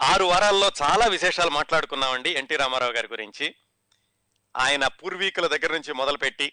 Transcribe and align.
ఆరు 0.00 0.24
వారాల్లో 0.24 0.72
చాలా 0.82 1.06
విశేషాలు 1.06 1.50
మాట్లాడుకున్నామండి 1.50 2.30
ఎన్టీ 2.30 2.56
రామారావు 2.56 2.92
గారి 2.92 3.08
గురించి. 3.08 3.46
ఆయన 4.54 4.86
పూర్వీకుల 4.88 5.46
దగ్గర 5.46 5.72
నుంచి 5.72 5.92
మొదలుపెట్టి 5.92 6.48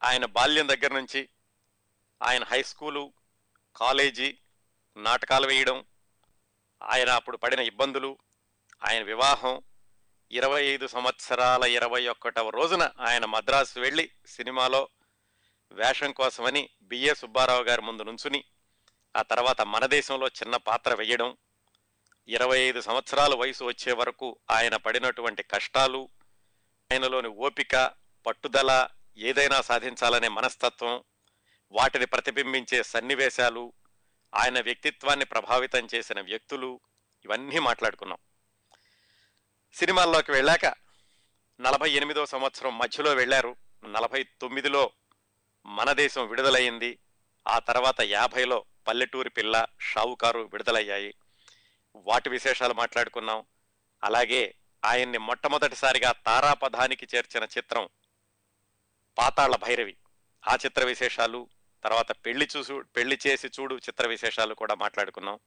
ఆయన 0.00 0.24
బాల్యం 0.26 0.68
దగ్గర 0.68 0.92
నుంచి 0.92 1.28
ఆయన 2.20 2.44
హై 2.44 2.62
స్కూలు 2.62 3.02
కాలేజీ 3.76 4.38
నాటకాలు 4.96 5.46
వేయడం 5.46 5.78
ఆయన 6.80 7.10
అప్పుడు 7.10 7.36
పడిన 7.36 7.60
ఇబ్బందులు 7.60 8.18
ఆయన 8.82 9.02
వివాహం 9.02 9.54
ఇరవై 10.30 10.62
ఐదు 10.64 10.86
సంవత్సరాల 10.86 11.64
ఇరవై 11.64 12.06
ఒక్కటవ 12.06 12.50
రోజున 12.50 12.90
ఆయన 13.00 13.24
మద్రాసు 13.24 13.80
వెళ్ళి 13.80 14.10
సినిమాలో 14.26 14.82
వేషం 15.72 16.12
కోసమని 16.12 16.70
బిఏ 16.82 17.14
సుబ్బారావు 17.14 17.62
గారి 17.62 17.82
ముందు 17.82 18.02
నుంచుని 18.02 18.40
ఆ 19.14 19.22
తర్వాత 19.22 19.60
మన 19.60 19.86
దేశంలో 19.86 20.28
చిన్న 20.28 20.56
పాత్ర 20.56 20.94
వేయడం 20.94 21.30
ఇరవై 22.28 22.58
ఐదు 22.58 22.80
సంవత్సరాల 22.80 23.34
వయసు 23.34 23.64
వచ్చే 23.64 23.92
వరకు 23.92 24.38
ఆయన 24.50 24.76
పడినటువంటి 24.76 25.42
కష్టాలు 25.42 26.08
ఆయనలోని 26.92 27.28
ఓపిక 27.28 27.90
పట్టుదల 28.26 28.88
ఏదైనా 29.18 29.60
సాధించాలనే 29.60 30.28
మనస్తత్వం 30.28 31.04
వాటిని 31.72 32.06
ప్రతిబింబించే 32.06 32.82
సన్నివేశాలు 32.82 33.72
ఆయన 34.34 34.60
వ్యక్తిత్వాన్ని 34.60 35.24
ప్రభావితం 35.24 35.88
చేసిన 35.94 36.20
వ్యక్తులు 36.20 36.80
ఇవన్నీ 37.24 37.58
మాట్లాడుకున్నాం. 37.58 38.18
సినిమాల్లోకి 39.74 40.32
వెళ్ళాక 40.32 40.66
నలభై 41.60 41.90
ఎనిమిదో 41.90 42.26
సంవత్సరం 42.26 42.78
మధ్యలో 42.78 43.14
వెళ్ళారు. 43.14 43.56
నలభై 43.84 44.22
తొమ్మిదిలో 44.22 44.92
మన 45.66 45.92
దేశం 45.92 46.28
విడుదలయ్యింది. 46.28 46.98
ఆ 47.48 47.58
తర్వాత 47.58 48.00
యాభైలో 48.00 48.64
పల్లెటూరి 48.88 49.30
పిల్ల 49.30 49.66
షావుకారు 49.80 50.40
విడుదలయ్యాయి. 50.52 51.14
వాటి 51.94 52.30
విశేషాలు 52.30 52.74
మాట్లాడుకున్నాం. 52.74 53.44
అలాగే 54.04 54.54
ఆయన్ని 54.84 55.18
మొట్టమొదటిసారిగా 55.18 56.12
తారాపథానికి 56.12 57.08
చేర్చిన 57.14 57.44
చిత్రం 57.44 57.88
పాతాళ 59.18 59.56
భైరవి. 59.56 59.96
ఆ 60.48 60.54
చిత్ర 60.54 60.84
విశేషాలు 60.84 61.48
తర్వాత 61.84 62.12
పెళ్ళి 62.12 62.48
చూసు 62.56 62.84
పెళ్ళి 62.96 63.18
చేసి 63.26 63.46
చూడు 63.46 63.74
చిత్ర 63.74 64.06
విశేషాలు 64.06 64.54
కూడా 64.54 64.74
మాట్లాడుకున్నాం. 64.74 65.38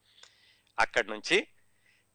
అక్కడి 0.78 1.10
నుంచి 1.10 1.46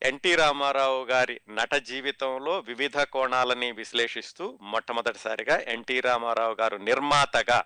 ఎన్టీ 0.04 0.36
రామారావు 0.36 1.06
గారి 1.06 1.42
నట 1.50 1.74
జీవితంలో 1.74 2.60
వివిధ 2.60 3.02
కోణాలని 3.02 3.72
విశ్లేషిస్తూ 3.72 4.60
మొట్టమొదటిసారిగా 4.62 5.58
ఎన్టీ 5.58 6.00
రామారావు 6.00 6.58
గారు 6.62 6.78
నిర్మాతగా 6.78 7.64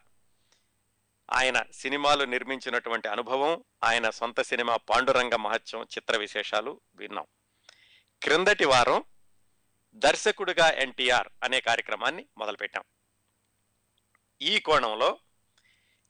ఆయన 1.33 1.63
సినిమాలు 1.73 2.23
నిర్మించినటువంటి 2.23 3.07
అనుభవం 3.07 3.63
ఆయన 3.83 4.09
సొంత 4.09 4.41
సినిమా 4.41 4.77
పాండురంగ 4.77 5.35
మహత్యం 5.35 5.83
చిత్ర 5.83 6.17
విశేషాలు 6.17 6.81
విన్నాం. 6.95 7.25
క్రిందటి 8.23 8.65
వారం 8.65 9.03
దర్శకుడిగా 9.93 10.69
ఎన్టీఆర్ 10.69 11.27
అనే 11.43 11.61
కార్యక్రమాన్ని 11.61 12.25
మొదలుపెట్టాం. 12.37 12.83
ఈ 14.41 14.59
కోణంలో 14.59 15.19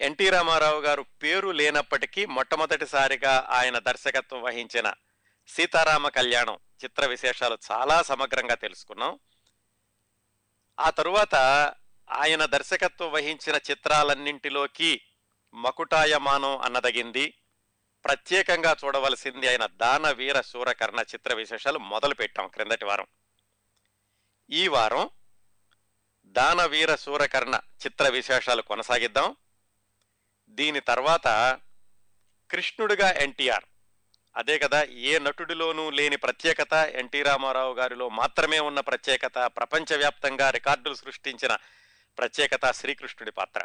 ఎన్టీ 0.02 0.30
రామారావు 0.30 0.81
గారు 0.81 1.05
పేరు 1.23 1.50
లేనప్పటికీ 1.50 2.25
మొట్టమొదటిసారిగా 2.25 3.47
ఆయన 3.50 3.79
దర్శకత్వం 3.79 4.41
వహించిన 4.41 4.94
సీతారామ 5.47 6.07
కళ్యాణం 6.07 6.57
చిత్ర 6.83 7.05
విశేషాలు 7.05 7.57
చాలా 7.72 8.02
సమగ్రంగా 8.02 8.55
తెలుసుకున్నాం. 8.55 9.19
ఆ 10.79 10.89
తరువాత 10.89 11.35
ఆయన 12.09 12.45
దర్శకత్వం 12.45 13.11
వహించిన 13.11 13.55
చిత్రాలన్నింటిలోకి 13.71 15.01
మకుటాయమానం 15.53 16.57
అన్నదగింది. 16.57 17.33
ప్రత్యేకంగా 18.05 18.75
చూడవలసింది 18.85 19.49
ఆయన 19.49 19.65
దాన 19.65 20.11
వీర 20.11 20.41
శూరకర్ణ 20.41 20.99
చిత్ర 20.99 21.33
విశేషాలు 21.33 21.79
మొదలు 21.79 22.13
పెట్టాం 22.13 22.47
క్రిందటి 22.47 22.85
వారం. 22.85 23.05
ఈ 24.49 24.67
వారం 24.67 25.09
దాన 26.25 26.65
వీర 26.65 26.95
శూరకర్ణ 26.95 27.59
చిత్ర 27.85 28.07
విశేషాలు 28.07 28.61
కొనసాగిద్దాం. 28.61 29.35
దీని 30.49 30.79
తర్వాత 30.79 31.59
కృష్ణుడిగా 32.51 33.11
ఎన్టీఆర్. 33.11 33.63
అదే 34.38 34.59
కదా 34.59 34.83
ఏ 34.83 35.19
నటుడిలోనూ 35.19 35.89
లేని 35.89 36.15
ప్రత్యేకత 36.15 36.73
ఎన్టీ 36.73 37.23
రామారావు 37.23 37.73
గారిలో 37.73 38.09
మాత్రమే 38.09 38.59
ఉన్న 38.59 38.79
ప్రత్యేకత 38.79 39.38
ప్రపంచవ్యాప్తంగా 39.38 40.49
రికార్డులు 40.49 40.94
సృష్టించిన 40.94 41.57
ప్రత్యేకత 42.17 42.71
శ్రీకృష్ణుడి 42.71 43.31
పాత్ర. 43.31 43.61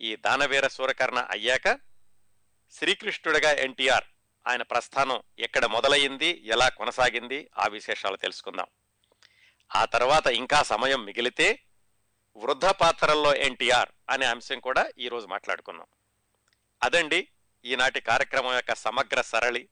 ఈ 0.00 0.16
దానవీర 0.16 0.66
సూరకర్ణ 0.66 1.26
అయ్యాక 1.30 1.80
శ్రీకృష్ణుడిగా 2.72 3.50
ఎన్టీఆర్ 3.50 4.04
ఆయన 4.48 4.62
ప్రస్థానం 4.62 5.22
ఎక్కడ 5.38 5.64
మొదలయ్యింది 5.66 6.42
ఎలా 6.44 6.68
కొనసాగింది 6.68 7.50
ఆ 7.58 7.66
విశేషాలు 7.66 8.16
తెలుసుకుందాం. 8.16 8.66
ఆ 9.76 9.84
తర్వాత 9.84 10.26
ఇంకా 10.26 10.62
సమయం 10.62 11.04
మిగిలితే 11.04 11.60
వృద్ధ 12.36 12.66
పాత్రల్లో 12.66 13.34
ఎన్టీఆర్ 13.34 13.88
అనే 14.10 14.26
అంశం 14.26 14.60
కూడా 14.60 14.90
ఈరోజు 14.98 15.26
మాట్లాడుకున్నాం. 15.26 15.86
అదండి 16.82 17.28
ఈనాటి 17.64 18.00
కార్యక్రమం 18.00 18.54
యొక్క 18.54 18.74
సమగ్ర 18.74 19.20
సరళి 19.20 19.68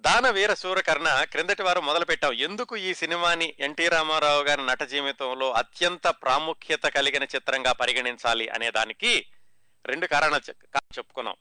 దానవీర 0.00 0.54
సూరకర్ణ 0.54 1.24
క్రిందటి 1.24 1.62
వారం 1.62 1.86
మొదలుపెట్టాం 1.86 2.32
ఎందుకు 2.32 2.76
ఈ 2.76 2.94
సినిమాని 2.94 3.54
ఎన్టీ 3.60 3.88
రామారావు 3.88 4.42
గారి 4.42 4.66
నట 4.66 4.82
జీవితంలో 4.82 5.52
అత్యంత 5.52 6.06
ప్రాముఖ్యత 6.06 6.82
కలిగిన 6.82 7.22
చిత్రంగా 7.22 7.72
పరిగణించాలి 7.72 8.48
అనే 8.48 8.70
దానికి 8.70 9.26
రెండు 9.86 10.06
కారణాలు 10.06 10.50
చెప్పుకున్నాం. 10.98 11.36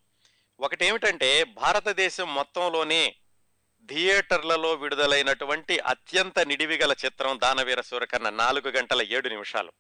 ఒకటి 0.59 0.85
ఏమిటంటే 0.85 1.44
భారతదేశం 1.44 2.34
మొత్తంలోనే 2.35 3.16
థియేటర్లలో 3.90 4.73
విడుదలైనటువంటి 4.73 5.79
అత్యంత 5.79 6.40
నిడివిగల 6.40 6.91
చిత్రం 7.06 7.40
దానవీర 7.44 7.81
సూరకర్ణ 7.81 8.29
నాలుగు 8.29 8.69
గంటల 8.69 9.01
ఏడు 9.01 9.29
నిమిషాలు. 9.29 9.72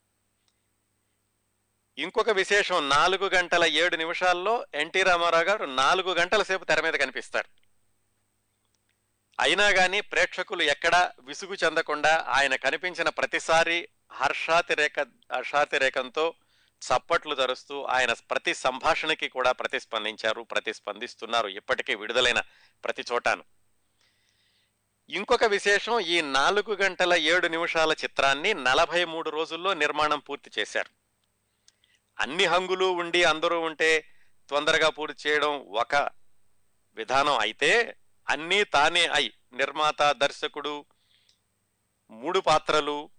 ఇంకొక 1.97 2.29
విశేషం 2.29 2.89
నాలుగు 2.89 3.29
గంటల 3.35 3.65
ఏడు 3.65 3.95
నిమిషాల్లో 3.95 4.65
ఎన్టీ 4.73 5.03
రామారావు 5.03 5.43
గారు 5.43 5.65
నాలుగు 5.65 6.13
గంటల 6.13 6.43
సేపు 6.43 6.65
తెర 6.65 6.81
మీద 6.81 6.93
కనిపిస్తారు 6.93 7.66
అయినా 9.39 9.71
కానీ 9.71 10.01
ప్రేక్షకులు 10.01 10.63
ఎక్కడా 10.63 11.11
విసుగు 11.19 11.55
చెందకుండా 11.63 12.25
ఆయన 12.27 12.55
కనిపించిన 12.55 13.09
ప్రతిసారి 13.09 13.87
హర్షాతిరేక 14.11 14.99
హర్షాతిరేకంతో 15.33 16.33
చప్పట్లు 16.81 17.35
ధరుస్తూ 17.35 17.83
ఆయన 17.83 18.13
ప్రతి 18.13 18.53
సంభాషణకి 18.53 19.29
కూడా 19.29 19.51
ప్రతిస్పందించారు 19.51 20.41
ప్రతిస్పందిస్తున్నారు. 20.41 21.47
ఇప్పటికీ 21.47 21.95
విడుదలైన 21.95 22.41
ప్రతి 22.83 23.03
చోటాను. 23.11 23.43
ఇంకొక 25.09 25.43
విశేషం 25.43 25.99
ఈ 25.99 26.21
నాలుగు 26.21 26.75
గంటల 26.75 27.13
ఏడు 27.13 27.47
నిమిషాల 27.47 27.91
చిత్రాన్ని 27.91 28.53
నలభై 28.53 29.05
మూడు 29.05 29.29
రోజుల్లో 29.29 29.73
నిర్మాణం 29.73 30.19
పూర్తి 30.19 30.51
చేశారు. 30.59 30.89
అన్ని 32.19 32.45
హంగులు 32.45 32.85
ఉండి 32.85 33.23
అందరూ 33.23 33.59
ఉంటే 33.59 34.05
తొందరగా 34.49 34.89
పూర్తి 34.89 35.29
చేయడం 35.29 35.61
ఒక 35.61 35.95
విధానం 36.95 37.37
అయితే 37.37 37.95
అన్నీ 38.29 38.63
తానే 38.63 39.07
అయి 39.07 39.33
నిర్మాత 39.53 40.11
దర్శకుడు 40.11 40.85
మూడు 42.09 42.39
పాత్రలు 42.39 43.09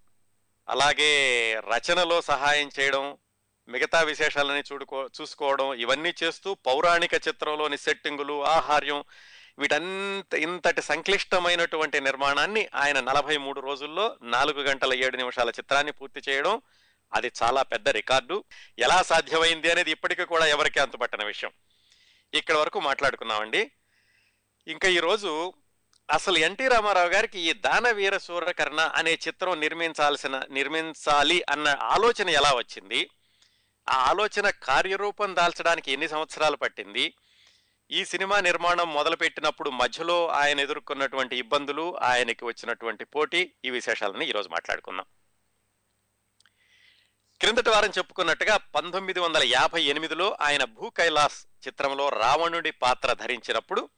అలాగే 0.69 1.11
రచనలో 1.61 2.23
సహాయం 2.23 2.71
చేయడం 2.81 3.17
మిగతా 3.69 4.01
విశేషాలని 4.01 4.61
చూడుకో 4.61 5.09
చూసుకోవడం 5.21 5.75
ఇవన్నీ 5.75 6.15
చేస్తూ 6.23 6.55
పౌరాణిక 6.55 7.15
చిత్రంలోని 7.15 7.79
సెట్టింగులు 7.79 8.45
ఆహార్యం 8.45 9.05
వీటంత 9.59 10.35
ఇంతటి 10.35 10.83
సంక్లిష్టమైనటువంటి 10.83 12.01
నిర్మాణాన్ని 12.01 12.69
ఆయన 12.75 13.01
నలభై 13.01 13.37
మూడు 13.37 13.61
రోజుల్లో 13.61 14.17
నాలుగు 14.23 14.63
గంటల 14.63 14.95
ఏడు 14.95 15.17
నిమిషాల 15.17 15.49
చిత్రాన్ని 15.49 15.93
పూర్తి 15.93 16.31
చేయడం 16.31 16.63
అది 17.15 17.33
చాలా 17.43 17.63
పెద్ద 17.63 17.89
రికార్డు. 17.89 18.45
ఎలా 18.79 19.03
సాధ్యమైంది 19.03 19.71
అనేది 19.71 19.91
ఇప్పటికీ 19.91 20.25
కూడా 20.25 20.47
ఎవరికి 20.47 20.81
అంతుపట్టని 20.81 21.25
విషయం. 21.25 21.53
ఇక్కడ 22.35 22.55
వరకు 22.55 22.81
మాట్లాడుకున్నామండి 22.81 23.71
ఇంకా 24.69 24.89
ఈరోజు 24.89 25.53
అసలు 26.11 26.39
ఎన్టీ 26.39 26.69
రామారావు 26.69 27.09
గారికి 27.09 27.41
ఈ 27.41 27.53
దానవీర 27.53 28.19
సూర్యకర్ణ 28.19 28.81
అనే 28.81 29.15
చిత్రం 29.15 29.61
నిర్మించాల్సిన 29.61 30.43
నిర్మించాలి 30.51 31.45
అన్న 31.51 31.77
ఆలోచన 31.83 32.29
ఎలా 32.29 32.53
వచ్చింది? 32.53 33.11
ఆ 33.89 33.93
ఆలోచన 33.93 34.51
కార్యరూపం 34.51 35.37
దాల్చడానికి 35.37 35.93
ఎన్ని 35.93 36.09
సంవత్సరాలు 36.09 36.57
పట్టింది? 36.57 37.15
ఈ 37.91 38.05
సినిమా 38.05 38.41
నిర్మాణం 38.41 38.95
మొదలుపెట్టినప్పుడు 38.95 39.71
మధ్యలో 39.71 40.29
ఆయన 40.29 40.61
ఎదుర్కొన్నటువంటి 40.61 41.37
ఇబ్బందులు 41.37 41.99
ఆయనకి 41.99 42.45
వచ్చినటువంటి 42.45 43.05
పోటీ 43.05 43.53
ఈ 43.65 43.71
విశేషాలని 43.71 44.29
ఈరోజు 44.29 44.49
మాట్లాడుకుందాం. 44.49 45.07
క్రిందటి 47.41 47.71
వారం 47.71 47.91
చెప్పుకున్నట్టుగా 47.91 48.57
పంతొమ్మిది 48.57 49.21
వందల 49.21 49.43
యాభై 49.45 49.83
ఎనిమిదిలో 49.83 50.37
ఆయన 50.41 50.65
భూ 50.65 50.91
కైలాస్ 50.91 51.47
చిత్రంలో 51.69 52.09
రావణుడి 52.09 52.71
పాత్ర 52.71 53.13
ధరించినప్పుడు 53.13 53.89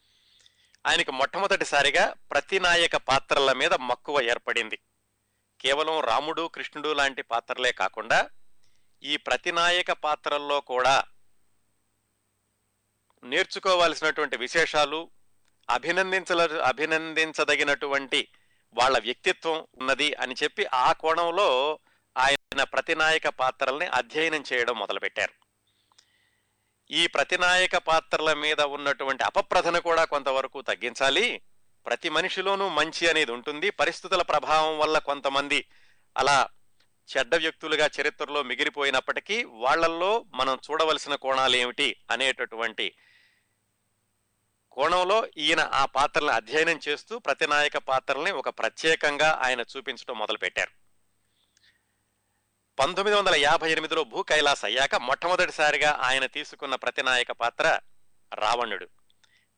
ఆయనకి 0.86 1.12
మొట్టమొదటిసారిగా 1.12 2.14
ప్రతినాయక 2.30 2.96
పాత్రల 2.96 3.52
మీద 3.52 3.74
మక్కువ 3.74 4.20
ఏర్పడింది. 4.20 4.78
కేవలం 5.60 6.00
రాముడు 6.00 6.48
కృష్ణుడు 6.48 6.92
లాంటి 6.92 7.22
పాత్రలే 7.22 7.72
కాకుండా 7.72 8.30
ఈ 9.02 9.16
ప్రతినాయక 9.16 9.92
పాత్రల్లో 9.92 10.60
కూడా 10.60 11.04
నేర్చుకోవాల్సినటువంటి 13.24 14.36
విశేషాలు 14.36 15.10
అభినందించల 15.70 16.62
అభినందించదగినటువంటి 16.62 18.28
వాళ్ళ 18.74 18.98
వ్యక్తిత్వం 18.98 19.66
ఉన్నది 19.74 20.14
అని 20.14 20.34
చెప్పి 20.42 20.66
ఆ 20.66 20.92
కోణంలో 20.92 21.78
ఆయన 22.16 22.62
ప్రతినాయక 22.62 23.28
పాత్రల్ని 23.28 23.86
అధ్యయనం 23.86 24.44
చేయడం 24.52 24.78
మొదలుపెట్టారు. 24.78 25.39
ఈ 26.90 27.06
ప్రతినాయక 27.06 27.76
పాత్రల 27.76 28.32
మీద 28.32 28.60
ఉన్నటువంటి 28.60 29.24
అపప్రధన 29.24 29.78
కూడా 29.78 30.04
కొంతవరకు 30.04 30.62
తగ్గించాలి. 30.62 31.42
ప్రతి 31.86 32.08
మనిషిలోనూ 32.08 32.68
మంచి 32.68 33.10
అనేది 33.10 33.32
ఉంటుంది. 33.32 33.70
పరిస్థితుల 33.70 34.22
ప్రభావం 34.22 34.78
వల్ల 34.78 34.98
కొంతమంది 34.98 35.68
అలా 36.16 36.48
చెడ్డ 37.16 37.34
వ్యక్తులుగా 37.34 37.90
చరిత్రలో 38.00 38.42
మిగిలిపోయినప్పటికీ 38.42 39.44
వాళ్ళల్లో 39.44 40.24
మనం 40.34 40.58
చూడవలసిన 40.70 41.14
కోణాలు 41.14 41.56
ఏమిటి 41.56 41.96
అనేటటువంటి 42.10 42.94
కోణంలో 44.72 45.28
ఈయన 45.36 45.60
ఆ 45.72 45.84
పాత్రలను 45.84 46.32
అధ్యయనం 46.32 46.80
చేస్తూ 46.88 47.18
ప్రతినాయక 47.18 47.76
పాత్రల్ని 47.76 48.30
ఒక 48.30 48.48
ప్రత్యేకంగా 48.48 49.40
ఆయన 49.44 49.60
చూపించడం 49.60 50.18
మొదలుపెట్టారు. 50.18 50.79
పంతొమ్మిది 52.78 53.18
వందల 53.18 53.34
యాభై 53.34 53.72
ఎనిమిదిలో 53.72 54.04
భూ 54.04 54.22
కైలాస్ 54.22 54.64
అయ్యాక 54.64 54.94
మొట్టమొదటిసారిగా 54.94 55.98
ఆయన 56.02 56.26
తీసుకున్న 56.26 56.74
ప్రతినాయక 56.74 57.32
పాత్ర 57.32 57.80
రావణుడు. 58.34 58.88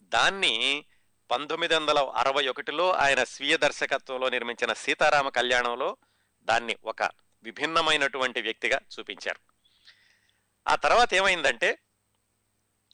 దాన్ని 0.03 0.85
పంతొమ్మిది 1.31 1.75
వందల 1.75 1.99
అరవై 1.99 2.49
ఒకటిలో 2.49 2.93
ఆయన 2.93 3.25
స్వీయ 3.25 3.57
దర్శకత్వంలో 3.57 4.29
నిర్మించిన 4.29 4.73
సీతారామ 4.73 5.29
కళ్యాణంలో 5.29 5.97
దాన్ని 6.43 6.77
ఒక 6.85 7.03
విభిన్నమైనటువంటి 7.43 8.43
వ్యక్తిగా 8.43 8.79
చూపించారు. 8.99 9.41
ఆ 10.69 10.75
తర్వాత 10.75 11.15
ఏమైందంటే 11.15 11.79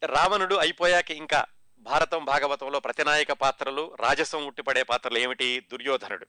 రావణుడు 0.03 0.55
అయిపోయాక 0.55 1.11
ఇంకా 1.11 1.44
భారతం 1.79 2.25
భాగవతంలో 2.25 2.81
ప్రతినాయక 2.81 3.32
పాత్రలు 3.32 3.97
రాజసం 4.00 4.47
ఉట్టిపడే 4.47 4.82
పాత్రలు 4.82 5.19
ఏమిటి? 5.19 5.61
దుర్యోధనుడు. 5.61 6.26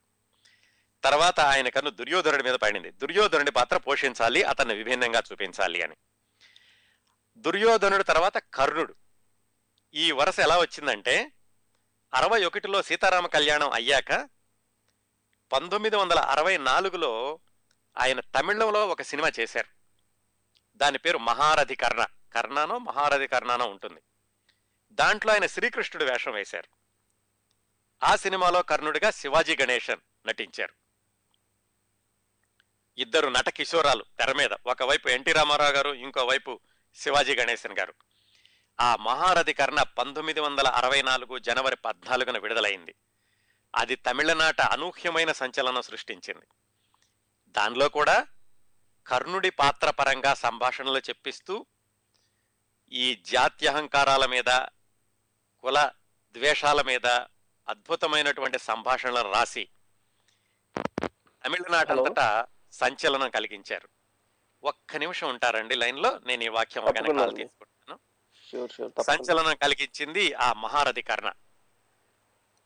తర్వాత 1.04 1.40
ఆయన 1.40 1.70
కన్ను 1.70 1.92
దుర్యోధనుడి 1.92 2.44
మీద 2.44 2.54
పడింది. 2.54 2.92
దుర్యోధనుడి 2.92 3.52
పాత్ర 3.52 3.78
పోషించాలి 3.78 4.44
అతన్ని 4.44 4.76
విభిన్నంగా 4.76 5.22
చూపించాలి 5.32 5.82
అని. 5.82 5.96
దుర్యోధనుడు 7.38 8.04
తర్వాత 8.04 8.38
కర్ణుడు. 8.38 8.96
ఈ 9.94 10.12
వరుస 10.12 10.40
ఎలా 10.40 10.60
వచ్చిందంటే 10.60 11.32
అరవై 12.14 12.46
ఒకటిలో 12.46 12.82
సీతారామ 12.82 13.28
కళ్యాణం 13.28 13.70
అయ్యాక 13.70 14.30
పంతొమ్మిది 15.52 15.96
వందల 15.96 16.20
అరవై 16.20 16.58
నాలుగులో 16.58 17.40
ఆయన 17.98 18.20
తమిళంలో 18.20 18.88
ఒక 18.88 19.02
సినిమా 19.02 19.32
చేశారు. 19.40 19.68
దాని 20.78 20.98
పేరు 20.98 21.18
మహారథి 21.18 21.76
కర్ణ. 21.76 22.06
కర్ణానో 22.34 22.78
మహారథి 22.78 23.28
కర్ణానో 23.28 23.66
ఉంటుంది. 23.66 24.02
దాంట్లో 24.92 25.34
ఆయన 25.34 25.46
శ్రీకృష్ణుడు 25.46 26.12
వేషం 26.12 26.32
వేశారు. 26.32 26.80
ఆ 28.06 28.16
సినిమాలో 28.16 28.62
కర్ణుడిగా 28.62 29.12
శివాజీ 29.12 29.58
గణేశన్ 29.62 30.28
నటించారు. 30.28 30.89
ఇద్దరు 33.00 33.30
నట 33.30 33.50
కిషోరాలు 33.50 34.06
తెర 34.20 34.32
మీద. 34.32 34.50
ఒకవైపు 34.66 35.10
ఎన్టీ 35.10 35.32
రామారావు 35.32 35.72
గారు 35.72 35.90
ఇంకోవైపు 35.90 36.60
శివాజీ 36.96 37.36
గణేశన్ 37.36 37.78
గారు. 37.80 37.94
ఆ 38.82 38.96
మహారథి 38.96 39.54
కర్ణ 39.54 39.82
పంతొమ్మిది 39.82 40.40
వందల 40.40 40.68
అరవై 40.68 41.02
నాలుగు 41.02 41.40
జనవరి 41.40 41.76
పద్నాలుగున 41.76 42.38
విడుదలైంది. 42.38 42.96
అది 43.76 43.96
తమిళనాట 43.96 44.62
అనూహ్యమైన 44.62 45.32
సంచలనం 45.32 45.82
సృష్టించింది. 45.82 46.46
దానిలో 47.48 47.90
కూడా 47.90 48.28
కర్ణుడి 49.08 49.50
పాత్ర 49.50 49.90
పరంగా 49.90 50.34
సంభాషణలు 50.34 50.98
చెప్పిస్తూ 50.98 51.66
ఈ 52.92 53.16
జాత్యహంకారాల 53.16 54.26
మీద 54.26 54.66
కుల 55.60 55.92
ద్వేషాల 56.32 56.82
మీద 56.82 57.06
అద్భుతమైనటువంటి 57.70 58.60
సంభాషణలు 58.60 59.34
రాసి 59.34 59.70
తమిళనాట 61.46 61.92
అంతటా 61.92 62.48
సంచలనం 62.72 63.30
కలిగించారు. 63.30 63.90
ఒక్క 64.64 64.98
నిమిషం 64.98 65.30
ఉంటారండి 65.30 65.76
లైన్లో 65.76 66.20
నేను 66.26 66.44
ఈ 66.44 66.48
వాక్యం 66.48 66.86
కాల్ 66.86 67.20
అండి. 67.20 67.36
తీసుకుంటాను. 67.36 68.00
సంచలనం 69.02 69.56
కలిగించింది 69.56 70.34
ఆ 70.34 70.54
మహారథి 70.54 71.02
కర్ణ 71.02 71.32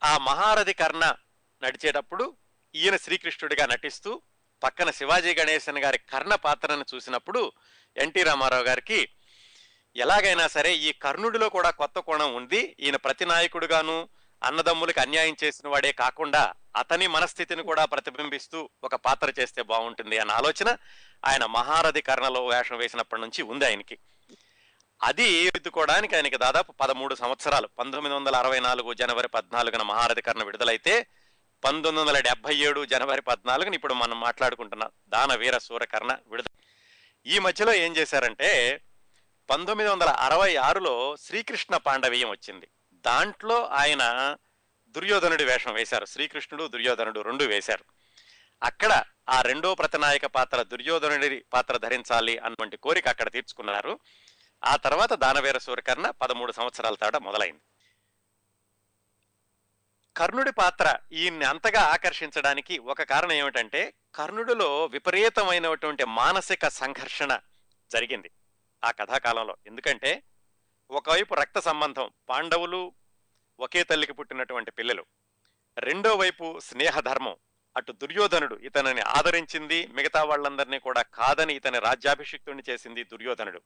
ఆ 0.03 0.17
మహారథి 0.17 0.73
కర్ణ 0.73 1.15
నడిచేటప్పుడు 1.63 2.37
ఈయన 2.75 2.97
శ్రీకృష్ణుడిగా 2.97 3.65
నటిస్తూ 3.65 4.21
పక్కన 4.63 4.91
శివాజీ 4.91 5.35
గణేశన్ 5.35 5.77
గారి 5.77 5.97
కర్ణ 5.97 6.35
పాత్రను 6.35 6.85
చూసినప్పుడు 6.95 7.51
ఎన్టీ 7.97 8.23
రామారావు 8.23 8.63
గారికి 8.63 9.09
ఎలాగైనా 9.95 10.47
సరే 10.47 10.73
ఈ 10.73 10.91
కర్ణుడిలో 10.91 11.49
కూడా 11.49 11.69
కొత్త 11.69 11.99
కోణం 11.99 12.35
ఉంది. 12.35 12.75
ఈయన 12.79 12.95
ప్రతి 12.95 13.25
నాయకుడుగాను 13.25 14.09
అన్నదమ్ములకి 14.43 14.99
అన్యాయం 14.99 15.35
చేసిన 15.43 15.69
వాడే 15.69 15.91
కాకుండా 15.91 16.53
అతని 16.75 17.07
మనస్థితిని 17.07 17.63
కూడా 17.63 17.85
ప్రతిబింబిస్తూ 17.85 18.69
ఒక 18.83 18.95
పాత్ర 18.95 19.33
చేస్తే 19.39 19.61
బాగుంటుంది 19.61 20.17
అన్న 20.17 20.31
ఆలోచన 20.31 20.77
ఆయన 21.25 21.45
మహారథి 21.45 22.01
కర్ణలో 22.01 22.47
వేషం 22.47 22.77
వేసినప్పటి 22.77 23.21
నుంచి 23.21 23.41
ఉంది 23.41 23.65
ఆయనకి. 23.65 23.97
అది 25.03 25.49
దిద్దుకోవడానికి 25.49 26.15
ఆయనకి 26.15 26.37
దాదాపు 26.37 26.71
పదమూడు 26.71 27.15
సంవత్సరాలు. 27.15 27.69
పంతొమ్మిది 27.79 28.15
వందల 28.15 28.35
అరవై 28.35 28.59
నాలుగు 28.59 28.93
జనవరి 28.93 29.27
పద్నాలుగున 29.27 29.81
మహారథి 29.81 30.21
కర్ణ 30.21 30.43
విడుదలైతే 30.43 31.05
పంతొమ్మిది 31.63 32.09
వందల 32.09 32.19
డెబ్బై 32.19 32.55
ఏడు 32.55 32.85
జనవరి 32.85 33.21
పద్నాలుగున 33.21 33.73
ఇప్పుడు 33.73 33.93
మనం 33.93 34.19
మాట్లాడుకుంటున్న 34.19 34.89
దాన 35.07 35.35
వీర 35.35 35.57
సూరకర్ణ 35.57 36.17
విడుదల 36.27 36.61
ఈ 37.25 37.39
మధ్యలో 37.39 37.73
ఏం 37.73 37.95
చేశారంటే 37.95 38.81
పంతొమ్మిది 39.49 39.89
వందల 39.89 40.09
అరవై 40.09 40.55
ఆరులో 40.55 41.15
శ్రీకృష్ణ 41.19 41.77
పాండవీయం 41.77 42.29
వచ్చింది. 42.29 42.67
దాంట్లో 42.93 43.65
ఆయన 43.65 44.35
దుర్యోధనుడి 44.95 45.43
వేషం 45.43 45.73
వేశారు. 45.73 46.05
శ్రీకృష్ణుడు 46.05 46.67
దుర్యోధనుడు 46.67 47.21
రెండు 47.21 47.43
వేశారు. 47.43 47.85
అక్కడ 48.63 49.03
ఆ 49.29 49.41
రెండో 49.41 49.75
ప్రతినాయక 49.75 50.25
పాత్ర 50.25 50.63
దుర్యోధనుడి 50.63 51.43
పాత్ర 51.53 51.77
ధరించాలి 51.77 52.37
అన్నటువంటి 52.37 52.77
కోరిక 52.77 53.07
అక్కడ 53.07 53.31
తీర్చుకున్నారు. 53.31 53.99
ఆ 54.65 54.75
తర్వాత 54.75 55.13
దానవీర 55.13 55.57
సూర్యకర్ణ 55.57 56.09
పదమూడు 56.09 56.51
సంవత్సరాల 56.51 56.95
తాట 56.95 57.15
మొదలైంది. 57.15 57.61
కర్ణుడి 60.17 60.51
పాత్ర 60.51 60.97
ఈయన్ని 61.11 61.45
అంతగా 61.45 61.81
ఆకర్షించడానికి 61.81 62.77
ఒక 62.77 63.01
కారణం 63.01 63.31
ఏమిటంటే 63.31 63.93
కర్ణుడిలో 64.15 64.85
విపరీతమైనటువంటి 64.85 66.05
మానసిక 66.05 66.67
సంఘర్షణ 66.67 67.39
జరిగింది 67.91 68.31
ఆ 68.83 68.91
కథాకాలంలో. 68.91 69.57
ఎందుకంటే 69.67 70.23
ఒకవైపు 70.91 71.33
రక్త 71.33 71.59
సంబంధం 71.59 72.11
పాండవులు 72.29 72.93
ఒకే 73.59 73.83
తల్లికి 73.83 74.13
పుట్టినటువంటి 74.13 74.71
పిల్లలు. 74.71 75.05
రెండో 75.77 76.15
వైపు 76.15 76.59
స్నేహధర్మం. 76.59 77.35
అటు 77.77 77.91
దుర్యోధనుడు 77.91 78.55
ఇతనిని 78.55 79.01
ఆదరించింది 79.01 79.87
మిగతా 79.87 80.23
వాళ్ళందరినీ 80.23 80.79
కూడా 80.79 81.01
కాదని 81.01 81.55
ఇతని 81.55 81.79
రాజ్యాభిషిక్తుడిని 81.79 82.63
చేసింది 82.69 83.03
దుర్యోధనుడు. 83.03 83.61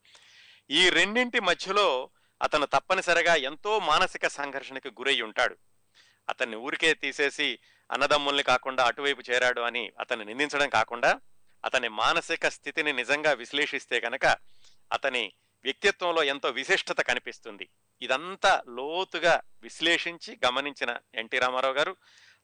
ఈ 0.71 0.89
రెండింటి 0.89 1.39
మధ్యలో 1.39 2.09
అతను 2.41 2.65
తప్పనిసరిగా 2.65 3.35
ఎంతో 3.35 3.79
మానసిక 3.79 4.27
సంఘర్షణకి 4.27 4.89
గురై 4.89 5.21
ఉంటాడు. 5.21 5.57
అతన్ని 6.29 6.55
ఊరికే 6.55 6.93
తీసేసి 6.93 7.59
అన్నదమ్ముల్ని 7.91 8.43
కాకుండా 8.43 8.85
అటువైపు 8.85 9.23
చేరాడు 9.31 9.61
అని 9.61 9.91
అతన్ని 9.99 10.25
నిందించడం 10.25 10.69
కాకుండా 10.69 11.19
అతని 11.65 11.87
మానసిక 11.87 12.47
స్థితిని 12.47 12.93
నిజంగా 12.93 13.33
విశ్లేషిస్తే 13.33 13.99
కనుక 13.99 14.25
అతని 14.93 15.33
వ్యక్తిత్వంలో 15.63 16.23
ఎంతో 16.23 16.49
విశిష్టత 16.49 17.01
కనిపిస్తుంది. 17.01 17.69
ఇదంతా 18.01 18.63
లోతుగా 18.67 19.41
విశ్లేషించి 19.61 20.39
గమనించిన 20.45 20.97
ఎన్టీ 21.15 21.39
రామారావు 21.39 21.73
గారు 21.73 21.95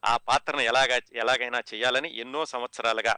ఆ 0.05 0.17
పాత్రను 0.17 0.61
ఎలాగా 0.61 0.99
ఎలాగైనా 1.13 1.59
చేయాలని 1.73 2.17
ఎన్నో 2.17 2.45
సంవత్సరాలుగా 2.45 3.15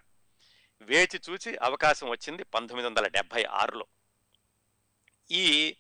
వేచి 0.82 1.22
చూచి 1.30 1.58
అవకాశం 1.58 2.10
వచ్చింది 2.10 2.44
పంతొమ్మిది 2.44 2.88
వందల 2.88 3.08
డెబ్బై 3.08 3.44
ఆరులో. 3.44 3.86
ఈ 5.32 5.76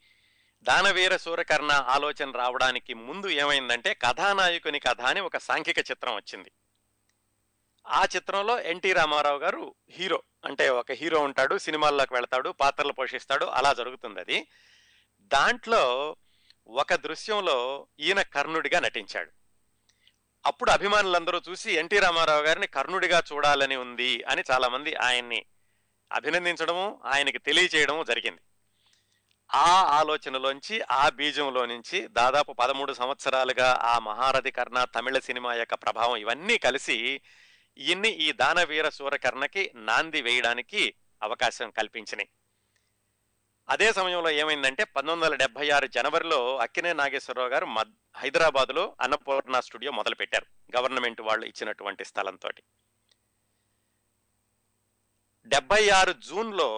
దానవీర 0.63 1.17
సూరకర్ణ 1.17 1.71
ఆలోచన 1.71 2.31
రావడానికి 2.31 2.93
ముందు 2.93 3.27
ఏమైందంటే 3.27 3.93
కథానాయకుని 3.93 4.79
కథ 4.79 5.01
అని 5.01 5.19
ఒక 5.19 5.37
సాంఘిక 5.37 5.79
చిత్రం 5.79 6.15
వచ్చింది. 6.15 6.51
ఆ 7.87 8.05
చిత్రంలో 8.15 8.59
ఎన్టీ 8.59 8.93
రామారావు 8.93 9.37
గారు 9.37 9.75
హీరో 9.89 10.23
అంటే 10.45 10.69
ఒక 10.69 10.91
హీరో 10.91 11.19
ఉంటాడు 11.19 11.57
సినిమాల్లోకి 11.57 12.13
వెళ్తాడు 12.13 12.49
పాత్రలు 12.49 12.91
పోషిస్తాడు 12.91 13.45
అలా 13.45 13.73
జరుగుతుంది 13.73 14.19
అది. 14.19 14.47
దాంట్లో 15.21 16.15
ఒక 16.67 16.93
దృశ్యంలో 16.93 17.87
ఈయన 17.99 18.21
కర్ణుడిగా 18.21 18.79
నటించాడు. 18.79 19.31
అప్పుడు 20.45 20.71
అభిమానులందరూ 20.71 21.41
చూసి 21.49 21.71
ఎన్టీ 21.71 21.99
రామారావు 21.99 22.41
గారిని 22.41 22.67
కర్ణుడిగా 22.67 23.23
చూడాలని 23.33 23.75
ఉంది 23.75 24.23
అని 24.23 24.43
చాలామంది 24.51 24.95
ఆయన్ని 24.95 25.45
అభినందించడము 26.11 27.01
ఆయనకి 27.05 27.37
తెలియచేయడము 27.37 28.03
జరిగింది. 28.03 28.41
ఆ 29.53 29.83
ఆలోచనలోంచి 29.83 30.81
ఆ 30.81 31.09
బీజంలో 31.09 31.65
నుంచి 31.65 32.07
దాదాపు 32.07 32.53
పదమూడు 32.53 32.93
సంవత్సరాలుగా 32.93 33.79
ఆ 33.81 33.99
మహారథి 33.99 34.51
కర్ణ 34.51 34.83
తమిళ 34.83 35.19
సినిమా 35.19 35.53
యొక్క 35.53 35.73
ప్రభావం 35.73 36.15
ఇవన్నీ 36.15 36.57
కలిసి 36.57 37.21
ఇన్ని 37.77 38.09
ఈ 38.09 38.31
దానవీర 38.31 38.89
సూరకర్ణకి 38.89 39.71
నాంది 39.75 40.21
వేయడానికి 40.21 40.93
అవకాశం 41.23 41.69
కల్పించినాయి. 41.69 42.29
అదే 43.69 43.87
సమయంలో 43.91 44.29
ఏమైందంటే 44.31 44.83
పంతొమ్మిది 44.85 45.25
వందల 45.25 45.35
డెబ్బై 45.35 45.67
ఆరు 45.69 45.87
జనవరిలో 45.87 46.37
అక్కినే 46.57 46.91
నాగేశ్వరరావు 46.93 47.49
గారు 47.49 47.65
మద్ 47.65 47.93
హైదరాబాద్లో 48.17 48.83
అన్నపూర్ణ 49.01 49.59
స్టూడియో 49.59 49.91
మొదలు 49.91 50.15
పెట్టారు 50.15 50.45
గవర్నమెంట్ 50.75 51.21
వాళ్ళు 51.21 51.45
ఇచ్చినటువంటి 51.45 52.03
స్థలంతో 52.05 52.49
డెబ్బై 55.45 55.81
ఆరు 55.89 56.13
జూన్లో 56.27 56.69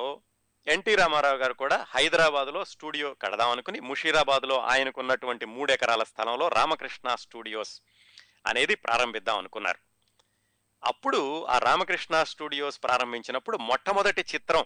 ఎన్టీ 0.68 0.94
రామారావు 0.96 1.38
గారు 1.38 1.54
కూడా 1.54 1.78
హైదరాబాద్లో 1.92 2.62
స్టూడియో 2.66 3.10
కడదాం 3.22 3.52
అనుకుని 3.52 3.80
ముషీరాబాద్లో 3.80 4.58
ఆయనకున్నటువంటి 4.72 5.46
మూడు 5.46 5.72
ఎకరాల 5.72 6.04
స్థలంలో 6.04 6.48
రామకృష్ణ 6.50 7.16
స్టూడియోస్ 7.16 7.76
అనేది 8.46 8.76
ప్రారంభిద్దాం 8.76 9.38
అనుకున్నారు. 9.38 9.80
అప్పుడు 10.84 11.22
ఆ 11.46 11.58
రామకృష్ణ 11.60 12.16
స్టూడియోస్ 12.24 12.82
ప్రారంభించినప్పుడు 12.82 13.58
మొట్టమొదటి 13.70 14.22
చిత్రం 14.34 14.66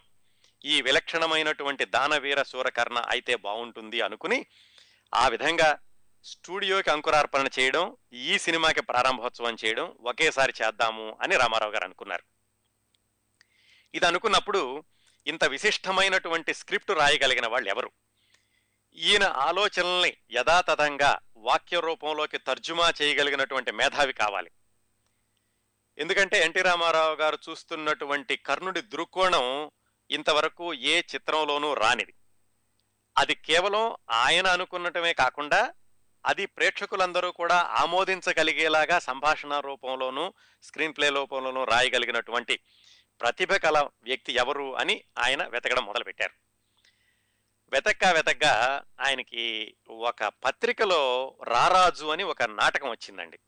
ఈ 0.65 0.81
విలక్షణమైనటువంటి 0.81 1.85
దానవీర 1.85 2.43
సూరకర్ణ 2.43 3.01
అయితే 3.09 3.35
బాగుంటుంది 3.35 4.01
అనుకుని 4.01 4.45
ఆ 5.13 5.27
విధంగా 5.27 5.79
స్టూడియోకి 6.23 6.89
అంకురార్పణ 6.89 7.47
చేయడం 7.59 7.97
ఈ 8.13 8.37
సినిమాకి 8.37 8.81
ప్రారంభోత్సవం 8.81 9.57
చేయడం 9.65 9.95
ఒకేసారి 10.01 10.53
చేద్దాము 10.61 11.17
అని 11.21 11.37
రామారావు 11.37 11.71
గారు 11.71 11.83
అనుకున్నారు. 11.83 12.23
ఇది 13.93 14.05
అనుకున్నప్పుడు 14.05 14.83
ఇంత 15.27 15.43
విశిష్టమైనటువంటి 15.43 16.53
స్క్రిప్ట్ 16.53 16.91
రాయగలిగిన 16.91 17.47
వాళ్ళు 17.47 17.69
ఎవరు? 17.69 17.91
ఈయన 18.95 19.23
ఆలోచనల్ని 19.23 20.17
యథాతథంగా 20.31 21.19
వాక్య 21.37 21.79
రూపంలోకి 21.79 22.37
తర్జుమా 22.37 22.93
చేయగలిగినటువంటి 23.01 23.71
మేధావి 23.71 24.13
కావాలి. 24.13 24.51
ఎందుకంటే 25.97 26.41
ఎన్టీ 26.41 26.61
రామారావు 26.61 27.15
గారు 27.15 27.37
చూస్తున్నటువంటి 27.49 28.35
కర్ణుడి 28.35 28.81
దృక్కోణం 28.81 29.71
ఇంతవరకు 30.11 30.73
ఏ 30.73 30.99
చిత్రంలోనూ 30.99 31.73
రానిది. 31.73 32.13
అది 33.17 33.35
కేవలం 33.35 33.95
ఆయన 34.09 34.47
అనుకున్నటమే 34.47 35.13
కాకుండా 35.13 35.73
అది 36.25 36.45
ప్రేక్షకులందరూ 36.45 37.31
కూడా 37.31 37.55
ఆమోదించగలిగేలాగా 37.55 38.99
సంభాషణ 38.99 39.59
రూపంలోనూ 39.59 40.33
స్క్రీన్ 40.63 40.93
ప్లే 40.97 41.09
రూపంలోనూ 41.09 41.63
రాయగలిగినటువంటి 41.63 42.59
ప్రతిభ 43.21 43.53
కల 43.53 43.89
వ్యక్తి 44.03 44.33
ఎవరు 44.33 44.77
అని 44.77 45.03
ఆయన 45.17 45.47
వెతకడం 45.47 45.85
మొదలుపెట్టారు. 45.85 46.33
వెతక్క 47.71 48.05
వెతగ్గా 48.05 48.83
ఆయనకి 48.99 49.75
ఒక 49.89 50.23
పత్రికలో 50.23 51.35
రారాజు 51.43 52.05
అని 52.05 52.23
ఒక 52.23 52.43
నాటకం 52.43 52.89
వచ్చిందండి. 52.89 53.39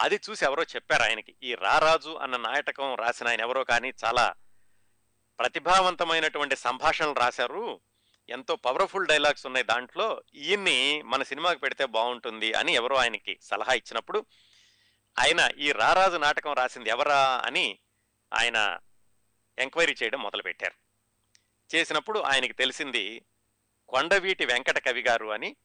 అది 0.00 0.20
చూసి 0.30 0.44
ఎవరో 0.44 0.62
చెప్పారు 0.62 1.02
ఆయనకి. 1.02 1.34
ఈ 1.42 1.54
రారాజు 1.54 2.10
అన్న 2.10 2.36
నాటకం 2.36 2.94
రాసిన 2.94 3.28
ఆయన 3.28 3.40
ఎవరో 3.40 3.64
కానీ 3.64 3.92
చాలా 4.04 4.34
ప్రతిభావంతమైనటువంటి 5.38 6.56
సంభాషణలు 6.56 7.12
రాశారు. 7.12 7.80
ఎంతో 8.28 8.56
పవర్ఫుల్ 8.56 9.06
డైలాగ్స్ 9.06 9.46
ఉన్నాయి 9.46 9.64
దాంట్లో. 9.64 10.22
ఈయన్ని 10.34 11.02
మన 11.02 11.22
సినిమాకి 11.22 11.60
పెడితే 11.60 11.86
బాగుంటుంది 11.86 12.52
అని 12.52 12.72
ఎవరో 12.72 12.96
ఆయనకి 12.96 13.38
సలహా 13.42 13.72
ఇచ్చినప్పుడు 13.72 14.26
ఆయన 15.18 15.50
ఈ 15.58 15.72
రారాజు 15.72 16.16
నాటకం 16.16 16.52
రాసింది 16.52 16.90
ఎవరా 16.90 17.42
అని 17.44 17.78
ఆయన 18.34 18.78
ఎంక్వైరీ 19.58 19.94
చేయడం 20.02 20.22
మొదలుపెట్టారు. 20.22 20.74
చేసినప్పుడు 21.76 22.18
ఆయనకి 22.18 22.52
తెలిసింది 22.52 23.24
కొండవీటి 23.88 24.44
వెంకట 24.44 24.84
కవి 24.84 25.02
గారు 25.02 25.26
అని. 25.26 25.56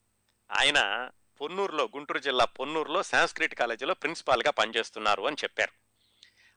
ఆయన 0.52 1.10
పొన్నూరులో 1.42 1.84
గుంటూరు 1.84 2.20
జిల్లా 2.20 2.46
పొన్నూరులో 2.46 3.04
సాంస్క్రిట్ 3.04 3.56
కాలేజీలో 3.56 3.94
ప్రిన్సిపాల్గా 3.94 4.52
పనిచేస్తున్నారు 4.52 5.24
అని 5.24 5.36
చెప్పారు. 5.44 5.72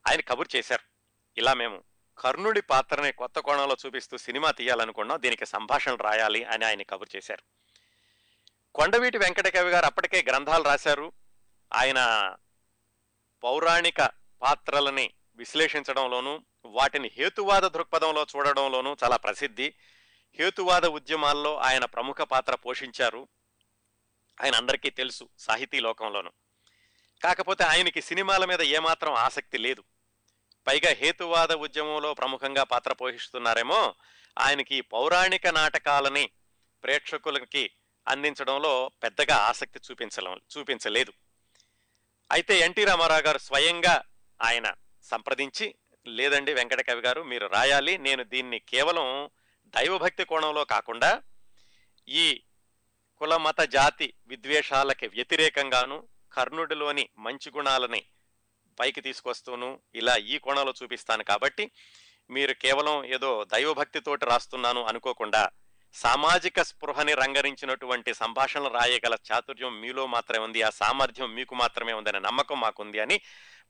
ఆయన 0.08 0.20
కబుర్ 0.20 0.49
చేశారు. 0.56 0.82
ఇలా 1.38 1.54
మేము 1.54 1.82
కర్ణుడి 2.18 2.62
పాత్రని 2.62 3.12
కొత్త 3.12 3.38
కోణంలో 3.38 3.76
చూపిస్తూ 3.87 4.16
సినిమా 4.16 4.50
తీయాలనుకున్నాం 4.50 5.23
దీనికి 5.23 5.46
సంభాషణ 5.46 5.94
రాయాలి 5.94 6.44
అని 6.44 6.64
ఆయన 6.64 6.82
కబురు 6.82 7.16
చేశారు. 7.16 7.42
కొండవీటి 8.75 9.18
వెంకటకవి 9.18 9.70
గారు 9.70 9.87
అప్పటికే 9.87 10.25
గ్రంథాలు 10.28 10.64
రాశారు. 10.64 11.12
ఆయన 11.73 12.35
పౌరాణిక 13.44 14.00
పాత్రలని 14.42 15.11
విశ్లేషించడంలోనూ 15.37 16.42
వాటిని 16.64 17.11
హేతువాద 17.16 17.62
దృక్పథంలో 17.62 18.26
చూడడంలోనూ 18.37 18.96
చాలా 19.04 19.16
ప్రసిద్ధి. 19.16 19.75
హేతువాద 20.38 20.87
ఉద్యమాల్లో 20.87 21.58
ఆయన 21.58 21.85
ప్రముఖ 21.85 22.16
పాత్ర 22.16 22.54
పోషించారు. 22.54 23.28
ఆయన 24.44 24.54
అందరికీ 24.54 24.90
తెలుసు 24.90 25.28
సాహితీ 25.38 25.80
లోకంలోనూ. 25.80 26.30
కాకపోతే 27.23 27.64
ఆయనకి 27.64 28.02
సినిమాల 28.02 28.44
మీద 28.44 28.62
ఏమాత్రం 28.62 29.12
ఆసక్తి 29.12 29.58
లేదు. 29.58 29.85
పైగా 30.66 30.90
హేతువాద 31.00 31.52
ఉద్యమంలో 31.66 32.14
ప్రముఖంగా 32.14 32.64
పాత్ర 32.64 32.92
పోషిస్తున్నారేమో 32.92 33.80
ఆయనకి 34.38 34.80
పౌరాణిక 34.94 35.46
నాటకాలని 35.58 36.25
ప్రేక్షకులకి 36.85 37.64
అందించడంలో 38.06 38.73
పెద్దగా 39.02 39.37
ఆసక్తి 39.50 39.78
చూపించడం 39.87 40.35
చూపించలేదు. 40.52 41.12
అయితే 42.30 42.54
ఎన్టీ 42.58 42.85
రామారావు 42.85 43.23
గారు 43.23 43.38
స్వయంగా 43.38 43.94
ఆయన 44.40 44.66
సంప్రదించి 45.04 45.66
లేదండి 46.06 46.52
వెంకటకవి 46.52 47.02
గారు 47.06 47.20
మీరు 47.25 47.46
రాయాలి 47.46 47.94
నేను 47.99 48.23
దీన్ని 48.25 48.58
కేవలం 48.73 49.06
దైవభక్తి 49.75 50.25
కోణంలో 50.25 50.64
కాకుండా 50.64 51.11
ఈ 52.08 52.26
కుల 53.20 53.37
మత 53.37 53.61
జాతి 53.76 54.14
విద్వేషాలకి 54.28 55.06
వ్యతిరేకంగాను 55.06 55.96
కర్ణుడిలోని 56.32 57.04
మంచి 57.18 57.50
గుణాలని 57.50 58.02
పైకి 58.80 59.00
తీసుకొస్తూను 59.00 59.80
ఇలా 59.95 60.16
ఈ 60.16 60.38
కోణంలో 60.38 60.75
చూపిస్తాను. 60.83 61.25
కాబట్టి 61.25 61.71
మీరు 62.30 62.52
కేవలం 62.52 63.04
ఏదో 63.04 63.45
దైవభక్తితోటి 63.45 64.26
రాస్తున్నాను 64.26 64.85
అనుకోకుండా 64.85 65.50
సామాజిక 65.92 66.62
స్పృహని 66.62 67.14
రంగరించినటువంటి 67.14 68.14
సంభాషణలు 68.14 68.68
రాయగల 68.68 69.16
చాతుర్యం 69.33 69.80
మీలో 69.80 70.06
మాత్రమే 70.06 70.45
ఉంది 70.45 70.62
ఆ 70.62 70.71
సామర్థ్యం 70.71 71.35
మీకు 71.35 71.54
మాత్రమే 71.54 71.92
ఉందనే 71.92 72.18
నమ్మకం 72.18 72.61
మాకుంది 72.61 72.99
అని 72.99 73.21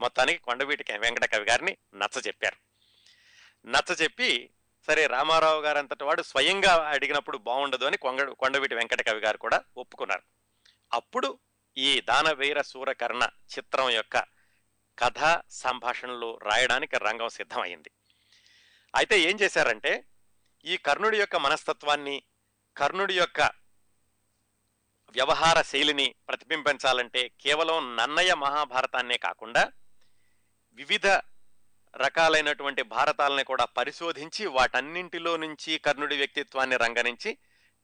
మొత్తానికి 0.01 0.39
కొండవీటి 0.39 0.93
వెంకట 0.93 1.33
కవి 1.33 1.45
గారిని 1.45 1.77
నచ్చ 1.95 2.23
చెప్పారు. 2.27 2.57
నచ్చ 3.67 3.93
చెప్పి 4.03 4.51
సరే 4.87 5.07
రామారావు 5.07 5.61
గారు 5.61 5.79
అంతటి 5.79 6.05
వాడు 6.05 6.23
స్వయంగా 6.23 6.75
అడిగినప్పుడు 6.89 7.39
బాగుండదు 7.39 7.85
అని 7.85 7.97
కొంగ 7.97 8.25
కొండవీటి 8.25 8.75
వెంకట 8.75 9.07
కవి 9.07 9.21
గారు 9.21 9.39
కూడా 9.39 9.63
ఒప్పుకున్నారు. 9.77 10.23
అప్పుడు 10.93 11.39
ఈ 11.79 12.01
దానవీర 12.01 12.61
సూరకర్ణ 12.61 13.29
చిత్రం 13.59 13.91
యొక్క 13.91 14.36
కథ 14.99 15.43
సంభాషణలు 15.51 16.39
రాయడానికి 16.43 16.99
రంగం 16.99 17.29
సిద్ధమైంది. 17.29 17.91
అయితే 18.95 19.21
ఏం 19.21 19.39
చేశారంటే 19.43 20.05
ఈ 20.65 20.77
కర్ణుడి 20.77 21.19
యొక్క 21.19 21.37
మనస్తత్వాన్ని 21.37 22.23
కర్ణుడి 22.77 23.15
యొక్క 23.15 23.41
వ్యవహార 25.13 25.63
శైలిని 25.63 26.15
ప్రతిబింబించాలంటే 26.29 27.29
కేవలం 27.29 27.97
నన్నయ 27.97 28.35
మహాభారతాన్నే 28.35 29.17
కాకుండా 29.17 29.73
వివిధ 30.73 31.07
రకాలైనటువంటి 31.97 32.83
భారతాలని 32.83 33.45
కూడా 33.45 33.65
పరిశోధించి 33.65 34.47
వాటన్నింటిలో 34.47 35.37
నుంచి 35.37 35.79
కర్ణుడి 35.79 36.17
వ్యక్తిత్వాన్ని 36.17 36.77
రంగరించి 36.77 37.39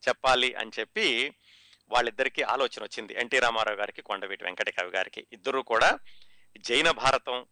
చెప్పాలి 0.09 0.55
అని 0.55 0.71
చెప్పి 0.81 1.35
వాళ్ళిద్దరికీ 1.91 2.43
ఆలోచన 2.43 2.83
వచ్చింది 2.83 3.15
ఎన్టీ 3.15 3.39
రామారావు 3.39 3.77
గారికి 3.77 4.03
కొండవీటి 4.03 4.45
వెంకటకవి 4.45 4.91
గారికి. 4.91 5.27
ఇద్దరూ 5.33 5.63
కూడా 5.63 5.99
జైన 6.59 6.91
భారతం 6.91 7.47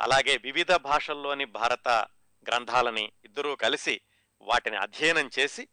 అలాగే 0.00 0.36
వివిధ 0.36 0.72
భాషల్లోని 0.72 1.44
భారత 1.44 1.88
గ్రంథాలని 2.48 3.12
ఇద్దరూ 3.24 3.56
కలిసి 3.56 4.00
వాటిని 4.40 4.76
అధ్యయనం 4.76 5.30
చేసి 5.38 5.68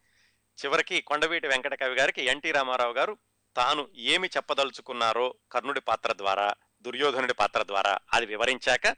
చివరికి 0.58 1.00
కొండవీటి 1.00 1.46
వెంకటకవి 1.46 1.94
గారికి 1.94 2.24
ఎన్టీ 2.24 2.52
రామారావు 2.52 2.92
గారు 2.92 3.18
తాను 3.56 3.88
ఏమి 3.96 4.28
చెప్పదలుచుకున్నారో 4.36 5.34
కర్ణుడి 5.52 5.80
పాత్ర 5.80 6.12
ద్వారా 6.12 6.54
దుర్యోధనుడి 6.82 7.34
పాత్ర 7.34 7.62
ద్వారా 7.62 7.98
అది 8.12 8.26
వివరించాక 8.26 8.96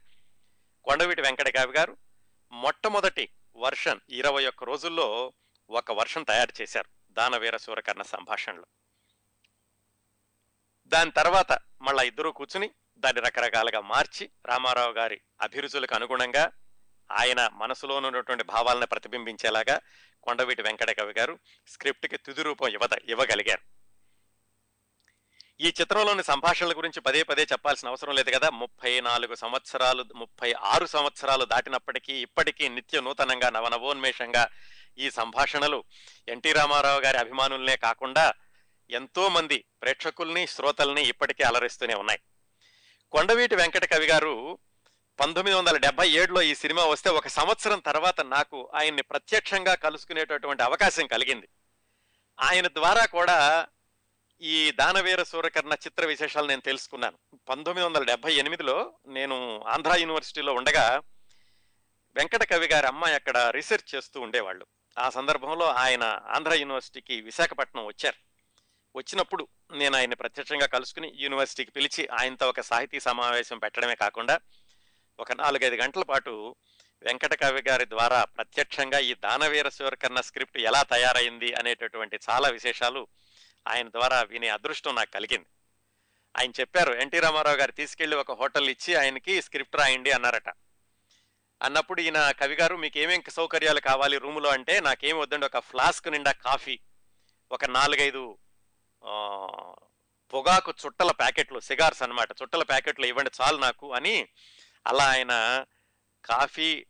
కొండవీటి 0.83 1.21
వెంకటకవి 1.21 1.73
గారు 1.73 1.97
మొట్టమొదటి 2.51 3.29
వర్షన్ 3.55 3.99
ఇరవై 4.09 4.45
ఒక్క 4.45 4.63
రోజుల్లో 4.63 5.33
ఒక 5.69 5.91
వర్షన్ 5.91 6.25
తయారు 6.25 6.61
చేశారు 6.61 6.89
దానవీర 7.11 7.57
సూరకర్ణ 7.57 8.01
సంభాషణలో. 8.01 8.65
దాని 10.89 11.11
తర్వాత 11.11 11.59
మళ్ళా 11.81 12.03
ఇద్దరూ 12.03 12.31
కూర్చుని 12.31 12.71
దాన్ని 12.97 13.21
రకరకాలుగా 13.21 13.81
మార్చి 13.81 14.29
రామారావు 14.45 14.91
గారి 14.91 15.21
అభిరుచులకు 15.41 15.95
అనుగుణంగా 15.95 16.51
ఆయన 17.11 17.49
మనసులో 17.53 17.95
ఉన్నటువంటి 17.95 18.43
భావాలను 18.43 18.85
ప్రతిబింబించేలాగా 18.85 19.79
కొండవీటి 20.23 20.61
వెంకట 20.61 20.99
కవి 20.99 21.13
గారు 21.17 21.39
స్క్రిప్ట్కి 21.67 22.17
తుది 22.17 22.43
రూపం 22.43 22.67
ఇవ్వద 22.67 22.97
ఇవ్వగలిగారు. 23.09 23.61
ఈ 25.61 25.73
చిత్రంలోని 25.81 26.23
సంభాషణల 26.23 26.77
గురించి 26.77 27.01
పదే 27.01 27.23
పదే 27.23 27.47
చెప్పాల్సిన 27.51 27.87
అవసరం 27.87 28.15
లేదు 28.15 28.31
కదా. 28.31 28.49
ముప్పై 28.49 29.01
నాలుగు 29.01 29.35
సంవత్సరాలు 29.35 30.05
ముప్పై 30.15 30.53
ఆరు 30.53 30.85
సంవత్సరాలు 30.85 31.45
దాటినప్పటికీ 31.45 32.13
ఇప్పటికీ 32.13 32.69
నిత్య 32.69 33.01
నూతనంగా 33.01 33.49
నవనవోన్మేషంగా 33.49 34.47
ఈ 34.97 35.09
సంభాషణలు 35.09 35.83
ఎన్టీ 36.27 36.53
రామారావు 36.53 36.99
గారి 36.99 37.17
అభిమానులనే 37.17 37.75
కాకుండా 37.75 38.33
ఎంతోమంది 38.89 39.65
ప్రేక్షకుల్ని 39.81 40.47
శ్రోతల్ని 40.47 41.03
ఇప్పటికీ 41.03 41.43
అలరిస్తూనే 41.43 41.93
ఉన్నాయి. 41.93 42.19
కొండవీటి 43.11 43.55
వెంకట 43.55 43.93
కవి 43.93 44.05
గారు 44.05 44.57
పంతొమ్మిది 45.19 45.57
వందల 45.57 45.77
డెబ్బై 45.77 46.09
ఏడులో 46.09 46.41
ఈ 46.41 46.55
సినిమా 46.55 46.85
వస్తే 46.85 47.09
ఒక 47.09 47.27
సంవత్సరం 47.27 47.79
తర్వాత 47.79 48.21
నాకు 48.21 48.71
ఆయన్ని 48.75 49.01
ప్రత్యక్షంగా 49.01 49.75
కలుసుకునేటటువంటి 49.75 50.63
అవకాశం 50.63 51.07
కలిగింది. 51.07 51.47
ఆయన 52.41 52.67
ద్వారా 52.67 53.05
కూడా 53.05 53.67
ఈ 54.41 54.71
దానవీర 54.71 55.23
సూర్యకర్ణ 55.23 55.73
చిత్ర 55.73 56.05
విశేషాలు 56.05 56.47
నేను 56.47 56.61
తెలుసుకున్నాను. 56.61 57.17
పంతొమ్మిది 57.49 57.87
వందల 57.87 58.03
డెబ్బై 58.03 58.33
ఎనిమిదిలో 58.33 58.93
నేను 59.07 59.63
ఆంధ్ర 59.67 59.97
యూనివర్సిటీలో 59.97 60.53
ఉండగా 60.53 61.01
వెంకట 62.15 62.49
కవి 62.49 62.67
గారి 62.67 62.87
అమ్మాయి 62.87 63.15
అక్కడ 63.15 63.37
రీసెర్చ్ 63.37 63.95
చేస్తూ 63.95 64.21
ఉండేవాళ్ళు. 64.21 64.65
ఆ 64.99 65.09
సందర్భంలో 65.09 65.65
ఆయన 65.65 66.21
ఆంధ్ర 66.27 66.53
యూనివర్సిటీకి 66.53 67.21
విశాఖపట్నం 67.21 67.85
వచ్చారు. 67.85 68.28
వచ్చినప్పుడు 68.95 69.47
నేను 69.71 69.95
ఆయన్ని 69.95 70.15
ప్రత్యక్షంగా 70.15 70.65
కలుసుకుని 70.65 71.13
యూనివర్సిటీకి 71.15 71.71
పిలిచి 71.71 72.07
ఆయనతో 72.07 72.49
ఒక 72.49 72.61
సాహితీ 72.61 72.99
సమావేశం 72.99 73.57
పెట్టడమే 73.57 73.95
కాకుండా 73.95 74.39
ఒక 75.19 75.31
నాలుగైదు 75.31 75.75
గంటల 75.75 76.03
పాటు 76.03 76.55
వెంకట 77.01 77.33
కవి 77.33 77.63
గారి 77.69 77.89
ద్వారా 77.89 78.25
ప్రత్యక్షంగా 78.25 78.99
ఈ 78.99 79.13
దానవీర 79.13 79.69
సూరకర్ణ 79.69 80.21
స్క్రిప్ట్ 80.21 80.57
ఎలా 80.57 80.83
తయారైంది 80.83 81.53
అనేటటువంటి 81.53 82.19
చాలా 82.29 82.49
విశేషాలు 82.49 83.07
ఆయన 83.67 83.87
ద్వారా 83.87 84.21
వినే 84.21 84.49
అదృష్టం 84.49 84.95
నాకు 84.95 85.11
కలిగింది. 85.11 85.47
ఆయన 86.37 86.51
చెప్పారు 86.59 86.93
ఎన్టీ 86.93 87.19
రామారావు 87.19 87.57
గారు 87.57 87.71
తీసుకెళ్ళి 87.71 88.15
ఒక 88.15 88.31
హోటల్ 88.31 88.69
ఇచ్చి 88.69 88.95
ఆయనకి 88.95 89.41
స్క్రిప్ట్ 89.41 89.75
రాయండి 89.75 90.11
అన్నారట. 90.11 90.49
అన్నప్పుడు 91.61 92.01
ఈయన 92.01 92.31
కవి 92.31 92.55
గారు 92.55 92.75
మీకు 92.75 92.99
ఏమేం 92.99 93.23
సౌకర్యాలు 93.29 93.79
కావాలి 93.79 94.17
రూములో 94.17 94.49
అంటే 94.49 94.79
నాకేం 94.79 95.19
వద్దండి 95.19 95.45
ఒక 95.45 95.59
ఫ్లాస్క్ 95.59 96.07
నిండా 96.07 96.31
కాఫీ 96.31 96.79
ఒక 97.51 97.65
నాలుగైదు 97.65 98.37
పొగాకు 100.29 100.73
చుట్టల 100.85 101.11
ప్యాకెట్లు 101.11 101.59
సిగార్స్ 101.59 102.03
అన్నమాట 102.03 102.31
చుట్టల 102.43 102.63
ప్యాకెట్లు 102.63 103.05
ఇవ్వండి 103.05 103.31
చాలు 103.41 103.57
నాకు 103.57 103.93
అని 103.93 104.27
అలా 104.87 105.03
ఆయన 105.03 105.65
కాఫీ 106.23 106.85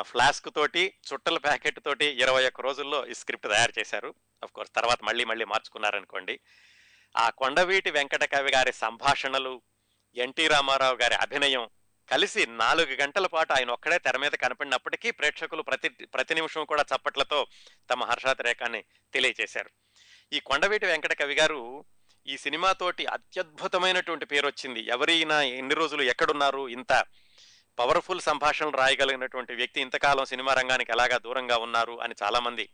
ఫ్లాస్క్ 0.00 0.54
తోటి 0.54 0.94
చుట్టల 1.12 1.38
ప్యాకెట్ 1.38 1.84
తోటి 1.84 2.06
ఇరవై 2.06 2.46
ఒక్క 2.46 2.60
రోజుల్లో 2.60 3.06
ఈ 3.06 3.14
స్క్రిప్ట్ 3.14 3.48
తయారు 3.48 3.72
చేశారు. 3.78 4.14
కోర్స్ 4.54 4.72
తర్వాత 4.76 4.98
మళ్ళీ 5.02 5.24
మళ్ళీ 5.24 5.44
మార్చుకున్నారనుకోండి. 5.44 6.40
ఆ 7.16 7.30
కొండవీటి 7.30 7.90
వెంకట 7.90 8.24
కవి 8.24 8.50
గారి 8.52 8.72
సంభాషణలు 8.72 9.62
ఎన్టీ 10.16 10.48
రామారావు 10.48 10.96
గారి 10.96 11.14
అభినయం 11.14 11.68
కలిసి 12.08 12.46
నాలుగు 12.46 12.94
గంటల 13.02 13.26
పాటు 13.26 13.52
ఆయన 13.52 13.70
ఒక్కడే 13.70 13.98
తెర 13.98 14.16
మీద 14.16 14.30
కనపడినప్పటికీ 14.30 15.10
ప్రేక్షకులు 15.10 15.62
ప్రతి 15.62 15.88
ప్రతి 15.88 16.34
నిమిషం 16.34 16.64
కూడా 16.64 16.84
చప్పట్లతో 16.94 17.46
తమ 17.90 18.04
హర్షాతిరేకాన్ని 18.04 18.84
తెలియజేశారు 19.12 19.70
ఈ 20.32 20.40
కొండవీటి 20.40 20.86
వెంకట 20.86 21.12
కవి 21.12 21.34
గారు 21.34 21.84
ఈ 22.26 22.36
సినిమాతోటి 22.36 23.04
అత్యద్భుతమైనటువంటి 23.06 24.24
పేరు 24.24 24.46
వచ్చింది 24.46 24.80
ఎవరైనా 24.80 25.42
ఎన్ని 25.42 25.74
రోజులు 25.74 26.02
ఎక్కడున్నారు 26.02 26.68
ఇంత 26.68 27.04
పవర్ఫుల్ 27.78 28.20
సంభాషణలు 28.20 28.76
రాయగలిగినటువంటి 28.76 29.54
వ్యక్తి 29.54 29.80
ఇంతకాలం 29.80 30.24
సినిమా 30.24 30.54
రంగానికి 30.54 30.92
ఎలాగా 30.92 31.18
దూరంగా 31.18 31.56
ఉన్నారు 31.56 32.00
అని 32.00 32.14
చాలామంది 32.22 32.68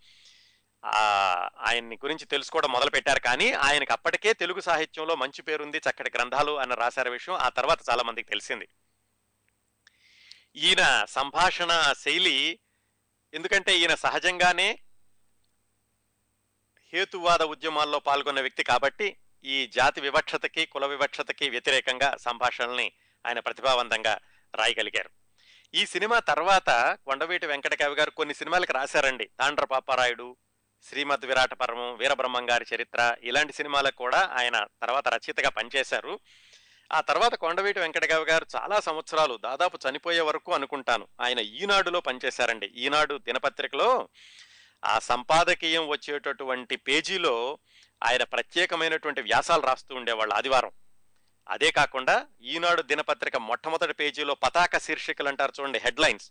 ఆయన్ని 1.58 1.96
గురించి 2.04 2.24
తెలుసుకోవడం 2.24 2.72
మొదలు 2.72 2.90
పెట్టారు 2.90 3.20
కానీ 3.20 3.52
ఆయనకు 3.52 3.92
అప్పటికే 3.92 4.32
తెలుగు 4.32 4.60
సాహిత్యంలో 4.60 5.16
మంచి 5.16 5.42
పేరుంది 5.42 5.78
చక్కటి 5.78 6.10
గ్రంథాలు 6.16 6.58
అని 6.58 6.74
రాశారు 6.74 7.10
విషయం 7.10 7.34
ఆ 7.34 7.48
తర్వాత 7.48 7.78
చాలా 7.90 8.02
మందికి 8.02 8.28
తెలిసింది. 8.28 8.68
ఈయన 10.56 11.04
సంభాషణ 11.08 11.92
శైలి 11.98 12.60
ఎందుకంటే 13.34 13.78
ఈయన 13.78 13.94
సహజంగానే 13.94 14.78
హేతువాద 16.94 17.42
ఉద్యమాల్లో 17.42 17.98
పాల్గొన్న 17.98 18.40
వ్యక్తి 18.40 18.62
కాబట్టి 18.62 19.16
ఈ 19.44 19.66
జాతి 19.66 20.00
వివక్షతకి 20.00 20.66
కుల 20.66 20.86
వివక్షతకి 20.86 21.50
వ్యతిరేకంగా 21.50 22.16
సంభాషణల్ని 22.16 22.92
ఆయన 23.26 23.38
ప్రతిభావంతంగా 23.38 24.18
రాయగలిగారు. 24.54 25.10
ఈ 25.74 25.86
సినిమా 25.86 26.18
తర్వాత 26.18 26.98
కొండవీటి 27.06 27.46
వెంకటకవి 27.46 27.94
గారు 27.94 28.10
కొన్ని 28.10 28.34
సినిమాలకు 28.34 28.72
రాశారండి. 28.72 29.26
తాండ్ర 29.26 29.64
పాపారాయుడు 29.64 30.36
శ్రీమద్ 30.82 31.26
విరాట 31.26 31.54
పరమం 31.54 31.96
వీరబ్రహ్మం 31.96 32.50
గారి 32.50 32.64
చరిత్ర 32.74 33.16
ఇలాంటి 33.22 33.52
సినిమాలకు 33.52 33.96
కూడా 33.96 34.28
ఆయన 34.32 34.66
తర్వాత 34.82 35.08
రచయితగా 35.08 35.48
పనిచేశారు. 35.48 36.20
ఆ 36.92 37.00
తర్వాత 37.00 37.34
కొండవీటి 37.34 37.80
వెంకటగావి 37.80 38.24
గారు 38.24 38.46
చాలా 38.56 38.80
సంవత్సరాలు 38.80 39.36
దాదాపు 39.36 39.78
చనిపోయే 39.88 40.20
వరకు 40.20 40.52
అనుకుంటాను. 40.52 41.08
ఆయన 41.20 41.38
ఈనాడులో 41.38 42.00
పనిచేశారండి. 42.00 42.66
ఈనాడు 42.66 43.18
దినపత్రికలో 43.18 44.08
ఆ 44.84 44.98
సంపాదకీయం 44.98 45.88
వచ్చేటటువంటి 45.88 46.76
పేజీలో 46.76 47.58
ఆయన 48.04 48.22
ప్రత్యేకమైనటువంటి 48.22 49.20
వ్యాసాలు 49.20 49.62
రాస్తూ 49.62 49.94
ఉండేవాళ్ళు 49.94 50.34
ఆదివారం. 50.34 50.70
అదే 51.48 51.70
కాకుండా 51.70 52.26
ఈనాడు 52.42 52.82
దినపత్రిక 52.82 53.36
మొట్టమొదటి 53.36 53.92
పేజీలో 53.92 54.34
పతాక 54.34 54.78
శీర్షికలు 54.78 55.28
అంటారు 55.28 55.52
చూడండి 55.60 55.78
హెడ్లైన్స్. 55.78 56.30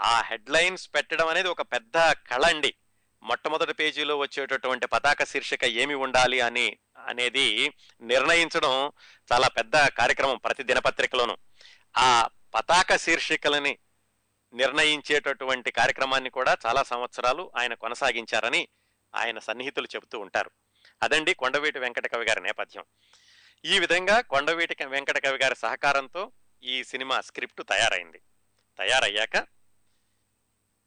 ఆ 0.00 0.20
హెడ్లైన్స్ 0.20 0.90
పెట్టడం 0.94 1.28
అనేది 1.28 1.48
ఒక 1.48 1.62
పెద్ద 1.62 1.96
కళ 2.12 2.44
అండి. 2.44 2.74
మొట్టమొదటి 3.22 3.72
పేజీలో 3.72 4.16
వచ్చేటటువంటి 4.18 4.86
పతాక 4.86 5.24
శీర్షిక 5.24 5.64
ఏమి 5.64 5.94
ఉండాలి 5.94 6.40
అని 6.40 6.76
అనేది 7.06 7.72
నిర్ణయించడం 8.00 8.92
చాలా 9.32 9.48
పెద్ద 9.48 9.76
కార్యక్రమం 9.76 10.36
ప్రతి 10.36 10.62
దినపత్రికలోనూ. 10.62 11.36
ఆ 11.96 12.28
పతాక 12.54 12.96
శీర్షికలని 12.96 13.78
నిర్ణయించేటటువంటి 14.52 15.70
కార్యక్రమాన్ని 15.70 16.30
కూడా 16.30 16.56
చాలా 16.66 16.82
సంవత్సరాలు 16.82 17.52
ఆయన 17.56 17.74
కొనసాగించారని 17.74 18.68
ఆయన 19.14 19.38
సన్నిహితులు 19.38 19.88
చెబుతూ 19.94 20.18
ఉంటారు. 20.18 20.50
అదండి 21.02 21.34
కొండవీటి 21.34 21.78
వెంకట 21.78 22.06
కవి 22.06 22.24
గారి 22.24 22.40
నేపథ్యం. 22.40 22.84
ఈ 23.64 23.78
విధంగా 23.78 24.20
కొండవీటి 24.20 24.84
వెంకట 24.84 25.24
కవి 25.24 25.38
గారి 25.38 25.56
సహకారంతో 25.56 26.32
ఈ 26.62 26.84
సినిమా 26.84 27.20
స్క్రిప్ట్ 27.20 27.62
తయారైంది. 27.68 28.18
తయారయ్యాక 28.78 29.46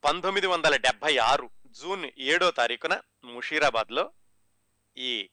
పంతొమ్మిది 0.04 0.48
వందల 0.48 0.76
డెబ్బై 0.76 1.18
ఆరు 1.18 1.50
జూన్ 1.68 2.10
ఏడో 2.18 2.52
తారీఖున 2.52 3.02
ముషీరాబాద్లో 3.24 4.12
ఈ 4.98 5.30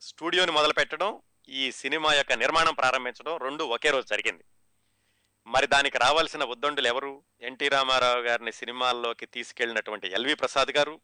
స్టూడియోని 0.00 0.52
మొదలుపెట్టడం 0.52 1.22
ఈ 1.48 1.72
సినిమా 1.72 2.14
యొక్క 2.14 2.32
నిర్మాణం 2.32 2.74
ప్రారంభించడం 2.74 3.36
రెండు 3.36 3.64
ఒకే 3.64 3.90
రోజు 3.90 4.06
జరిగింది. 4.06 4.44
మరి 5.50 5.66
దానికి 5.66 5.98
రావాల్సిన 5.98 6.44
ఉద్దండులు 6.44 6.86
ఎవరు? 6.86 7.22
ఎన్టీ 7.40 7.68
రామారావు 7.68 8.20
గారిని 8.20 8.52
సినిమాల్లోకి 8.52 9.26
తీసుకెళ్ళినటువంటి 9.26 10.08
ఎల్వి 10.08 10.34
ప్రసాద్ 10.34 10.68
గారు 10.76 11.00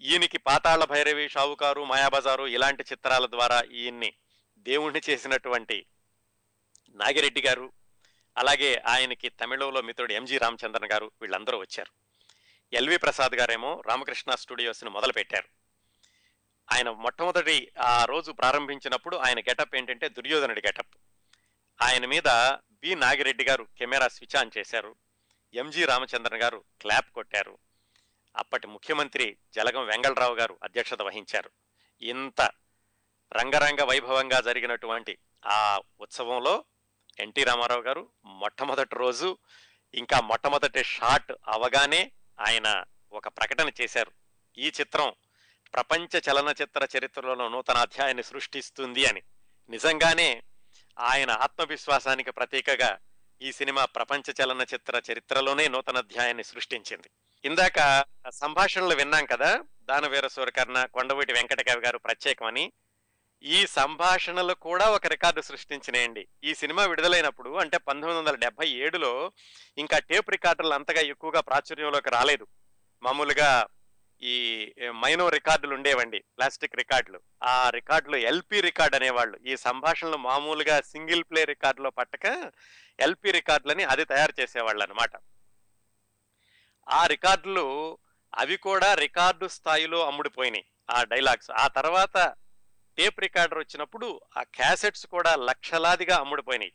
ఈయనకి 0.00 0.38
పాతాళ 0.38 0.84
భైరవి 0.84 1.28
షావుకారు 1.28 1.84
మాయాబజారు 1.84 2.46
ఇలాంటి 2.46 2.84
చిత్రాల 2.92 3.26
ద్వారా 3.26 3.62
ఈయన్ని 3.72 4.12
దేవుణ్ణి 4.58 5.00
చేసినటువంటి 5.10 5.86
నాగిరెడ్డి 6.90 7.42
గారు 7.42 7.72
అలాగే 8.38 8.82
ఆయనకి 8.86 9.28
తమిళంలో 9.28 9.80
మిత్రుడు 9.80 10.12
ఎంజి 10.12 10.38
రామచంద్రన్ 10.38 10.92
గారు 10.92 11.10
వీళ్ళందరూ 11.20 11.58
వచ్చారు. 11.58 11.92
ఎల్వి 12.76 12.96
ప్రసాద్ 12.96 13.34
గారేమో 13.34 13.82
రామకృష్ణ 13.86 14.34
స్టూడియోస్ని 14.34 14.90
మొదలుపెట్టారు. 14.90 15.48
ఆయన 16.72 16.90
మొట్టమొదటి 16.90 17.72
ఆ 17.80 18.04
రోజు 18.04 18.32
ప్రారంభించినప్పుడు 18.32 19.16
ఆయన 19.16 19.40
గెటప్ 19.40 19.76
ఏంటంటే 19.76 20.08
దుర్యోధనుడి 20.08 20.62
గెటప్. 20.66 20.96
ఆయన 21.82 22.06
మీద 22.06 22.56
బి 22.80 22.94
నాగిరెడ్డి 22.94 23.44
గారు 23.44 23.66
కెమెరా 23.78 24.08
స్విచ్ 24.08 24.36
ఆన్ 24.36 24.50
చేశారు. 24.58 24.94
ఎంజి 25.54 25.84
రామచంద్రన్ 25.84 26.42
గారు 26.42 26.64
క్లాప్ 26.80 27.10
కొట్టారు. 27.10 27.58
అప్పటి 28.36 28.66
ముఖ్యమంత్రి 28.66 29.36
జలగం 29.54 29.86
వెంగళరావు 29.86 30.34
గారు 30.34 30.58
అధ్యక్షత 30.62 31.02
వహించారు. 31.02 31.50
ఇంత 32.02 32.40
రంగరంగ 33.32 33.80
వైభవంగా 33.82 34.40
జరిగినటువంటి 34.40 35.18
ఆ 35.46 35.80
ఉత్సవంలో 36.00 36.64
ఎన్టీ 37.20 37.44
రామారావు 37.44 37.80
గారు 37.80 38.08
మొట్టమొదటి 38.24 38.94
రోజు 38.94 39.38
ఇంకా 39.94 40.20
మొట్టమొదటి 40.20 40.84
షాట్ 40.84 41.32
అవగానే 41.48 42.12
ఆయన 42.40 42.84
ఒక 43.12 43.28
ప్రకటన 43.28 43.70
చేశారు. 43.80 44.12
ఈ 44.58 44.72
చిత్రం 44.80 45.12
ప్రపంచ 45.74 46.18
చలనచిత్ర 46.18 46.98
చరిత్రలో 46.98 47.48
నూతన 47.48 47.74
అధ్యాయాన్ని 47.74 48.22
సృష్టిస్తుంది 48.22 49.06
అని. 49.06 49.22
నిజంగానే 49.70 50.42
ఆయన 51.00 51.30
ఆత్మవిశ్వాసానికి 51.30 52.30
ప్రతీకగా 52.30 52.98
ఈ 53.42 53.52
సినిమా 53.52 53.84
ప్రపంచ 53.84 54.42
చలనచిత్ర 54.42 55.02
చరిత్రలోనే 55.12 55.68
నూతన 55.68 55.96
అధ్యాయాన్ని 55.96 56.44
సృష్టించింది. 56.44 57.10
ఇందాక 57.44 58.04
సంభాషణలు 58.30 58.94
విన్నాం 58.94 59.26
కదా 59.26 59.64
దానవీర 59.82 60.26
సూరకర్ణ 60.26 60.84
కొండవీటి 60.84 61.32
వెంకటకవి 61.32 61.80
గారు 61.80 61.98
ప్రత్యేకమని. 61.98 62.72
ఈ 63.42 63.66
సంభాషణలు 63.66 64.54
కూడా 64.54 64.90
ఒక 64.90 65.06
రికార్డు 65.06 65.40
సృష్టించినాయండి. 65.40 66.28
ఈ 66.44 66.54
సినిమా 66.54 66.84
విడుదలైనప్పుడు 66.84 67.50
అంటే 67.50 67.78
పంతొమ్మిది 67.78 68.18
వందల 68.18 68.34
డెబ్బై 68.34 68.68
ఏడులో 68.68 69.32
ఇంకా 69.78 69.98
టేప్ 69.98 70.30
రికార్డులు 70.30 70.74
అంతగా 70.74 71.00
ఎక్కువగా 71.00 71.40
ప్రాచుర్యంలోకి 71.40 72.10
రాలేదు. 72.10 72.46
మామూలుగా 73.02 73.66
ఈ 74.22 74.72
మైనో 74.90 75.28
రికార్డులు 75.28 75.74
ఉండేవండి 75.74 76.18
ప్లాస్టిక్ 76.18 76.76
రికార్డులు. 76.76 77.20
ఆ 77.42 77.70
రికార్డులు 77.70 78.16
ఎల్పి 78.16 78.60
రికార్డ్ 78.60 78.94
అనేవాళ్ళు. 78.94 79.38
ఈ 79.46 79.56
సంభాషణలు 79.56 80.16
మామూలుగా 80.16 80.80
సింగిల్ 80.80 81.24
ప్లే 81.24 81.44
రికార్డులో 81.44 81.90
పట్టక 81.90 82.52
ఎల్పి 83.00 83.30
రికార్డులని 83.30 83.84
అది 83.84 84.04
తయారు 84.04 84.40
చేసేవాళ్ళు 84.40 84.82
అనమాట 84.82 85.10
ఆ 86.88 87.06
రికార్డులు 87.06 87.98
అవి 88.38 88.56
కూడా 88.56 88.94
రికార్డు 88.94 89.48
స్థాయిలో 89.48 90.06
అమ్ముడిపోయినాయి 90.06 90.64
ఆ 90.90 91.02
డైలాగ్స్. 91.02 91.50
ఆ 91.50 91.66
తర్వాత 91.66 92.34
టేప్ 92.98 93.20
రికార్డర్ 93.20 93.58
వచ్చినప్పుడు 93.58 94.20
ఆ 94.36 94.42
క్యాసెట్స్ 94.42 95.06
కూడా 95.06 95.36
లక్షలాదిగా 95.36 96.16
అమ్ముడిపోయినాయి. 96.16 96.72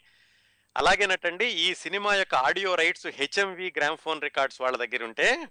అలాగేనటండి 0.77 1.45
ఈ 1.45 1.75
సినిమా 1.75 2.15
యొక్క 2.15 2.35
audio 2.35 2.75
rights 2.75 3.07
HMV 3.07 3.73
gramophone 3.77 4.21
records 4.21 4.61
వాళ్ళ 4.61 4.77
దగ్గర 4.77 5.03
ఉంటే 5.03 5.47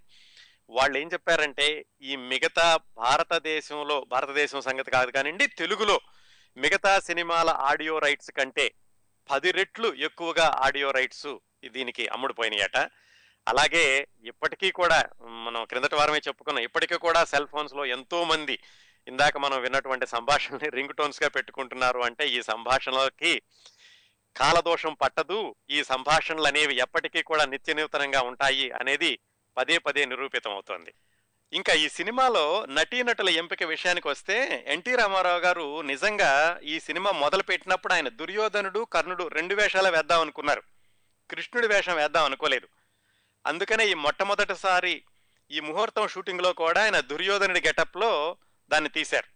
వాళ్ళు 0.69 0.97
ఏం 0.97 1.07
చెప్పారంటే 1.07 1.85
ఈ 2.01 2.15
మిగతా 2.15 2.77
భారతదేశంలో 2.97 4.03
భారతదేశం 4.11 4.61
సంగతి 4.61 4.91
కాదు 4.91 5.11
కానివ్వండి 5.11 5.47
తెలుగులో 5.47 5.97
మిగతా 6.57 6.99
సినిమాల 6.99 7.49
ఆడియో 7.49 7.99
రైట్స్ 7.99 8.31
కంటే 8.31 8.65
పది 9.29 9.51
రెట్లు 9.51 9.93
ఎక్కువగా 9.93 10.45
ఆడియో 10.65 10.91
రైట్స్ 10.91 11.27
దీనికి 11.73 12.07
అమ్ముడుపోయినాయట. 12.07 12.77
అలాగే 13.47 14.07
ఇప్పటికీ 14.23 14.71
కూడా 14.71 14.97
మనం 15.45 15.65
క్రిందటి 15.65 15.95
వారమే 15.95 16.19
చెప్పుకున్నాం 16.27 16.63
ఇప్పటికీ 16.63 16.97
కూడా 16.97 17.25
సెల్ 17.25 17.47
ఫోన్స్లో 17.47 17.85
ఎంతో 17.85 18.23
మంది 18.23 18.59
ఇందాక 19.07 19.37
మనం 19.37 19.61
విన్నటువంటి 19.61 20.05
సంభాషణని 20.05 20.69
రింగ్ 20.69 20.93
టోన్స్గా 20.93 21.27
పెట్టుకుంటున్నారు 21.27 21.99
అంటే 21.99 22.27
ఈ 22.27 22.41
సంభాషణలకి 22.41 23.41
కాలదోషం 24.35 24.93
పట్టదు 24.93 25.55
ఈ 25.69 25.83
సంభాషణలు 25.83 26.47
అనేవి 26.47 26.75
ఎప్పటికీ 26.75 27.21
కూడా 27.21 27.45
నిత్య 27.45 27.73
నూతనంగా 27.73 28.21
ఉంటాయి 28.21 28.71
అనేది 28.71 29.19
పదే 29.57 29.77
పదే 29.77 30.05
నిరూపితం 30.05 30.51
అవుతోంది 30.51 30.93
ఇంకా 31.53 31.73
ఈ 31.73 31.89
సినిమాలో 31.89 32.65
నటీనటుల 32.69 33.29
ఎంపిక 33.29 33.63
విషయానికి 33.63 34.07
వస్తే 34.07 34.65
ఎన్టీ 34.67 34.95
రామారావు 34.95 35.39
గారు 35.39 35.81
నిజంగా 35.81 36.59
ఈ 36.63 36.79
సినిమా 36.79 37.11
మొదలుపెట్టినప్పుడు 37.11 37.93
ఆయన 37.93 38.09
దుర్యోధనుడు 38.09 38.79
కర్ణుడు 38.79 39.27
రెండు 39.27 39.55
వేషాలు 39.55 39.89
వేద్దాం 39.89 40.21
అనుకున్నారు 40.21 40.63
కృష్ణుడి 41.29 41.67
వేషం 41.67 41.95
వేద్దాం 41.95 42.25
అనుకోలేదు. 42.25 42.67
అందుకనే 43.45 43.87
ఈ 43.87 43.93
మొట్టమొదటిసారి 43.93 45.03
ఈ 45.51 45.59
ముహూర్తం 45.59 46.07
షూటింగ్లో 46.07 46.53
కూడా 46.53 46.83
ఆయన 46.83 46.99
దుర్యోధనుడి 46.99 47.61
గెటప్లో 47.67 48.37
దాన్ని 48.69 48.89
తీశారు. 48.89 49.27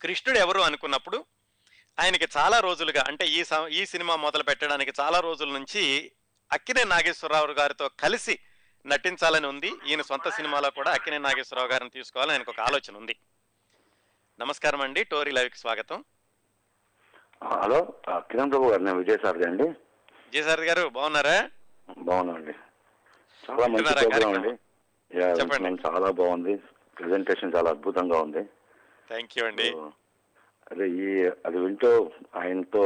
కృష్ణుడు 0.00 0.38
ఎవరు 0.38 0.60
అనుకున్నప్పుడు 0.60 1.24
ఆయనకి 2.00 2.28
చాలా 2.36 2.60
రోజులుగా 2.60 3.04
అంటే 3.08 3.26
ఈ 3.26 3.44
ఈ 3.70 3.86
సినిమా 3.86 4.16
మొదలు 4.16 4.42
పెట్టడానికి 4.42 4.92
చాలా 5.00 5.20
రోజుల 5.20 5.48
నుంచి 5.48 6.12
అక్కినే 6.52 6.84
నాగేశ్వరరావు 6.84 7.46
గారితో 7.46 7.88
కలిసి 7.88 8.38
నటించాలని 8.92 9.46
ఉంది. 9.52 9.70
ఈయన 9.88 10.02
సొంత 10.10 10.28
సినిమాలో 10.36 10.68
కూడా 10.78 10.90
అక్కినే 10.96 11.18
నాగేశ్వరరావు 11.26 11.70
గారిని 11.72 11.90
తీసుకోవాలని 11.96 12.34
ఆయనకు 12.34 12.52
ఒక 12.54 12.60
ఆలోచన 12.60 12.94
ఉంది. 12.96 13.14
నమస్కారం 14.40 14.80
అండి. 14.86 15.02
టోరీ 15.12 15.32
లైవ్కి 15.38 15.58
స్వాగతం. 15.58 15.98
హలో 17.60 17.80
కిరణ్ 18.30 18.50
ప్రభు 18.52 18.70
గారు 18.70 18.82
నేను 18.82 18.98
విజయసారథి 18.98 19.46
అండి. 19.48 19.66
జయసారథి 20.32 20.66
గారు 20.66 20.84
బాగున్నారా? 20.88 21.36
బాగున్నానండి 21.98 22.54
చాలా 23.44 23.66
మంచి 23.74 23.94
ప్రోగ్రామ్ 24.00 24.34
అండి. 24.38 24.52
చెప్పండి. 25.40 25.82
చాలా 25.86 26.10
బాగుంది. 26.20 26.54
ప్రెజెంటేషన్ 26.98 27.54
చాలా 27.56 27.70
అద్భుతంగా 27.74 28.18
ఉంది. 28.26 28.42
థ్యాంక్ 29.08 29.38
యూ 29.38 29.44
అండి. 29.46 29.68
అదే 30.72 30.86
ఈ 31.02 31.08
అది 31.46 31.58
వింటూ 31.64 31.90
ఆయనతో 32.36 32.82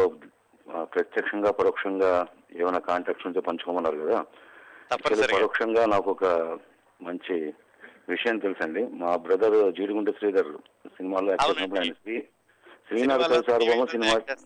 ప్రత్యక్షంగా 0.94 1.50
పరోక్షంగా 1.60 2.10
ఏమైనా 2.60 2.80
కాంటాక్ట్స్ 2.88 3.26
ఉంటే 3.26 3.40
పంచుకోమన్నారు 3.46 3.98
కదా. 4.04 4.18
పరోక్షంగా 4.96 5.86
నాకు 5.86 6.10
ఒక 6.10 6.24
మంచి 7.02 7.54
విషయం 8.08 8.38
తెలుసండి. 8.38 8.86
మా 8.86 9.16
బ్రదర్ 9.16 9.74
జీడిగుంట 9.74 10.10
శ్రీధర్ 10.10 10.56
సినిమాలో 10.86 11.32
ఆయన 11.32 11.82
శ్రీనాథ్ 12.88 13.22
కవి 13.22 13.42
సార్వభౌమ 13.50 13.84
సినిమా 13.84 14.36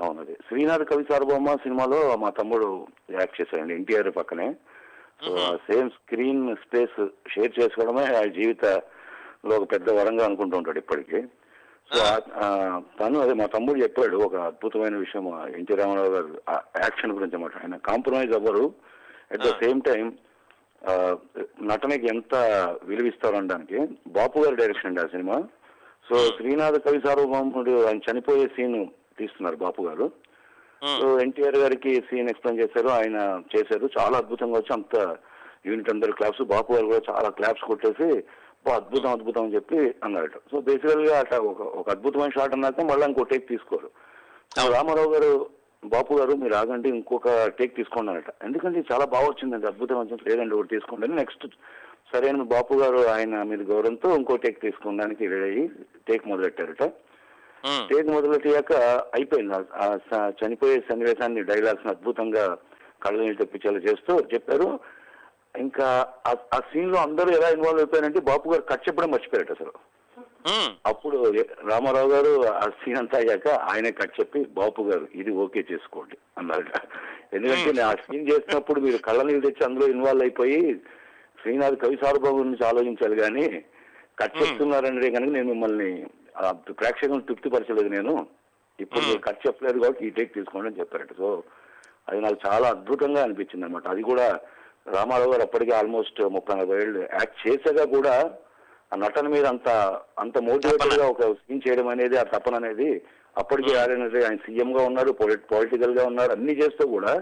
అవునది 0.00 0.32
శ్రీనాథ్ 0.32 0.88
కవి 0.88 1.04
సార్వభౌమ 1.10 1.54
సినిమాలో 1.54 2.16
మా 2.16 2.30
తమ్ముడు 2.30 2.86
యాక్ట్ 3.10 3.40
చేశాడండి 3.40 3.74
ఎన్టీఆర్ 3.74 4.16
పక్కనే. 4.16 4.54
So. 5.26 5.56
Same 5.56 5.90
screen 5.90 6.56
space 6.56 7.06
share 7.06 7.52
చేసుకోవడమే 7.60 8.16
ఆ 8.16 8.24
జీవితంలో 8.24 9.56
ఒక 9.56 9.72
పెద్ద 9.72 9.90
వరంగా 9.90 10.24
అనుకుంటూ 10.24 10.56
ఉంటాడు 10.56 10.78
ఇప్పటికీ. 10.78 11.22
సో 11.92 12.20
తను 13.00 13.18
అదే 13.18 13.32
మా 13.32 13.46
తమ్ముడు 13.46 13.78
చెప్పాడు 13.78 14.16
ఒక 14.16 14.34
అద్భుతమైన 14.34 14.96
విషయం 14.96 15.54
ఎన్టీ 15.54 15.74
రామారావు 15.74 16.08
గారు 16.08 16.42
యాక్షన్ 16.82 17.12
గురించి 17.12 17.34
అన్నమాట. 17.34 17.56
ఆయన 17.56 17.76
కాంప్రమైజ్ 17.76 18.32
అవ్వరు. 18.32 18.74
At 19.30 19.42
the. 19.42 19.50
సేమ్ 19.60 19.82
టైం 19.82 20.06
నటనకి 21.62 22.06
ఎంత 22.06 22.34
విలువిస్తారు 22.84 23.36
అనడానికి 23.36 23.78
బాపు 24.08 24.38
గారి 24.38 24.56
డైరెక్షన్ 24.56 24.86
అండి 24.86 25.00
ఆ 25.00 25.06
సినిమా. 25.06 25.36
సో 26.06 26.14
మ్మ్. 26.16 26.32
శ్రీనాథ్ 26.36 26.78
కవి 26.78 27.00
సార్వభౌముడు 27.04 27.86
ఆయన 27.86 28.00
చనిపోయే 28.08 28.46
సీన్ 28.56 28.76
తీస్తున్నారు 29.18 29.56
బాపు 29.56 29.82
గారు. 29.82 30.06
ఉమ్, 30.82 30.98
సో 31.00 31.20
ఎన్టీఆర్ 31.20 31.56
గారికి 31.56 31.92
సీన్ 32.08 32.30
ఎక్స్ప్లెయిన్ 32.30 32.62
చేశారు 32.62 32.88
ఆయన 32.96 33.18
చేశారు. 33.52 33.88
చాలా 33.98 34.18
అద్భుతంగా 34.18 34.56
వచ్చి 34.58 34.72
అంత 34.72 34.96
యూనిట్ 35.66 35.90
అందరు 35.90 36.12
క్లాప్స్ 36.12 36.42
బాపు 36.44 36.72
గారు 36.72 36.86
కూడా 36.86 37.02
చాలా 37.10 37.28
క్లాప్స్ 37.30 37.64
కొట్టేసి 37.64 38.08
"బా, 38.66 38.74
అద్భుతం 38.74 39.10
అద్భుతం 39.10 39.42
అని 39.42 39.54
చెప్పి 39.54 39.78
అన్నారట. 40.04 40.36
సో 40.50 40.60
బేసికల్గా 40.60 41.18
అట్లా 41.18 41.38
ఒక 41.50 41.60
ఒక 41.80 41.88
అద్భుతమైన 41.90 42.30
షాట్ 42.30 42.54
అన్నాక 42.54 42.80
మళ్ళీ 42.82 43.06
ఇంకో 43.06 43.22
టేక్ 43.24 43.48
తీసుకోరు. 43.48 43.88
రామారావు 44.72 45.10
గారు 45.10 45.30
బాపు 45.84 46.14
గారు 46.14 46.32
మీరు 46.32 46.54
ఆగండి 46.54 46.88
ఇంకొక 46.88 47.46
టేక్ 47.46 47.76
తీసుకోండి 47.76 48.12
అన్నట 48.12 48.44
ఎందుకంటే 48.44 48.84
చాలా 48.92 49.04
బాగా 49.04 49.26
వచ్చిందండి 49.26 49.66
అద్భుతం 49.66 49.98
వచ్చింది 49.98 50.30
లేదండి 50.30 50.54
ఒకటి 50.54 50.68
తీసుకోండి 50.68 51.06
అని 51.06 51.16
నెక్స్ట్ 51.16 51.46
సరే 52.14 52.28
అని 52.28 52.42
బాపు 52.42 52.74
గారు 52.74 52.98
ఆయన 52.98 53.42
మీద 53.42 53.62
గౌరవంతో 53.62 54.16
ఇంకో 54.16 54.36
టేక్ 54.36 54.60
తీసుకోవడానికి 54.60 55.26
రెడీ 55.26 55.44
అయ్యి 55.44 55.70
టేక్ 56.08 56.28
మొదలెట్టారట. 56.28 56.82
స్టేజ్ 57.84 58.08
మొదలెట్టాక 58.08 58.72
అయిపోయింది. 59.14 59.54
చనిపోయే 60.16 60.80
సన్నివేశాన్ని 60.80 61.42
డైలాగ్స్ 61.42 61.86
అద్భుతంగా 61.86 62.56
కళ్ళ 63.02 63.20
నీళ్ళు 63.20 63.38
తెప్పించేలా 63.38 63.78
చేస్తూ 63.78 64.20
చెప్పారు. 64.20 64.80
ఇంకా 65.56 66.08
ఆ- 66.26 66.60
సీన్లో 66.60 66.98
అందరూ 66.98 67.30
ఎలా 67.30 67.48
ఇన్వాల్వ్ 67.48 67.80
అయిపోయారంటే 67.80 68.20
బాపు 68.20 68.48
గారు 68.48 68.62
కట్ 68.62 68.88
చెప్పడం 68.88 69.10
మర్చిపోయారట 69.10 69.50
అసలు. 69.50 69.72
అప్పుడు 70.90 71.18
రామారావు 71.70 72.08
గారు 72.14 72.32
ఆ 72.62 72.64
సీన్ 72.80 72.98
అంతా 73.00 73.16
అయ్యాక 73.20 73.48
ఆయనే 73.70 73.90
కట్ 74.00 74.16
చెప్పి 74.18 74.40
బాపు 74.56 74.82
గారు 74.88 75.06
ఇది 75.20 75.30
ఓకే 75.44 75.60
చేసుకోండి 75.70 76.16
అన్నారట. 76.38 76.74
ఎందుకంటే 77.36 77.70
నేను 77.76 77.86
ఆ 77.90 77.94
సీన్ 78.04 78.28
చేసినప్పుడు 78.30 78.80
మీరు 78.86 78.98
కళ్ళ 79.06 79.22
నీళ్ళు 79.28 79.44
తెచ్చి 79.46 79.64
అందులో 79.68 79.86
ఇన్వాల్వ్ 79.94 80.24
అయిపోయి 80.26 80.58
శ్రీనాథ్ 81.40 81.78
కవి 81.82 81.96
సార్వభౌమ 82.02 82.36
గురించి 82.40 82.64
ఆలోచించాలి 82.70 83.16
కానీ 83.22 83.46
కట్ 84.20 84.36
చెప్తున్నారంటే 84.40 85.08
కనుక 85.16 85.32
నేను 85.36 85.48
మిమ్మల్ని 85.52 85.90
ప్రేక్షకులను 86.80 87.26
తృప్తిపరచలేదు 87.28 87.90
నేను. 87.96 88.14
ఇప్పుడు 88.78 89.02
మీరు 89.08 89.20
కట్ 89.26 89.42
చెప్పలేదు 89.46 89.78
కాబట్టి 89.82 90.06
ఈ 90.06 90.12
టేక్ 90.16 90.36
తీసుకోండి 90.36 90.68
అని 90.70 90.80
చెప్పారట. 90.80 91.12
సో 91.20 91.28
అది 92.08 92.20
నాకు 92.26 92.38
చాలా 92.46 92.66
అద్భుతంగా 92.74 93.20
అనిపించింది 93.26 93.66
అనమాట 93.66 93.86
అది 93.94 94.02
కూడా 94.10 94.26
రామారావు 94.96 95.32
గారు 95.32 95.44
అప్పటికే 95.46 95.72
ఆల్మోస్ట్ 95.80 96.18
ముప్పై 96.36 96.54
నలభై 96.56 96.78
ఏళ్ళు 96.84 97.00
యాక్ట్ 97.18 97.38
చేసాగా 97.44 97.84
కూడా 97.94 98.14
ఆ 98.94 99.00
నటన 99.02 99.28
మీద 99.28 99.46
అంత 99.46 99.68
అంత 100.18 100.36
మోటివేటెడ్గా 100.46 101.06
ఒక 101.06 101.22
సీన్ 101.38 101.62
చేయడం 101.64 101.88
అనేది 101.88 102.16
ఆ 102.18 102.24
తపన 102.32 102.54
అనేది 102.54 102.88
అప్పటికే 103.36 103.72
ఆయన 103.78 103.92
ఆయన 104.20 104.36
సీఎం 104.44 104.70
గా 104.76 104.82
ఉన్నారు 104.82 105.12
పొలిటికల్గా 105.52 106.04
ఉన్నారు 106.04 106.32
అన్ని 106.32 106.54
చేస్తూ 106.60 106.84
కూడా 106.88 107.12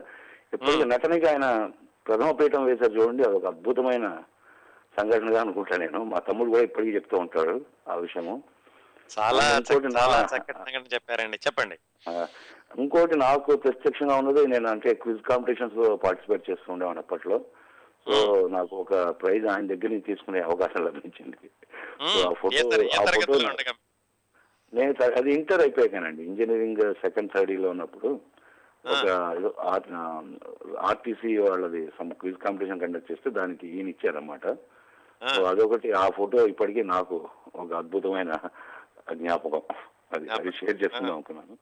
ఇప్పటికీ 0.54 0.84
నటనకి 0.84 1.26
ఆయన 1.28 1.46
ప్రథమ 2.06 2.30
పీఠం 2.32 2.64
వేశారు 2.64 2.94
చూడండి 2.98 3.22
అది 3.22 3.36
ఒక 3.36 3.46
అద్భుతమైన 3.46 4.06
సంఘటనగా 4.96 5.40
అనుకుంటా 5.40 5.76
నేను. 5.76 5.98
మా 6.04 6.18
తమ్ముడు 6.18 6.50
కూడా 6.50 6.64
ఇప్పటికీ 6.64 6.92
చెప్తూ 6.96 7.16
ఉంటాడు 7.16 7.54
ఆ 7.88 7.96
విషయము. 7.96 8.34
చాలా 9.96 10.18
చెప్పారండి. 10.94 11.38
చెప్పండి. 11.46 11.76
ఇంకోటి 12.78 13.16
నాకు 13.18 13.56
ప్రత్యక్షంగా 13.64 14.14
ఉన్నది 14.14 14.42
నేను 14.46 14.68
అంటే 14.68 14.94
క్విజ్ 14.94 15.22
కాంపిటీషన్స్లో 15.22 15.96
పార్టిసిపేట్ 16.04 16.48
చేస్తూ 16.50 16.68
ఉండేవాడిని 16.72 17.02
అప్పట్లో. 17.04 17.38
సో 18.06 18.48
నాకు 18.48 18.76
ఒక 18.76 18.94
ప్రైజ్ 19.10 19.46
ఆయన 19.46 19.66
దగ్గర 19.66 19.88
నుంచి 19.88 20.00
తీసుకునే 20.00 20.40
అవకాశం 20.40 20.84
లభించింది. 20.84 21.50
సో 22.08 22.30
ఆ 22.30 22.32
ఫోటో 22.32 22.56
ఆ 23.00 23.04
నేను 24.74 25.12
అది 25.16 25.34
ఇంటర్ 25.34 25.60
అయిపోయానండి 25.60 26.22
ఇంజనీరింగ్ 26.22 26.94
సెకండ్ 26.94 27.30
థర్డ్లో 27.32 27.70
ఉన్నప్పుడు 27.70 28.20
ఒక 28.84 29.08
ఆర్టీసీ 30.78 31.36
వాళ్ళది 31.36 31.86
సమ్ 31.98 32.10
క్విజ్ 32.10 32.36
కాంపిటీషన్ 32.36 32.80
కండక్ట్ 32.80 33.12
చేస్తే 33.12 33.30
దానికి 33.30 33.68
ఈయన 33.68 33.88
ఇచ్చారన్నమాట. 33.88 34.46
ఆ, 35.22 35.26
సో 35.28 35.42
అదొకటి 35.44 35.92
ఆ 35.92 36.08
ఫోటో 36.08 36.46
ఇప్పటికీ 36.46 36.82
నాకు 36.82 37.28
ఒక 37.54 37.72
అద్భుతమైన 37.72 38.32
జ్ఞాపకం. 39.12 39.62
అది 40.12 40.28
అది 40.28 40.52
షేర్ 40.52 40.82
చేసుకుందాం 40.82 41.12
అనుకున్నాను. 41.12 41.58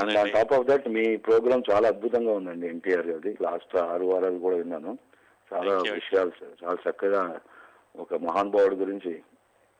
And 0.00 0.18
on 0.18 0.30
top 0.32 0.52
of 0.52 0.66
that 0.66 0.88
me 0.88 1.16
programme 1.16 1.62
చాలా 1.70 1.88
అద్భుతంగా 1.88 2.32
ఉందండి 2.32 2.66
ఎన్టీఆర్ 2.66 3.06
గారి 3.06 3.36
లాస్ట్ 3.42 3.76
ఆరు 3.76 4.04
వారాలు 4.04 4.38
కూడా 4.38 4.56
విన్నాను. 4.56 4.98
చాలా. 5.52 5.92
విషయాలు 5.92 6.32
చాలా 6.64 6.90
చక్కగా 6.90 7.40
ఒక 7.96 8.14
మహానుభావుడి 8.14 8.76
గురించి 8.76 9.22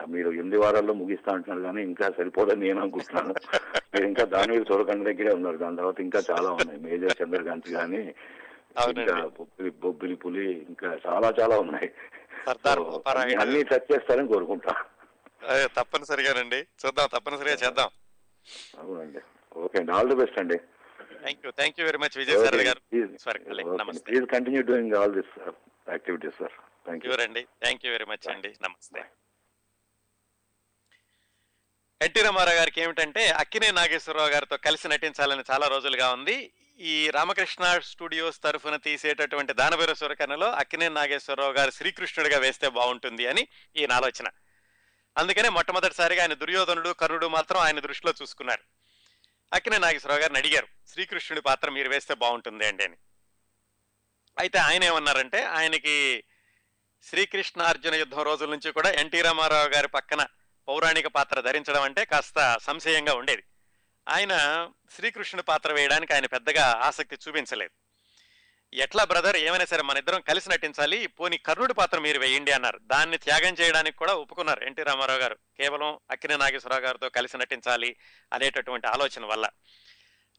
మీరు 0.09 0.29
ఎనిమిది 0.29 0.57
వారాల్లో 0.57 0.95
ముగిస్తా 0.95 1.33
అంటున్నారు 1.33 1.63
కానీ 1.63 1.83
ఇంకా 1.83 2.11
సరిపోదని 2.17 2.61
నేను 2.61 2.81
అనుకుంటున్నాను. 2.81 3.35
మీరు 3.95 4.05
ఇంకా 4.05 4.25
దాని 4.25 4.53
మీద 4.53 4.65
చూడకండి 4.71 5.15
దగ్గరే 5.15 5.35
ఉన్నారు. 5.35 5.57
దాని 5.57 5.77
తర్వాత 5.77 6.01
ఇంకా 6.01 6.23
చాలా 6.31 6.51
ఉన్నాయి. 6.51 6.81
మేజర్ 6.81 7.23
చంద్రకాంత్ 7.23 7.69
కానీ. 7.69 8.15
ఇంకా 8.89 9.27
బొబ్బిలి 9.27 9.71
బొబ్బిలి 9.71 10.15
పులి 10.15 10.67
ఇంకా 10.69 10.99
చాలా 11.07 11.35
చాలా 11.41 11.59
ఉన్నాయి. 11.59 11.93
అన్ని 13.41 13.63
టచ్ 13.63 13.93
చేస్తారని 13.93 14.29
కోరుకుంటా. 14.29 14.75
తప్పనిసరిగానండి. 15.77 16.57
చూద్దాం 16.57 17.09
తప్పనిసరిగా 17.17 17.55
చేద్దాం. 17.55 17.89
అవునండి. 18.79 19.19
ఓకే 19.57 19.79
అండి. 19.79 19.93
ఆల్ 19.93 20.09
ది 20.09 20.15
బెస్ట్ 20.15 20.39
అండి. 20.39 20.61
Thank 21.27 21.45
you 21.47 21.51
thank 21.59 21.79
you 21.81 21.85
very 21.87 21.99
much 22.03 22.17
Vijayasarathi 22.23 22.65
గారు. 22.67 22.81
స్వర్గలే 23.23 23.63
నమస్తే 23.81 24.03
please 24.09 24.27
continue 24.33 24.61
doing 24.69 24.93
all 24.99 25.15
this 25.17 25.33
activities 25.95 26.37
sir 26.41 26.55
thank 26.89 27.07
you 27.07 27.15
అండి 27.25 27.43
థ్యాంక్ 27.63 27.85
యూ 27.87 27.93
వెరీ 27.95 28.07
మచ్ 28.11 28.27
అండి 28.33 28.51
నమస్తే 28.67 29.03
ఎన్టీ 32.01 32.21
రామారావు 32.27 32.59
గారికి 32.61 32.81
ఏమిటంటే 32.85 33.23
అక్కినే 33.43 33.69
నాగేశ్వరరావు 33.79 34.33
గారితో 34.35 34.57
కలిసి 34.67 34.87
నటించాలని 34.93 35.45
చాలా 35.51 35.67
రోజులుగా 35.75 36.09
ఉంది. 36.17 36.37
ఈ 36.81 36.95
రామకృష్ణ 37.17 37.65
స్టూడియోస్ 37.91 38.41
తరఫున 38.47 38.75
తీసేటటువంటి 38.87 39.53
దానవీర 39.61 39.93
సూరకర్ణలో 40.01 40.49
అక్కినే 40.63 40.89
నాగేశ్వరరావు 40.99 41.55
గారు 41.59 41.71
శ్రీకృష్ణుడిగా 41.79 42.39
వేస్తే 42.47 42.69
బాగుంటుంది 42.79 43.27
అని 43.33 43.45
ఈయన 43.81 43.93
ఆలోచన. 44.01 44.29
అందుకనే 45.17 45.51
మొట్టమొదటిసారిగా 45.59 46.23
ఆయన 46.25 46.35
దుర్యోధనుడు 46.43 46.91
కర్ణుడు 47.03 47.29
మాత్రం 47.37 47.61
ఆయన 47.67 47.81
దృష్టిలో 47.87 48.15
చూసుకున్నారు. 48.21 48.65
అక్కినే 49.53 49.79
నాగేశ్వరరావు 49.79 50.21
గారిని 50.21 50.39
అడిగారు 50.39 50.69
శ్రీకృష్ణుడి 50.89 51.41
పాత్ర 51.41 51.71
మీరు 51.71 51.89
వేస్తే 51.89 52.15
బాగుంటుంది 52.15 52.67
అండి 52.67 52.85
అని. 52.85 52.97
అయితే 54.39 54.59
ఆయన 54.59 54.85
ఏమన్నారంటే 54.85 55.43
ఆయనకి 55.43 56.25
శ్రీకృష్ణ 57.03 57.63
అర్జున 57.63 57.95
యుద్ధం 57.95 58.23
రోజుల 58.23 58.51
నుంచి 58.51 58.73
కూడా 58.73 58.91
ఎన్టీ 58.91 59.23
రామారావు 59.23 59.69
గారి 59.69 59.89
పక్కన 59.89 60.27
పౌరాణిక 60.69 61.07
పాత్ర 61.07 61.41
ధరించడం 61.41 61.83
అంటే 61.83 62.05
కాస్త 62.05 62.59
సంశయంగా 62.61 63.15
ఉండేది. 63.15 63.45
ఆయన 64.09 64.35
శ్రీకృష్ణుడి 64.91 65.45
పాత్ర 65.45 65.73
వేయడానికి 65.73 66.15
ఆయన 66.15 66.27
పెద్దగా 66.27 66.67
ఆసక్తి 66.67 67.19
చూపించలేదు. 67.29 67.86
ఎట్లా 68.75 69.05
బ్రదర్ 69.05 69.37
ఏమైనా 69.37 69.65
సరే 69.65 69.83
మన 69.83 69.97
ఇద్దరం 69.97 70.21
కలిసి 70.21 70.51
నటించాలి. 70.51 71.07
పోనీ 71.07 71.37
కర్ణుడి 71.39 71.75
పాత్ర 71.75 71.99
మీరు 71.99 72.19
వేయండి 72.19 72.53
అన్నారు. 72.53 72.81
దాన్ని 72.83 73.19
త్యాగం 73.19 73.55
చేయడానికి 73.61 73.97
కూడా 73.97 74.15
ఒప్పుకున్నారు 74.15 74.65
ఎన్టీ 74.65 74.83
రామారావు 74.83 75.19
గారు. 75.19 75.35
కేవలం 75.35 75.99
అక్కినే 76.11 76.37
నాగేశ్వరరావు 76.37 76.83
గారితో 76.83 77.09
కలిసి 77.09 77.39
నటించాలి 77.39 77.97
అనేటటువంటి 78.33 78.87
ఆలోచన 78.87 79.25
వల్ల. 79.25 79.49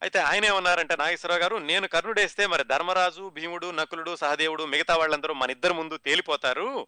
అయితే 0.01 0.19
ఆయన 0.19 0.45
ఏమన్నారంటే 0.45 0.95
నాగేశ్వరరావు 0.95 1.41
గారు 1.41 1.55
నేను 1.55 1.87
కర్ణుడేస్తే 1.87 2.47
మరి 2.47 2.63
ధర్మరాజు 2.63 3.29
భీముడు 3.29 3.71
నకులుడు 3.71 4.15
సహదేవుడు 4.15 4.63
మిగతా 4.63 4.95
వాళ్ళందరూ 4.95 5.33
మన 5.33 5.51
ఇద్దరు 5.51 5.73
ముందు 5.73 5.97
తేలిపోతారు. 5.97 6.87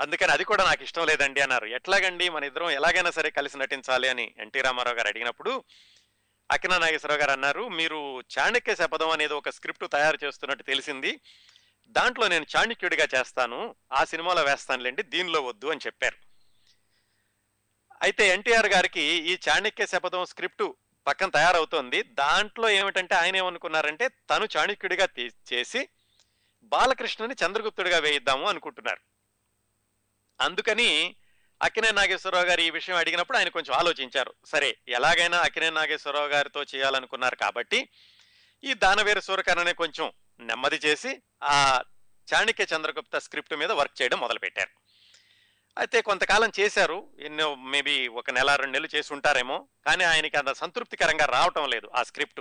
అందుకని 0.00 0.32
అది 0.32 0.44
కూడా 0.44 0.64
నాకు 0.64 0.82
ఇష్టం 0.82 1.06
లేదండి 1.06 1.40
అన్నారు. 1.40 1.66
ఎట్లాగండి 1.66 2.28
మన 2.28 2.44
ఇద్దరం 2.44 2.70
ఎలాగైనా 2.70 3.10
సరే 3.10 3.30
కలిసి 3.30 3.58
నటించాలి 3.58 4.08
అని 4.08 4.34
ఎన్టీ 4.38 4.60
రామారావు 4.60 4.96
గారు 4.96 5.08
అడిగినప్పుడు 5.08 5.64
అక్కిన 6.50 6.78
నాగేశ్వరరావు 6.78 7.20
గారు 7.20 7.30
అన్నారు 7.30 7.68
మీరు 7.68 8.20
చాణక్య 8.20 8.74
శపథం 8.74 9.10
అనేది 9.10 9.34
ఒక 9.34 9.48
స్క్రిప్ట్ 9.48 9.92
తయారు 9.92 10.18
చేస్తున్నట్టు 10.24 10.62
తెలిసింది. 10.62 11.20
దాంట్లో 11.88 12.28
నేను 12.28 12.46
చాణక్యుడిగా 12.56 13.08
చేస్తాను. 13.14 13.74
ఆ 13.92 14.04
సినిమాలో 14.04 14.42
వేస్తానులేండి 14.42 15.02
దీనిలో 15.02 15.40
వద్దు 15.40 15.66
అని 15.66 15.80
చెప్పారు. 15.86 16.16
అయితే 18.02 18.28
ఎన్టీఆర్ 18.28 18.66
గారికి 18.66 19.02
ఈ 19.02 19.38
చాణక్య 19.48 19.86
శపథం 19.86 20.24
స్క్రిప్ట్ 20.24 20.64
పక్కన 21.06 21.28
తయారవుతోంది. 21.28 22.02
దాంట్లో 22.02 22.70
ఏమిటంటే 22.70 23.14
ఆయన 23.14 23.36
ఏమనుకున్నారంటే 23.36 24.08
తను 24.08 24.48
చాణక్యుడిగా 24.56 25.06
తీ- 25.06 25.54
చేసి 25.54 25.88
బాలకృష్ణని 26.62 27.34
చంద్రగుప్తుడిగా 27.46 27.98
వేయిద్దాము 27.98 28.48
అనుకుంటున్నారు. 28.48 29.00
అందుకని 30.40 31.16
అక్కినే 31.64 31.90
నాగేశ్వరరావు 31.90 32.44
గారు 32.44 32.60
ఈ 32.60 32.70
విషయం 32.70 32.96
అడిగినప్పుడు 32.96 33.38
ఆయన 33.38 33.48
కొంచెం 33.48 33.76
ఆలోచించారు. 33.76 34.34
సరే 34.46 34.76
ఎలాగైనా 34.88 35.38
అక్కినే 35.38 35.70
నాగేశ్వరరావు 35.70 36.26
గారితో 36.26 36.62
చేయాలనుకున్నారు 36.62 37.36
కాబట్టి 37.36 37.88
ఈ 38.64 38.74
దానవీర 38.74 39.18
సూరకర్ణని 39.18 39.74
కొంచెం 39.74 40.12
నెమ్మది 40.40 40.76
చేసి 40.76 41.22
ఆ 41.42 41.82
చాణక్య 42.34 42.66
చంద్రగుప్త 42.76 43.18
స్క్రిప్ట్ 43.18 43.54
మీద 43.54 43.72
వర్క్ 43.72 44.02
చేయడం 44.02 44.20
మొదలుపెట్టారు. 44.20 44.68
అయితే 45.78 46.02
కొంతకాలం 46.02 46.52
చేశారు. 46.60 47.10
ఎన్నో 47.20 47.54
మేబీ 47.54 48.08
ఒక 48.08 48.30
నెల 48.30 48.54
రెండు 48.54 48.72
నెలలు 48.72 48.96
చేసి 48.96 49.12
ఉంటారేమో 49.12 49.68
కానీ 49.86 50.04
ఆయనకి 50.04 50.36
అంత 50.36 50.52
సంతృప్తికరంగా 50.52 51.24
రావటం 51.24 51.70
లేదు 51.70 51.90
ఆ 51.94 52.02
స్క్రిప్ట్. 52.02 52.40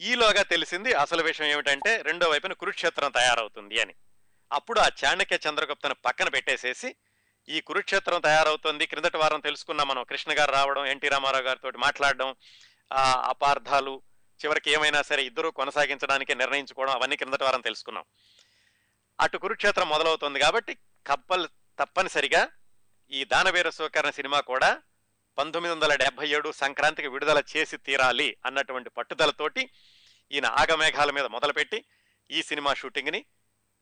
ఈలోగా 0.00 0.42
తెలిసింది 0.42 0.94
అసలు 0.94 1.22
విషయం 1.22 1.46
ఏమిటంటే 1.46 2.02
రెండో 2.02 2.28
వైపున 2.28 2.52
కురుక్షేత్రం 2.52 3.10
తయారవుతుంది 3.10 3.80
అని. 3.80 3.94
అప్పుడు 4.52 4.80
ఆ 4.80 4.88
చాణక్య 5.04 5.38
చంద్రగుప్తను 5.48 5.94
పక్కన 5.94 6.28
పెట్టేసేసి 6.28 6.94
ఈ 7.48 7.60
కురుక్షేత్రం 7.60 8.20
తయారవుతుంది. 8.20 8.86
క్రిందటి 8.86 9.16
వారం 9.16 9.40
తెలుసుకున్నాం 9.40 9.88
మనం. 9.88 10.02
కృష్ణ 10.02 10.32
గారు 10.38 10.52
రావడం 10.52 10.86
ఎన్టీ 10.86 11.08
రామారావు 11.08 11.44
గారితో 11.44 11.72
మాట్లాడడం 11.76 12.34
ఆ 12.92 13.26
అపార్థాలు 13.28 14.02
చివరికి 14.44 14.70
ఏమైనా 14.70 15.02
సరే 15.02 15.24
ఇద్దరు 15.24 15.48
కొనసాగించడానికి 15.48 16.34
నిర్ణయించుకోవడం 16.34 16.92
అవన్నీ 16.92 17.16
క్రిందటి 17.16 17.44
వారం 17.44 17.60
తెలుసుకున్నాం. 17.60 18.04
అటు 19.20 19.38
కురుక్షేత్రం 19.38 19.88
మొదలవుతుంది 19.88 20.38
కాబట్టి 20.38 20.74
కప్పల్ 21.06 21.48
తప్పనిసరిగా 21.80 22.48
ఈ 23.10 23.24
దానవీర 23.24 23.70
స్వీకరణ 23.70 24.10
సినిమా 24.10 24.40
కూడా 24.40 24.82
పంతొమ్మిది 25.38 25.74
వందల 25.74 25.94
డెబ్బై 25.94 26.28
ఏడు 26.28 26.52
సంక్రాంతికి 26.52 27.08
విడుదల 27.08 27.42
చేసి 27.56 27.76
తీరాలి 27.76 28.36
అన్నటువంటి 28.46 28.90
పట్టుదలతోటి 28.90 29.70
ఈయన 30.32 30.46
ఆగమేఘాల 30.46 31.10
మీద 31.10 31.24
మొదలుపెట్టి 31.24 31.84
ఈ 32.30 32.42
సినిమా 32.42 32.74
షూటింగ్ని 32.74 33.24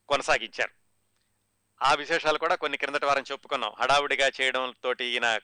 కొనసాగించారు. 0.08 0.85
ఆ 1.82 1.94
విశేషాలు 1.94 2.38
కూడా 2.38 2.54
కొన్ని 2.54 2.78
క్రిందటి 2.78 3.06
వారం 3.06 3.24
చెప్పుకున్నాం. 3.32 3.72
హడావుడిగా 3.80 4.30
చేయడం 4.40 4.74
తోటి 4.82 5.04
ఈయన 5.04 5.38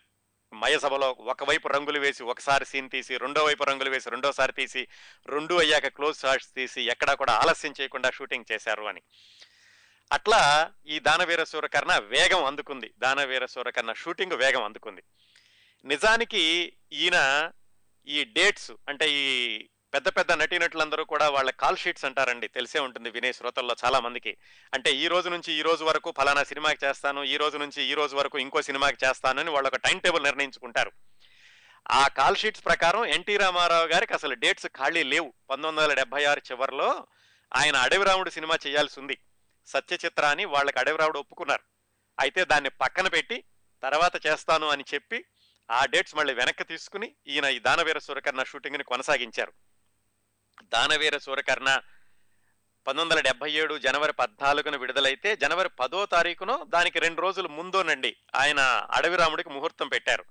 మయసభలో 0.53 1.17
ఒకవైపు 1.19 1.69
రంగులు 1.69 2.01
వేసి 2.01 2.23
ఒకసారి 2.23 2.65
సీన్ 2.65 2.91
తీసి 2.91 3.17
రెండో 3.17 3.45
వైపు 3.45 3.65
రంగులు 3.65 3.91
వేసి 3.91 4.11
రెండోసారి 4.11 4.53
తీసి 4.53 4.89
రెండు 5.27 5.55
అయ్యాక 5.55 5.87
క్లోజ్ 5.87 6.21
షాట్స్ 6.21 6.55
తీసి 6.55 6.83
ఎక్కడా 6.83 7.15
కూడా 7.15 7.33
ఆలస్యం 7.33 7.75
చేయకుండా 7.81 8.11
షూటింగ్ 8.11 8.53
చేశారు 8.53 8.85
అని. 8.85 9.03
అట్లా 10.13 10.73
ఈ 10.87 10.99
దానవీర 10.99 11.45
సూరకర్ణ 11.45 11.99
వేగం 11.99 12.45
అందుకుంది. 12.45 12.95
దానవీర 12.99 13.47
సూరకర్ణ 13.47 13.93
షూటింగ్ 13.93 14.33
వేగం 14.33 14.63
అందుకుంది. 14.63 15.03
నిజానికి 15.85 16.73
ఈయన 16.93 17.51
ఈ 18.07 18.25
డేట్స్ 18.25 18.73
అంటే 18.89 19.11
ఈ 19.11 19.59
పెద్ద 19.95 20.09
పెద్ద 20.09 20.33
నటీనటులందరూ 20.33 21.05
కూడా 21.05 21.29
వాళ్ళ 21.29 21.51
కాల్ 21.51 21.77
షీట్స్ 21.77 22.05
అంటారండి. 22.05 22.49
తెలిసే 22.49 22.79
ఉంటుంది 22.79 23.11
వినే 23.11 23.33
శ్రోతల్లో 23.33 23.77
చాలా 23.85 24.01
మందికి. 24.01 24.37
అంటే 24.75 24.93
ఈ 24.93 25.09
రోజు 25.09 25.29
నుంచి 25.29 25.53
ఈ 25.53 25.63
రోజు 25.63 25.85
వరకు 25.85 26.15
ఫలానా 26.17 26.45
సినిమాకి 26.45 26.87
చేస్తాను 26.87 27.25
ఈ 27.25 27.37
రోజు 27.37 27.59
నుంచి 27.59 27.83
ఈ 27.83 27.95
రోజు 27.95 28.17
వరకు 28.17 28.39
ఇంకో 28.39 28.63
సినిమాకి 28.63 29.07
చేస్తాను 29.07 29.41
అని 29.41 29.51
వాళ్ళు 29.51 29.69
ఒక 29.69 29.77
టైం 29.77 29.99
టేబుల్ 29.99 30.23
నిర్ణయించుకుంటారు. 30.23 30.93
ఆ 31.91 32.09
కాల్ 32.09 32.37
షీట్స్ 32.37 32.65
ప్రకారం 32.65 33.05
ఎన్టీ 33.05 33.37
రామారావు 33.37 33.87
గారికి 33.87 34.15
అసలు 34.15 34.35
డేట్స్ 34.35 34.67
ఖాళీ 34.67 35.03
లేవు. 35.03 35.33
పంతొమ్మిది 35.51 35.87
వందల 35.87 35.95
డెబ్బై 35.95 36.25
ఆరు 36.25 36.41
చివరిలో 36.51 37.07
ఆయన 37.55 37.77
అడవిరాముడు 37.77 38.31
సినిమా 38.31 38.59
చేయాల్సి 38.67 39.01
ఉంది. 39.01 39.19
సత్యచిత్ర 39.67 40.25
అని 40.25 40.45
వాళ్ళకి 40.45 40.79
అడవిరాముడు 40.79 41.19
ఒప్పుకున్నారు. 41.19 41.63
అయితే 42.21 42.45
దాన్ని 42.45 42.71
పక్కన 42.71 43.09
పెట్టి 43.09 43.45
తర్వాత 43.83 44.27
చేస్తాను 44.27 44.69
అని 44.69 44.85
చెప్పి 44.95 45.25
ఆ 45.71 45.85
డేట్స్ 45.85 46.15
మళ్ళీ 46.15 46.35
వెనక్కి 46.35 46.65
తీసుకుని 46.65 47.15
ఈయన 47.27 47.45
ఈ 47.45 47.59
దానవీర 47.59 47.99
సురకర్ణ 47.99 48.43
షూటింగ్ని 48.43 48.85
కొనసాగించారు. 48.85 49.53
దానవీర 50.63 51.19
సూరకర్ణ 51.19 51.81
పంతొమ్మిది 52.87 53.03
వందల 53.03 53.21
డెబ్బై 53.21 53.53
ఏడు 53.53 53.79
జనవరి 53.79 54.13
పద్నాలుగున 54.13 54.77
విడుదలైతే 54.77 55.37
జనవరి 55.37 55.69
పదో 55.69 56.07
తారీఖునో 56.07 56.65
దానికి 56.69 56.99
రెండు 56.99 57.21
రోజులు 57.21 57.49
ముందోనండి 57.49 58.17
ఆయన 58.35 58.61
అడవిరాముడికి 58.91 59.51
ముహూర్తం 59.51 59.89
పెట్టారు. 59.89 60.25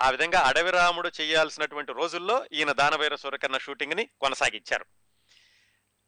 ఆ 0.00 0.10
విధంగా 0.10 0.40
అడవిరాముడు 0.40 1.10
చేయాల్సినటువంటి 1.20 1.92
రోజుల్లో 1.92 2.46
ఈయన 2.52 2.72
దానవీర 2.72 3.14
సూరకర్ణ 3.14 3.58
షూటింగ్ని 3.58 4.08
కొనసాగించారు. 4.20 4.86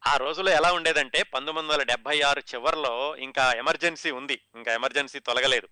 ఆ 0.07 0.17
రోజుల్లో 0.17 0.51
ఎలా 0.51 0.73
ఉండేదంటే 0.73 1.23
పంతొమ్మిది 1.23 1.67
వందల 1.67 1.83
డెబ్బై 1.83 2.21
ఆరు 2.21 2.39
చివరిలో 2.39 3.15
ఇంకా 3.15 3.53
ఎమర్జెన్సీ 3.53 4.11
ఉంది 4.11 4.41
ఇంకా 4.55 4.73
ఎమర్జెన్సీ 4.73 5.19
తొలగలేదు. 5.19 5.67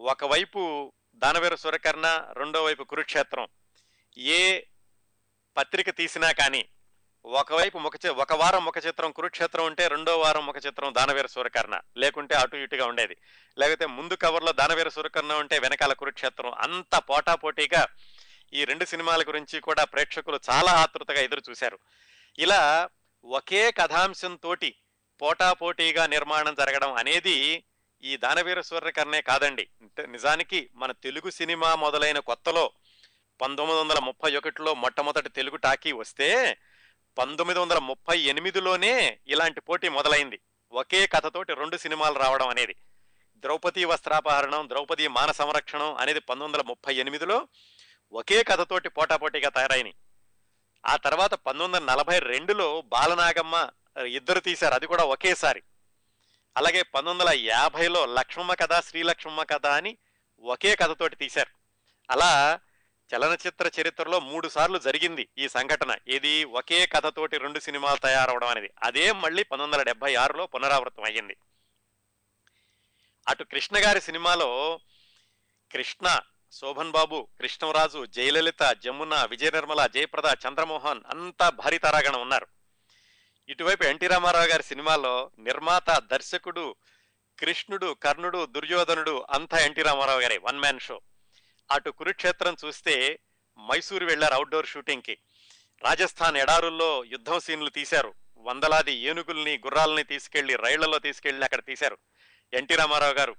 ఒకవైపు 0.00 0.92
దానవీర 1.14 1.54
సూరకర్ణ 1.54 2.28
రెండో 2.32 2.64
వైపు 2.64 2.84
కురుక్షేత్రం. 2.84 3.48
ఏ 4.18 4.62
పత్రిక 5.56 5.90
తీసినా 5.90 6.32
కానీ 6.32 6.68
ఒకవైపు 7.26 7.78
ముఖ 7.78 7.92
ఒక 8.06 8.32
వారం 8.32 8.64
ముఖ 8.64 8.74
చిత్రం 8.86 9.12
కురుక్షేత్రం 9.12 9.66
ఉంటే 9.66 9.88
రెండో 9.88 10.16
వారం 10.18 10.46
ముఖ 10.46 10.54
చిత్రం 10.66 10.94
దానవీర 10.94 11.26
సూరకర్ణ. 11.26 11.80
లేకుంటే 11.96 12.34
అటు 12.34 12.56
ఇటుగా 12.56 12.86
ఉండేది. 12.86 13.16
లేకపోతే 13.58 13.86
ముందు 13.86 14.14
కవర్లో 14.14 14.52
దానవీర 14.52 14.88
సూరకర్ణ 14.88 15.32
ఉంటే 15.32 15.58
వెనకాల 15.58 15.92
కురుక్షేత్రం. 15.92 16.54
అంత 16.54 16.98
పోటాపోటీగా 16.98 17.86
ఈ 18.52 18.64
రెండు 18.64 18.84
సినిమాల 18.84 19.22
గురించి 19.22 19.60
కూడా 19.60 19.84
ప్రేక్షకులు 19.84 20.40
చాలా 20.50 20.72
ఆతృతగా 20.72 21.20
ఎదురు 21.20 21.42
చూశారు. 21.50 21.78
ఇలా 22.38 22.88
ఒకే 23.24 23.70
కథాంశంతో 23.70 24.56
పోటాపోటీగా 25.22 26.06
నిర్మాణం 26.06 26.54
జరగడం 26.54 26.92
అనేది 26.92 27.64
ఈ 28.02 28.16
దానవీర 28.16 28.60
సూర్యకర్ణే 28.60 29.20
కాదండి. 29.20 29.68
నిజానికి 30.06 30.70
మన 30.74 30.92
తెలుగు 30.92 31.30
సినిమా 31.30 31.74
మొదలైన 31.74 32.18
కొత్తలో 32.18 32.72
పంతొమ్మిది 33.40 33.80
వందల 33.80 33.98
ముప్పై 33.98 34.36
ఒకటిలో 34.36 34.74
మొట్టమొదటి 34.74 35.28
తెలుగు 35.28 35.56
టాకీ 35.56 35.92
వస్తే 35.92 36.58
పంతొమ్మిది 37.18 37.60
వందల 37.60 37.78
ముప్పై 37.78 38.18
ఎనిమిదిలోనే 38.18 39.18
ఇలాంటి 39.26 39.60
పోటీ 39.60 39.88
మొదలైంది. 39.88 40.40
ఒకే 40.72 41.06
కథతోటి 41.06 41.54
రెండు 41.54 41.76
సినిమాలు 41.76 42.18
రావడం 42.18 42.48
అనేది. 42.48 42.76
ద్రౌపది 43.36 43.84
వస్త్రాపహరణం 43.84 44.68
ద్రౌపది 44.68 45.08
మాన 45.08 45.30
సంరక్షణం 45.30 45.94
అనేది 45.94 46.20
పంతొమ్మిది 46.20 46.58
వందల 46.58 46.68
ముప్పై 46.68 46.94
ఎనిమిదిలో 46.94 47.48
ఒకే 48.12 48.42
కథతోటి 48.42 48.88
పోటాపోటీగా 48.88 49.48
తయారైనాయి. 49.48 49.94
ఆ 50.86 50.96
తర్వాత 50.96 51.34
పంతొమ్మిది 51.34 51.84
వందల 51.84 51.92
నలభై 51.92 52.18
రెండులో 52.18 52.80
బాలనాగమ్మ 52.80 53.70
ఇద్దరు 54.06 54.40
తీశారు. 54.40 54.74
అది 54.74 54.86
కూడా 54.86 55.04
ఒకేసారి. 55.04 55.62
అలాగే 56.56 56.82
పంతొమ్మిది 56.82 57.30
వందల 57.30 57.40
యాభైలో 57.40 58.06
లక్ష్మమ్మ 58.06 58.54
కథ 58.54 58.80
శ్రీలక్ష్మమ్మ 58.80 59.42
కథ 59.42 59.66
అని 59.66 59.96
ఒకే 60.40 60.76
కథతోటి 60.76 61.16
తీశారు. 61.16 61.50
అలా 62.12 62.60
చలనచిత్ర 63.14 63.70
చరిత్రలో 63.80 64.20
మూడు 64.20 64.48
సార్లు 64.48 64.78
జరిగింది 64.78 65.28
ఈ 65.38 65.48
సంఘటన. 65.48 65.96
ఇది 66.08 66.44
ఒకే 66.44 66.86
కథతోటి 66.86 67.38
రెండు 67.38 67.58
సినిమాలు 67.58 67.96
తయారవడం 67.96 68.48
అనేది. 68.48 68.70
అదే 68.82 69.12
మళ్ళీ 69.12 69.42
పంతొమ్మిది 69.42 69.76
వందల 69.76 69.86
డెబ్బై 69.86 70.14
ఆరులో 70.14 70.46
పునరావృతం 70.46 71.04
అయ్యింది. 71.04 71.36
అటు 73.28 73.44
కృష్ణ 73.44 73.76
గారి 73.78 74.00
సినిమాలో 74.00 74.80
కృష్ణ 75.72 76.20
శోభన్ 76.52 76.90
బాబు 76.90 77.28
కృష్ణరాజు 77.40 78.06
జయలలిత 78.06 78.76
జమున 78.84 79.24
విజయ 79.24 79.50
నిర్మల 79.50 79.86
జయప్రద 79.86 80.34
చంద్రమోహన్ 80.48 81.00
అంతా 81.10 81.50
భారీ 81.50 81.78
తారాగణం 81.78 82.20
ఉన్నారు. 82.20 82.46
ఇటువైపు 83.48 83.84
ఎన్టీ 83.84 84.06
రామారావు 84.06 84.46
గారి 84.46 84.62
సినిమాలో 84.62 85.30
నిర్మాత 85.38 85.98
దర్శకుడు 85.98 86.74
కృష్ణుడు 87.38 87.94
కర్ణుడు 87.94 88.46
దుర్యోధనుడు 88.46 89.26
అంతా 89.30 89.58
ఎన్టీ 89.58 89.82
రామారావు 89.82 90.20
గారి 90.20 90.38
వన్ 90.38 90.58
మ్యాన్ 90.58 90.80
షో. 90.80 91.00
అటు 91.70 91.90
కురుక్షేత్రం 91.90 92.56
చూస్తే 92.64 93.18
మైసూరు 93.58 94.04
వెళ్ళారు 94.04 94.34
అవుట్డోర్ 94.34 94.66
షూటింగ్కి 94.66 95.18
రాజస్థాన్ 95.82 96.36
ఎడారుల్లో 96.36 97.04
యుద్ధం 97.04 97.40
సీన్లు 97.40 97.70
తీశారు. 97.70 98.14
వందలాది 98.38 98.92
ఏనుగుల్ని 98.92 99.58
గుర్రాలని 99.58 100.04
తీసుకెళ్ళి 100.04 100.56
రైళ్ళలో 100.56 100.98
తీసుకెళ్ళి 100.98 101.44
అక్కడ 101.44 101.60
తీశారు. 101.64 101.98
ఎన్టీ 102.52 102.74
రామారావు 102.74 103.12
గారు. 103.12 103.36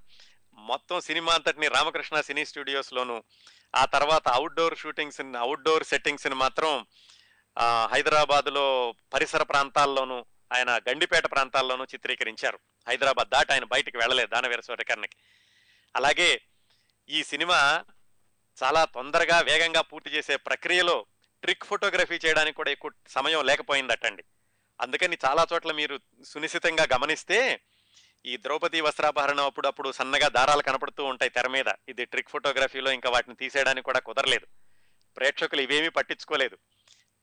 మొత్తం 0.53 1.01
సినిమా 1.01 1.33
అంతటిని 1.33 1.67
రామకృష్ణ 1.67 2.21
సినీ 2.21 2.45
స్టూడియోస్లోను 2.45 3.23
ఆ 3.75 3.85
తర్వాత 3.85 4.27
అవుట్డోర్ 4.27 4.77
షూటింగ్స్ 4.77 5.37
అవుట్డోర్ 5.37 5.83
సెట్టింగ్స్ని 5.83 6.35
మాత్రం 6.35 6.85
హైదరాబాద్లో 7.91 8.95
పరిసర 9.13 9.43
ప్రాంతాల్లోనూ 9.43 10.25
ఆయన 10.53 10.77
గండిపేట 10.89 11.31
ప్రాంతాల్లోనూ 11.31 11.83
చిత్రీకరించారు. 11.83 12.59
హైదరాబాద్ 12.87 13.29
దాటి 13.29 13.53
ఆయన 13.53 13.63
బయటికి 13.63 13.97
వెళ్ళలేదు 13.97 14.27
దానవీర 14.27 14.59
సూర్యకర్ణకి 14.59 15.17
అలాగే 15.95 16.41
ఈ 17.09 17.23
సినిమా 17.23 17.83
చాలా 18.63 18.86
తొందరగా 18.86 19.39
వేగంగా 19.39 19.82
పూర్తి 19.82 20.10
చేసే 20.10 20.36
ప్రక్రియలో 20.36 21.06
ట్రిక్ 21.41 21.65
ఫోటోగ్రఫీ 21.65 22.15
చేయడానికి 22.15 22.56
కూడా 22.56 22.72
ఎక్కువ 22.72 22.91
సమయం 23.08 23.46
లేకపోయిందటండి. 23.46 24.24
అందుకని 24.82 25.17
చాలా 25.26 25.48
చోట్ల 25.54 25.72
మీరు 25.72 26.00
సునిశ్చితంగా 26.26 26.88
గమనిస్తే 26.93 27.62
ఈ 28.26 28.38
ద్రౌపది 28.38 28.82
వస్త్రాభరణం 28.82 29.46
అప్పుడప్పుడు 29.46 29.91
సన్నగా 29.91 30.28
దారాలు 30.28 30.62
కనపడుతూ 30.62 31.04
ఉంటాయి 31.04 31.32
తెర 31.32 31.48
మీద. 31.48 31.65
ఇది 31.89 32.06
ట్రిక్ 32.06 32.30
ఫోటోగ్రఫీలో 32.30 32.91
ఇంకా 32.91 33.10
వాటిని 33.10 33.36
తీసేయడానికి 33.36 33.86
కూడా 33.86 34.00
కుదరలేదు. 34.00 34.48
ప్రేక్షకులు 35.17 35.62
ఇవేమీ 35.62 35.89
పట్టించుకోలేదు. 35.89 36.58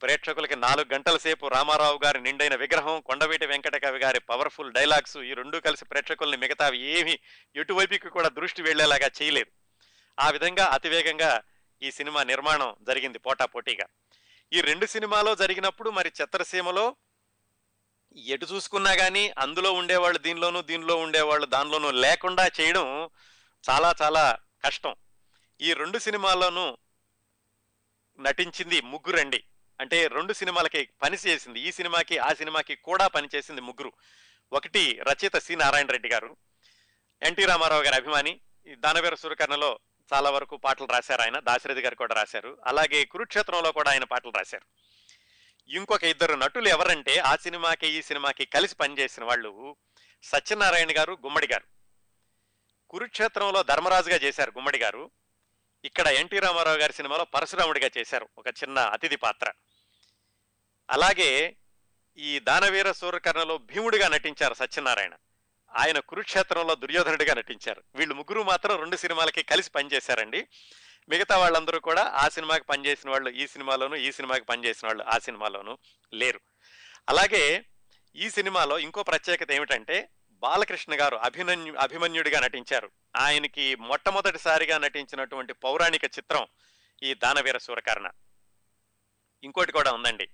ప్రేక్షకులకి 0.02 0.56
నాలుగు 0.56 0.94
గంటల 0.94 1.16
సేపు 1.16 1.46
రామారావు 1.46 2.00
గారి 2.04 2.20
నిండైన 2.20 2.54
విగ్రహం 2.54 3.00
కొండవీటి 3.00 3.46
వెంకటకవి 3.46 3.98
గారి 3.98 4.20
పవర్ఫుల్ 4.20 4.72
డైలాగ్స్ 4.72 5.16
ఈ 5.16 5.34
రెండూ 5.34 5.60
కలిసి 5.60 5.84
ప్రేక్షకుల్ని 5.84 6.36
మిగతావి 6.36 6.78
ఏమీ 6.78 7.18
ఎటువైపుకి 7.56 8.08
కూడా 8.08 8.28
దృష్టి 8.28 8.62
వెళ్ళేలాగా 8.62 9.10
చేయలేదు. 9.22 9.63
ఆ 10.20 10.30
విధంగా 10.30 10.64
అతివేగంగా 10.66 11.42
ఈ 11.82 11.90
సినిమా 11.90 12.22
నిర్మాణం 12.22 12.76
జరిగింది 12.82 13.18
పోటాపోటీగా. 13.18 13.86
ఈ 14.52 14.60
రెండు 14.60 14.86
సినిమాలో 14.86 15.34
జరిగినప్పుడు 15.34 15.90
మరి 15.90 16.12
చిత్రసీమలో 16.20 16.96
ఎటు 18.16 18.46
చూసుకున్నా 18.46 18.94
కానీ 18.94 19.32
అందులో 19.38 19.72
ఉండేవాళ్ళు 19.72 20.18
దీనిలోనూ 20.18 20.62
దీనిలో 20.62 20.96
ఉండేవాళ్ళు 20.96 21.46
దానిలోనూ 21.46 21.90
లేకుండా 21.90 22.50
చేయడం 22.60 23.10
చాలా 23.70 23.94
చాలా 24.02 24.38
కష్టం. 24.64 24.94
ఈ 25.60 25.72
రెండు 25.72 25.98
సినిమాల్లోనూ 25.98 26.78
నటించింది 28.20 28.80
ముగ్గురండి. 28.80 29.44
అంటే 29.80 30.06
రెండు 30.06 30.32
సినిమాలకి 30.32 30.88
పని 31.02 31.16
చేసింది. 31.26 31.60
ఈ 31.60 31.72
సినిమాకి 31.72 32.18
ఆ 32.18 32.32
సినిమాకి 32.32 32.76
కూడా 32.76 33.06
పనిచేసింది 33.06 33.60
ముగ్గురు. 33.60 33.92
ఒకటి 34.52 34.98
రచయిత 35.02 35.38
సి. 35.38 35.56
నారాయణ 35.56 35.86
రెడ్డి 35.86 36.08
గారు 36.08 36.36
ఎన్టీ 37.22 37.44
రామారావు 37.44 37.82
గారి 37.82 37.96
అభిమాని. 37.96 38.40
దానవీర 38.66 39.14
సురకర్ణలో 39.14 39.78
చాలా 40.12 40.30
వరకు 40.30 40.56
పాటలు 40.56 40.86
రాశారు 40.86 41.22
ఆయన. 41.22 41.38
దాశరథి 41.38 41.80
గారు 41.80 41.94
కూడా 41.94 42.14
రాశారు. 42.14 42.58
అలాగే 42.66 43.04
కురుక్షేత్రంలో 43.04 43.72
కూడా 43.72 43.90
ఆయన 43.90 44.04
పాటలు 44.04 44.30
రాశారు. 44.30 44.66
ఇంకొక 45.68 46.04
ఇద్దరు 46.04 46.34
నటులు 46.34 46.68
ఎవరంటే 46.68 47.18
ఆ 47.18 47.36
సినిమాకి 47.36 47.86
ఈ 47.86 48.02
సినిమాకి 48.02 48.44
కలిసి 48.44 48.74
పనిచేసిన 48.74 49.24
వాళ్ళు 49.24 49.76
సత్యనారాయణ 50.22 50.98
గారు 50.98 51.12
గుమ్మడి 51.12 51.46
గారు. 51.46 51.64
కురుక్షేత్రంలో 52.90 53.62
ధర్మరాజుగా 53.62 54.16
చేశారు 54.16 54.50
గుమ్మడి 54.50 54.78
గారు. 54.78 55.10
ఇక్కడ 55.84 56.06
ఎన్టీ 56.06 56.38
రామారావు 56.38 56.76
గారి 56.76 56.92
సినిమాలో 56.92 57.24
పరశురాముడిగా 57.24 57.90
చేశారు. 57.98 58.28
ఒక 58.38 58.48
చిన్న 58.48 58.78
అతిథి 58.78 59.16
పాత్ర. 59.16 59.52
అలాగే 60.90 61.56
ఈ 62.16 62.38
దానవీర 62.38 62.92
సూర్యకర్ణలో 62.92 63.58
భీముడిగా 63.58 64.08
నటించారు 64.08 64.54
సత్యనారాయణ. 64.54 65.12
ఆయన 65.76 65.98
కురుక్షేత్రంలో 65.98 66.74
దుర్యోధనుడిగా 66.74 67.34
నటించారు. 67.34 67.82
వీళ్ళు 67.94 68.14
ముగ్గురు 68.14 68.42
మాత్రం 68.42 68.78
రెండు 68.78 68.96
సినిమాలకి 68.96 69.42
కలిసి 69.42 69.70
పనిచేశారండి. 69.70 70.48
మిగతా 71.08 71.38
వాళ్ళందరూ 71.38 71.80
కూడా 71.80 72.02
ఆ 72.02 72.28
సినిమాకి 72.28 72.64
పనిచేసిన 72.64 73.10
వాళ్ళు 73.10 73.30
ఈ 73.30 73.46
సినిమాలోను 73.46 73.96
ఈ 73.96 74.12
సినిమాకి 74.12 74.44
పనిచేసిన 74.44 74.88
వాళ్ళు 74.88 75.04
ఆ 75.04 75.18
సినిమాలోను 75.18 75.78
లేరు. 76.12 76.40
అలాగే 77.08 77.64
ఈ 78.16 78.30
సినిమాలో 78.30 78.78
ఇంకో 78.78 79.02
ప్రత్యేకత 79.02 79.52
ఏమిటంటే 79.52 80.08
బాలకృష్ణ 80.30 81.00
గారు 81.00 81.16
అభిమన్యు 81.16 81.74
అభిమన్యుడిగా 81.74 82.40
నటించారు. 82.40 82.90
ఆయనకి 83.16 83.76
మొట్టమొదటిసారిగా 83.76 84.78
నటించినటువంటి 84.78 85.52
పౌరాణిక 85.52 86.04
చిత్రం 86.04 86.46
ఈ 87.02 87.14
దానవీర 87.14 87.58
సూరకర్ణ. 87.58 88.10
ఇంకోటి 89.44 89.72
కూడా 89.72 89.92
ఉందండి. 89.92 90.28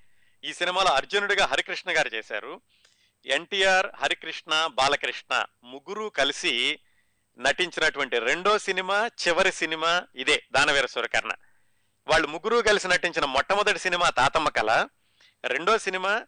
ఈ 0.45 0.53
సినిమాలో 0.53 0.91
అర్జునుడిగా 0.91 1.47
హరికృష్ణ 1.47 1.97
గారు 1.97 2.09
చేశారు. 2.09 2.61
ఎన్టీఆర్ 3.27 3.87
హరికృష్ణ 3.97 4.67
బాలకృష్ణ 4.67 5.45
ముగ్గురు 5.65 6.09
కలిసి 6.09 6.79
నటించినటువంటి 7.39 8.19
రెండో 8.19 8.59
సినిమా 8.59 9.07
చివరి 9.07 9.53
సినిమా 9.53 10.03
ఇదే 10.15 10.43
దానవీర 10.53 10.87
సూర్యకర్ణ 10.87 11.31
వాళ్ళు 12.09 12.29
ముగ్గురు 12.29 12.63
కలిసి 12.63 12.89
నటించిన 12.89 13.25
మొట్టమొదటి 13.25 13.79
సినిమా 13.79 14.11
తాతమ్మ 14.11 14.49
కళ 14.49 14.89
రెండో 15.45 15.79
సినిమా 15.79 16.27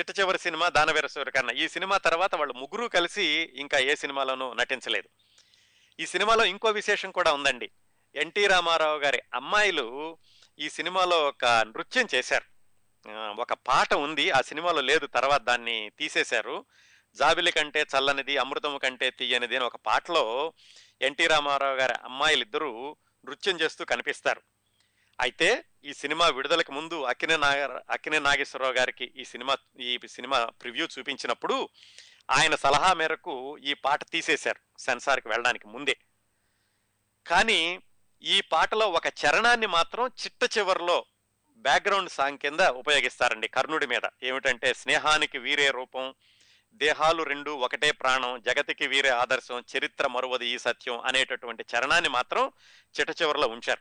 చిట్ట 0.00 0.20
చివరి 0.20 0.38
సినిమా 0.38 0.68
దానవీర 0.68 1.06
సూర్యకర్ణ 1.06 1.50
ఈ 1.50 1.68
సినిమా 1.68 1.96
తర్వాత 1.96 2.34
వాళ్ళు 2.34 2.54
ముగ్గురు 2.54 2.86
కలిసి 2.86 3.52
ఇంకా 3.54 3.78
ఏ 3.78 3.94
సినిమాలోనూ 3.94 4.52
నటించలేదు. 4.52 5.08
ఈ 6.00 6.06
సినిమాలో 6.06 6.44
ఇంకో 6.44 6.68
విశేషం 6.68 7.10
కూడా 7.10 7.32
ఉందండి. 7.32 7.70
ఎన్టీ 8.14 8.46
రామారావు 8.46 8.98
గారి 8.98 9.22
అమ్మాయిలు 9.34 10.18
ఈ 10.58 10.68
సినిమాలో 10.68 11.28
ఒక 11.28 11.44
నృత్యం 11.44 12.08
చేశారు. 12.14 12.59
ఆ, 13.06 13.12
ఒక 13.38 13.52
పాట 13.66 13.94
ఉంది 13.96 14.30
ఆ 14.30 14.40
సినిమాలో 14.40 14.80
లేదు 14.80 15.06
తర్వాత 15.06 15.42
దాన్ని 15.42 15.90
తీసేశారు. 15.98 16.56
జాబిలి 17.16 17.52
కంటే 17.52 17.86
చల్లనిది 17.92 18.38
అమృతము 18.38 18.78
కంటే 18.78 19.10
తీయనిది 19.10 19.56
అని 19.56 19.64
ఒక 19.64 19.76
పాటలో 19.86 20.24
ఎన్టీ 21.00 21.26
రామారావు 21.26 21.76
గారి 21.76 21.92
అమ్మాయిలు 22.04 22.42
ఇద్దరూ 22.42 22.72
నృత్యం 23.24 23.60
చేస్తూ 23.60 23.84
కనిపిస్తారు. 23.84 24.42
అయితే 25.18 25.48
ఈ 25.84 25.92
సినిమా 25.92 26.26
విడుదలకు 26.28 26.72
ముందు 26.72 27.02
అక్కినే 27.02 27.36
నాగ 27.36 27.58
అక్కినే 27.90 28.18
నాగేశ్వరరావు 28.18 28.72
గారికి 28.72 29.12
ఈ 29.16 29.24
సినిమా 29.24 29.54
ఈ 29.80 29.98
సినిమా 30.08 30.44
ప్రివ్యూ 30.62 30.86
చూపించినప్పుడు 30.86 31.56
ఆయన 32.30 32.54
సలహా 32.54 32.94
మేరకు 32.94 33.34
ఈ 33.62 33.74
పాట 33.74 34.10
తీసేశారు 34.10 34.60
సెన్సార్కి 34.78 35.28
వెళ్ళడానికి 35.28 35.66
ముందే. 35.66 35.96
కానీ 37.26 37.60
ఈ 38.22 38.40
పాటలో 38.52 38.90
ఒక 38.90 39.06
చరణాన్ని 39.20 39.66
మాత్రం 39.66 40.06
చిట్ట 40.22 40.58
చివరిలో 40.58 40.98
బ్యాక్గ్రౌండ్ 41.60 42.10
సాంగ్ 42.10 42.38
కింద 42.38 42.60
ఉపయోగిస్తారండి 42.60 43.48
కర్ణుడి 43.48 43.86
మీద. 43.86 44.00
ఏమిటంటే 44.22 44.74
స్నేహానికి 44.74 45.38
వీరే 45.38 45.70
రూపం 45.70 46.14
దేహాలు 46.72 47.22
రెండు 47.22 47.50
ఒకటే 47.50 47.90
ప్రాణం 47.90 48.42
జగతికి 48.42 48.86
వీరే 48.86 49.08
ఆదర్శం 49.08 49.64
చరిత్ర 49.76 50.06
మరువది 50.06 50.46
ఈ 50.46 50.58
సత్యం 50.58 51.00
అనేటటువంటి 51.00 51.64
చరణాన్ని 51.76 52.10
మాత్రం 52.10 52.52
చిట్ట 53.00 53.22
చివరిలో 53.22 53.46
ఉంచారు. 53.46 53.80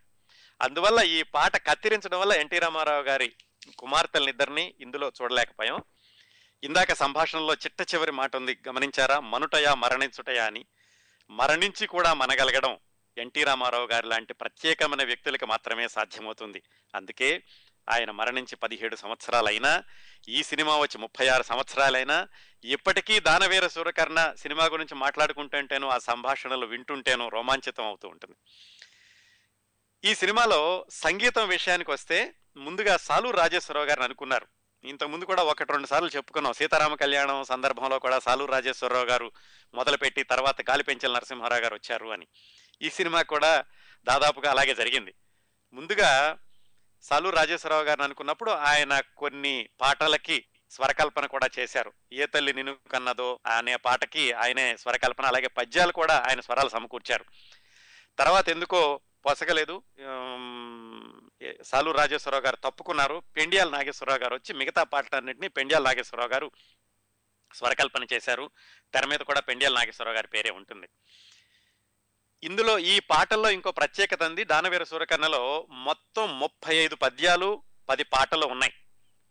అందువల్ల 0.61 0.99
ఈ 0.99 1.23
పాట 1.23 1.57
కత్తిరించడం 1.67 2.19
వల్ల 2.19 2.33
ఎన్టీ 2.33 2.59
రామారావు 2.59 3.01
గారి 3.01 3.33
కుమార్తెలనిద్దరిని 3.77 4.73
ఇందులో 4.79 5.11
చూడలేకపోయాం. 5.21 5.83
ఇందాక 6.63 6.93
సంభాషణలో 6.93 7.53
చిట్ట 7.53 7.93
చివరి 7.93 8.11
మాట 8.11 8.35
ఉంది 8.35 8.57
గమనించారా? 8.67 9.19
మనుటయా 9.19 9.73
మరణించుటయా 9.73 10.45
అని. 10.45 10.65
మరణించి 11.29 11.87
కూడా 11.87 12.13
మనగలగడం 12.13 12.77
ఎన్టీ 13.17 13.43
రామారావు 13.43 13.87
గారి 13.87 14.07
లాంటి 14.07 14.33
ప్రత్యేకమైన 14.33 15.03
వ్యక్తులకు 15.03 15.45
మాత్రమే 15.45 15.87
సాధ్యమవుతుంది. 15.87 16.63
అందుకే 16.95 17.43
ఆయన 17.91 18.11
మరణించి 18.11 18.55
పదిహేడు 18.55 18.95
సంవత్సరాలైనా 18.95 19.83
ఈ 20.29 20.43
సినిమా 20.43 20.77
వచ్చి 20.77 20.97
ముప్పై 20.97 21.27
ఆరు 21.27 21.43
సంవత్సరాలైనా 21.43 22.27
ఇప్పటికీ 22.63 23.19
దానవీర 23.19 23.67
సూరకర్ణ 23.67 24.33
సినిమా 24.37 24.65
గురించి 24.65 24.95
మాట్లాడుకుంటుంటేనో 24.95 25.89
ఆ 25.89 25.97
సంభాషణలు 25.97 26.65
వింటుంటేనో 26.65 27.29
రోమాంచితం 27.29 27.83
అవుతూ 27.85 28.07
ఉంటుంది. 28.07 28.35
ఈ 30.09 30.15
సినిమాలో 30.15 30.85
సంగీతం 30.89 31.47
విషయానికి 31.47 31.91
వస్తే 31.91 32.33
ముందుగా 32.57 32.97
సాలు 32.97 33.29
రాజేశ్వరరావు 33.29 33.85
గారిని 33.85 34.03
అనుకున్నారు. 34.03 34.47
ఇంతకు 34.83 35.07
ముందు 35.07 35.25
కూడా 35.25 35.43
ఒకటి 35.43 35.71
రెండు 35.71 35.87
సార్లు 35.87 36.09
చెప్పుకున్నాం. 36.09 36.53
సీతారామ 36.53 36.95
కళ్యాణం 36.95 37.43
సందర్భంలో 37.43 37.99
కూడా 37.99 38.19
సాలు 38.19 38.45
రాజేశ్వరరావు 38.45 39.05
గారు 39.05 39.31
మొదలుపెట్టి 39.73 40.23
తర్వాత 40.23 40.69
గాలిపెంచల 40.69 41.13
నరసింహారావు 41.13 41.61
గారు 41.61 41.73
వచ్చారు 41.75 42.07
అని. 42.07 42.27
ఈ 42.81 42.89
సినిమా 42.89 43.21
కూడా 43.21 43.65
దాదాపుగా 44.03 44.51
అలాగే 44.51 44.75
జరిగింది. 44.75 45.13
ముందుగా 45.73 46.37
సాలూరు 47.01 47.35
రాజేశ్వరరావు 47.35 47.83
గారిని 47.83 48.03
అనుకున్నప్పుడు 48.03 48.51
ఆయన 48.51 48.99
కొన్ని 49.17 49.69
పాటలకి 49.81 50.45
స్వరకల్పన 50.71 51.25
కూడా 51.25 51.49
చేశారు. 51.59 51.93
ఏ 52.13 52.25
తల్లి 52.25 52.53
నిన్ను 52.53 52.77
కన్నదో 52.91 53.39
అనే 53.45 53.75
పాటకి 53.75 54.31
ఆయనే 54.31 54.77
స్వరకల్పన 54.77 55.25
అలాగే 55.25 55.47
పద్యాలు 55.47 55.91
కూడా 55.91 56.23
ఆయన 56.29 56.39
స్వరాలు 56.39 56.69
సమకూర్చారు. 56.69 57.25
తర్వాత 58.19 58.49
ఎందుకో 58.49 59.01
పొసగలేదు. 59.25 59.83
ఉమ్, 59.99 61.29
రాజేశ్వరరావు 61.91 62.43
గారు 62.43 62.55
తప్పుకున్నారు. 62.55 63.23
పెండియాల 63.35 63.69
నాగేశ్వరరావు 63.69 64.19
గారు 64.19 64.35
వచ్చి 64.35 64.53
మిగతా 64.53 64.83
పాటలన్నింటినీ 64.83 65.47
పెండియాల 65.47 65.83
నాగేశ్వరరావు 65.83 66.31
గారు 66.31 66.51
స్వరకల్పన 67.55 68.05
చేశారు. 68.13 68.49
తెర 68.93 69.05
మీద 69.05 69.19
కూడా 69.19 69.39
పెండియాల 69.39 69.73
నాగేశ్వరరావు 69.73 70.15
గారి 70.15 70.27
పేరే 70.27 70.49
ఉంటుంది. 70.49 70.87
ఇందులో 72.43 72.79
ఈ 72.79 72.99
పాటల్లో 72.99 73.49
ఇంకో 73.49 73.71
ప్రత్యేకత 73.71 74.23
ఉంది. 74.23 74.43
దానవీర 74.43 74.83
సూరకర్ణలో 74.83 75.67
మొత్తం 75.69 76.39
ముప్పై 76.39 76.75
ఐదు 76.75 76.95
పద్యాలు 76.95 77.63
పది 77.89 78.03
పాటలు 78.03 78.45
ఉన్నాయి. 78.45 78.73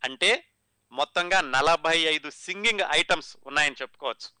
అంటే 0.03 0.45
మొత్తంగా 0.91 1.41
నలభై 1.41 1.99
ఐదు 1.99 2.29
సింగింగ్ 2.29 2.79
ఐటమ్స్ 2.91 3.37
ఉన్నాయని 3.45 3.75
చెప్పుకోవచ్చు. 3.81 4.39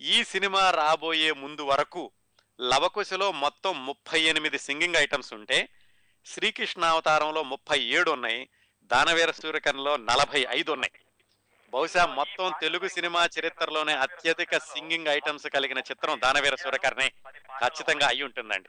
ఈ 0.00 0.24
సినిమా 0.24 0.70
రాబోయే 0.70 1.32
ముందు 1.32 1.62
వరకు 1.62 2.12
లవకుశలో 2.60 3.32
మొత్తం 3.32 3.86
ముప్పై 3.86 4.20
ఎనిమిది 4.20 4.58
సింగింగ్ 4.58 4.96
ఐటమ్స్ 4.96 5.32
ఉంటే 5.32 5.68
శ్రీకృష్ణ 6.26 6.84
అవతారంలో 6.84 7.42
ముప్పై 7.42 7.80
ఏడు 7.80 8.10
ఉన్నాయి. 8.10 8.48
దానవీర 8.82 9.30
సూర్యకర్ణలో 9.30 9.96
నలభై 9.96 10.46
ఐదు 10.48 10.72
ఉన్నాయి. 10.72 10.92
బహుశా 11.70 12.06
మొత్తం 12.06 12.52
తెలుగు 12.60 12.88
సినిమా 12.88 13.28
చరిత్రలోనే 13.40 13.92
అత్యధిక 13.92 14.58
సింగింగ్ 14.58 15.08
ఐటమ్స్ 15.08 15.46
కలిగిన 15.46 15.78
చిత్రం 15.78 16.20
దానవీర 16.24 16.54
సూరకర్ణే 16.54 17.08
ఖచ్చితంగా 17.60 18.08
అయి 18.08 18.22
ఉంటుందండి. 18.22 18.68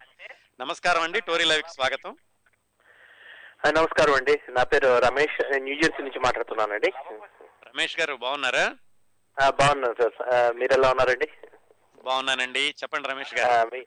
నమస్కారం 0.60 1.02
అండి. 1.02 1.22
టోరీ 1.22 1.44
లైవ్కి 1.44 1.74
స్వాగతం. 1.74 2.18
నమస్కారం 3.68 4.14
అండి. 4.14 4.42
నా 4.50 4.64
పేరు 4.64 5.00
రమేష్. 5.00 5.58
న్యూజెర్సీ 5.58 6.04
నుంచి 6.04 6.20
మాట్లాడుతున్నానండి. 6.20 6.94
రమేష్ 7.68 8.00
గారు 8.00 8.16
బాగున్నారా? 8.16 8.76
బాగున్నాను 9.50 9.96
సార్. 10.02 10.56
మీరు 10.56 10.74
ఎలా 10.74 10.90
ఉన్నారండి? 10.90 11.28
బాగున్నానండి. 12.04 12.76
చెప్పండి 12.84 13.08
రమేష్ 13.08 13.34
గారు. 13.40 13.70
మీ 13.70 13.86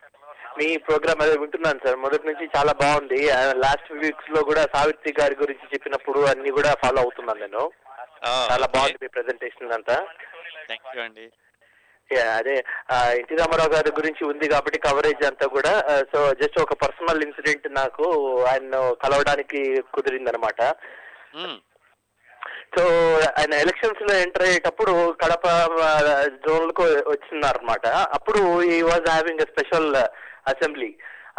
మీ 0.58 0.76
ప్రోగ్రామ్ 0.76 1.22
అదే 1.22 1.36
వింటున్నాను 1.36 1.80
సార్. 1.84 1.96
మొదటి 1.96 2.26
నుంచి 2.26 2.48
చాలా 2.56 2.72
బాగుంది. 2.72 3.26
లాస్ట్ 3.52 3.92
వీక్స్లో 3.92 4.44
కూడా 4.44 4.66
సావిత్రి 4.74 5.14
గారి 5.20 5.36
గురించి 5.40 5.66
చెప్పినప్పుడు 5.74 6.20
అన్ని 6.20 6.50
కూడా 6.50 6.74
ఫాలో 6.74 7.02
అవుతున్నాను 7.02 7.40
నేను. 7.40 7.70
చాలా 8.48 8.66
బాగుంది 8.72 8.98
మీ 9.02 9.08
ప్రెజెంటేషన్ 9.14 9.76
అంతా 9.76 9.96
థ్యాంక్ 10.66 10.90
యూ 10.94 11.02
అండి. 11.04 11.26
Yeah, 12.10 12.28
అదే 12.36 12.54
ఎన్టీ 13.18 13.34
రామారావు 13.36 13.70
గారి 13.72 13.90
గురించి 13.96 14.22
ఉంది 14.24 14.46
కాబట్టి 14.48 14.78
కవరేజ్ 14.86 15.20
అంతా 15.26 15.46
కూడా 15.48 15.72
సో 16.12 16.20
జస్ట్ 16.40 16.58
ఒక 16.62 16.74
పర్సనల్ 16.80 17.24
ఇన్సిడెంట్ 17.26 17.66
నాకు 17.76 18.06
ఆయన 18.50 18.72
కలవడానికి 19.02 19.60
కుదిరిందనమాట 19.94 20.60
మ్మ్. 21.36 21.58
సో 22.74 22.82
ఆయన 23.36 23.52
ఎలక్షన్స్లో 23.62 24.12
ఎంటర్ 24.24 24.46
అయ్యేటప్పుడు 24.46 24.92
కడప 25.22 25.46
జోన్కు 26.44 26.84
వచ్చినారనమాట 27.10 27.86
అప్పుడు 28.16 28.42
ఈ 28.70 28.80
was 28.82 29.08
having 29.10 29.42
a 29.42 29.50
special 29.52 29.88
assembly 30.46 30.90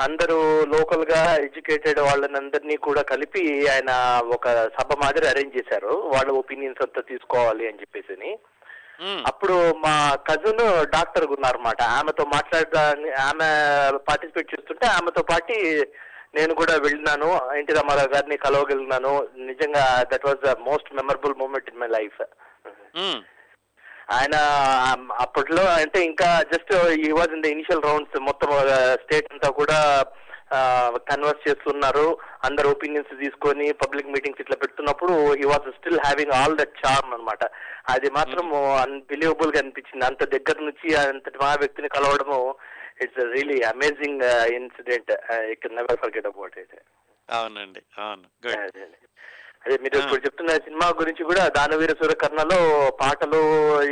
అందరూ 0.03 0.37
లోకల్గా 0.73 1.21
ఎడ్యుకేటెడ్ 1.45 1.99
వాళ్ళని 1.99 2.37
అందరినీ 2.37 2.75
కూడా 2.77 3.01
కలిపి 3.01 3.43
ఆయన 3.73 3.91
ఒక 4.35 4.47
సభ 4.77 4.97
మాదిరి 5.03 5.27
అరేంజ్ 5.27 5.57
చేశారు. 5.57 5.93
వాళ్ళ 6.13 6.31
ఒపీనియన్స్ 6.31 6.83
అంతా 6.83 7.01
తీసుకోవాలి 7.01 7.67
అని 7.67 7.81
చెప్పేసి. 7.81 8.31
అప్పుడు 9.27 9.55
మా 9.85 9.93
కజిన్ 10.29 10.63
డాక్టర్ 10.95 11.25
ఉన్నారన్నమాట 11.25 11.81
ఆమెతో 11.81 12.25
మాట్లాడడానికి 12.25 13.11
ఆమె 13.27 13.49
పార్టిసిపేట్ 14.09 14.53
చేస్తుంటే 14.53 14.87
ఆమెతో 14.87 15.23
పాటి 15.31 15.57
నేను 16.35 16.53
కూడా 16.53 16.73
వెళ్ళినాను. 16.83 17.29
ఎన్టీ 17.59 17.73
రామారావు 17.73 18.11
గారిని 18.15 18.37
కలవగలిగినాను. 18.37 19.13
నిజంగా 19.49 20.05
that 20.11 20.25
was 20.25 20.39
the 20.47 20.53
most 20.59 20.93
memorable 20.93 21.33
moment 21.39 21.69
in 21.69 21.79
my 21.79 21.87
life. 21.87 22.21
ఆయన 24.17 24.35
అప్పట్లో 25.25 25.63
అంటే 25.81 25.99
ఇంకా 26.09 26.29
జస్ట్ 26.51 26.73
ఈ 27.05 27.11
was 27.17 27.35
in 27.35 27.45
the 27.45 27.49
initial 27.55 27.85
rounds 27.89 28.17
మొత్తం 28.29 28.51
స్టేట్ 29.03 29.31
అంతా 29.33 29.49
కూడా 29.59 29.77
కన్వర్స్ 31.09 31.45
చేస్తున్నారు. 31.47 32.07
అందరు 32.47 32.71
ఒపీనియన్స్ 32.75 33.11
తీసుకొని 33.21 33.65
పబ్లిక్ 33.83 34.09
మీటింగ్స్ 34.15 34.41
ఇట్లా 34.43 34.57
పెడుతున్నప్పుడు 34.63 35.13
ఈ 35.41 35.45
was 35.51 35.69
still 35.77 36.01
having 36.05 36.35
all 36.39 36.57
that 36.61 36.73
charm 36.81 37.13
అన్నమాట. 37.15 37.43
అది 37.93 38.09
మాత్రం 38.17 38.47
అన్బిలీవబుల్గా 38.83 39.61
అనిపించింది. 39.63 40.03
అంత 40.09 40.23
దగ్గర 40.35 40.57
నుంచి 40.67 40.87
అంతటి 41.03 41.39
మా 41.43 41.51
వ్యక్తిని 41.61 41.95
కలవడము 41.95 42.39
it's 43.05 43.21
really 43.35 43.59
amazing 43.73 44.25
incident 44.57 45.13
I 45.37 45.53
can 45.61 45.77
never 45.79 46.01
forget 46.03 46.29
about 46.31 46.57
it 46.63 46.75
అవునండి. 47.29 47.81
అవును. 48.05 48.27
అదే 49.65 49.75
మీరు. 49.81 49.97
ఇప్పుడు 50.01 50.21
చెప్తున్న 50.23 50.51
సినిమా 50.65 50.85
గురించి 50.99 51.23
కూడా 51.25 51.41
దానవీర 51.57 51.93
సూర్యకర్ణలో 51.99 52.59
పాటలు 53.01 53.41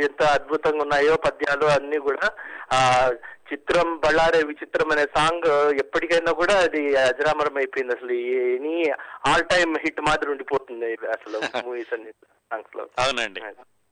ఎంత 0.06 0.22
అద్భుతంగా 0.36 0.82
ఉన్నాయో 0.84 1.14
పద్యాలు 1.26 1.66
అన్ని 1.74 1.98
కూడా 2.06 2.26
ఆ 2.72 2.78
చిత్రం 3.50 3.88
బళ్ళారే 4.02 4.40
విచిత్రం 4.48 4.88
అనే 4.94 5.04
సాంగ్ 5.14 5.46
ఎప్పటికైనా 5.82 6.32
కూడా 6.40 6.54
అది 6.66 6.82
అజరామరం 7.04 7.56
అయిపోయింది 7.60 7.94
అసలు. 7.96 8.16
ఎనీ 8.50 8.74
ఆల్ 9.26 9.46
టైమ్ 9.52 9.72
హిట్ 9.84 10.02
మాదిరి 10.08 10.30
ఉండిపోతుంది 10.34 10.90
అసలు 11.16 11.38
మూవీస్ 11.66 11.94
అన్ని 11.96 12.12
సాంగ్స్లో 12.50 12.84
అవునండి 13.02 13.42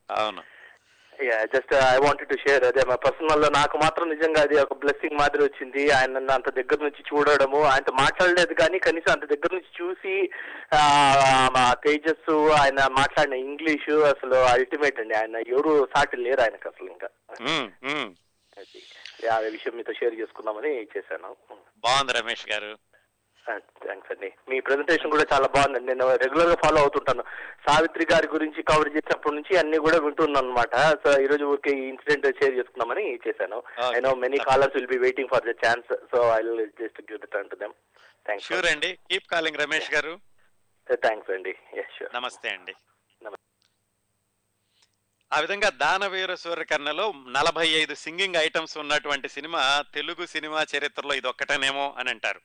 అవును. 0.09 0.43
Just 1.53 1.73
I 1.87 1.99
wanted 1.99 2.29
to 2.29 2.37
share 2.37 2.65
అదే 2.65 2.85
మా 2.85 2.97
పర్సనల్లో 2.97 3.49
నాకు 3.51 3.79
మాత్రం 3.79 4.09
నిజంగా 4.09 4.41
అది 4.41 4.61
ఒక 4.61 4.75
బ్లెస్సింగ్ 4.75 5.19
మాదిరి 5.19 5.43
వచ్చింది. 5.43 5.91
ఆయన 5.91 6.11
నన్ను 6.13 6.33
అంత 6.33 6.49
దగ్గర 6.51 6.79
నుంచి 6.83 7.03
చూడడము 7.09 7.63
ఆయనతో 7.63 7.93
మాట్లాడలేదు 7.93 8.55
కానీ 8.55 8.79
కనీసం 8.79 9.13
అంత 9.13 9.25
దగ్గర 9.25 9.51
నుంచి 9.55 9.73
చూసి 9.81 10.15
ఆ, 10.73 10.81
మా 11.55 11.75
తేజస్సు 11.85 12.37
ఆయన 12.53 12.87
మాట్లాడిన 12.93 13.35
ఇంగ్లీషు 13.45 13.93
అసలు 14.05 14.35
అల్టిమేట్ 14.35 15.01
అండి. 15.01 15.15
ఆయన 15.15 15.37
ఎవరు 15.49 15.89
సాటి 15.97 16.17
లేరు 16.17 16.41
ఆయనకు 16.41 16.69
అసలు 16.69 16.91
ఇంకా. 16.91 17.11
మ్మ్. 17.43 17.69
మ్మ్. 17.85 18.09
అది. 18.57 18.81
ఆ 19.31 19.39
విషయం 19.49 19.77
మీతో 19.77 19.93
షేర్ 19.93 20.21
చేసుకుందామని 20.21 20.89
చేశాను. 20.97 21.31
బాగుంది 21.85 22.13
రమేష్ 22.13 22.47
గారు. 22.53 22.71
థ్యాంక్స్ 23.49 24.11
అండి 24.13 24.29
మీ 24.51 24.57
ప్రెజెంటేషన్ 24.67 25.13
కూడా 25.15 25.25
చాలా 25.33 25.49
బాగుందండి. 25.55 25.89
నేను 25.91 26.07
రెగ్యులర్గా 26.23 26.57
ఫాలో 26.63 26.79
అవుతుంటాను. 26.85 27.25
సావిత్రి 27.67 28.07
గారి 28.13 28.29
గురించి 28.35 28.61
కవర్ 28.71 28.93
చేసినప్పటి 28.97 29.37
నుంచి 29.37 29.53
అన్ని 29.61 29.79
కూడా 29.87 29.99
వింటున్నాను 30.07 30.41
అనమాట 30.45 30.75
సో 31.05 31.11
ఈ 31.25 31.27
రోజు 31.33 31.45
ఊరికే 31.53 31.73
ఈ 31.81 31.85
ఇన్సిడెంట్ 31.93 32.27
షేర్ 32.41 32.59
చేసుకుందామని 32.59 33.05
చేశాను. 33.27 33.59
I 33.97 34.01
know 34.09 34.13
many 34.25 34.41
callers 34.51 34.77
will 34.79 34.93
be 34.95 34.99
waiting 35.07 35.33
for 35.35 35.49
the 35.51 35.55
chance 35.65 35.91
so 36.13 36.21
I 36.37 36.41
will 36.49 36.65
just 36.83 37.01
give 37.11 37.21
the 37.25 37.29
turn 37.35 37.51
to 37.55 37.59
them 37.63 37.75
thanks 38.29 38.49
sure 38.51 38.69
అండి 38.73 38.93
కీప్ 39.11 39.31
కాలింగ్ 39.35 39.61
రమేష్ 39.65 39.91
గారు. 39.97 40.15
థ్యాంక్స్ 41.07 41.33
అండి 41.39 41.55
నమస్తే 42.19 42.49
అండి. 42.57 42.75
ఆ 45.31 45.39
విధంగా 45.45 45.69
దానవీర 45.81 46.35
సూర్యకర్ణలో 46.43 47.07
నలభై 47.37 47.67
ఐదు 47.81 47.95
సింగింగ్ 48.03 48.37
ఐటమ్స్ 48.47 48.77
ఉన్నటువంటి 48.83 49.29
సినిమా 49.35 49.63
తెలుగు 49.97 50.25
సినిమా 50.35 50.61
చరిత్రలో 50.71 51.15
ఇది 51.19 51.29
ఒక్కటనేమో 51.33 51.85
అని 51.99 52.11
అంటారు. 52.15 52.41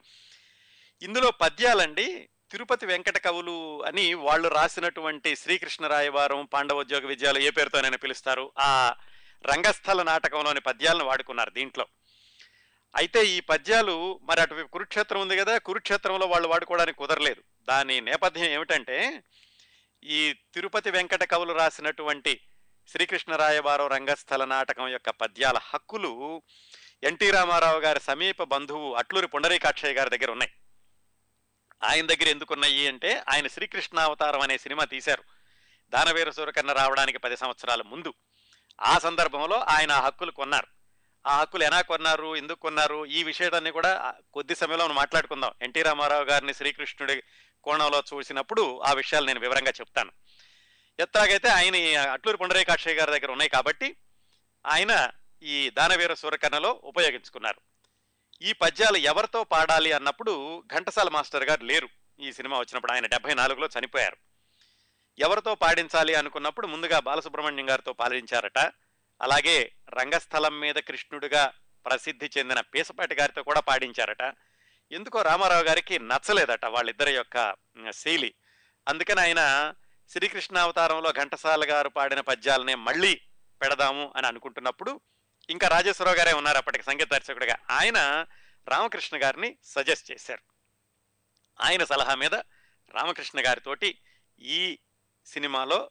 ఇందులో 1.01 1.31
పద్యాలండి 1.31 2.29
తిరుపతి 2.51 2.85
వెంకట 2.85 3.17
కవులు 3.17 3.83
అని 3.83 4.13
వాళ్ళు 4.13 4.47
రాసినటువంటి 4.47 5.35
శ్రీకృష్ణరాయవారం 5.35 6.45
పాండవోద్యోగ 6.45 7.05
విద్యాలు 7.05 7.39
ఏ 7.39 7.49
పేరుతోనైనా 7.49 7.97
పిలుస్తారు. 7.97 8.51
ఆ 8.59 8.95
రంగస్థల 9.45 10.03
నాటకంలోని 10.03 10.59
పద్యాలను 10.59 11.05
వాడుకున్నారు 11.05 11.49
దీంట్లో. 11.49 11.87
అయితే 12.95 13.25
ఈ 13.25 13.39
పద్యాలు 13.39 14.19
మరి 14.23 14.41
అటు 14.41 14.63
కురుక్షేత్రం 14.63 15.21
ఉంది 15.21 15.37
కదా 15.37 15.57
కురుక్షేత్రంలో 15.57 16.27
వాళ్ళు 16.27 16.47
వాడుకోవడానికి 16.47 16.97
కుదరలేదు. 16.97 17.43
దాని 17.69 18.01
నేపథ్యం 18.01 18.45
ఏమిటంటే 18.45 19.23
ఈ 20.03 20.35
తిరుపతి 20.53 20.91
వెంకట 20.91 21.23
కవులు 21.23 21.53
రాసినటువంటి 21.53 22.41
శ్రీకృష్ణరాయవారం 22.87 23.87
రంగస్థల 23.87 24.45
నాటకం 24.45 24.87
యొక్క 24.87 25.09
పద్యాల 25.09 25.57
హక్కులు 25.57 26.41
ఎన్టీ 27.03 27.31
రామారావు 27.31 27.79
గారి 27.79 27.99
సమీప 27.99 28.43
బంధువు 28.43 28.93
అట్లూరి 28.93 29.27
పుండరీకాక్షయ్య 29.27 29.93
గారి 29.93 30.09
దగ్గర 30.09 30.31
ఉన్నాయి. 30.31 30.51
ఆయన 31.83 32.05
దగ్గర 32.05 32.27
ఎందుకున్నాయి 32.27 32.87
అంటే 32.87 33.23
ఆయన 33.29 33.47
శ్రీకృష్ణ 33.47 33.99
అవతారం 33.99 34.41
అనే 34.41 34.57
సినిమా 34.57 34.83
తీశారు. 34.83 35.23
దానవీర 35.89 36.29
సూరకర్ణ 36.29 36.71
రావడానికి 36.71 37.17
పది 37.17 37.37
సంవత్సరాల 37.37 37.81
ముందు. 37.81 38.13
ఆ 38.81 38.97
సందర్భంలో 38.97 39.59
ఆయన 39.59 39.91
ఆ 39.91 39.99
హక్కులు 39.99 40.31
కొన్నారు. 40.31 40.67
ఆ 41.27 41.39
హక్కులు 41.39 41.63
ఎలా 41.63 41.81
కొన్నారు 41.81 42.35
ఎందుకు 42.35 42.59
కొన్నారు 42.59 43.05
ఈ 43.05 43.23
విషయాన్ని 43.23 43.71
కూడా 43.71 44.13
కొద్ది 44.33 44.55
సమయంలో 44.55 44.85
మనం 44.85 44.95
మాట్లాడుకుందాం. 44.95 45.51
ఎన్టీ 45.61 45.81
రామారావు 45.81 46.23
గారిని 46.23 46.53
శ్రీకృష్ణుడి 46.53 47.23
కోణంలో 47.63 48.03
చూసినప్పుడు 48.13 48.81
ఆ 48.81 48.93
విషయాలు 48.93 49.25
నేను 49.25 49.39
వివరంగా 49.39 49.71
చెప్తాను. 49.71 50.11
ఎత్తాగైతే 50.99 51.49
ఆయన 51.49 51.99
అట్లూరి 52.11 52.37
పుండరేకాక్షయ్య 52.37 52.95
గారి 52.95 53.11
దగ్గర 53.11 53.31
ఉన్నాయి 53.31 53.49
కాబట్టి 53.49 53.95
ఆయన 54.65 55.09
ఈ 55.43 55.69
దానవీర 55.69 56.13
సూరకర్ణలో 56.13 56.81
ఉపయోగించుకున్నారు. 56.83 57.72
ఈ 58.41 58.53
పద్యాలు 58.53 58.97
ఎవరితో 58.97 59.43
పాడాలి 59.43 59.91
అన్నప్పుడు 59.91 60.63
ఘంటసాల 60.73 61.09
మాస్టర్ 61.09 61.43
గారు 61.43 61.63
లేరు. 61.63 61.89
ఈ 62.19 62.33
సినిమా 62.33 62.59
వచ్చినప్పుడు 62.59 62.91
ఆయన 62.91 63.05
డెబ్బై 63.05 63.33
నాలుగులో 63.33 63.69
చనిపోయారు. 63.79 64.17
ఎవరితో 65.19 65.55
పాడించాలి 65.55 66.15
అనుకున్నప్పుడు 66.15 66.67
ముందుగా 66.67 66.99
బాలసుబ్రహ్మణ్యం 66.99 67.69
గారితో 67.69 67.93
పాలించారట. 67.93 68.59
అలాగే 69.21 69.71
రంగస్థలం 69.89 70.59
మీద 70.59 70.75
కృష్ణుడిగా 70.75 71.53
ప్రసిద్ధి 71.85 72.29
చెందిన 72.37 72.59
పీసపాటి 72.59 73.15
గారితో 73.15 73.43
కూడా 73.43 73.59
పాడించారట. 73.59 74.33
ఎందుకో 74.91 75.21
రామారావు 75.21 75.63
గారికి 75.63 75.99
నచ్చలేదట 75.99 76.65
వాళ్ళిద్దరి 76.65 77.13
యొక్క 77.13 77.55
శైలి. 77.91 78.33
అందుకని 78.87 79.21
ఆయన 79.21 79.73
శ్రీకృష్ణ 80.09 80.57
అవతారంలో 80.57 81.11
ఘంటసాల 81.11 81.71
గారు 81.71 81.89
పాడిన 81.89 82.19
పద్యాలనే 82.19 82.75
మళ్ళీ 82.75 83.21
పెడదాము 83.61 84.13
అని 84.15 84.27
అనుకుంటున్నప్పుడు 84.27 85.01
ఇంకా 85.49 85.67
రాజేశ్వరరావు 85.67 86.17
గారే 86.17 86.33
ఉన్నారు 86.33 86.57
అప్పటికి 86.57 86.83
సంగీత 86.83 87.11
దర్శకుడిగా. 87.11 87.57
ఆయన 87.69 88.25
రామకృష్ణ 88.67 89.23
గారిని 89.23 89.57
సజెస్ట్ 89.63 90.11
చేశారు. 90.11 90.41
ఆయన 91.61 91.83
సలహా 91.83 92.15
మీద 92.15 92.35
రామకృష్ణ 92.91 93.47
గారితోటి 93.47 93.97
ఈ 94.39 94.77
సినిమాలో 95.25 95.89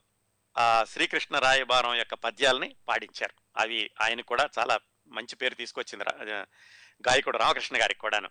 ఆ 0.59 0.85
శ్రీకృష్ణ 0.89 1.39
రాయబారం 1.39 1.95
యొక్క 1.95 2.15
పద్యాలని 2.15 2.75
పాడించారు. 2.89 3.61
అవి 3.61 3.91
ఆయన 4.01 4.21
కూడా 4.21 4.49
చాలా 4.59 4.79
మంచి 5.09 5.37
పేరు 5.37 5.55
తీసుకొచ్చింది 5.55 6.05
రా- 6.05 6.27
గాయకుడు 7.09 7.39
రామకృష్ణ 7.39 7.81
గారికి 7.81 8.01
కూడాను. 8.01 8.31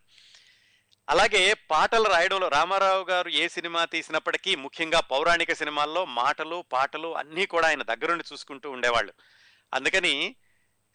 అలాగే 1.09 1.53
పాటలు 1.53 2.03
రాయడంలో 2.03 2.47
రామారావు 2.47 3.03
గారు 3.03 3.29
ఏ 3.29 3.47
సినిమా 3.47 3.85
తీసినప్పటికీ 3.85 4.55
ముఖ్యంగా 4.55 4.99
పౌరాణిక 4.99 5.53
సినిమాల్లో 5.53 6.05
మాటలు 6.05 6.65
పాటలు 6.71 7.17
అన్నీ 7.17 7.45
కూడా 7.45 7.67
ఆయన 7.67 7.83
దగ్గరుండి 7.83 8.23
చూసుకుంటూ 8.33 8.71
ఉండేవాళ్ళు. 8.71 9.13
అందుకని 9.73 10.35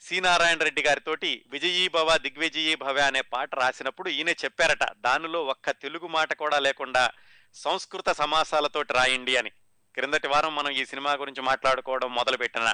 సి 0.00 0.20
నారాయణ 0.20 0.58
రెడ్డి 0.58 0.82
గారితోటి 0.82 1.44
విజయీ 1.48 1.88
భవ 1.88 2.16
దిగ్విజయీ 2.16 2.74
భవ 2.74 2.98
అనే 2.98 3.20
పాట 3.20 3.54
రాసినప్పుడు 3.54 4.08
ఈయన 4.08 4.28
చెప్పారట 4.28 4.92
దానిలో 4.92 5.44
ఒక్క 5.44 5.70
తెలుగు 5.70 6.06
మాట 6.06 6.32
కూడా 6.32 6.58
లేకుండా 6.58 7.10
సంస్కృత 7.54 8.08
సమాసాలతోటి 8.08 8.92
రాయండి 8.92 9.36
అని. 9.36 9.50
క్రిందటి 9.94 10.28
వారం 10.28 10.54
మనం 10.54 10.70
ఈ 10.70 10.84
సినిమా 10.84 11.12
గురించి 11.12 11.42
మాట్లాడుకోవడం 11.42 12.14
మొదలుపెట్టిన 12.14 12.72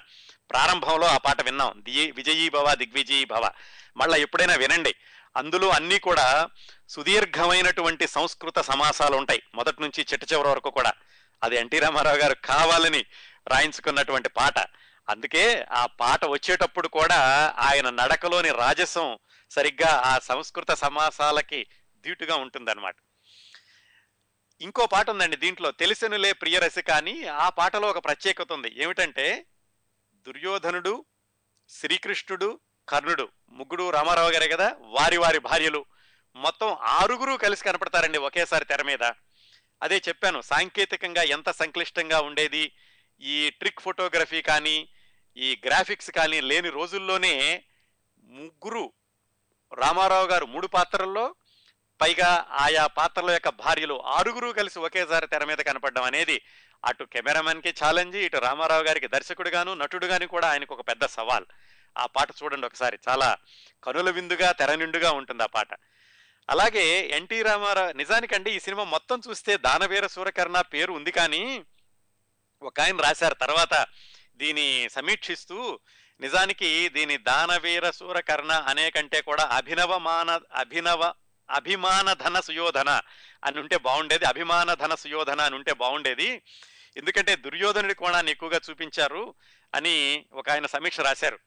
ప్రారంభంలో 0.51 1.07
ఆ 1.07 1.17
పాట 1.17 1.43
విన్నాం 1.43 1.83
ది 1.85 2.11
విజయీ 2.11 2.49
భవ 2.49 2.75
దిగ్విజయీ 2.75 3.25
భవ. 3.25 3.51
మళ్ళీ 3.97 4.23
ఎప్పుడైనా 4.23 4.55
వినండి. 4.55 4.95
అందులో 5.37 5.69
అన్నీ 5.69 5.99
కూడా 5.99 6.49
సుదీర్ఘమైనటువంటి 6.89 8.09
సంస్కృత 8.09 8.59
సమాసాలు 8.59 9.17
ఉంటాయి 9.17 9.43
మొదటి 9.55 9.83
నుంచి 9.83 10.07
చిట్ట 10.13 10.33
చివరి 10.33 10.49
వరకు 10.49 10.71
కూడా. 10.71 10.93
అది 11.43 11.57
ఎన్టీ 11.57 11.79
రామారావు 11.79 12.17
గారు 12.17 12.35
కావాలని 12.35 13.05
రాయించుకున్నటువంటి 13.49 14.29
పాట. 14.29 14.59
అందుకే 15.09 15.67
ఆ 15.73 15.87
పాట 15.87 16.25
వచ్చేటప్పుడు 16.25 16.89
కూడా 16.89 17.17
ఆయన 17.59 17.91
నడకలోని 17.91 18.51
రాజసం 18.51 19.19
సరిగ్గా 19.51 20.03
ఆ 20.05 20.19
సంస్కృత 20.19 20.71
సమాసాలకి 20.71 21.67
ధీటుగా 22.05 22.37
ఉంటుందన్నమాట. 22.37 22.97
ఇంకో 24.61 24.87
పాట 24.87 25.11
ఉందండి 25.11 25.37
దీంట్లో 25.37 25.71
తెలిసెనులే 25.71 26.33
ప్రియరసి 26.33 26.83
కానీ 26.83 27.25
ఆ 27.25 27.49
పాటలో 27.49 27.89
ఒక 27.89 28.05
ప్రత్యేకత 28.05 28.53
ఉంది. 28.53 28.83
ఏమిటంటే 28.83 29.47
దుర్యోధనుడు 30.27 31.05
శ్రీకృష్ణుడు 31.69 32.61
కర్ణుడు 32.89 33.29
ముగ్గుడు 33.51 33.91
రామారావు 33.91 34.31
గారే 34.31 34.49
కదా 34.49 34.77
వారి 34.81 35.17
వారి 35.17 35.39
భార్యలు. 35.39 35.85
మొత్తం 36.37 36.73
ఆరుగురు 36.75 37.37
కలిసి 37.37 37.65
కనపడతారండి 37.65 38.19
ఒకేసారి 38.19 38.65
తెర 38.65 38.83
మీద. 38.83 39.13
అదే 39.83 40.03
చెప్పాను 40.09 40.41
సాంకేతికంగా 40.41 41.23
ఎంత 41.23 41.51
సంక్లిష్టంగా 41.51 42.21
ఉండేది 42.21 42.73
ఈ 43.21 43.51
ట్రిక్ 43.51 43.81
ఫోటోగ్రఫీ 43.81 44.43
కానీ 44.43 44.89
ఈ 45.37 45.61
గ్రాఫిక్స్ 45.67 46.11
కానీ 46.11 46.41
లేని 46.41 46.71
రోజుల్లోనే 46.71 47.65
ముగ్గురు 48.25 48.93
రామారావు 49.75 50.27
గారు 50.27 50.47
మూడు 50.47 50.67
పాత్రల్లో 50.67 51.35
పైగా 52.01 52.47
ఆయా 52.51 52.87
పాత్రల 52.87 53.31
యొక్క 53.31 53.49
భార్యలు 53.49 54.03
ఆరుగురు 54.03 54.51
కలిసి 54.51 54.79
ఒకేసారి 54.79 55.27
తెర 55.27 55.45
మీద 55.45 55.59
కనపడడం 55.59 56.03
అనేది 56.03 56.43
అటు 56.85 57.05
కెమెరామెన్కి 57.05 57.75
ఛాలెంజ్ 57.85 58.17
ఇటు 58.17 58.37
రామారావు 58.37 58.83
గారికి 58.83 59.09
దర్శకుడుగాను 59.09 59.75
నటుడుగాను 59.75 60.27
కూడా 60.27 60.51
ఆయనకు 60.51 60.75
ఒక 60.75 60.89
పెద్ద 60.89 61.07
సవాల్. 61.07 61.45
ఆ 61.99 62.07
పాట 62.07 62.29
చూడండి 62.43 62.67
ఒకసారి. 62.67 62.99
చాలా 63.09 63.39
కనుల 63.85 64.11
విందుగా 64.11 64.53
తెర 64.53 64.75
నిండుగా 64.75 65.13
ఉంటుంది 65.13 65.43
ఆ 65.43 65.47
పాట. 65.47 65.69
అలాగే 66.51 67.07
ఎన్టీ 67.07 67.43
రామారావు 67.43 67.93
నిజానికండి 67.93 68.51
ఈ 68.51 68.61
సినిమా 68.61 68.85
మొత్తం 68.85 69.23
చూస్తే 69.29 69.57
దానవీర 69.57 70.07
సూరకర్ణ 70.07 70.61
పేరు 70.61 70.93
ఉంది 70.93 71.11
కానీ 71.11 71.65
ఒక 72.63 72.81
ఆయన 72.81 73.01
రాశారు. 73.01 73.35
తర్వాత 73.35 73.87
దీని 74.43 74.89
సమీక్షిస్తూ 74.93 75.59
నిజానికి 76.21 76.89
దీని 76.89 77.17
దానవీర 77.19 77.91
సూరకర్ణ 77.91 78.53
అనే 78.53 78.91
కంటే 78.91 79.21
కూడా 79.21 79.45
అభినవమాన 79.45 80.41
అభినవ 80.55 81.03
అభిమాన 81.49 82.09
ధన 82.13 82.41
సుయోధన 82.41 82.91
అని 83.45 83.61
ఉంటే 83.61 83.77
బాగుండేది. 83.77 84.25
అభిమాన 84.25 84.75
ధన 84.75 84.95
సుయోధన 84.95 85.41
అని 85.41 85.55
ఉంటే 85.55 85.73
బాగుండేది. 85.73 86.29
ఎందుకంటే 86.97 87.37
దుర్యోధనుడి 87.37 87.95
కోణాన్ని 87.95 88.33
ఎక్కువగా 88.33 88.61
చూపించారు 88.71 89.35
అని 89.75 90.27
ఒక 90.33 90.51
ఆయన 90.51 90.67
సమీక్ష 90.67 91.01
రాశారు. 91.01 91.39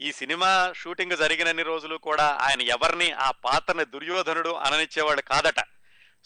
ఈ 0.00 0.12
సినిమా 0.12 0.72
షూటింగ్ 0.76 1.16
జరిగినన్ని 1.16 1.62
రోజులు 1.62 1.96
కూడా 1.96 2.26
ఆయన 2.40 2.60
ఎవరిని 2.60 3.08
ఆ 3.12 3.30
పాత్రని 3.44 3.84
దుర్యోధనుడు 3.84 4.52
అననిచ్చేవాడు 4.66 5.20
కాదట. 5.20 5.60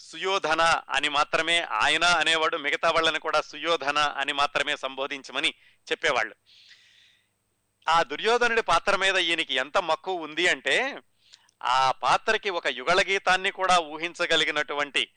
సుయోధన 0.09 0.61
అని 0.89 1.09
మాత్రమే 1.09 1.61
ఆయన 1.61 2.03
అనేవాడు 2.03 2.57
మిగతా 2.57 2.91
వాళ్ళని 2.91 3.19
కూడా 3.19 3.41
సుయోధన 3.41 3.99
అని 3.99 4.33
మాత్రమే 4.33 4.75
సంబోధించమని 4.75 5.53
చెప్పేవాళ్ళు. 5.91 6.35
ఆ 7.87 8.03
దుర్యోధనుడి 8.03 8.61
పాత్ర 8.61 8.95
మీద 8.95 9.15
ఈయనకి 9.17 9.53
ఎంత 9.53 9.77
మక్కువ 9.77 10.21
ఉంది 10.21 10.47
అంటే 10.47 11.01
ఆ 11.63 11.91
పాత్రకి 11.91 12.49
ఒక 12.49 12.67
యుగళ 12.67 13.01
గీతాన్ని 13.07 13.51
కూడా 13.51 13.77
ఊహించగలిగినటువంటి 13.79 15.07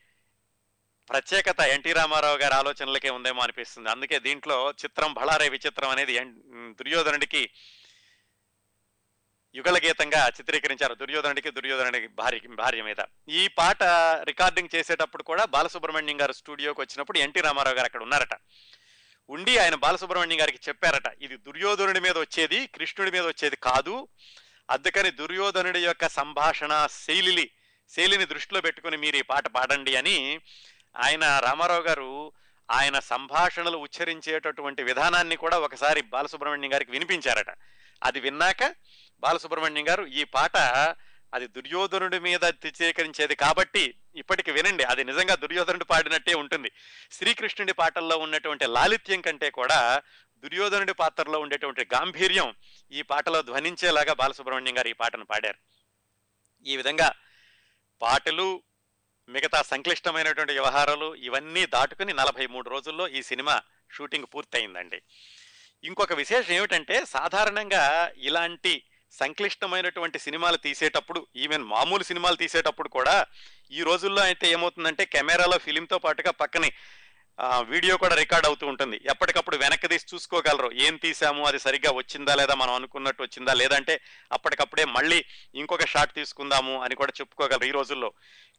ప్రత్యేకత 1.11 1.61
ఎన్టీ 1.61 1.93
రామారావు 1.93 2.37
గారి 2.37 2.55
ఆలోచనలకే 2.55 3.11
ఉందేమో 3.11 3.43
అనిపిస్తుంది. 3.43 3.91
అందుకే 3.91 4.18
దీంట్లో 4.18 4.70
చిత్రం 4.70 5.14
బళారే 5.14 5.49
విచిత్రం 5.49 5.91
అనేది 5.91 6.18
దుర్యోధనుడికి 6.53 7.51
యుగల 9.55 9.79
గీతంగా 9.85 10.27
చిత్రీకరించారు. 10.27 10.95
దుర్యోధనుడికి 10.95 11.51
దుర్యోధనుడికి 11.51 12.07
భార్య 12.07 12.41
భార్య 12.49 12.83
మీద. 12.83 13.01
ఈ 13.29 13.49
పాట 13.49 13.83
రికార్డింగ్ 14.25 14.75
చేసేటప్పుడు 14.75 15.23
కూడా 15.23 15.45
బాలసుబ్రహ్మణ్యం 15.45 16.21
గారు 16.21 16.33
స్టూడియోకి 16.33 16.81
వచ్చినప్పుడు 16.81 17.19
ఎన్టీ 17.19 17.41
రామారావు 17.41 17.77
గారు 17.77 17.85
అక్కడ 17.85 18.03
ఉన్నారట. 18.03 18.37
ఉండి 19.29 19.59
ఆయన 19.59 19.75
బాలసుబ్రహ్మణ్యం 19.75 20.41
గారికి 20.41 20.59
చెప్పారట 20.69 21.13
ఇది 21.21 21.37
దుర్యోధనుడి 21.37 22.01
మీద 22.01 22.19
వచ్చేది 22.19 22.67
కృష్ణుడి 22.67 23.11
మీద 23.11 23.27
వచ్చేది 23.27 23.57
కాదు. 23.57 24.09
అందుకని 24.71 25.11
దుర్యోధనుడి 25.11 25.85
యొక్క 25.85 26.09
సంభాషణ 26.09 26.89
శైలిని 27.07 27.51
శైలిని 27.89 28.25
దృష్టిలో 28.25 28.61
పెట్టుకుని 28.61 28.97
మీరు 28.97 29.17
ఈ 29.17 29.23
పాట 29.23 29.47
పాడండి 29.47 29.97
అని 29.97 30.41
ఆయన 30.97 31.39
రామారావు 31.39 31.83
గారు 31.83 32.33
ఆయన 32.71 32.99
సంభాషణలు 32.99 33.77
ఉచ్చరించేటటువంటి 33.77 34.83
విధానాన్ని 34.83 35.37
కూడా 35.37 35.59
ఒకసారి 35.59 36.03
బాలసుబ్రహ్మణ్యం 36.03 36.73
గారికి 36.73 36.91
వినిపించారట. 36.91 37.57
అది 38.05 38.21
విన్నాక 38.21 38.75
బాలసుబ్రహ్మణ్యం 39.25 39.87
గారు 39.89 40.05
ఈ 40.20 40.25
పాట 40.37 40.57
అది 41.37 41.47
దుర్యోధనుడి 41.57 42.18
మీద 42.18 42.45
చిత్రీకరించేది 42.64 43.35
కాబట్టి 43.37 43.85
ఇప్పటికి 44.16 44.51
వినండి 44.57 44.85
అది 44.85 45.03
నిజంగా 45.05 45.35
దుర్యోధనుడు 45.35 45.85
పాడినట్టే 45.85 46.35
ఉంటుంది. 46.35 46.70
శ్రీకృష్ణుడి 47.12 47.72
పాటల్లో 47.72 48.16
ఉన్నటువంటి 48.16 48.66
లాలిత్యం 48.66 49.20
కంటే 49.20 49.49
కూడా 49.51 49.79
దుర్యోధనుడి 50.45 50.95
పాత్రలో 50.95 51.39
ఉండేటువంటి 51.41 51.83
గాంభీర్యం 51.95 52.49
ఈ 52.93 53.03
పాటలో 53.03 53.41
ధ్వనించేలాగా 53.43 54.14
బాలసుబ్రహ్మణ్యం 54.20 54.79
గారు 54.79 54.89
ఈ 54.89 54.97
పాటను 55.03 55.27
పాడారు. 55.33 55.61
ఈ 56.66 56.77
విధంగా 56.77 57.09
పాటలు 58.03 58.49
మిగతా 59.29 59.62
సంక్లిష్టమైనటువంటి 59.62 60.53
వ్యవహారాలు 60.53 61.09
ఇవన్నీ 61.29 61.62
దాటుకుని 61.66 62.12
నలభై 62.12 62.47
మూడు 62.47 62.68
రోజుల్లో 62.70 63.05
ఈ 63.09 63.22
సినిమా 63.22 63.55
షూటింగ్ 63.97 64.31
పూర్తయిందండి. 64.35 64.99
ఇంకొక 65.85 66.12
విశేషం 66.12 66.53
ఏమిటంటే 66.55 66.97
సాధారణంగా 67.07 67.85
ఇలాంటి 68.16 68.75
సంక్లిష్టమైనటువంటి 69.21 70.19
సినిమాలు 70.19 70.57
తీసేటప్పుడు 70.57 71.27
ఈవెన్ 71.37 71.65
మామూలు 71.65 72.03
సినిమాలు 72.03 72.37
తీసేటప్పుడు 72.37 72.89
కూడా 72.89 73.27
ఈ 73.73 73.83
రోజుల్లో 73.83 74.23
అయితే 74.23 74.51
ఏమవుతుందంటే 74.51 75.05
కెమెరాలో 75.05 75.59
ఫిలింతో 75.59 75.99
పాటుగా 75.99 76.31
పక్కనే 76.31 76.73
వీడియో 77.69 77.97
కూడా 77.97 78.15
రికార్డ్ 78.15 78.47
అవుతూ 78.47 78.67
ఉంటుంది. 78.67 78.97
ఎప్పటికప్పుడు 79.11 79.57
వెనక్కి 79.57 79.89
తీసి 79.89 80.07
చూసుకోగలరు. 80.15 80.71
ఏం 80.73 80.97
తీసాము? 80.97 81.45
అది 81.45 81.59
సరిగ్గా 81.59 81.91
వచ్చిందా? 81.91 82.35
లేదా 82.35 82.55
మనం 82.55 82.75
అనుకున్నట్టు 82.75 83.23
వచ్చిందా? 83.23 83.53
లేదంటే 83.53 84.01
అప్పటికప్పుడే 84.33 84.85
మళ్ళీ 84.85 85.25
ఇంకొక 85.55 85.87
షాట్ 85.87 86.15
తీసుకుందాము 86.15 86.83
అని 86.83 86.95
కూడా 86.95 87.12
చెప్పుకోగలరు 87.21 87.65
ఈ 87.65 87.71
రోజుల్లో. 87.71 88.12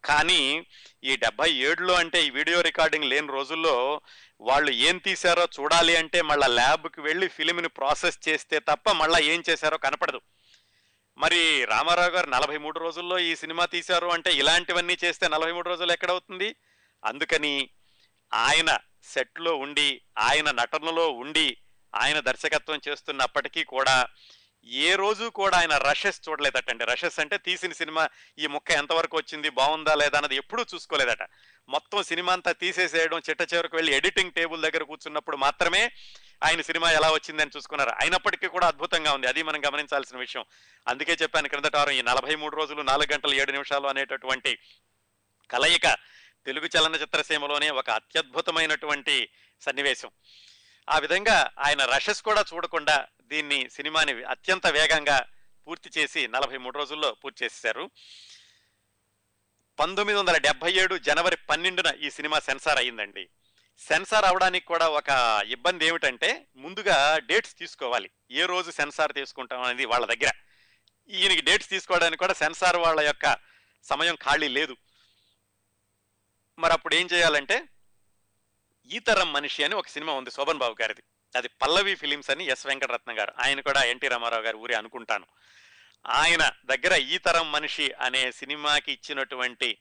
కానీ 0.04 0.66
ఈ 1.04 1.16
డెబ్బై 1.16 1.50
ఏడులో 1.50 1.94
అంటే 1.94 2.24
ఈ 2.24 2.30
వీడియో 2.30 2.60
రికార్డింగ్ 2.60 3.04
లేని 3.04 3.28
రోజుల్లో 3.28 4.00
వాళ్ళు 4.40 4.70
ఏం 4.70 4.98
తీశారో 4.98 5.48
చూడాలి 5.60 5.96
అంటే 5.96 6.22
మళ్ళీ 6.22 6.48
ల్యాబ్కి 6.54 7.00
వెళ్ళి 7.00 7.28
ఫిలింని 7.28 7.68
ప్రాసెస్ 7.68 8.28
చేస్తే 8.28 8.58
తప్ప 8.58 8.90
మళ్ళీ 8.92 9.20
ఏం 9.26 9.42
చేశారో 9.50 9.78
కనపడదు. 9.78 10.20
మరి 11.18 11.64
రామారావు 11.64 12.10
గారు 12.10 12.30
నలభై 12.30 12.58
మూడు 12.58 12.78
రోజుల్లో 12.78 13.18
ఈ 13.18 13.36
సినిమా 13.36 13.64
తీశారు 13.64 14.06
అంటే 14.06 14.32
ఇలాంటివన్నీ 14.32 14.98
చేస్తే 15.04 15.28
నలభై 15.28 15.52
మూడు 15.52 15.68
రోజులు 15.68 15.92
ఎక్కడవుతుంది? 15.92 16.54
అందుకని 17.04 17.70
ఆయన 18.32 18.78
సెట్లో 19.04 19.56
ఉండి 19.56 20.00
ఆయన 20.18 20.50
నటనలో 20.50 21.10
ఉండి 21.10 21.56
ఆయన 21.94 22.20
దర్శకత్వం 22.20 22.80
చేస్తున్నప్పటికీ 22.88 23.64
కూడా 23.64 24.06
ఏ 24.64 24.94
రోజు 24.94 25.24
కూడా 25.24 25.58
ఆయన 25.58 25.76
రషెస్ 25.76 26.20
చూడలేదటండి. 26.28 26.84
రషెస్ 26.84 27.20
అంటే 27.20 27.38
తీసిన 27.38 27.72
సినిమా 27.72 28.08
ఈ 28.38 28.46
ముక్క 28.46 28.70
ఎంతవరకు 28.70 29.16
వచ్చింది 29.16 29.50
బాగుందా 29.50 29.94
లేదా 29.94 30.18
అన్నది 30.18 30.36
ఎప్పుడూ 30.36 30.64
చూసుకోలేదట. 30.74 31.22
మొత్తం 31.68 32.02
సినిమా 32.02 32.32
అంతా 32.32 32.52
తీసేసేయడం 32.52 33.22
చిట్ట 33.30 33.54
చివరికి 33.54 33.76
వెళ్ళి 33.76 33.94
ఎడిటింగ్ 33.94 34.32
టేబుల్ 34.32 34.62
దగ్గర 34.62 34.82
కూర్చున్నప్పుడు 34.82 35.36
మాత్రమే 35.36 35.92
ఆయన 36.44 36.60
సినిమా 36.60 36.90
ఎలా 36.90 37.10
వచ్చిందని 37.10 37.50
చూసుకున్నారు. 37.56 37.90
అయినప్పటికీ 37.90 38.46
కూడా 38.46 38.66
అద్భుతంగా 38.66 39.12
ఉంది. 39.12 39.26
అది 39.26 39.42
మనం 39.42 39.64
గమనించాల్సిన 39.66 40.18
విషయం. 40.18 40.44
అందుకే 40.88 41.12
చెప్పాను 41.12 41.48
క్రిందట 41.48 41.76
వారం 41.76 41.92
ఈ 41.92 42.02
నలభై 42.02 42.34
మూడు 42.34 42.56
రోజులు 42.56 42.82
నాలుగు 42.82 43.12
గంటలు 43.12 43.34
ఏడు 43.34 43.52
నిమిషాలు 43.52 43.86
అనేటటువంటి 43.86 44.58
కలయిక 45.50 45.96
తెలుగు 46.46 46.68
చలనచిత్ర 46.78 47.22
సీమలోనే 47.22 47.70
ఒక 47.70 47.90
అత్యద్భుతమైనటువంటి 47.90 49.28
సన్నివేశం. 49.60 50.10
ఆ 50.90 50.98
విధంగా 50.98 51.50
ఆయన 51.58 51.84
రషెస్ 51.84 52.22
కూడా 52.22 52.44
చూడకుండా 52.54 53.06
దీన్ని 53.22 53.70
సినిమాని 53.70 54.24
అత్యంత 54.24 54.66
వేగంగా 54.66 55.26
పూర్తి 55.68 56.00
చేసి 56.00 56.28
నలభై 56.28 56.56
మూడు 56.56 56.78
రోజుల్లో 56.78 57.16
పూర్తి 57.24 57.44
చేశారు 57.44 57.90
పంతొమ్మిది 59.78 60.18
వందల 60.18 60.36
డెబ్బై 60.36 60.72
ఏడు 60.72 60.98
జనవరి 60.98 61.36
పన్నెండున 61.36 61.94
ఈ 62.00 62.10
సినిమా 62.10 62.38
సెన్సార్ 62.38 62.78
అయ్యిందండి. 62.78 63.28
సెన్సార్ 63.78 64.24
అవడానికి 64.24 64.66
కూడా 64.66 64.88
ఒక 64.88 65.42
ఇబ్బంది 65.46 65.86
ఏమిటంటే 65.86 66.46
ముందుగా 66.56 67.18
డేట్స్ 67.18 67.58
తీసుకోవాలి. 67.58 68.10
ఏ 68.30 68.46
రోజు 68.46 68.70
సెన్సార్ 68.70 69.12
తీసుకుంటాం 69.12 69.62
అనేది 69.62 69.84
వాళ్ళ 69.84 70.06
దగ్గర. 70.06 70.30
ఈయనకి 71.08 71.40
డేట్స్ 71.40 71.68
తీసుకోవడానికి 71.68 72.18
కూడా 72.18 72.32
సెన్సార్ 72.32 72.76
వాళ్ళ 72.76 73.00
యొక్క 73.00 73.36
సమయం 73.82 74.14
ఖాళీ 74.14 74.48
లేదు. 74.48 74.76
మరి 76.58 76.72
అప్పుడు 76.72 76.94
ఏం 76.94 77.08
చేయాలంటే 77.12 77.68
ఈ 78.86 78.98
తరం 78.98 79.32
మనిషి 79.32 79.64
అని 79.64 79.74
ఒక 79.74 79.86
సినిమా 79.86 80.12
ఉంది 80.12 80.30
శోభన్ 80.30 80.58
బాబు 80.58 80.76
గారిది. 80.80 81.02
అది 81.36 81.48
పల్లవి 81.48 81.94
ఫిలిమ్స్ 81.94 82.30
అని 82.30 82.44
ఎస్ 82.44 82.66
వెంకటరత్న 82.66 83.18
గారు. 83.18 83.34
ఆయన 83.38 83.60
కూడా 83.60 83.82
ఎన్టీ 83.82 84.08
రామారావు 84.08 84.42
గారు 84.42 84.56
ఊరి 84.56 84.74
అనుకుంటాను. 84.74 85.26
ఆయన 86.06 86.50
దగ్గర 86.64 86.96
ఈ 86.96 87.18
తరం 87.18 87.52
మనిషి 87.52 87.92
అనే 87.92 88.32
సినిమాకి 88.32 88.92
ఇచ్చినటువంటి 88.92 89.78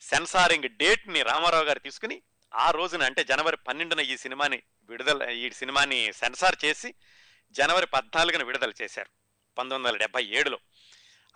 సెన్సారింగ్ 0.00 0.68
డేట్ని 0.68 1.22
రామారావు 1.22 1.64
గారు 1.64 1.78
తీసుకుని 1.78 2.22
ఆ 2.56 2.70
రోజున 2.70 3.04
అంటే 3.04 3.24
జనవరి 3.24 3.56
పన్నెండున 3.56 4.00
ఈ 4.00 4.16
సినిమాని 4.16 4.58
విడుదల 4.90 5.30
ఈ 5.30 5.50
సినిమాని 5.50 6.12
సెన్సార్ 6.12 6.56
చేసి 6.64 6.94
జనవరి 7.54 7.86
పద్నాలుగున 7.86 8.42
విడుదల 8.42 8.72
చేశారు 8.82 9.10
పంతొమ్మిది 9.56 9.88
వందల 9.88 9.98
డెబ్బై 10.02 10.22
ఏడులో. 10.38 10.58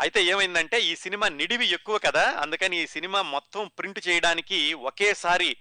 అయితే 0.00 0.20
ఏమైందంటే 0.24 0.80
ఈ 0.80 0.94
సినిమా 0.94 1.28
నిడివి 1.28 1.66
ఎక్కువ 1.68 1.98
కదా 1.98 2.24
అందుకని 2.42 2.76
ఈ 2.82 2.86
సినిమా 2.86 3.22
మొత్తం 3.22 3.70
ప్రింట్ 3.78 4.00
చేయడానికి 4.08 4.58
ఒకేసారి 4.74 5.56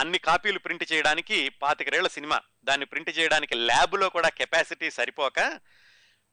అన్ని 0.00 0.18
కాపీలు 0.18 0.58
ప్రింట్ 0.58 0.92
చేయడానికి 0.92 1.36
పాతికరేళ్ళ 1.62 2.08
సినిమా. 2.08 2.38
దాన్ని 2.64 2.86
ప్రింట్ 2.86 3.18
చేయడానికి 3.18 3.54
ల్యాబ్లో 3.68 4.08
కూడా 4.08 4.28
కెపాసిటీ 4.28 4.90
సరిపోక 4.90 5.60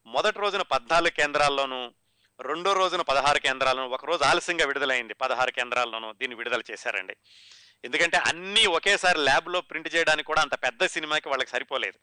మొదటి 0.06 0.40
రోజున 0.40 0.62
పద్నాలుగు 0.62 1.10
కేంద్రాల్లోనూ 1.10 1.94
రెండో 2.40 2.74
రోజున 2.74 3.02
పదహారు 3.02 3.40
కేంద్రాలను 3.40 3.88
ఒక 3.88 4.06
రోజు 4.06 4.24
ఆలస్యంగా 4.24 4.66
విడుదలైంది 4.66 5.14
పదహారు 5.14 5.52
కేంద్రాల్లోనూ 5.52 6.14
దీన్ని 6.14 6.36
విడుదల 6.38 6.62
చేశారండి. 6.72 7.16
ఎందుకంటే 7.86 8.18
అన్నీ 8.18 8.66
ఒకేసారి 8.66 9.20
ల్యాబ్లో 9.20 9.62
ప్రింట్ 9.62 9.96
చేయడానికి 9.96 10.28
కూడా 10.28 10.42
అంత 10.42 10.64
పెద్ద 10.64 10.86
సినిమాకి 10.86 11.30
వాళ్ళకి 11.30 11.50
సరిపోలేదు. 11.50 11.98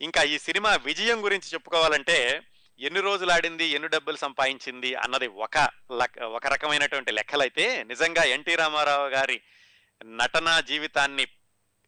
ఇంకా 0.00 0.22
ఈ 0.22 0.38
సినిమా 0.38 0.76
విజయం 0.76 1.24
గురించి 1.24 1.48
చెప్పుకోవాలంటే 1.54 2.42
ఎన్ని 2.80 3.00
రోజులు 3.00 3.32
ఆడింది 3.32 3.64
ఎన్ని 3.64 3.88
డబ్బులు 3.88 4.16
సంపాదించింది 4.16 4.94
అన్నది 4.94 5.26
ఒక 5.26 5.58
లక్- 5.92 6.22
ఒక 6.22 6.46
రకమైనటువంటి 6.46 7.12
లెక్కలైతే 7.12 7.84
నిజంగా 7.84 8.22
ఎన్టీ 8.22 8.54
రామారావు 8.54 9.08
గారి 9.08 9.40
నటనా 10.06 10.60
జీవితాన్ని 10.60 11.26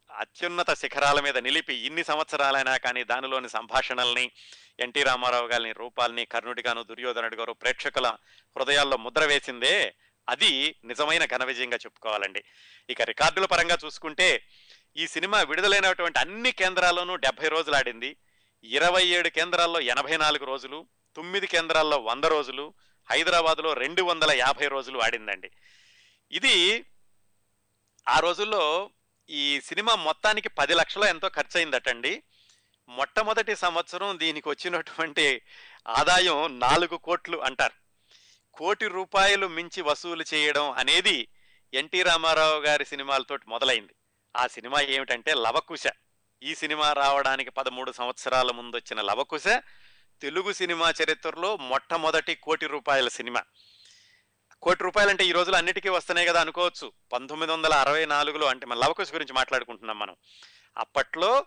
అత్యున్నత 0.09 0.73
శిఖరాల 0.73 1.19
మీద 1.19 1.37
నిలిపి 1.37 1.73
ఇన్ని 1.73 2.03
సంవత్సరాలైనా 2.03 2.77
కానీ 2.77 3.03
దానిలోని 3.03 3.49
సంభాషణల్ని 3.49 4.31
ఎన్టీ 4.79 5.03
రామారావు 5.03 5.47
గారిని 5.47 5.71
రూపాల్ని 5.71 6.25
కర్ణుడిగాను 6.25 6.83
దుర్యోధనుడి 6.83 7.35
గారు 7.35 7.53
ప్రేక్షకుల 7.53 8.07
హృదయాల్లో 8.55 8.97
ముద్ర 8.97 9.25
వేసిందే 9.25 9.95
అది 10.29 10.75
నిజమైన 10.85 11.25
ఘన 11.25 11.43
విజయంగా 11.43 11.75
చెప్పుకోవాలండి. 11.75 12.43
ఇక 12.89 13.01
రికార్డుల 13.01 13.45
పరంగా 13.45 13.77
చూసుకుంటే 13.85 14.47
ఈ 14.97 15.07
సినిమా 15.07 15.41
విడుదలైనటువంటి 15.41 16.19
అన్ని 16.19 16.51
కేంద్రాల్లోనూ 16.51 17.15
డెబ్బై 17.15 17.47
రోజులు 17.47 17.75
ఆడింది 17.75 18.15
ఇరవై 18.63 19.07
ఏడు 19.07 19.29
కేంద్రాల్లో 19.29 19.79
ఎనభై 19.79 20.17
నాలుగు 20.17 20.45
రోజులు 20.45 20.87
తొమ్మిది 21.15 21.47
కేంద్రాల్లో 21.47 21.97
వంద 21.97 22.23
రోజులు 22.23 22.73
హైదరాబాద్లో 23.09 23.73
రెండు 23.73 24.01
వందల 24.01 24.31
యాభై 24.31 24.67
రోజులు 24.67 24.99
ఆడిందండి. 24.99 25.51
ఇది 26.31 26.85
ఆ 28.07 28.19
రోజుల్లో 28.19 28.89
ఈ 29.29 29.61
సినిమా 29.61 29.95
మొత్తానికి 29.95 30.49
పది 30.49 30.73
లక్షలు 30.73 31.05
ఎంతో 31.05 31.29
ఖర్చు 31.29 31.57
అయిందటండి 31.57 32.23
మొట్టమొదటి 32.89 33.55
సంవత్సరం 33.55 34.19
దీనికి 34.19 34.49
వచ్చినటువంటి 34.49 35.41
ఆదాయం 35.87 36.59
నాలుగు 36.59 36.97
కోట్లు 36.97 37.37
అంటారు. 37.37 37.84
కోటి 38.57 38.87
రూపాయలు 38.87 39.47
మించి 39.47 39.81
వసూలు 39.81 40.23
చేయడం 40.33 40.71
అనేది 40.71 41.27
ఎన్టీ 41.73 42.03
రామారావు 42.03 42.59
గారి 42.59 42.85
సినిమాలతో 42.85 43.37
మొదలైంది. 43.47 43.95
ఆ 44.35 44.47
సినిమా 44.47 44.81
ఏమిటంటే 44.81 45.33
లవకుశ. 45.33 45.83
ఈ 46.43 46.55
సినిమా 46.55 46.93
రావడానికి 46.93 47.49
పదమూడు 47.49 47.91
సంవత్సరాల 47.91 48.51
ముందు 48.51 48.75
వచ్చిన 48.75 49.01
లవకుశ 49.01 49.43
తెలుగు 50.21 50.53
సినిమా 50.53 50.93
చరిత్రలో 51.03 51.57
మొట్టమొదటి 51.57 52.35
కోటి 52.35 52.67
రూపాయల 52.67 53.07
సినిమా. 53.07 53.43
కోటి 54.61 54.83
రూపాయలు 54.83 55.09
అంటే 55.09 55.25
ఈ 55.25 55.31
రోజులు 55.31 55.55
అన్నిటికీ 55.55 55.89
వస్తున్నాయి 55.89 56.27
కదా 56.27 56.41
అనుకోవచ్చు. 56.41 56.91
పంతొమ్మిది 57.13 57.53
వందల 57.53 57.73
అరవై 57.73 58.05
నాలుగులో 58.05 58.47
అంటే 58.47 58.65
మన 58.65 58.77
లవకుశ 58.77 59.13
గురించి 59.13 59.33
మాట్లాడుకుంటున్నాం 59.33 59.99
మనం. 59.99 60.15
అప్పట్లో 60.77 61.45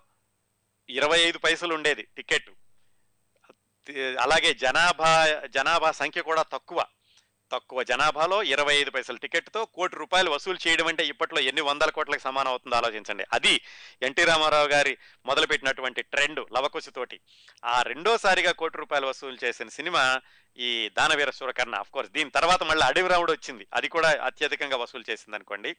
ఇరవై 0.88 1.20
ఐదు 1.20 1.38
పైసలు 1.38 1.74
ఉండేది 1.74 2.02
టికెట్ 2.02 2.50
అలాగే 4.20 4.54
జనాభా 4.54 5.42
జనాభా 5.46 5.90
సంఖ్య 5.90 6.22
కూడా 6.22 6.42
తక్కువ. 6.42 6.84
తక్కువ 7.52 7.82
జనాభాలో 7.82 8.42
ఇరవై 8.42 8.74
ఐదు 8.74 8.90
పైసలు 8.90 9.16
టికెట్తో 9.16 9.64
కోటి 9.64 9.96
రూపాయలు 9.96 10.30
వసూలు 10.30 10.68
చేయడం 10.68 10.86
అంటే 10.86 11.06
ఇప్పట్లో 11.06 11.40
ఎన్ని 11.40 11.60
వందల 11.60 11.90
కోట్లకు 11.90 12.20
సమానం 12.20 12.48
అవుతుందో 12.48 12.76
ఆలోచించండి. 12.76 13.24
అది 13.32 13.60
ఎన్టీ 14.02 14.24
రామారావు 14.24 14.68
గారి 14.68 14.98
మొదలుపెట్టినటువంటి 15.26 16.02
ట్రెండ్ 16.02 16.40
లవకుశతోటి. 16.52 17.20
ఆ 17.64 17.82
రెండోసారిగా 17.82 18.52
కోటి 18.52 18.78
రూపాయలు 18.78 19.06
వసూలు 19.06 19.38
చేసిన 19.44 19.68
సినిమా 19.68 20.20
ఈ 20.56 20.90
దానవీర 20.98 21.30
సూరకర్ణ. 21.30 21.74
ఆఫ్ 21.74 21.90
కోర్స్ 21.90 22.12
దీని 22.12 22.30
తర్వాత 22.30 22.62
మళ్ళీ 22.62 22.86
అడవి 22.86 23.08
రాముడు 23.08 23.32
వచ్చింది. 23.32 23.66
అది 23.74 23.88
కూడా 23.88 24.18
అత్యధికంగా 24.22 24.76
వసూలు 24.76 25.10
చేసింది 25.10 25.36
అనుకోండి 25.36 25.76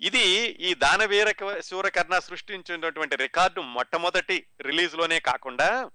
ఇది 0.00 0.24
ఈ 0.60 0.74
దానవీర 0.74 1.34
సూరకర్ణ 1.60 2.18
సృష్టించినటువంటి 2.18 3.16
రికార్డు 3.16 3.60
మొట్టమొదటి 3.60 4.46
రిలీజ్లోనే 4.60 5.20
కాకుండా 5.20 5.90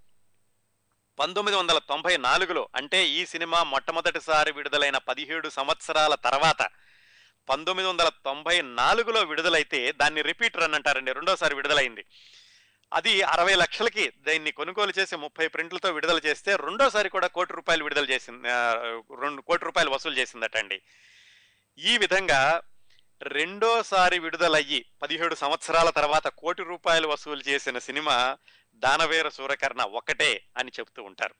పంతొమ్మిది 1.20 1.58
వందల 1.58 1.78
తొంభై 1.78 2.18
నాలుగులో 2.18 2.70
అంటే 2.76 3.08
ఈ 3.08 3.26
సినిమా 3.26 3.64
మొట్టమొదటిసారి 3.64 4.52
విడుదలైన 4.52 4.98
పదిహేడు 4.98 5.50
సంవత్సరాల 5.50 6.16
తర్వాత 6.16 6.62
పంతొమ్మిది 7.50 7.90
వందల 7.90 8.10
తొంభై 8.26 8.62
నాలుగులో 8.62 9.22
విడుదలైతే 9.22 9.92
దాన్ని 9.92 10.22
రిపీట్ 10.22 10.58
రన్ 10.58 10.74
అంటారండి 10.74 11.14
రెండోసారి 11.14 11.56
విడుదలైంది. 11.56 12.06
అది 12.94 13.22
అరవై 13.22 13.56
లక్షలకి 13.56 14.10
దీన్ని 14.10 14.52
కొనుగోలు 14.52 14.94
చేసి 15.00 15.16
ముప్పై 15.16 15.48
ప్రింట్లతో 15.48 15.92
విడుదల 15.92 16.20
చేస్తే 16.26 16.56
రెండోసారి 16.56 17.10
కూడా 17.10 17.28
కోటి 17.28 17.54
రూపాయలు 17.54 17.84
విడుదల 17.84 18.06
చేసింది 18.06 18.48
రెండు 19.22 19.42
కోటి 19.42 19.66
రూపాయలు 19.66 19.90
వసూలు 19.90 20.16
చేసిందట 20.16 20.58
అండి. 20.58 20.82
ఈ 21.78 21.98
విధంగా 21.98 22.62
రెండోసారి 23.22 24.20
విడుదలయ్యి 24.20 24.86
పదిహేడు 25.02 25.36
సంవత్సరాల 25.36 25.90
తర్వాత 25.90 26.28
కోటి 26.28 26.64
రూపాయలు 26.64 27.08
వసూలు 27.08 27.42
చేసిన 27.48 27.78
సినిమా 27.78 28.38
దానవీర 28.76 29.30
సూరకర్ణ 29.30 29.82
ఒకటే 29.82 30.46
అని 30.58 30.72
చెప్తూ 30.80 31.04
ఉంటారు. 31.04 31.36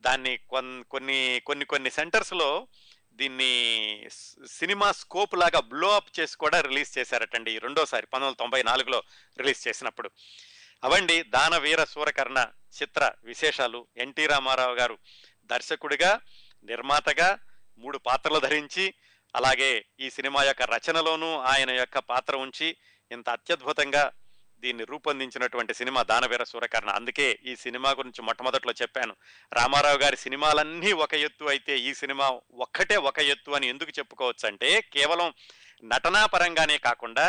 దాన్ని 0.00 0.36
కొన్- 0.36 0.82
కొన్ని 0.82 1.42
కొన్ని 1.46 1.64
కొన్ని 1.64 1.90
సెంటర్స్లో 1.90 2.68
దీన్ని 3.12 4.08
సినిమా 4.46 4.92
స్కోప్ 4.92 5.34
లాగా 5.34 5.60
బ్లో 5.60 5.96
అప్ 5.96 6.20
చేసి 6.20 6.36
కూడా 6.36 6.60
రిలీజ్ 6.60 6.98
చేశారటండి 6.98 7.52
ఈ 7.52 7.58
రెండోసారి 7.58 8.06
పంతొమ్మిది 8.06 8.28
వందల 8.28 8.38
తొంభై 8.38 8.62
నాలుగులో 8.62 9.02
రిలీజ్ 9.38 9.68
చేసినప్పుడు. 9.68 10.10
అవండి 10.84 11.22
దానవీర 11.22 11.84
సూరకర్ణ 11.84 12.46
చిత్ర 12.82 13.12
విశేషాలు. 13.24 13.86
ఎన్టీ 13.96 14.26
రామారావు 14.26 14.74
గారు 14.74 14.98
దర్శకుడిగా 15.44 16.20
నిర్మాతగా 16.64 17.38
మూడు 17.78 17.98
పాత్రలు 17.98 18.38
ధరించి 18.38 18.94
అలాగే 19.36 19.84
ఈ 20.00 20.10
సినిమా 20.10 20.42
యొక్క 20.42 20.62
రచనలోనూ 20.62 21.38
ఆయన 21.38 21.70
యొక్క 21.70 21.98
పాత్ర 21.98 22.36
ఉంచి 22.36 22.76
ఇంత 23.12 23.28
అత్యద్భుతంగా 23.28 24.12
దీన్ని 24.64 24.84
రూపొందించినటువంటి 24.90 25.72
సినిమా 25.80 26.00
దానవీర 26.10 26.42
సూరకర్ణ. 26.52 26.90
అందుకే 26.98 27.26
ఈ 27.46 27.54
సినిమా 27.64 27.90
గురించి 27.98 28.22
మొట్టమొదట్లో 28.22 28.72
చెప్పాను. 28.82 29.14
రామారావు 29.52 29.98
గారి 30.04 30.16
సినిమాలన్నీ 30.16 30.92
ఒక 31.04 31.14
ఎత్తు 31.26 31.44
అయితే 31.54 31.76
ఈ 31.88 31.92
సినిమా 31.94 32.26
ఒక్కటే 32.66 32.96
ఒక 33.10 33.18
ఎత్తు 33.32 33.56
అని 33.58 33.68
ఎందుకు 33.68 33.92
చెప్పుకోవచ్చు 33.98 34.46
అంటే 34.48 34.70
కేవలం 34.94 35.30
నటనా 35.92 36.22
పరంగానే 36.34 36.76
కాకుండా 36.88 37.26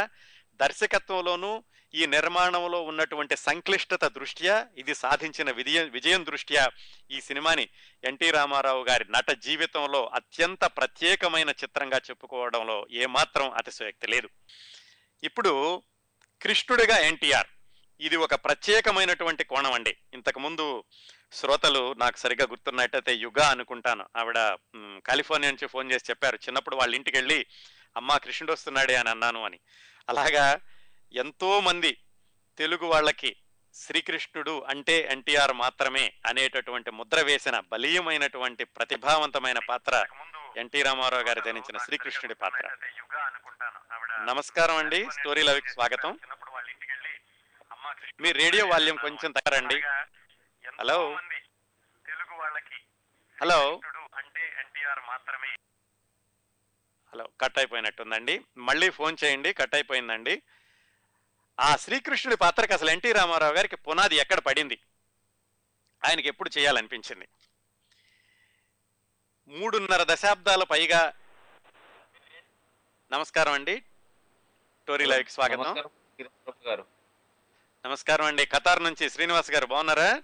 దర్శకత్వంలోనూ 0.60 1.54
ఈ 1.94 2.06
నిర్మాణంలో 2.14 2.80
ఉన్నటువంటి 2.90 3.36
సంక్లిష్టత 3.38 4.06
దృష్ట్యా 4.16 4.56
ఇది 4.78 4.94
సాధించిన 4.96 5.50
విజయం 5.60 5.86
విజయం 5.90 6.22
దృష్ట్యా 6.30 6.64
ఈ 7.12 7.18
సినిమాని 7.28 7.66
ఎన్టీ 8.04 8.30
రామారావు 8.38 8.82
గారి 8.90 9.06
నట 9.10 9.30
జీవితంలో 9.46 10.02
అత్యంత 10.14 10.64
ప్రత్యేకమైన 10.78 11.52
చిత్రంగా 11.64 12.00
చెప్పుకోవడంలో 12.10 12.78
ఏమాత్రం 13.04 13.48
అతిశయోక్తి 13.52 14.08
లేదు. 14.14 14.30
ఇప్పుడు 15.24 15.54
కృష్ణుడిగా 16.42 16.98
ఎన్టీఆర్. 16.98 17.48
ఇది 18.00 18.16
ఒక 18.16 18.36
ప్రత్యేకమైనటువంటి 18.36 19.44
కోణం 19.44 19.72
అండి. 19.72 19.98
ఇంతకుముందు 20.14 20.84
శ్రోతలు 21.32 21.94
నాకు 21.94 22.18
సరిగ్గా 22.18 22.48
గుర్తున్నట్టయితే 22.50 23.16
యుగ 23.16 23.42
అనుకుంటాను. 23.42 24.06
ఆవిడ 24.18 24.38
కాలిఫోర్నియా 25.08 25.52
నుంచి 25.52 25.68
ఫోన్ 25.68 25.92
చేసి 25.92 26.06
చెప్పారు 26.10 26.36
చిన్నప్పుడు 26.36 26.76
వాళ్ళ 26.76 26.96
ఇంటికి 26.96 27.18
వెళ్ళి 27.18 27.46
అమ్మ 27.98 28.18
కృష్ణుడు 28.18 28.52
వస్తున్నాడే 28.52 28.96
అని 28.96 29.10
అన్నాను 29.10 29.46
అని. 29.46 29.60
అలాగా 30.10 30.60
ఎంతో 31.14 31.60
మంది 31.60 31.98
తెలుగు 32.58 32.86
వాళ్ళకి 32.86 33.36
శ్రీకృష్ణుడు 33.76 34.66
అంటే 34.70 35.08
ఎన్టీఆర్ 35.12 35.54
మాత్రమే 35.54 36.14
అనేటటువంటి 36.26 36.92
ముద్ర 36.92 37.22
వేసిన 37.22 37.60
బలీయమైనటువంటి 37.60 38.64
ప్రతిభావంతమైన 38.64 39.60
పాత్ర 39.60 40.06
ఎన్టీ 40.58 40.84
రామారావు 40.84 41.24
గారు 41.24 41.40
జనించిన 41.40 41.78
శ్రీకృష్ణుడి 41.78 42.36
పాత్ర. 42.36 42.76
నమస్కారం 44.26 44.76
అండి. 44.78 45.12
స్టోరీ 45.12 45.44
లవికి 45.44 45.70
స్వాగతం. 45.70 46.20
మీ 48.22 48.32
రేడియో 48.32 48.66
వాల్యూమ్ 48.66 49.00
కొంచెం 49.00 49.32
తగ్గరండి. 49.32 49.82
హలో. 50.80 51.20
హలో. 53.42 53.82
హలో 57.14 57.30
కట్ 57.42 57.58
అయిపోయినట్టుందండి. 57.58 58.42
మళ్ళీ 58.58 58.90
ఫోన్ 58.90 59.18
చేయండి 59.24 59.54
కట్ 59.54 59.76
అయిపోయిందండి. 59.76 60.42
ఆ 61.60 61.76
శ్రీకృష్ణుడి 61.76 62.38
పాత్రకి 62.38 62.74
అసలు 62.74 62.90
ఎన్టీ 62.90 63.12
రామారావు 63.12 63.54
గారికి 63.54 63.76
పునాది 63.76 64.16
ఎక్కడ 64.16 64.40
పడింది? 64.40 64.80
ఆయనకి 66.06 66.28
ఎప్పుడు 66.28 66.50
చేయాలనిపించింది? 66.58 67.28
మూడున్నర 69.48 70.06
దశాబ్దాల 70.14 70.64
పైగా 70.64 71.14
నమస్కారం 73.12 73.54
అండి. 73.54 73.84
టోరీ 74.88 75.06
లైవ్కి 75.06 75.32
స్వాగతం. 75.32 75.60
నమస్కారం, 75.60 75.90
కిరణ్ 76.18 76.68
గారు. 76.68 76.86
నమస్కారం 77.86 78.26
అండి. 78.26 78.46
ఖతార్ 78.46 78.84
నుంచి 78.84 79.10
శ్రీనివాస్ 79.10 79.52
గారు 79.52 79.66
బాగున్నారా? 79.66 80.24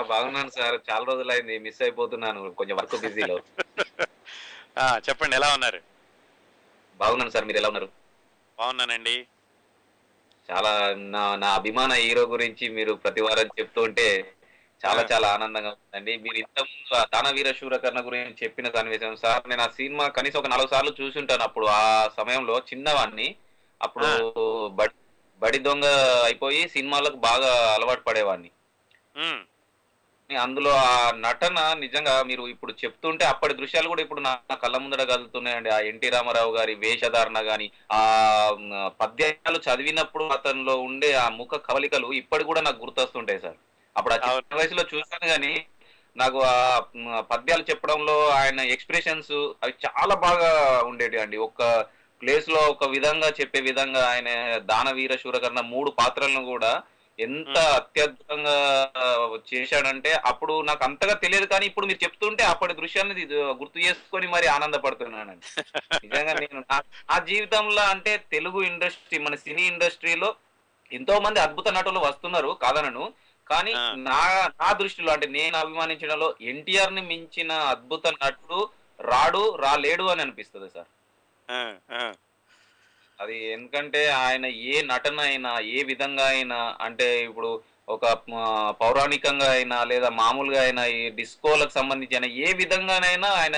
బాగున్నాను 0.00 0.50
సార్. 0.50 0.80
చాలా 0.90 1.04
రోజులైంది. 1.04 1.58
మిస్ 1.58 1.82
అయిపోతున్నాను. 1.82 2.50
కొంచెం 2.50 2.76
వర్క్ 2.76 2.96
బిజీలో. 2.96 3.42
చెప్పండి 5.08 5.36
ఎలా 5.36 5.52
ఉన్నారు? 5.54 5.80
బాగున్నాను 6.94 7.30
సార్. 7.30 7.44
మీరు 7.44 7.56
ఎలా 7.58 7.68
ఉన్నారు? 7.68 7.92
బాగున్నానండి. 8.58 9.26
చాలా 10.48 10.70
నా 11.12 11.22
నా 11.36 11.48
అభిమాన 11.58 11.92
హీరో 12.00 12.22
గురించి 12.32 12.64
మీరు 12.76 12.92
ప్రతి 13.02 13.22
వారం 13.26 13.50
చెప్తూ 13.58 13.80
ఉంటే 13.88 14.06
చాలా. 14.80 15.02
చాలా 15.10 15.26
ఆనందంగా 15.34 15.70
ఉందండి. 15.74 16.12
మీరు 16.22 16.38
ఇంత 16.38 16.58
ముందు 16.62 16.94
ఆ 16.94 17.04
దానవీర 17.12 17.48
శూరకర్ణ 17.58 18.00
గురించి 18.06 18.42
చెప్పిన 18.42 18.68
సన్నివేశం 18.74 19.12
సార్ 19.20 19.44
నేను 19.50 19.62
ఆ 19.62 19.70
సినిమా 19.76 20.06
కనీసం 20.16 20.38
ఒక 20.40 20.50
నాలుగు 20.52 20.72
సార్లు 20.72 20.92
చూసి 21.00 21.16
ఉంటాను 21.22 21.44
అప్పుడు. 21.48 21.66
ఆ 21.76 21.84
సమయంలో 22.18 22.56
చిన్నవాడిని 22.70 23.28
అప్పుడు 23.80 24.08
బడి 24.78 24.94
బడి 25.42 25.58
దొంగ 25.60 25.86
అయిపోయి 26.26 26.60
సినిమాలకు 26.74 27.18
బాగా 27.24 27.52
అలవాటు 27.76 28.02
పడేవాడిని 28.04 28.50
అందులో 30.36 30.70
ఆ 30.86 30.92
నటన 31.16 31.58
నిజంగా 31.74 32.22
మీరు 32.22 32.42
ఇప్పుడు 32.48 32.72
చెప్తుంటే 32.72 33.24
అప్పటి 33.24 33.54
దృశ్యాలు 33.54 33.88
కూడా 33.88 34.02
ఇప్పుడు 34.02 34.20
నా 34.20 34.32
కళ్ళ 34.62 34.76
ముందర 34.76 35.04
కదులుతున్నాయండి. 35.04 35.70
ఆ 35.70 35.78
ఎన్టీ 35.90 36.08
రామారావు 36.08 36.52
గారి 36.56 36.74
వేషధారణ 36.74 37.38
గాని 37.50 37.66
ఆ 37.92 38.00
పద్యాలు 39.00 39.60
చదివినప్పుడు 39.66 40.24
అతనిలో 40.24 40.76
ఉండే 40.80 41.12
ఆ 41.14 41.28
ముఖ 41.28 41.54
కవలికలు 41.68 42.12
ఇప్పటి 42.12 42.44
కూడా 42.44 42.60
నాకు 42.60 42.82
గుర్తొస్తుంటాయి 42.84 43.40
సార్. 43.40 43.58
అప్పుడు 43.96 44.14
ఆ 44.14 44.30
చిన్న 44.36 44.58
వయసులో 44.60 44.84
చూశాను 44.92 45.26
కానీ 45.28 45.54
నాకు 46.16 46.38
ఆ 46.44 47.20
పద్యాలు 47.30 47.64
చెప్పడంలో 47.70 48.28
ఆయన 48.30 48.60
ఎక్స్ప్రెషన్స్ 48.74 49.34
అవి 49.62 49.74
చాలా 49.86 50.14
బాగా 50.26 50.50
ఉండేటి 50.82 51.18
అండి. 51.18 51.36
ఒక్క 51.36 51.62
ప్లేస్లో 52.20 52.60
ఒక 52.70 52.84
విధంగా 52.88 53.28
చెప్పే 53.40 53.60
విధంగా 53.60 54.02
ఆయన 54.08 54.28
దానవీర 54.72 55.16
శూరకర్ణ 55.16 55.60
మూడు 55.60 55.90
పాత్రలను 55.90 56.42
కూడా 56.44 56.72
ఎంత 57.22 57.58
అత్యద్భుతంగా 57.58 58.90
చేశాడంటే 59.54 60.12
అప్పుడు 60.12 60.62
నాకు 60.62 60.84
అంతగా 60.84 61.14
తెలియదు 61.14 61.46
కానీ 61.46 61.66
ఇప్పుడు 61.66 61.86
మీరు 61.86 62.04
చెప్తుంటే 62.04 62.44
అప్పటి 62.44 62.74
దృశ్యాన్ని 62.74 63.26
గుర్తు 63.32 63.78
చేసుకొని 63.78 64.28
మరి 64.28 64.46
ఆనందపడుతున్నానండి. 64.46 65.62
నిజంగా 66.08 66.32
నేను 66.32 66.60
నా- 66.60 67.24
జీవితంలో 67.24 67.82
అంటే 67.82 68.16
తెలుగు 68.16 68.62
ఇండస్ట్రీ 68.62 69.18
మన 69.18 69.34
సినీ 69.34 69.62
ఇండస్ట్రీలో 69.62 70.34
ఎంతో 70.92 71.20
మంది 71.20 71.40
అద్భుత 71.40 71.68
నటులు 71.68 71.98
వస్తున్నారు 71.98 72.58
కాదనను. 72.62 73.12
కానీ. 73.50 73.72
నా 73.96 74.46
నా 74.46 74.72
దృష్టిలో 74.72 75.12
అంటే 75.12 75.26
నేను 75.26 75.56
అభిమానించడంలో 75.56 76.34
ఎన్టీఆర్ని 76.40 77.00
మించిన 77.00 77.52
అద్భుత 77.52 78.06
నటుడు 78.06 78.68
రాడు 79.00 79.56
రాలేడు 79.56 80.04
అని 80.04 80.22
అనిపిస్తుంది 80.22 80.70
సార్. 80.70 80.86
అది 83.22 83.36
ఎందుకంటే 83.54 84.00
ఆయన 84.20 84.44
ఏ 84.68 84.76
నటన 84.90 85.20
అయినా 85.22 85.50
ఏ 85.72 85.82
విధంగా 85.82 86.26
అయినా 86.26 86.58
అంటే 86.80 87.06
ఇప్పుడు 87.24 87.50
ఒక 87.88 88.04
పౌరాణికంగా 88.80 89.48
అయినా 89.50 89.78
లేదా 89.84 90.08
మామూలుగా 90.20 90.60
అయినా 90.62 90.82
ఈ 90.96 91.00
డిస్కోలకు 91.18 91.72
సంబంధించిన 91.72 92.26
ఏ 92.44 92.50
విధంగానైనా 92.52 93.30
ఆయన 93.40 93.56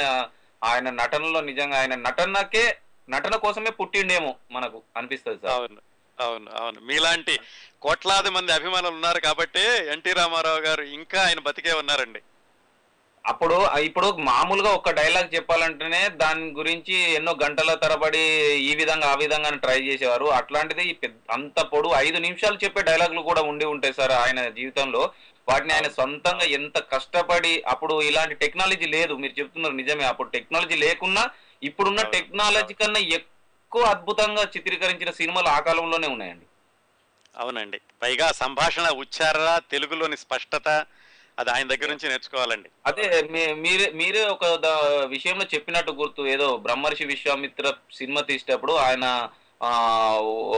ఆయన 0.63 0.89
నటనలో 1.01 1.41
నిజంగా 1.51 1.77
ఆయన 1.79 1.95
నటనకే 2.07 2.65
నటన 3.09 3.37
కోసమే 3.37 3.71
పుట్టిండేమో 3.81 4.31
మనకు 4.51 4.79
అనిపిస్తుంది 4.97 5.41
సార్. 5.41 5.53
అవును 5.55 5.81
అవును 6.19 6.49
అవును. 6.61 6.79
మీలాంటి 6.81 7.35
కోట్లాది 7.83 8.31
మంది 8.31 8.51
అభిమానులు 8.53 8.95
ఉన్నారు 8.95 9.21
కాబట్టి 9.21 9.65
ఎన్టీ 9.95 10.13
రామారావు 10.13 10.61
గారు 10.61 10.83
ఇంకా 10.99 11.19
ఆయన 11.23 11.41
బతికే 11.41 11.73
ఉన్నారండి. 11.73 12.21
అప్పుడు 13.27 13.79
ఇప్పుడు 13.79 14.11
మామూలుగా 14.11 14.71
ఒక 14.71 14.91
డైలాగ్ 14.91 15.35
చెప్పాలంటేనే 15.35 16.09
దాని 16.09 16.51
గురించి 16.53 16.95
ఎన్నో 16.95 17.37
గంటల 17.45 17.75
తరబడి 17.75 18.19
ఈ 18.71 18.75
విధంగా 18.75 19.13
ఆ 19.13 19.15
విధంగా 19.15 19.51
ట్రై 19.51 19.79
చేసేవారు. 19.81 20.27
అట్లాంటిది 20.27 20.99
అంత 21.31 21.61
పొడు 21.61 21.91
ఐదు 21.97 22.19
నిమిషాలు 22.19 22.59
చెప్పే 22.65 22.83
డైలాగులు 22.83 23.21
కూడా 23.21 23.43
ఉండి 23.43 23.65
ఉంటాయి 23.65 23.95
సార్ 23.95 24.13
ఆయన 24.13 24.49
జీవితంలో. 24.49 25.13
వాటిని 25.49 25.73
ఆయన 25.73 25.89
సొంతంగా 25.89 26.45
ఎంత 26.45 26.79
కష్టపడి 26.79 27.63
అప్పుడు 27.69 28.03
ఇలాంటి 28.03 28.35
టెక్నాలజీ 28.35 28.87
లేదు. 28.87 29.15
మీరు 29.15 29.41
చెప్తున్నారు 29.41 29.75
నిజమే. 29.75 30.05
అప్పుడు 30.05 30.29
టెక్నాలజీ 30.29 30.77
లేకున్నా 30.77 31.31
ఇప్పుడున్న. 31.63 32.03
టెక్నాలజీ 32.03 32.75
కన్నా 32.75 33.01
ఎక్కువ 33.01 33.83
అద్భుతంగా 33.83 34.43
చిత్రీకరించిన 34.43 35.11
సినిమాలు 35.11 35.49
ఆ 35.49 35.59
కాలంలోనే 35.59 36.09
ఉన్నాయండి. 36.09 36.47
అవునండి. 37.37 37.81
పైగా 38.03 38.33
సంభాషణ 38.33 38.89
ఉచ్చారణ 38.89 39.61
తెలుగులోని 39.71 40.17
స్పష్టత 40.17 40.87
అది 41.39 41.51
ఆయన 41.51 41.67
దగ్గర 41.67 41.89
నుంచి 41.89 42.09
నేర్చుకోవాలండి. 42.09 42.69
అదే 42.87 43.23
మీ- 43.31 43.55
మీరే 43.55 43.91
మీరే 43.95 44.25
ఒక 44.25 44.45
విషయంలో 45.05 45.45
చెప్పినట్టు 45.55 45.93
గుర్తు 45.93 46.27
ఏదో 46.27 46.57
బ్రహ్మర్షి 46.57 47.05
విశ్వామిత్ర 47.05 47.73
సినిమా 47.93 48.21
తీసేటప్పుడు 48.21 48.73
ఆయన 48.73 49.29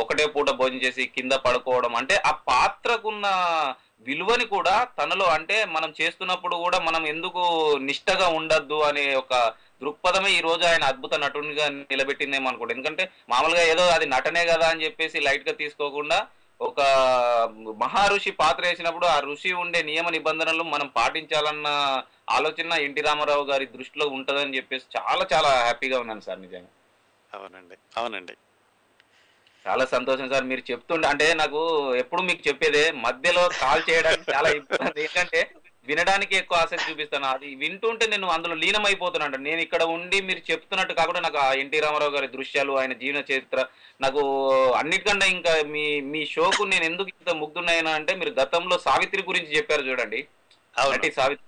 ఒకటే 0.01 0.27
పూట 0.27 0.51
భోజనం 0.51 0.83
చేసి 0.83 1.07
కింద 1.07 1.33
పడుకోవడం. 1.33 1.95
అంటే 1.97 2.17
ఆ 2.17 2.31
పాత్రకున్న 2.31 3.27
విలువని 4.01 4.45
కూడా 4.45 4.85
తనలో 4.85 5.25
అంటే 5.25 5.65
మనం 5.65 5.95
చేస్తున్నప్పుడు 6.01 6.57
కూడా 6.57 6.79
మనం 6.79 7.07
ఎందుకు 7.07 7.73
నిష్టగా 7.81 8.29
ఉండద్దు 8.29 8.81
అనే 8.81 9.15
ఒక 9.15 9.55
దృక్పథమే 9.83 10.31
ఈ 10.31 10.41
రోజు 10.41 10.65
ఆయన 10.65 10.85
అద్భుత 10.85 11.15
నటునిగా 11.15 11.69
నిలబెట్టిందేమో 11.69 12.49
అనుకోండి. 12.49 12.75
ఎందుకంటే 12.75 13.11
మామూలుగా 13.29 13.63
ఏదో 13.63 13.87
అది 13.87 14.07
నటనే 14.07 14.47
కదా 14.47 14.69
అని 14.69 14.85
చెప్పేసి 14.85 15.21
లైట్గా 15.21 15.55
తీసుకోకుండా 15.55 16.27
ఒక 16.61 16.81
మహా 17.77 18.07
ఋషి 18.07 18.31
పాత్ర 18.31 18.63
వేసినప్పుడు 18.67 19.07
ఆ 19.07 19.21
ఋషి 19.21 19.53
ఉండే 19.53 19.83
నియమ 19.83 20.09
నిబంధనలు 20.09 20.63
మనం 20.63 20.89
పాటించాలన్న 20.89 21.69
ఆలోచన 22.31 22.73
ఎన్టీ 22.73 23.01
రామారావు 23.01 23.45
గారి 23.45 23.67
దృష్టిలో 23.67 24.07
ఉంటదని 24.07 24.57
చెప్పేసి 24.57 24.87
చాలా 24.97 25.27
చాలా 25.33 25.49
హ్యాపీగా 25.49 26.01
ఉన్నాను 26.01 26.21
సార్ 26.21 26.41
నిజంగా. 26.41 26.71
అవునండి 27.35 27.77
అవునండి. 27.97 28.33
చాలా 29.67 29.85
సంతోషం 29.85 30.31
సార్ 30.31 30.45
మీరు 30.45 30.63
చెప్తుండే 30.71 31.09
అంటే 31.09 31.35
నాకు 31.35 31.61
ఎప్పుడు 31.95 32.23
మీకు 32.23 32.49
చెప్పేదే 32.49 32.93
మధ్యలో 32.93 33.49
కాల్ 33.49 33.83
చేయడానికి 33.91 34.33
చాలా 34.33 34.49
ఇబ్బంది. 34.49 35.01
ఎందుకంటే 35.01 35.51
వినడానికి 35.89 36.35
ఎక్కువ 36.37 36.59
ఆసక్తి 36.59 36.91
చూపిస్తాను. 36.91 37.27
అది 37.27 37.49
వింటుంటే 37.55 38.07
నేను 38.07 38.27
అందులో 38.29 38.55
లీనమైపోతున్నాను 38.55 39.39
నేను 39.49 39.61
ఇక్కడ 39.61 39.83
ఉండి 39.97 40.21
మీరు 40.21 40.43
చెప్తున్నట్టు 40.51 40.95
కాకుండా 40.95 41.21
నాకు 41.21 41.39
ఆ 41.39 41.49
ఎన్టీ 41.63 41.81
రామారావు 41.81 42.15
గారి 42.17 42.29
దృశ్యాలు 42.29 42.73
ఆయన 42.81 42.93
జీవన 42.93 43.23
చరిత్ర 43.33 43.61
నాకు 44.01 44.23
అన్నిటికన్నా 44.73 45.27
ఇంకా 45.27 45.55
మీ 45.75 45.87
మీ 46.13 46.23
షోకు 46.27 46.63
నేను 46.63 46.85
ఎందుకు 46.85 47.09
ఇంత 47.09 47.35
ముగ్ధున్నాయినా 47.43 47.91
అంటే 47.91 48.15
మీరు 48.15 48.33
గతంలో 48.41 48.79
సావిత్రి 48.79 49.23
గురించి 49.23 49.57
చెప్పారు 49.57 49.83
చూడండి. 49.83 50.21
నటి 50.93 51.11
సావిత్రి. 51.13 51.45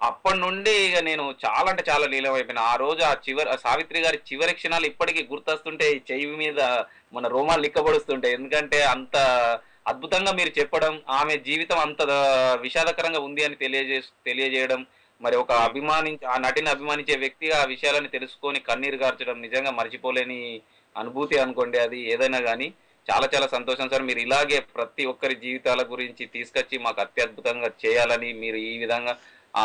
అప్పటి 0.00 0.38
నుండి 0.38 0.70
ఇక 0.70 0.98
నేను 0.98 1.24
చాలా 1.44 1.68
అంటే 1.70 1.82
చాలా 1.90 2.06
లీలమైపోయినా 2.06 2.62
ఆ 2.62 2.76
రోజు 2.76 3.02
ఆ 3.02 3.10
చివరి 3.26 3.50
సావిత్రి 3.62 4.00
గారి 4.00 4.18
చివరి 4.32 4.52
క్షణాలు 4.52 4.86
ఇప్పటికీ 4.86 5.22
గుర్తొస్తుంటే 5.32 5.86
చెవి 6.10 6.26
మీద 6.36 6.60
మన 7.12 7.26
రోమాలు 7.26 7.62
లిక్కబడుస్తుంటాయి. 7.62 8.34
ఎందుకంటే 8.34 8.78
అంత 8.84 9.16
అద్భుతంగా 9.86 10.32
మీరు 10.32 10.52
చెప్పడం 10.58 10.94
ఆమె 11.18 11.34
జీవితం 11.46 11.78
అంత 11.84 12.02
విషాదకరంగా 12.64 13.20
ఉంది 13.26 13.42
అని 13.46 13.56
తెలియజే 13.62 13.98
తెలియజేయడం 14.26 14.80
మరి 15.20 15.36
ఒక 15.36 15.52
అభిమాని 15.66 16.12
ఆ 16.32 16.36
నటిని 16.44 16.68
అభిమానించే 16.70 17.16
వ్యక్తిగా 17.16 17.56
ఆ 17.60 17.66
విషయాలను 17.72 18.08
తెలుసుకొని 18.08 18.60
కన్నీరు 18.60 18.98
గార్చడం 19.02 19.36
నిజంగా 19.40 19.70
మర్చిపోలేని 19.70 20.38
అనుభూతి 20.96 21.36
అనుకోండి 21.38 21.78
అది 21.78 21.98
ఏదైనా 22.14 22.40
కానీ 22.48 22.68
చాలా 23.06 23.26
చాలా 23.34 23.46
సంతోషం 23.48 23.86
సార్. 23.88 24.04
మీరు 24.08 24.20
ఇలాగే 24.20 24.58
ప్రతి 24.74 25.04
ఒక్కరి 25.04 25.34
జీవితాల 25.44 25.80
గురించి 25.92 26.24
తీసుకొచ్చి 26.34 26.76
మాకు 26.78 27.00
అత్యద్భుతంగా 27.00 27.68
చేయాలని 27.84 28.30
మీరు 28.42 28.58
ఈ 28.66 28.74
విధంగా 28.78 29.14
ఆ 29.54 29.64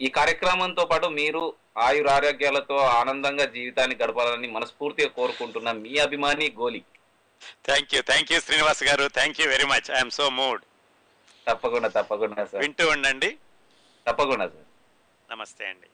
ఈ 0.00 0.08
కార్యక్రమంతో 0.16 0.84
పాటు 0.84 1.06
మీరు 1.18 1.42
ఆయుర 1.78 2.08
ఆరోగ్యాలతో 2.10 2.76
ఆనందంగా 3.00 3.44
జీవితాన్ని 3.56 3.96
గడపాలని 4.02 4.48
మనస్ఫూర్తిగా 4.48 5.10
కోరుకుంటున్న 5.18 5.70
మీ 5.82 5.92
అభిమాని 6.06 6.46
Goli. 6.58 6.80
Thank 7.64 7.94
you 7.94 8.02
thank 8.02 8.32
you 8.32 8.40
Srinivas 8.40 8.82
గారు. 8.82 9.08
Thank 9.08 9.40
you 9.40 9.48
very 9.48 9.64
much 9.64 9.90
I'm 9.90 10.10
so 10.10 10.30
moved 10.30 10.62
తప్పకుండా 11.46 11.88
తప్పకుండా 11.88 12.46
సార్ 12.46 12.62
వింటూ 12.62 12.88
ఉండండి. 12.88 13.38
తప్పకుండా 14.06 14.46
సార్ 14.46 14.66
నమస్తే 15.30 15.66
అండి. 15.66 15.88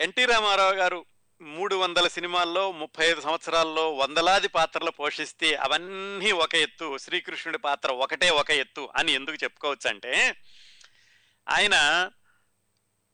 ఎన్టీ 0.00 0.24
రామారావు 0.24 0.72
గారు 0.72 1.06
మూడు 1.40 1.76
వందల 1.76 2.08
సినిమాల్లో 2.08 2.72
ముప్పై 2.72 3.06
ఐదు 3.06 3.20
సంవత్సరాల్లో 3.20 3.94
వందలాది 3.94 4.48
పాత్రలు 4.48 4.90
పోషిస్తే 4.90 5.54
అవన్నీ 5.54 6.32
ఒక 6.32 6.54
ఎత్తు. 6.54 6.98
శ్రీకృష్ణుడి 6.98 7.58
పాత్ర 7.58 7.92
ఒకటే 7.92 8.30
ఒక 8.30 8.50
ఎత్తు 8.50 8.88
అని 8.96 9.12
ఎందుకు 9.12 9.44
చెప్పుకోవచ్చు 9.44 9.90
అంటే 9.90 10.34
ఆయన 11.48 11.76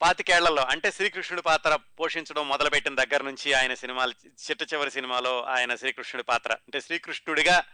పాతికేళ్ళలో 0.02 0.62
అంటే 0.62 0.90
శ్రీకృష్ణుడి 0.90 1.42
పాత్ర 1.42 1.78
పోషించడం 2.00 2.48
మొదలుపెట్టిన 2.48 2.94
దగ్గర 2.94 3.22
నుంచి 3.22 3.52
ఆయన 3.52 3.74
సినిమాలు 3.74 4.12
చిట్ట 4.28 4.72
చివరి 4.74 4.90
సినిమాలో 4.90 5.42
ఆయన 5.44 5.74
శ్రీకృష్ణుడి 5.74 6.22
పాత్ర. 6.22 6.52
అంటే 6.52 6.80
శ్రీకృష్ణుడిగా 6.80 7.64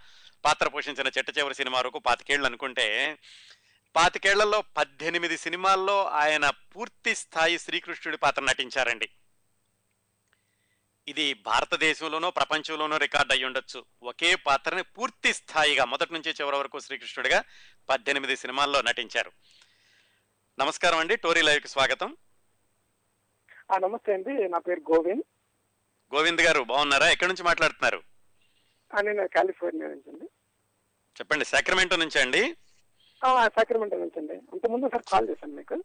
పాత్ర 0.45 0.69
పోషించిన 0.69 1.07
చిట్ట 1.07 1.39
చివరి 1.39 1.55
సినిమా 1.55 1.79
వరకు 1.79 1.99
పాతికేళ్ళు 1.99 2.47
అనుకుంటే 2.47 3.19
పాతికేళ్ళలో 3.97 4.63
పద్దెనిమిది 4.63 5.37
సినిమాల్లో 5.37 6.07
ఆయన 6.07 6.51
పూర్తి 6.51 7.15
స్థాయి 7.15 7.59
శ్రీకృష్ణుడి 7.59 8.17
పాత్ర 8.17 8.43
నటించారండి. 8.43 9.09
ఇది 11.09 11.35
భారతదేశంలోనో 11.35 12.31
ప్రపంచంలోనో 12.31 12.97
రికార్డ్ 12.97 13.33
అయి 13.33 13.45
ఉండొచ్చు. 13.45 13.85
ఒకే 14.03 14.35
పాత్రని 14.35 14.83
పూర్తి 14.83 15.35
స్థాయిగా 15.35 15.85
మొదటి 15.85 16.13
నుంచి 16.13 16.31
చివరి 16.31 16.57
వరకు 16.57 16.81
శ్రీకృష్ణుడిగా 16.81 17.45
పద్దెనిమిది 17.89 18.37
సినిమాల్లో 18.37 18.83
నటించారు. 18.83 19.33
నమస్కారం 20.59 20.99
అండి. 20.99 21.17
టోరీ 21.17 21.43
లైవ్కి 21.43 21.69
స్వాగతం. 21.69 22.17
ఆ, 23.73 23.79
నమస్తే 23.79 24.13
అండి. 24.13 24.49
నా 24.49 24.59
పేరు 24.59 24.81
గోవింద్. 24.93 25.23
గోవింద్ 26.15 26.41
గారు 26.41 26.63
బాగున్నారా? 26.63 27.11
ఎక్కడి 27.11 27.29
నుంచి 27.29 27.43
మాట్లాడుతున్నారు? 27.43 28.03
నేను 29.01 29.29
కాలిఫోర్నియా 29.29 29.89
నుంచి 29.89 30.11
అండి. 30.13 30.25
చెప్పండి 31.21 31.45
సాక్రమెంటో 31.45 31.97
నుంచి 31.97 32.21
అండి? 32.21 32.57
సాక్రమెంటో 33.49 33.97
నుంచి 33.97 34.19
అండి. 34.19 34.33
అంతకుముందు 34.33 34.87
ఒకసారి 34.87 35.05
కాల్ 35.13 35.29
చేశాను 35.29 35.53
మీకు. 35.53 35.85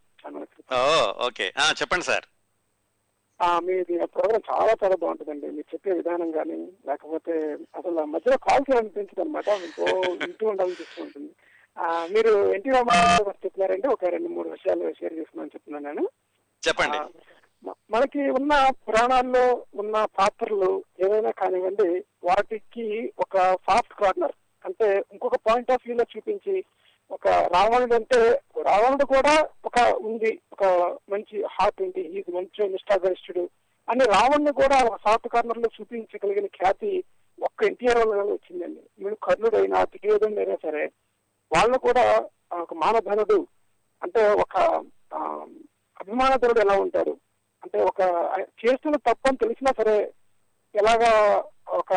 ఓకే. 1.27 1.53
చెప్పండి 1.81 2.05
సార్. 2.05 2.25
ఆ, 3.41 3.59
మీది 3.59 4.05
ప్రోగ్రామ్ 4.05 4.43
చాలా 4.51 4.75
చాలా 4.83 4.95
బాగుంటుందండి. 4.95 5.47
మీరు 5.47 5.75
చెప్పే 5.75 5.91
విధానం 5.91 6.31
కానీ 6.31 6.71
లేకపోతే 6.87 7.31
అసలు 7.53 8.05
మధ్యలో 8.05 8.37
కాల్ 8.37 8.61
చేయాలనిపించదు 8.71 9.21
అనమాట 9.21 9.49
వింటూ 9.49 10.47
ఉండాలనిపిస్తూ 10.47 11.03
ఉంటుంది. 11.03 11.29
ఆ, 11.29 11.50
మీరు 11.79 12.53
ఎన్టీ 12.53 12.69
రామారావు 12.69 13.29
చెప్పినారంటే 13.29 13.87
ఒక 13.87 14.05
రెండు 14.05 14.27
మూడు 14.27 14.49
విషయాలు 14.49 14.93
షేర్ 14.93 15.13
చేసుకున్నాను 15.13 15.49
చెప్తున్నాను 15.55 15.85
నేను. 15.85 16.09
చెప్పండి. 16.67 16.97
మనకి 17.91 18.29
ఉన్న 18.29 18.71
పురాణాల్లో 18.87 19.65
ఉన్న 19.75 20.05
పాత్రలు 20.19 20.83
ఏవైనా 20.99 21.31
కానివ్వండి 21.31 22.03
వాటికి 22.23 23.13
ఒక 23.19 23.37
సాఫ్ట్ 23.37 23.93
కార్నర్ 23.93 24.31
అంటే 24.65 25.03
ఇంకొక 25.11 25.35
పాయింట్ 25.35 25.71
ఆఫ్ 25.71 25.81
వ్యూలో 25.85 26.05
చూపించి 26.17 26.65
ఒక 27.11 27.27
రావణుడు 27.27 27.95
అంటే 27.95 28.41
రావణుడు 28.61 29.05
కూడా 29.05 29.47
ఒక 29.65 29.79
ఉంది 29.79 30.41
ఒక 30.53 30.63
మంచి 31.09 31.43
హార్ట్ 31.45 31.81
ఉంది 31.81 32.01
ఇది 32.01 32.31
మంచి 32.31 32.69
నిష్ఠాగరిష్ఠుడు 32.69 33.49
అని 33.89 34.03
రావణ్ణి 34.05 34.53
కూడా 34.53 34.83
ఒక 34.83 34.99
సాఫ్ట్ 35.07 35.27
కార్నర్లో 35.27 35.69
చూపించగలిగిన 35.81 36.45
ఖ్యాతి 36.45 37.03
ఒక్క 37.43 37.63
ఎన్టీఆర్ 37.63 38.07
వల్ల 38.07 38.21
వచ్చిందండి. 38.21 39.03
వీడు 39.03 39.15
కర్ణుడైనా 39.15 39.83
దుర్యోధనుడైనా 39.83 40.55
సరే 40.55 40.91
వాళ్ళు 41.53 41.77
కూడా 41.77 42.29
ఒక 42.51 42.73
మానధనుడు 42.73 43.47
అంటే 44.03 44.29
ఒక 44.33 44.57
అభిమానధనుడు 45.99 46.59
ఎలా 46.59 46.79
ఉంటాడు? 46.79 47.17
అంటే 47.63 47.81
ఒక 47.81 48.01
చేస్తున్న 48.65 48.95
తప్పని 48.95 49.37
తెలిసినా 49.37 49.71
సరే 49.77 50.13
ఎలాగా 50.75 51.11
ఒక 51.69 51.93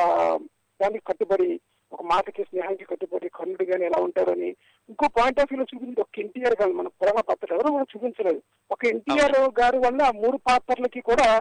దానికి 0.81 1.05
కట్టుబడి 1.07 1.61
ఒక 1.93 2.03
మాటకి 2.03 2.45
స్నేహానికి 2.45 2.85
కట్టుబడి 2.85 3.29
కర్ణుడు 3.29 3.65
గాని 3.65 3.85
ఎలా 3.85 4.03
ఉంటారని 4.03 4.49
ఇంకో 4.89 5.09
పాయింట్ 5.09 5.41
ఆఫ్ 5.41 5.53
వ్యూలో 5.53 5.67
చూపించింది 5.75 6.01
ఒక 6.01 6.19
ఎన్టీఆర్ 6.19 6.57
గారు 6.63 6.73
మన 6.73 6.89
పురాణ 6.89 7.21
పాత్ర. 7.21 7.55
ఎవరు 7.55 7.73
మనం 7.73 7.87
చూపించలేదు. 7.97 8.43
ఒక 8.71 8.87
ఎన్టీఆర్ 8.87 9.61
గారి 9.61 9.79
వల్ల 9.79 10.03
ఆ 10.03 10.11
మూడు 10.11 10.37
పాత్రలకి 10.37 11.01
కూడా 11.01 11.41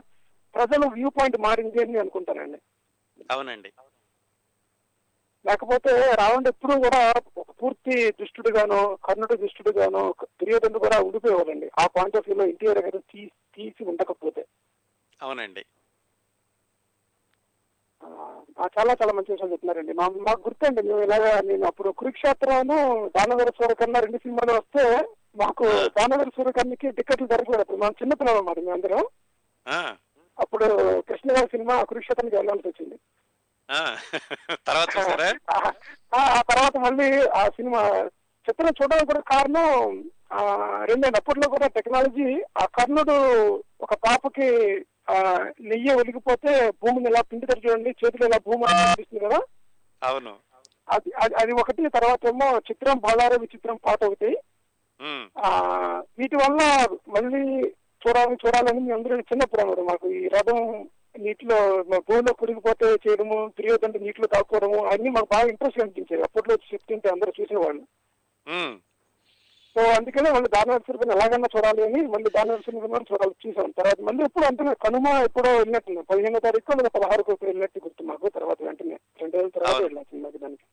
ప్రజల 0.56 0.88
వ్యూ 0.94 1.10
పాయింట్ 1.10 1.38
మారింది 1.40 1.82
అని 1.82 2.00
అనుకుంటానండి. 2.00 2.60
అవునండి. 3.32 3.72
లేకపోతే 5.46 5.92
రావణుడు 6.20 6.50
ఎప్పుడూ 6.50 6.76
కూడా 6.86 7.02
పూర్తి 7.62 7.96
దుష్టుడుగానో 8.20 8.82
కర్ణుడు 9.06 9.36
దుష్టుడుగానో 9.36 10.04
దుర్యోధనుడు 10.24 10.80
కూడా 10.80 10.98
ఉండిపోయేవాడండి. 11.00 11.68
ఆ 11.80 11.86
పాయింట్ 11.96 12.18
ఆఫ్ 12.18 12.28
వ్యూలో 12.30 12.46
ఎన్టీఆర్ 12.52 12.82
గారు 12.86 13.00
తీ 13.12 13.22
తీసి 13.56 13.84
ఉండకపోతే. 13.84 14.44
అవునండి. 15.22 15.64
చాలా 18.76 18.94
చాలా 19.02 19.14
మంచి 19.14 19.32
విషయాలు 19.32 19.52
చెప్తున్నారండి. 19.52 19.94
మా 19.94 20.06
మాకు 20.28 20.42
గుర్తండి 20.48 20.82
మేము 20.88 21.02
ఇలాగా 21.04 21.30
నేను 21.50 21.66
అప్పుడు 21.66 21.90
కురుక్షేత్రను 22.00 22.78
దానవర 23.16 23.50
సూరకర్ణ 23.60 24.00
రెండు 24.06 24.18
సినిమాలు 24.18 24.54
వస్తే 24.60 24.86
మాకు 25.36 25.66
దానవర 25.98 26.28
సూరకర్ణకి 26.38 26.92
టికెట్లు 26.92 27.28
దొరకలేదు 27.28 27.78
మనం 27.84 27.96
చిన్నపిల్లలు 28.02 28.38
అన్నమాట 28.38 28.60
మేమందరం. 28.60 29.04
అప్పుడు 30.40 30.68
కృష్ణ 31.10 31.30
గారి 31.36 31.50
సినిమా 31.54 31.76
కురుక్షేత్రానికి 31.84 32.36
వెళ్ళాల్సి 32.36 32.68
వచ్చింది. 32.68 32.98
తర్వాత 34.66 34.90
చూసారా 34.96 35.30
ఆ 36.14 36.42
తర్వాత 36.50 36.76
మళ్ళీ 36.78 37.08
ఆ 37.34 37.44
సినిమా 37.50 37.82
చిత్రం 38.48 38.72
చూడడానికి 38.72 39.10
కూడా 39.12 39.24
కారణం 39.32 39.70
ఆ, 40.32 40.42
రెండండి 40.86 41.18
అప్పట్లో 41.20 41.48
కూడా 41.50 41.68
టెక్నాలజీ 41.68 42.28
ఆ 42.58 42.66
కర్ణుడు 42.76 43.16
ఒక 43.80 43.94
పాపకి 44.06 44.48
ఆ 45.08 45.16
నెయ్యి 45.64 45.92
ఒలిగిపోతే 45.94 46.52
భూమిని 46.82 47.10
ఇలా 47.10 47.22
పిండి 47.24 47.46
చూడండి 47.58 47.92
చేతులు 48.00 48.26
ఇలా 48.26 48.40
భూమి 48.46 48.64
అలా 48.64 48.82
కనిపిస్తుంది 48.82 49.24
కదా? 49.26 49.40
అవును. 50.02 50.34
అది 50.88 51.10
అది- 51.16 51.36
అది 51.36 51.52
ఒకటి 51.54 51.90
తర్వాత 51.90 52.26
ఏమో 52.26 52.48
చిత్రం 52.70 52.98
బాలారే 53.00 53.38
విచిత్రం 53.38 53.78
పాట 53.78 54.02
ఒకటి. 54.06 54.32
ఆ 55.40 55.50
వీటి 56.18 56.36
వల్ల 56.36 56.60
మళ్ళీ 57.08 57.44
చూడాలని 58.02 58.38
చూడాలని 58.44 58.80
మీ 58.80 58.92
అందరూ 58.92 59.16
చిన్నప్పుడు 59.30 59.62
అన్నారు 59.62 59.84
మాకు 59.84 60.08
ఈ 60.14 60.28
రథం 60.28 60.60
నీటిలో 61.16 61.58
భూమిలో 62.08 62.34
కురిగిపోతే 62.34 62.88
చేయడము 63.04 63.38
దుర్యోధన 63.58 64.00
నీటిలో 64.02 64.28
తాక్కోవడము 64.28 64.80
అన్ని 64.86 65.10
మాకు 65.10 65.26
బాగా 65.26 65.50
ఇంట్రెస్ట్ 65.50 65.82
అనిపించేది 65.82 66.24
అప్పట్లో 66.24 66.56
చెప్తుంటే 66.72 67.10
అందరూ 67.10 67.32
చూసిన 67.40 67.58
వాళ్ళు 67.58 67.84
ఉమ్, 68.48 68.74
సో 69.76 69.82
అందుకనే 69.98 70.30
మళ్ళీ 70.32 70.50
దానవర్షం 70.50 71.12
ఎలాగన్నా 71.12 71.50
చూడాలి 71.56 71.82
అని 71.84 72.02
మళ్ళీ 72.08 72.30
దానవర్షం 72.30 72.80
కూడా 72.84 73.06
చూడాలి 73.12 73.36
చూసాం. 73.46 73.72
తర్వాత 73.72 74.00
మళ్ళీ 74.02 74.24
ఎప్పుడు 74.24 74.46
అంటే 74.46 74.74
కనుమ 74.86 75.08
ఎప్పుడో 75.24 75.52
వెళ్ళినట్టు 75.58 76.04
పదిహేనో 76.10 76.40
తారీఖు 76.40 76.78
లేదా 76.78 76.90
పదహారు 76.90 77.24
వెళ్ళినట్టు 77.44 77.80
గుర్తు 77.80 78.04
మాకు. 78.04 78.28
తర్వాత 78.30 78.60
వెంటనే 78.62 78.98
రెండు 79.22 79.36
రోజుల 79.38 79.50
తర్వాత 79.50 79.74
అవును. 79.74 79.86
వెళ్ళాం 79.88 80.04
సినిమాకి 80.04 80.38
దానికి. 80.38 80.66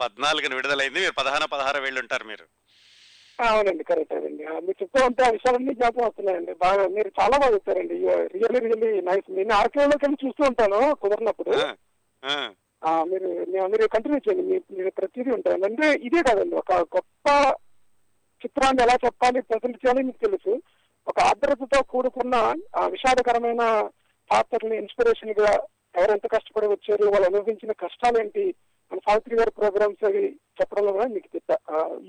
పద్నాలుగున 0.00 0.54
విడుదలైంది. 0.54 1.00
మీరు 1.00 1.12
పదహారు 1.12 1.46
పదహారు 1.46 1.78
వెళ్ళి 1.80 2.00
ఉంటారు 2.00 2.24
మీరు. 2.24 2.46
అవునండి 3.40 3.84
కరెక్ట్ 3.84 4.12
అదండి. 4.14 4.44
ఆ, 4.44 4.52
మీరు 4.52 4.82
చెప్తూ 4.82 5.06
ఉంటే 5.06 5.24
ఆ 5.24 5.30
విషయాలన్నీ 5.30 5.74
జ్ఞాపకం 5.74 6.02
వస్తున్నాయండి. 6.02 6.54
బాగా 6.54 6.88
మీరు 6.88 7.10
చాలా 7.20 7.38
బాగా 7.38 7.54
చెప్తారండి 7.54 7.94
రియల్లీ 8.26 8.58
రియల్లీ 8.58 9.00
నైస్. 9.00 9.32
నేను 9.32 9.54
ఆర్కేలోకి 9.54 10.04
వెళ్ళి 10.04 10.26
చూస్తూ 10.26 10.44
ఉంటాను 10.44 10.94
కుదిరినప్పుడు. 10.94 11.50
మీరు 13.04 13.28
మీరు 13.68 13.86
కంటిన్యూ 13.86 14.20
చేయండి. 14.28 14.62
మీరు 14.70 14.90
ప్రతిదీ 14.90 15.30
ఉంటాయండి 15.30 15.66
అంటే 15.66 16.06
ఇదే 16.06 16.22
కాదండి. 16.22 16.56
ఒక 16.56 16.72
గొప్ప 16.72 17.28
చిత్రాన్ని 18.44 18.82
ఎలా 18.82 18.94
చెప్పాలి 19.04 19.40
ప్రజెంట్ 19.40 19.76
చేయాలి 19.76 20.02
మీకు 20.02 20.24
తెలుసు. 20.26 20.62
ఒక 21.08 21.20
ఆర్ద్రతతో 21.20 21.82
కూడుకున్న 21.82 22.54
విషాదకరమైన 22.86 23.90
పాత్రని 24.30 24.76
ఇన్స్పిరేషన్గా 24.76 25.52
ఎవరెంత 25.96 26.26
కష్టపడి 26.26 26.66
వచ్చారు 26.66 27.04
వాళ్ళు 27.04 27.26
అనుభవించిన 27.26 27.72
కష్టాలేంటి 27.72 28.54
మన 28.92 28.98
సావిత్రి 28.98 29.36
గారి 29.36 29.50
ప్రోగ్రామ్స్ 29.50 30.04
అవి 30.04 30.22
చెప్పడంలో 30.60 30.92
కూడా 30.92 31.06
మీకు 31.06 31.28
చెప్తా 31.36 31.56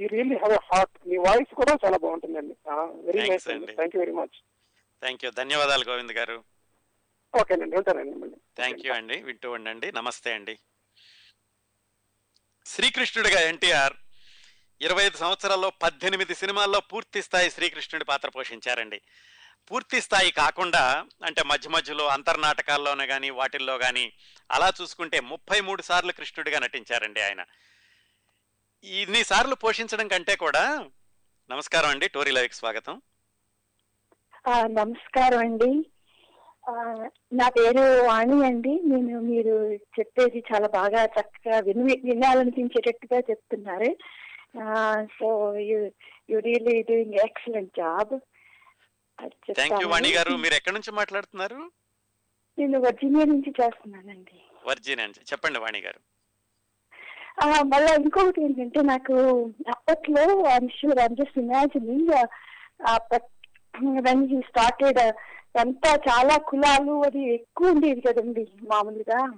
ఈ 0.01 0.07
రియల్లీ 0.07 0.35
హ్యావ్ 0.35 0.53
ఎ 0.53 0.59
హార్ట్. 0.63 1.07
మీ 1.07 1.17
వాయిస్ 1.17 1.55
కూడా 1.55 1.77
చాలా 1.85 1.97
బాగుంటుందండి. 1.97 2.55
వెరీ 2.69 3.19
Thanks 3.19 3.31
నైస్ 3.31 3.47
అండి. 3.47 3.63
అండి. 3.63 3.75
Thank 3.75 3.95
you 3.95 3.99
very 3.99 4.11
much 4.11 4.35
thank 5.01 5.25
you 5.25 5.31
ధన్యవాదాలు 5.31 5.83
గోవింద్ 5.89 6.11
గారు. 6.11 6.43
ఓకేనండి. 7.41 7.75
ఉంటానండి 7.75 8.35
థ్యాంక్ 8.55 8.85
యూ 8.85 8.93
అండి. 8.93 9.21
వింటూ 9.21 9.51
ఉండండి. 9.51 9.91
నమస్తే 9.91 10.33
అండి. 10.33 10.57
శ్రీకృష్ణుడిగా 12.65 13.39
ఎన్టీఆర్ 13.41 13.93
ఇరవై 14.81 15.03
ఐదు 15.03 15.17
సంవత్సరాల్లో 15.17 15.69
పద్దెనిమిది 15.69 16.35
సినిమాల్లో 16.35 16.79
పూర్తి 16.79 17.21
స్థాయి 17.21 17.49
శ్రీకృష్ణుడి 17.49 18.05
పాత్ర 18.05 18.29
పోషించారండి. 18.29 19.01
పూర్తి 19.71 20.01
స్థాయి 20.01 20.31
కాకుండా 20.31 21.05
అంటే 21.25 21.43
మధ్య 21.43 21.69
మధ్యలో 21.69 22.07
అంతర్నాటకాల్లోనే 22.07 23.07
కానీ 23.07 23.29
వాటిల్లో 23.29 23.77
కానీ 23.77 24.13
అలా 24.51 24.73
చూసుకుంటే 24.81 25.19
ముప్పై 25.19 25.61
మూడు 25.61 25.81
సార్లు 25.81 26.11
కృష్ణుడిగా 26.11 26.59
నటించారండి 26.59 27.21
ఆయన. 27.21 27.41
ఇన్ని 28.83 29.23
సార్లు 29.23 29.55
పోషించడం 29.55 30.07
కంటే 30.07 30.35
కూడా 30.35 30.85
నమస్కారం 31.51 31.89
అండి 31.89 32.07
టోరీ 32.07 32.31
లైవ్కి 32.31 32.55
స్వాగతం. 32.55 33.01
నమస్కారం 34.65 35.37
అండి. 35.37 35.71
నా 37.33 37.49
పేరు 37.49 38.03
వాణి 38.07 38.45
అండి. 38.45 38.69
నేను 38.69 39.19
మీరు 39.19 39.73
చెప్పేది 39.73 40.43
చాలా 40.53 40.67
బాగా 40.67 41.05
చక్కగా 41.05 41.59
విని 41.59 41.83
వినాలనిపించేటట్టుగా 41.83 43.19
చెప్తున్నారు. 43.19 43.97
So 45.19 45.55
you 45.59 45.91
you 46.29 46.39
really 46.39 46.81
doing 46.81 47.13
excellent 47.13 47.71
job. 47.77 48.19
Thank 49.25 49.81
you 49.81 49.89
Vani 49.89 50.11
గారు. 50.11 50.31
మీరు 50.31 50.53
ఎక్కడి 50.53 50.73
నుంచి 50.73 50.91
మాట్లాడుతున్నారు? 50.91 51.71
నేను 52.59 52.79
వర్జీనియా 52.79 53.25
నుంచి 53.25 53.49
చేస్తున్నానండి. 53.49 54.41
వర్జీనియా 54.65 55.07
నుంచి. 55.07 55.23
చెప్పండి 55.23 55.59
వాణి 55.59 55.79
గారు. 55.79 55.99
ఆ, 57.43 57.61
మళ్ళా 57.61 57.95
ఇంకొకటి 57.95 58.41
ఏంటంటే 58.43 58.81
నాకు 58.81 59.13
అప్పట్లో 59.67 60.43
sure 60.67 60.99
I'm 60.99 61.15
just 61.15 61.39
imagining 61.39 62.09
when 64.01 64.29
he 64.29 64.41
started 64.41 64.99
అంతా 65.57 65.99
చాలా 66.09 66.37
కులాలు 66.37 67.05
అది 67.05 67.33
ఎక్కువ 67.33 67.71
ఉండేది 67.71 68.01
కదండి 68.01 68.47
మామూలుగా. 68.71 69.33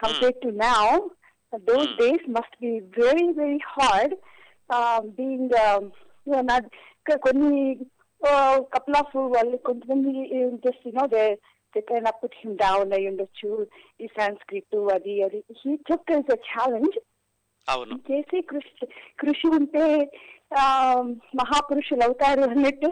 Compare 0.00 0.34
to 0.42 0.48
now 0.48 1.08
those 1.58 1.88
Hmm. 1.88 1.98
Days 1.98 2.30
must 2.30 2.56
be 2.60 2.80
very 2.80 3.32
very 3.32 3.58
hard 3.66 4.14
being 5.06 5.50
కొన్ని 7.16 7.74
కపుల్ 8.72 8.96
ఆఫ్ 8.96 9.14
వాళ్ళు 9.34 9.56
కొంతమంది 9.58 10.12
just 10.64 10.86
they 11.08 11.24
they 11.74 11.80
can 11.82 12.08
put 12.22 12.34
him 12.34 12.56
down 12.56 12.92
అయి 12.92 13.08
ఉండొచ్చు 13.08 13.50
ఈ 14.00 14.06
సంస్కృత్ 14.16 14.76
అది 14.92 15.22
అది. 15.22 15.40
He 15.60 15.76
took 15.88 16.10
is 16.10 16.32
a 16.32 16.38
challenge 16.50 16.96
అవును. 17.68 17.94
చేసి 18.10 18.40
కృషి 18.42 18.86
కృషి 19.18 19.46
ఉంటే 19.58 19.84
ఆ, 20.56 20.62
మహాపురుషులు 21.34 22.02
అవుతారు 22.04 22.42
అన్నట్టు 22.44 22.90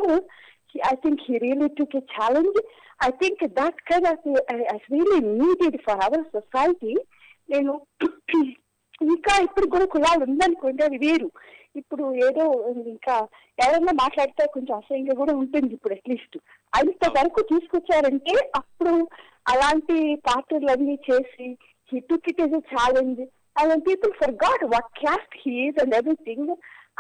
I 0.89 0.95
think 0.95 1.23
he 1.23 1.39
really 1.39 1.69
took 1.79 1.97
a 1.97 2.03
challenge 2.15 2.59
I 3.07 3.11
think 3.21 3.45
that 3.53 3.81
kind 3.83 4.09
of 4.09 4.27
really 4.93 5.19
needed 5.39 5.83
for 5.83 6.03
our 6.05 6.25
society 6.33 6.93
నేను 7.49 7.73
ఇంకా 9.01 9.43
ఇప్పుడు 9.43 9.67
కూడా 9.67 9.85
కులాలు 9.85 10.25
ఉందనుకోండి 10.25 10.83
అది 10.85 10.99
వేరు. 10.99 11.31
ఇప్పుడు 11.77 12.15
ఏదో 12.15 12.45
ఇంకా 12.87 13.29
ఎవరైనా 13.59 13.93
మాట్లాడితే 13.93 14.47
కొంచెం 14.47 14.77
అసహ్యంగా 14.77 15.15
కూడా 15.15 15.33
ఉంటుంది 15.33 15.75
ఇప్పుడు 15.75 15.95
అట్లీస్ట్ 15.95 16.39
అంత 16.77 17.09
వరకు 17.09 17.41
తీసుకొచ్చారంటే 17.43 18.51
అప్పుడు 18.55 19.09
అలాంటి 19.49 20.17
పాత్రలు 20.17 20.71
అన్ని 20.71 20.99
చేసి 21.11 21.57
he 21.93 22.01
took 22.01 22.29
it 22.29 22.41
is 22.41 22.57
challenge 22.75 23.21
and 23.57 23.87
people 23.89 24.13
for 24.13 24.31
god 24.31 24.65
what 24.65 24.99
caste 24.99 25.37
he's 25.37 25.83
and 25.83 25.95
everything 25.95 26.51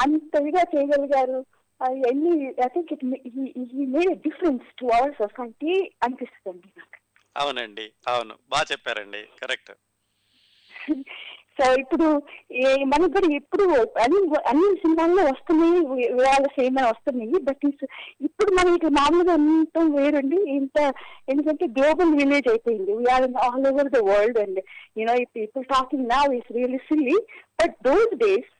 అంతగా 0.01 0.62
చేయగలిగారు. 0.76 1.47
అవన్నీ 1.80 2.55
I 2.64 2.68
think 2.68 2.92
it 2.92 3.05
made 3.88 4.22
difference 4.22 4.62
to 4.78 4.86
our 4.86 5.14
society 5.14 5.92
అనిపిస్తుంది 6.03 6.68
నాకు. 6.76 6.97
అవునండి. 7.36 7.92
అవును. 8.09 8.34
బాగా 8.49 8.66
చెప్పారండి. 8.72 9.22
కరెక్ట్. 9.42 9.72
సో 11.59 11.74
ఇప్పుడు 11.74 12.07
మన 12.57 12.84
మనకు 12.84 13.12
కూడా 13.12 13.34
ఇప్పుడు 13.34 13.64
అన్ని 13.98 14.18
అన్ని 14.46 14.76
సినిమాల్లో 14.76 15.24
వస్తున్నాయి 15.24 15.78
వి- 15.90 16.11
సేమ్ 16.18 16.48
సినిమా 16.48 16.86
వస్తున్నాయి 16.86 17.38
బట్ 17.42 17.64
ఇప్పుడు 18.20 18.50
మనకి 18.54 18.86
మామూలుగా 18.88 19.32
అంత 19.32 19.78
వేరండి 19.96 20.50
ఇంత 20.50 20.78
ఎందుకంటే 21.28 21.66
గ్లోబల్ 21.68 22.14
విలేజ్ 22.14 22.48
అయిపోయింది. 22.48 22.92
We are 22.94 23.22
all 23.36 23.66
over 23.66 23.90
the 23.90 23.98
world 24.11 24.38
and 24.38 24.61
you know 24.98 25.14
people 25.36 25.64
talking 25.64 26.09
నా 26.09 26.32
is 26.34 26.52
really 26.52 26.78
silly 26.78 27.16
but 27.61 27.76
those 27.84 28.16
days 28.16 28.52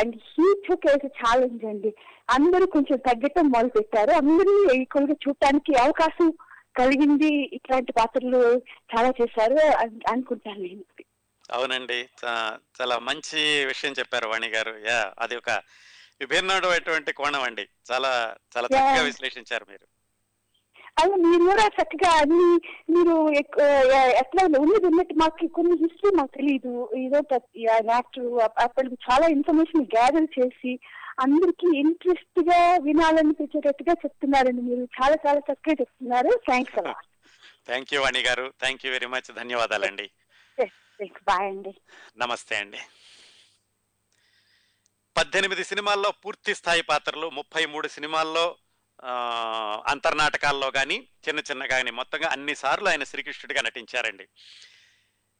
and 0.00 0.16
he 0.30 0.54
took 0.68 0.86
as 0.86 1.06
challenge 1.20 1.64
అండి 1.64 1.92
అందరూ 2.30 2.66
కొంచెం 2.66 2.98
తగ్గటం 2.98 3.48
మొదలు 3.48 3.68
పెట్టారు 3.68 4.10
అందరినీ 4.10 4.80
ఈక్వల్గా 4.80 5.12
చూడటానికి 5.12 5.74
అవకాశం 5.76 6.28
కలిగింది. 6.76 7.30
ఇట్లాంటి 7.52 7.92
పాత్రలు 7.92 8.42
చాలా 8.92 9.12
చేశారు 9.22 9.56
అని 9.76 10.00
అనుకుంటాను 10.08 10.62
నేను. 10.62 10.84
అవునండి. 11.52 12.08
చా- 12.24 12.82
చాలా 12.82 12.98
మంచి 12.98 13.64
విషయం 13.64 13.94
చెప్పారు 13.98 14.28
వాణి 14.28 14.48
గారు. 14.48 14.74
యా 14.86 15.14
అది 15.18 15.36
ఒక 15.36 15.50
విభిన్నమైనటువంటి 16.20 17.12
కోణం 17.12 17.42
అండి. 17.42 17.68
చాలా 17.92 18.34
చాలా 18.56 18.66
చక్కగా. 18.66 19.02
విశ్లేషించారు 19.02 19.66
మీరు. 19.70 19.86
అలా 20.98 21.16
మీరు 21.16 21.44
కూడా 21.44 21.66
చక్కగా 21.66 22.10
అన్ని 22.10 22.60
మీరు 22.98 23.30
ఎక్- 23.30 23.62
ఎట్లా 23.94 24.60
ఉన్నది 24.60 24.86
ఉన్నట్టు 24.86 25.14
మాకు 25.14 25.46
కొన్ని 25.46 25.72
హిస్టరీ 25.72 26.16
మాకు 26.16 26.36
తెలియదు 26.36 26.90
ఏదో 26.98 27.38
నాకు 27.84 28.38
అప్పటికి 28.58 28.94
చాలా 28.94 29.26
ఇన్ఫర్మేషన్ 29.26 29.82
గ్యాదర్ 29.82 30.40
చేసి 30.40 30.78
అందరికి 31.20 31.78
ఇంట్రెస్ట్గా 31.78 32.78
వినాలనిపించేటట్టుగా 32.82 33.92
చెప్తున్నారండి 33.92 34.62
మీరు. 34.62 34.80
చాలా 34.80 35.16
చాలా 35.26 35.38
చక్కగా 35.38 35.72
చెప్తున్నారు. 35.72 36.40
థ్యాంక్స్ 36.46 36.78
అలా 36.78 36.94
థ్యాంక్ 37.66 37.94
యూ 37.94 38.00
వాణి 38.00 38.20
గారు. 38.20 38.52
థ్యాంక్ 38.60 38.86
యూ 38.86 38.92
వెరీ 38.92 39.06
మచ్ 39.06 39.34
ధన్యవాదాలండి. 39.34 40.10
బాయ్ 41.02 41.46
అండి. 41.46 41.74
నమస్తే 42.16 42.56
అండి. 42.56 42.80
పద్దెనిమిది 45.16 45.64
సినిమాల్లో 45.64 46.10
పూర్తి 46.10 46.54
స్థాయి 46.54 46.82
పాత్రలు 46.82 47.30
ముప్పై 47.30 47.66
మూడు 47.66 47.88
సినిమాల్లో 47.88 48.56
అంతర్నాటకాల్లో 49.88 50.70
కానీ 50.70 51.08
చిన్న 51.28 51.40
చిన్న 51.40 51.66
కానీ 51.66 51.90
మొత్తంగా 51.90 52.28
అన్ని 52.28 52.54
సార్లు 52.54 52.88
ఆయన 52.88 53.04
శ్రీకృష్ణుడిగా 53.04 53.62
నటించారండి. 53.62 54.28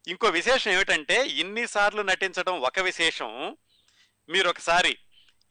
ఇంకో 0.08 0.28
విశేషం 0.28 0.70
ఏమిటంటే 0.70 1.26
ఇన్నిసార్లు 1.26 2.02
నటించడం 2.02 2.60
ఒక 2.60 2.80
విశేషం. 2.80 3.56
మీరు 4.28 4.48
ఒకసారి 4.48 4.96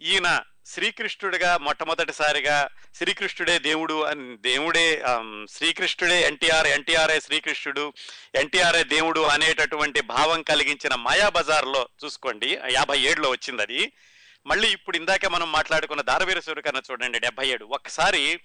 ఈయన 0.01 0.41
శ్రీకృష్ణుడిగా 0.65 1.57
మొట్టమొదటిసారిగా 1.57 2.69
శ్రీకృష్ణుడే 2.95 3.59
దేవుడు 3.59 4.03
అని 4.03 4.37
దేవుడే 4.37 5.03
శ్రీకృష్ణుడే 5.49 6.21
ఎన్టీఆర్ 6.21 6.67
ఎన్టీఆర్ఏ 6.67 7.19
శ్రీకృష్ణుడు 7.19 7.93
ఎన్టీఆర్ఏ 8.35 8.83
దేవుడు 8.83 9.19
అనేటటువంటి 9.19 10.01
భావం 10.01 10.41
కలిగించిన 10.41 10.95
మాయాబజార్లో 10.95 11.89
చూసుకోండి 12.05 12.59
యాభై 12.71 12.99
ఏడులో 12.99 13.29
వచ్చింది 13.29 13.61
అది. 13.61 13.91
మళ్ళీ 14.45 14.71
ఇప్పుడు 14.71 14.97
ఇందాక 14.97 15.25
మనం 15.25 15.51
మాట్లాడుకున్న 15.51 16.01
దారవీర 16.01 16.39
సూర్యకర్ణ 16.39 16.81
చూడండి 16.91 17.19
డెబ్బై 17.19 17.47
ఏడు 17.47 17.65
ఒక్కసారి 17.65 18.39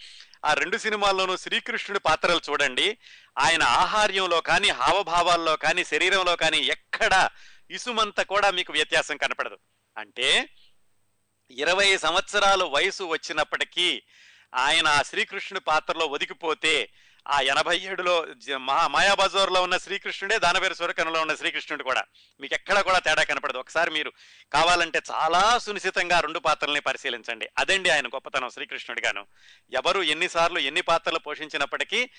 ఆ 0.45 0.55
రెండు 0.55 0.77
సినిమాల్లోనూ 0.77 1.37
శ్రీకృష్ణుడి 1.37 2.01
పాత్రలు 2.01 2.41
చూడండి. 2.51 2.99
ఆయన 3.39 3.63
ఆహార్యంలో 3.63 4.41
కానీ 4.41 4.69
హావభావాల్లో 4.69 5.57
కానీ 5.57 5.85
శరీరంలో 5.85 6.37
కానీ 6.37 6.59
ఎక్కడ 6.59 7.29
ఇసుమంత 7.71 8.21
కూడా 8.21 8.51
మీకు 8.51 8.73
వ్యత్యాసం 8.73 9.17
కనపడదు. 9.17 9.59
అంటే 9.97 10.49
ఇరవై 11.51 11.97
సంవత్సరాలు 11.97 12.65
వయసు 12.65 13.05
వచ్చినప్పటికీ 13.05 14.03
ఆయన 14.55 14.87
ఆ 14.89 15.03
శ్రీకృష్ణుడి 15.03 15.61
పాత్రలో 15.61 16.07
ఒదిగిపోతే 16.07 16.89
ఆ 17.27 17.41
ఎనభై 17.41 17.79
ఏడులో 17.79 18.27
జ- 18.35 18.57
మహా 18.57 18.89
మాయాబజార్లో 18.89 19.63
ఉన్న 19.63 19.77
శ్రీకృష్ణుడే 19.77 20.39
దానవేరు 20.39 20.75
సూరకనులో 20.75 21.21
ఉన్న 21.21 21.35
శ్రీకృష్ణుడు 21.35 21.83
కూడా. 21.83 22.05
మీకు 22.41 22.55
ఎక్కడ 22.55 22.81
కూడా 22.81 22.99
తేడా 22.99 23.23
కనపడదు. 23.23 23.59
ఒకసారి 23.59 23.91
మీరు 23.91 24.13
కావాలంటే 24.53 25.03
చాలా 25.11 25.59
సునిశ్చితంగా 25.59 26.21
రెండు 26.21 26.39
పాత్రల్ని 26.39 26.81
పరిశీలించండి. 26.81 27.49
అదండి 27.59 27.91
ఆయన 27.91 28.07
గొప్పతనం 28.07 28.51
శ్రీకృష్ణుడిగాను 28.51 29.27
ఎవరు 29.73 30.03
ఎన్నిసార్లు 30.03 30.59
ఎన్ని 30.59 30.81
పాత్రలు 30.81 31.19
పోషించినప్పటికీ 31.19 32.11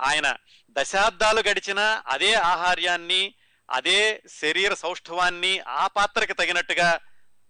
ఆయన 0.00 0.36
దశాబ్దాలు 0.76 1.40
గడిచినా 1.40 2.02
అదే 2.06 2.34
ఆహార్యాన్ని 2.34 3.34
అదే 3.68 4.22
శరీర 4.40 4.74
సౌష్ఠవాన్ని 4.74 5.60
ఆ 5.60 5.86
పాత్రకి 5.86 6.32
తగినట్టుగా 6.32 7.00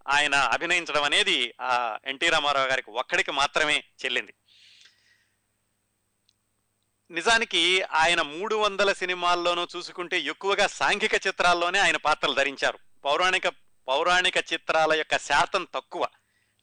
ఆయన 0.09 0.35
అభినయించడం 0.35 1.03
అనేది 1.03 1.55
ఆ 1.61 1.99
ఎన్టీ 2.07 2.29
రామారావు 2.29 2.67
గారికి 2.67 2.91
ఒక్కడికి 2.91 3.31
మాత్రమే 3.31 3.85
చెల్లింది. 4.05 4.35
నిజానికి 7.11 7.83
ఆయన 7.83 8.23
మూడు 8.23 8.55
వందల 8.55 8.93
సినిమాల్లోనూ 8.93 9.67
చూసుకుంటే 9.77 10.21
ఎక్కువగా 10.21 10.67
సాంఘిక 10.67 11.15
చిత్రాల్లోనే 11.15 11.79
ఆయన 11.79 11.97
పాత్రలు 11.97 12.35
ధరించారు. 12.35 12.79
పౌరాణిక 13.05 13.49
పౌరాణిక 13.89 14.37
చిత్రాల 14.37 14.93
యొక్క 14.93 15.19
శాతం 15.19 15.67
తక్కువ 15.75 16.09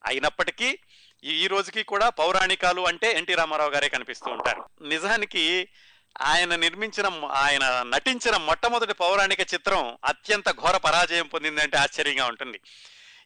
అయినప్పటికీ 0.06 0.80
ఈ 1.24 1.48
రోజుకి 1.48 1.84
కూడా 1.84 2.10
పౌరాణికాలు 2.10 2.82
అంటే 2.82 3.12
ఎన్టీ 3.12 3.36
రామారావు 3.36 3.70
గారే 3.70 3.90
కనిపిస్తూ 3.90 4.32
ఉంటారు. 4.32 4.70
నిజానికి 4.82 5.68
ఆయన 6.22 6.56
నిర్మించిన 6.56 7.30
ఆయన 7.34 7.84
నటించిన 7.84 8.38
మొట్టమొదటి 8.38 8.94
పౌరాణిక 8.94 9.40
చిత్రం 9.40 9.98
అత్యంత 10.06 10.52
ఘోర 10.52 10.78
పరాజయం 10.78 11.28
పొందిందంటే 11.28 11.78
ఆశ్చర్యంగా 11.78 12.26
ఉంటుంది. 12.26 12.62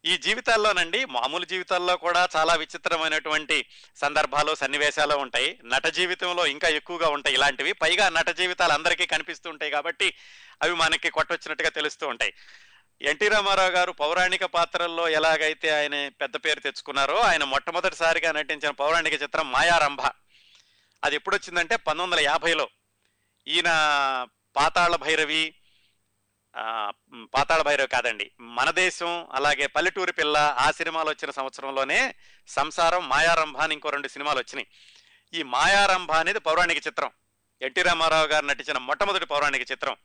ఈ 0.05 0.17
జీవితాల్లోనండి 0.17 1.05
మామూలు 1.05 1.45
జీవితాల్లో 1.45 1.97
కూడా 1.97 2.29
చాలా 2.35 2.55
విచిత్రమైనటువంటి 2.55 3.65
సందర్భాలు 3.95 4.55
సన్నివేశాలు 4.55 5.15
ఉంటాయి. 5.15 5.59
నట 5.65 5.85
జీవితంలో 5.87 6.45
ఇంకా 6.45 6.67
ఎక్కువగా 6.67 7.09
ఉంటాయి 7.09 7.35
ఇలాంటివి. 7.35 7.71
పైగా 7.71 8.09
నట 8.09 8.29
జీవితాలు 8.29 8.73
అందరికీ 8.73 9.05
కనిపిస్తూ 9.05 9.49
ఉంటాయి 9.49 9.71
కాబట్టి 9.71 10.13
అవి 10.61 10.73
మనకి 10.73 11.09
కొట్టొచ్చినట్టుగా 11.09 11.69
తెలుస్తూ 11.69 12.07
ఉంటాయి. 12.07 12.33
ఎన్టీ 13.01 13.27
రామారావు 13.27 13.69
గారు 13.69 13.91
పౌరాణిక 13.91 14.45
పాత్రల్లో 14.45 15.09
ఎలాగైతే 15.09 15.69
ఆయన 15.69 16.09
పెద్ద 16.09 16.35
పేరు 16.35 16.59
తెచ్చుకున్నారో 16.59 17.19
ఆయన 17.19 17.43
మొట్టమొదటిసారిగా 17.43 18.31
నటించిన 18.31 18.71
పౌరాణిక 18.71 19.21
చిత్రం 19.21 19.51
మాయారంభ. 19.51 20.01
అది 21.03 21.15
ఎప్పుడు 21.15 21.35
వచ్చిందంటే 21.35 21.75
పంతొమ్మిది 21.75 22.21
వందల 22.21 22.31
యాభైలో. 22.31 22.69
ఈయన 23.47 23.67
పాతాళ 24.55 24.95
భైరవి 24.95 25.55
పాతాళ 27.35 27.61
భైరవ్ 27.61 27.87
కాదండి. 27.87 28.31
మన 28.39 28.71
దేశం 28.71 29.27
అలాగే 29.31 29.67
పల్లెటూరి 29.67 30.13
పిల్ల 30.13 30.55
ఆ 30.59 30.71
సినిమాలు 30.71 31.09
వచ్చిన 31.09 31.31
సంవత్సరంలోనే 31.31 32.15
సంసారం 32.47 33.09
మాయారంభ 33.09 33.57
అని 33.57 33.73
ఇంకో 33.73 33.89
రెండు 33.89 34.07
సినిమాలు 34.07 34.39
వచ్చినాయి. 34.39 34.67
ఈ 35.39 35.43
మాయారంభ 35.43 36.11
అనేది 36.11 36.39
పౌరాణిక 36.39 36.87
చిత్రం. 36.87 37.11
ఎన్టీ 37.61 37.81
రామారావు 37.81 38.27
గారు 38.27 38.45
నటించిన 38.45 38.77
మొట్టమొదటి 38.77 39.25
పౌరాణిక 39.25 39.71
చిత్రం. 39.71 39.95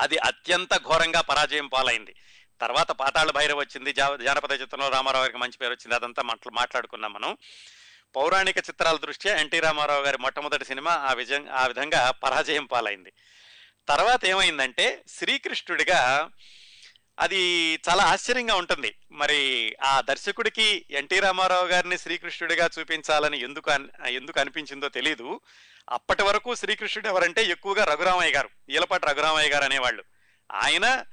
అది 0.00 0.18
అత్యంత 0.18 0.76
ఘోరంగా 0.76 1.20
పరాజయం 1.20 1.66
పాలైంది. 1.66 2.14
తర్వాత 2.60 2.90
పాతాళ 2.92 3.30
భైరవ్ 3.30 3.58
వచ్చింది. 3.58 3.92
జా- 3.92 4.24
జానపద 4.24 4.60
చిత్రంలో 4.60 4.88
రామారావు 4.88 5.22
గారికి 5.22 5.38
మంచి 5.38 5.58
పేరు 5.58 5.70
వచ్చింది. 5.70 5.94
అదంతా 5.94 6.22
మాట్లా 6.22 6.52
మాట్లాడుకున్నాం 6.52 7.12
మనం. 7.12 7.36
పౌరాణిక 8.16 8.56
చిత్రాల 8.56 8.96
దృష్ట్యా 8.96 9.36
ఎన్టీ 9.36 9.60
రామారావు 9.60 10.02
గారి 10.02 10.18
మొట్టమొదటి 10.18 10.64
సినిమా 10.64 10.92
ఆ 10.92 11.12
విజయం 11.12 11.48
ఆ 11.52 11.66
విధంగా 11.66 12.10
పరాజయం 12.10 12.66
పాలైంది. 12.66 13.12
తర్వాత 13.88 14.26
ఏమైందంటే 14.26 15.02
శ్రీకృష్ణుడిగా 15.08 16.30
అది 17.18 17.74
చాలా 17.88 18.04
ఆశ్చర్యంగా 18.04 18.54
ఉంటుంది. 18.54 18.94
మరి 19.12 19.76
ఆ 19.82 20.00
దర్శకుడికి 20.00 20.86
ఎన్టీ 20.90 21.20
రామారావు 21.20 21.66
గారిని 21.66 21.98
శ్రీకృష్ణుడిగా 21.98 22.70
చూపించాలని 22.78 23.40
ఎందుకు 23.40 23.70
ఎందుకు 24.08 24.40
అనిపించిందో 24.40 24.88
తెలీదు. 24.88 25.40
అప్పటి 25.90 26.22
వరకు 26.22 26.54
శ్రీకృష్ణుడు 26.54 27.08
ఎవరంటే 27.08 27.44
ఎక్కువగా 27.44 27.84
రఘురామయ్య 27.84 28.32
గారు 28.32 28.50
ఈలపాటి 28.70 29.06
రఘురామయ్య 29.06 29.48
గారు 29.48 29.64
అనేవాళ్ళు. 29.64 30.04
ఆయన 30.52 31.04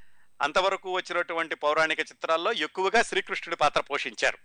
అంతవరకు 0.41 0.91
వచ్చినటువంటి 0.91 1.55
పౌరాణిక 1.55 1.99
చిత్రాల్లో 1.99 2.53
ఎక్కువగా 2.53 3.01
శ్రీకృష్ణుడి 3.01 3.55
పాత్ర 3.55 3.81
పోషించారు. 3.81 4.37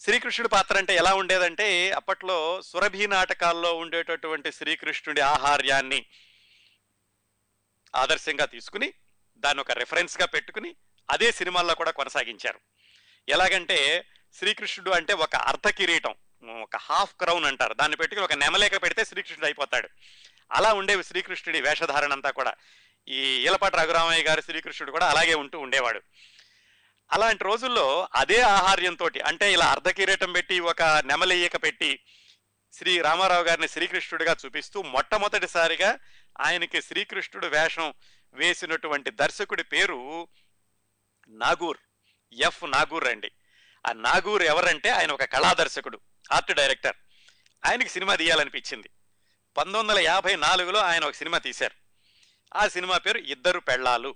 శ్రీకృష్ణుడి 0.00 0.48
పాత్ర 0.48 0.76
అంటే 0.76 0.96
ఎలా 0.96 1.14
ఉండేదంటే 1.14 1.90
అప్పట్లో 1.90 2.62
సురభి 2.62 3.06
నాటకాల్లో 3.06 3.74
ఉండేటటువంటి 3.74 4.52
శ్రీకృష్ణుడి 4.52 5.20
ఆహార్యాన్ని 5.20 6.06
ఆదర్శంగా 7.94 8.44
తీసుకుని 8.44 8.92
దాన్ని 9.38 9.60
ఒక 9.60 9.70
రెఫరెన్స్గా 9.70 10.26
పెట్టుకుని 10.26 10.74
అదే 11.10 11.32
సినిమాల్లో 11.32 11.74
కూడా 11.74 11.90
కొనసాగించారు. 11.90 12.60
ఎలాగంటే 13.28 14.04
శ్రీకృష్ణుడు 14.34 14.90
అంటే 14.90 15.12
ఒక 15.12 15.36
అర్ధ 15.36 15.68
కిరీటం 15.68 16.14
ఒక 16.62 16.76
హాఫ్ 16.76 17.14
క్రౌన్ 17.14 17.44
అంటారు. 17.44 17.74
దాన్ని 17.74 17.96
పెట్టుకుని 17.96 18.24
ఒక 18.24 18.32
నెమలేక 18.32 18.82
పెడితే 18.82 19.04
శ్రీకృష్ణుడు 19.04 19.46
అయిపోతాడు. 19.46 19.88
అలా 20.52 20.72
ఉండేవి 20.72 21.04
శ్రీకృష్ణుడి 21.04 21.60
వేషధారణ 21.60 22.12
అంతా 22.12 22.30
కూడా. 22.30 22.54
ఈ 23.08 23.44
ఈలపాటి 23.44 23.76
రఘురామయ్య 23.76 24.22
గారు 24.22 24.40
శ్రీకృష్ణుడు 24.40 24.92
కూడా 24.92 25.10
అలాగే 25.10 25.34
ఉంటూ 25.34 25.58
ఉండేవాడు. 25.58 26.02
అలాంటి 27.12 27.44
రోజుల్లో 27.44 28.08
అదే 28.14 28.40
ఆహార్యంతో 28.40 29.10
అంటే 29.26 29.52
ఇలా 29.52 29.66
అర్ధ 29.66 29.88
కిరీటం 29.88 30.32
పెట్టి 30.32 30.60
ఒక 30.60 30.82
నెమలెయ్యక 30.82 31.62
పెట్టి 31.62 32.00
శ్రీ 32.72 33.00
రామారావు 33.00 33.44
గారిని 33.44 33.68
శ్రీకృష్ణుడిగా 33.68 34.36
చూపిస్తూ 34.44 34.82
మొట్టమొదటిసారిగా 34.82 35.98
ఆయనకి 36.40 36.82
శ్రీకృష్ణుడు 36.82 37.46
వేషం 37.46 37.94
వేసినటువంటి 38.34 39.10
దర్శకుడి 39.10 39.64
పేరు 39.64 40.28
నాగూర్. 41.28 41.78
ఎఫ్ 42.32 42.64
నాగూర్ 42.64 43.08
అండి. 43.08 43.30
ఆ 43.88 43.92
నాగూర్ 43.92 44.42
ఎవరంటే 44.42 44.88
ఆయన 44.88 45.12
ఒక 45.12 45.24
కళా 45.24 45.52
దర్శకుడు 45.52 46.00
ఆర్ట్ 46.32 46.52
డైరెక్టర్. 46.52 46.96
ఆయనకి 47.66 47.88
సినిమా 47.88 48.14
తీయాలనిపించింది. 48.14 48.90
పంతొమ్మిది 49.56 49.88
వందల 49.88 49.98
యాభై 49.98 50.36
నాలుగులో 50.36 50.80
ఆయన 50.80 51.04
ఒక 51.04 51.14
సినిమా 51.14 51.38
తీశారు. 51.38 51.74
ఆ 52.56 52.68
సినిమా 52.68 52.98
పేరు 52.98 53.18
ఇద్దరు 53.18 53.60
పెళ్ళాలు. 53.60 54.14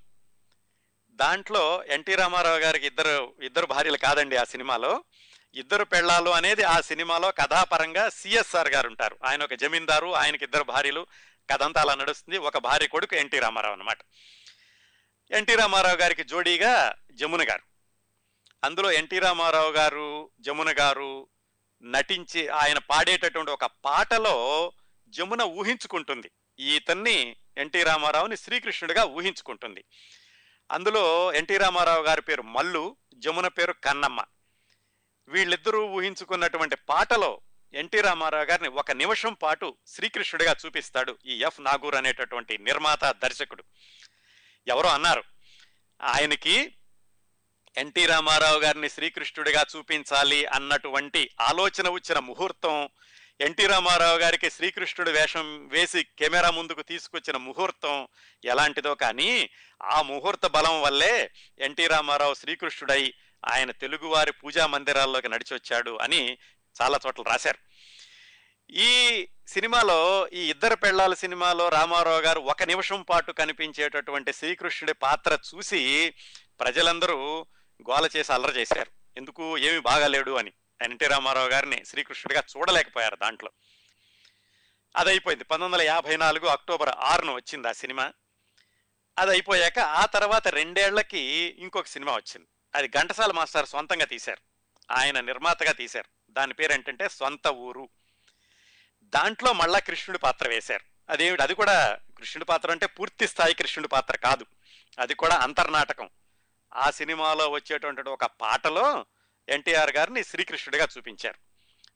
దాంట్లో 1.10 1.84
ఎన్టీ 1.84 2.14
రామారావు 2.14 2.58
గారికి 2.58 2.86
ఇద్దరు 2.86 3.34
ఇద్దరు 3.42 3.66
భార్యలు 3.66 3.96
కాదండి 3.96 4.36
ఆ 4.36 4.44
సినిమాలో. 4.44 5.04
ఇద్దరు 5.54 5.84
పెళ్ళాలు 5.84 6.30
అనేది 6.30 6.62
ఆ 6.62 6.80
సినిమాలో 6.80 7.32
కథాపరంగా 7.32 8.08
సిఎస్ఆర్ 8.08 8.68
గారు 8.68 8.88
ఉంటారు. 8.88 9.18
ఆయన 9.24 9.44
ఒక 9.44 9.54
జమీందారు 9.54 10.14
ఆయనకి 10.14 10.44
ఇద్దరు 10.44 10.62
భార్యలు 10.62 11.06
కథంతా 11.50 11.80
అలా 11.80 11.94
నడుస్తుంది. 11.94 12.38
ఒక 12.38 12.58
భార్య 12.58 12.86
కొడుకు 12.86 13.14
ఎన్టీ 13.14 13.38
రామారావు 13.38 13.74
అనమాట 13.74 13.98
ఎన్టీ 15.30 15.54
రామారావు 15.54 15.96
గారికి 15.96 16.24
జోడీగా 16.24 16.94
జమున 17.12 17.42
గారు. 17.42 17.62
అందులో 18.64 18.92
ఎన్టీ 18.92 19.18
రామారావు 19.18 19.70
గారు 19.70 20.30
జమున 20.40 20.74
గారు 20.78 21.28
నటించి 21.82 22.48
ఆయన 22.48 22.78
పాడేటటువంటి 22.78 23.50
ఒక 23.50 23.64
పాటలో 23.64 24.72
జమున 25.08 25.42
ఊహించుకుంటుంది. 25.42 26.30
ఈతన్ని 26.60 27.36
ఎన్టీ 27.58 27.82
రామారావుని 27.82 28.36
శ్రీకృష్ణుడిగా 28.36 29.04
ఊహించుకుంటుంది. 29.04 29.84
అందులో 30.70 31.32
ఎన్టీ 31.32 31.56
రామారావు 31.56 32.02
గారి 32.02 32.22
పేరు 32.22 32.42
మల్లు 32.42 32.96
జమున 33.14 33.48
పేరు 33.48 33.72
కన్నమ్మ. 33.72 34.24
వీళ్ళిద్దరూ 35.28 35.86
ఊహించుకున్నటువంటి 35.86 36.76
పాటలో 36.76 37.40
ఎన్టీ 37.74 38.00
రామారావు 38.00 38.44
గారిని 38.44 38.68
ఒక 38.68 38.90
నిమిషం 38.92 39.34
పాటు 39.42 39.76
శ్రీకృష్ణుడిగా 39.86 40.56
చూపిస్తాడు 40.64 41.18
ఈ 41.26 41.42
ఎఫ్ 41.42 41.60
నాగూర్ 41.60 41.94
అనేటటువంటి 41.94 42.58
నిర్మాత 42.58 43.04
దర్శకుడు. 43.22 43.64
ఎవరో 44.66 44.88
అన్నారు 44.88 45.24
ఆయనకి 46.02 46.72
ఎన్టీ 47.76 48.06
రామారావు 48.06 48.58
గారిని 48.58 48.88
శ్రీకృష్ణుడిగా 48.88 49.66
చూపించాలి 49.76 50.46
అన్నటువంటి 50.46 51.30
ఆలోచన 51.40 51.88
వచ్చిన 51.88 52.18
ముహూర్తం 52.18 52.88
ఎన్టీ 53.40 53.66
రామారావు 53.66 54.18
గారికి 54.18 54.50
శ్రీకృష్ణుడు 54.50 55.10
వేషం 55.10 55.68
వేసి 55.68 56.04
కెమెరా 56.18 56.50
ముందుకు 56.50 56.82
తీసుకొచ్చిన 56.82 57.36
ముహూర్తం 57.36 58.08
ఎలాంటిదో 58.44 58.94
కానీ 58.94 59.50
ఆ 59.82 60.02
ముహూర్త 60.02 60.46
బలం 60.46 60.82
వల్లే 60.82 61.30
ఎన్టీ 61.60 61.86
రామారావు 61.86 62.34
శ్రీకృష్ణుడై 62.34 63.14
ఆయన 63.48 63.70
తెలుగువారి 63.70 64.32
పూజా 64.32 64.66
మందిరాల్లోకి 64.66 65.28
నడిచొచ్చాడు 65.28 65.98
అని 65.98 66.38
చాలా 66.82 66.98
చోట్ల 67.06 67.22
రాశారు. 67.22 67.58
ఈ 68.70 69.28
సినిమాలో 69.48 70.28
ఈ 70.28 70.50
ఇద్దరు 70.50 70.74
పెళ్ళాల 70.74 71.14
సినిమాలో 71.14 71.68
రామారావు 71.68 72.20
గారు 72.20 72.40
ఒక 72.40 72.62
నిమిషం 72.62 73.02
పాటు 73.02 73.32
కనిపించేటటువంటి 73.32 74.32
శ్రీకృష్ణుడి 74.32 74.94
పాత్ర 74.94 75.38
చూసి 75.54 76.14
ప్రజలందరూ 76.60 77.46
గోల 77.90 78.08
చేసి 78.16 78.32
అల్లరి 78.32 78.60
చేశారు. 78.60 78.90
ఎందుకు? 79.16 79.58
ఏమి 79.58 79.78
బాగాలేడు 79.78 80.30
అని. 80.30 80.52
ఎన్టీ 80.82 81.06
రామారావు 81.06 81.48
గారిని 81.48 81.84
శ్రీకృష్ణుడిగా 81.84 82.42
చూడలేకపోయారు 82.56 83.16
దాంట్లో. 83.16 83.50
అది 84.96 85.08
అయిపోయింది 85.08 85.44
పంతొమ్మిది 85.44 85.82
వందల 85.82 85.94
యాభై 85.94 86.16
నాలుగు 86.16 86.46
అక్టోబర్ 86.46 86.88
ఆరును 86.88 87.34
వచ్చింది 87.34 87.68
ఆ 87.68 87.72
సినిమా. 87.72 88.12
అది 89.18 89.30
అయిపోయాక 89.30 89.78
ఆ 89.78 90.06
తర్వాత 90.06 90.48
రెండేళ్ళకి 90.48 91.18
ఇంకొక 91.58 91.86
సినిమా 91.86 92.12
వచ్చింది. 92.12 92.46
అది 92.74 92.88
ఘంటసాల 92.88 93.32
మాస్టర్ 93.32 93.68
సొంతంగా 93.68 94.04
తీశారు. 94.04 94.40
ఆయన 94.92 95.20
నిర్మాతగా 95.20 95.72
తీశారు. 95.72 96.15
దాని 96.36 96.54
పేరు 96.54 96.72
ఏంటంటే 96.72 97.08
సొంత 97.08 97.48
ఊరు. 97.48 97.88
దాంట్లో 99.02 99.52
మళ్ళా 99.52 99.78
కృష్ణుడి 99.78 100.18
పాత్ర 100.18 100.48
వేశారు. 100.48 101.12
అదేమిటి? 101.12 101.42
అది 101.42 101.54
కూడా 101.54 101.98
కృష్ణుడి 102.18 102.44
పాత్ర 102.44 102.70
అంటే 102.70 102.86
పూర్తి 102.86 103.28
స్థాయి 103.28 103.54
కృష్ణుడి 103.54 103.88
పాత్ర 103.88 104.16
కాదు. 104.16 104.46
అది 104.98 105.14
కూడా 105.14 105.34
అంతర్నాటకం. 105.34 106.10
ఆ 106.74 106.90
సినిమాలో 106.90 107.48
వచ్చేటువంటి 107.48 108.02
ఒక 108.02 108.24
పాటలో 108.24 109.06
ఎన్టీఆర్ 109.48 109.90
గారిని 109.90 110.24
శ్రీకృష్ణుడిగా 110.24 110.88
చూపించారు. 110.96 111.38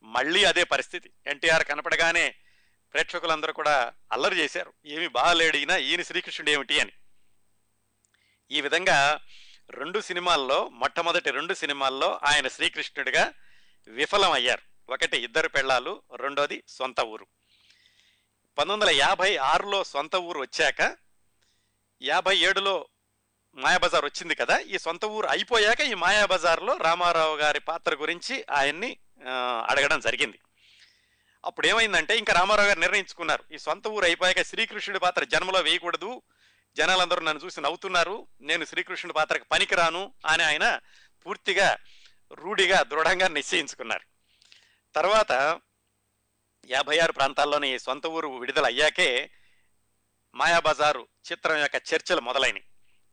మళ్ళీ 0.05 0.45
అదే 0.45 0.64
పరిస్థితి. 0.64 1.11
ఎన్టీఆర్ 1.26 1.64
కనపడగానే 1.64 2.34
ప్రేక్షకులందరూ 2.93 3.53
కూడా 3.53 3.93
అల్లరి 4.12 4.36
చేశారు. 4.36 4.72
ఏమి 4.86 5.09
బాగాలేడిగినా 5.09 5.76
ఈయన 5.76 6.03
శ్రీకృష్ణుడు 6.03 6.51
ఏమిటి 6.51 6.80
అని. 6.80 6.93
ఈ 8.51 8.61
విధంగా 8.61 9.20
రెండు 9.70 10.01
సినిమాల్లో 10.01 10.68
మొట్టమొదటి 10.68 11.30
రెండు 11.30 11.55
సినిమాల్లో 11.55 12.20
ఆయన 12.24 12.49
శ్రీకృష్ణుడిగా 12.49 13.32
విఫలం 13.89 14.33
అయ్యారు. 14.33 14.93
ఒకటి 14.93 15.16
ఇద్దరు 15.16 15.49
పెళ్ళాలు 15.49 16.03
రెండోది 16.16 16.62
సొంత 16.68 17.01
ఊరు. 17.01 17.26
పంతొమ్మిది 18.59 18.93
వందల 18.93 19.03
యాభై 19.07 19.37
ఆరులో 19.37 19.85
సొంత 19.85 20.16
ఊరు 20.16 20.41
వచ్చాక 20.41 20.97
యాభై 22.03 22.37
ఏడులో 22.37 22.89
మాయాబజార్ 23.55 24.05
వచ్చింది 24.05 24.35
కదా 24.35 24.59
ఈ 24.59 24.78
సొంత 24.78 25.05
ఊరు 25.05 25.26
అయిపోయాక 25.26 25.81
ఈ 25.81 25.95
మాయాబజార్లో 25.95 26.76
రామారావు 26.76 27.37
గారి 27.37 27.61
పాత్ర 27.61 27.95
గురించి 27.95 28.45
ఆయన్ని 28.51 28.97
అడగడం 29.66 30.01
జరిగింది. 30.01 30.39
అప్పుడు 31.45 31.66
ఏమైందంటే 31.66 32.18
ఇంకా 32.18 32.33
రామారావు 32.33 32.68
గారు 32.68 32.78
నిర్ణయించుకున్నారు. 32.78 33.45
ఈ 33.53 33.59
సొంత 33.59 33.89
ఊరు 33.89 34.05
అయిపోయాక 34.05 34.43
శ్రీకృష్ణుడి 34.43 35.01
పాత్ర 35.01 35.24
జన్మలో 35.24 35.61
వేయకూడదు. 35.61 36.22
జనాలందరూ 36.76 37.20
నన్ను 37.20 37.45
చూసి 37.45 37.61
నవ్వుతున్నారు. 37.61 38.26
నేను 38.41 38.64
శ్రీకృష్ణుడి 38.64 39.14
పాత్రకు 39.14 39.45
పనికిరాను 39.53 40.12
అని 40.26 40.43
ఆయన 40.43 40.81
పూర్తిగా 41.26 41.76
రూఢిగా 42.33 42.83
దృఢంగా 42.83 43.28
నిశ్చయించుకున్నారు. 43.28 44.07
తర్వాత 44.95 45.61
యాభై 46.70 46.99
ఆరు 46.99 47.12
ప్రాంతాల్లోని 47.12 47.78
సొంత 47.78 48.07
ఊరు 48.07 48.28
విడుదల 48.28 48.66
అయ్యాకే 48.66 49.31
మాయాబజారు 50.35 51.09
చిత్రం 51.33 51.57
యొక్క 51.57 51.83
చర్చలు 51.95 52.20
మొదలైనవి 52.20 52.64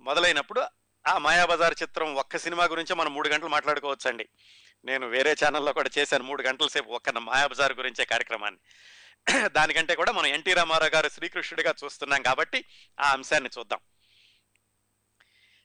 మొదలైనప్పుడు 0.01 0.63
ఆ 1.07 1.17
మాయాబజార్ 1.17 1.75
చిత్రం 1.81 2.15
ఒక్క 2.15 2.37
సినిమా 2.37 2.63
గురించి 2.65 2.95
మనం 2.95 3.13
మూడు 3.13 3.29
గంటలు 3.29 3.49
మాట్లాడుకోవచ్చండి. 3.49 4.29
నేను 4.85 5.07
వేరే 5.07 5.35
ఛానల్లో 5.45 5.73
కూడా 5.73 5.89
చేశాను 5.97 6.23
మూడు 6.23 6.43
గంటల 6.43 6.67
సేపు 6.67 6.89
ఒక్క 6.89 7.09
మాయాబజార్ 7.09 7.73
గురించే 7.73 8.05
కార్యక్రమాన్ని. 8.05 8.59
దానికంటే 9.47 9.95
కూడా 9.95 10.11
మనం 10.11 10.25
ఎన్టీ 10.25 10.53
రామారావు 10.53 10.95
గారు 10.95 11.09
శ్రీకృష్ణుడిగా 11.09 11.73
చూస్తున్నాం 11.83 12.21
కాబట్టి 12.21 12.65
ఆ 12.99 13.11
అంశాన్ని 13.11 13.49
చూద్దాం. 13.59 13.79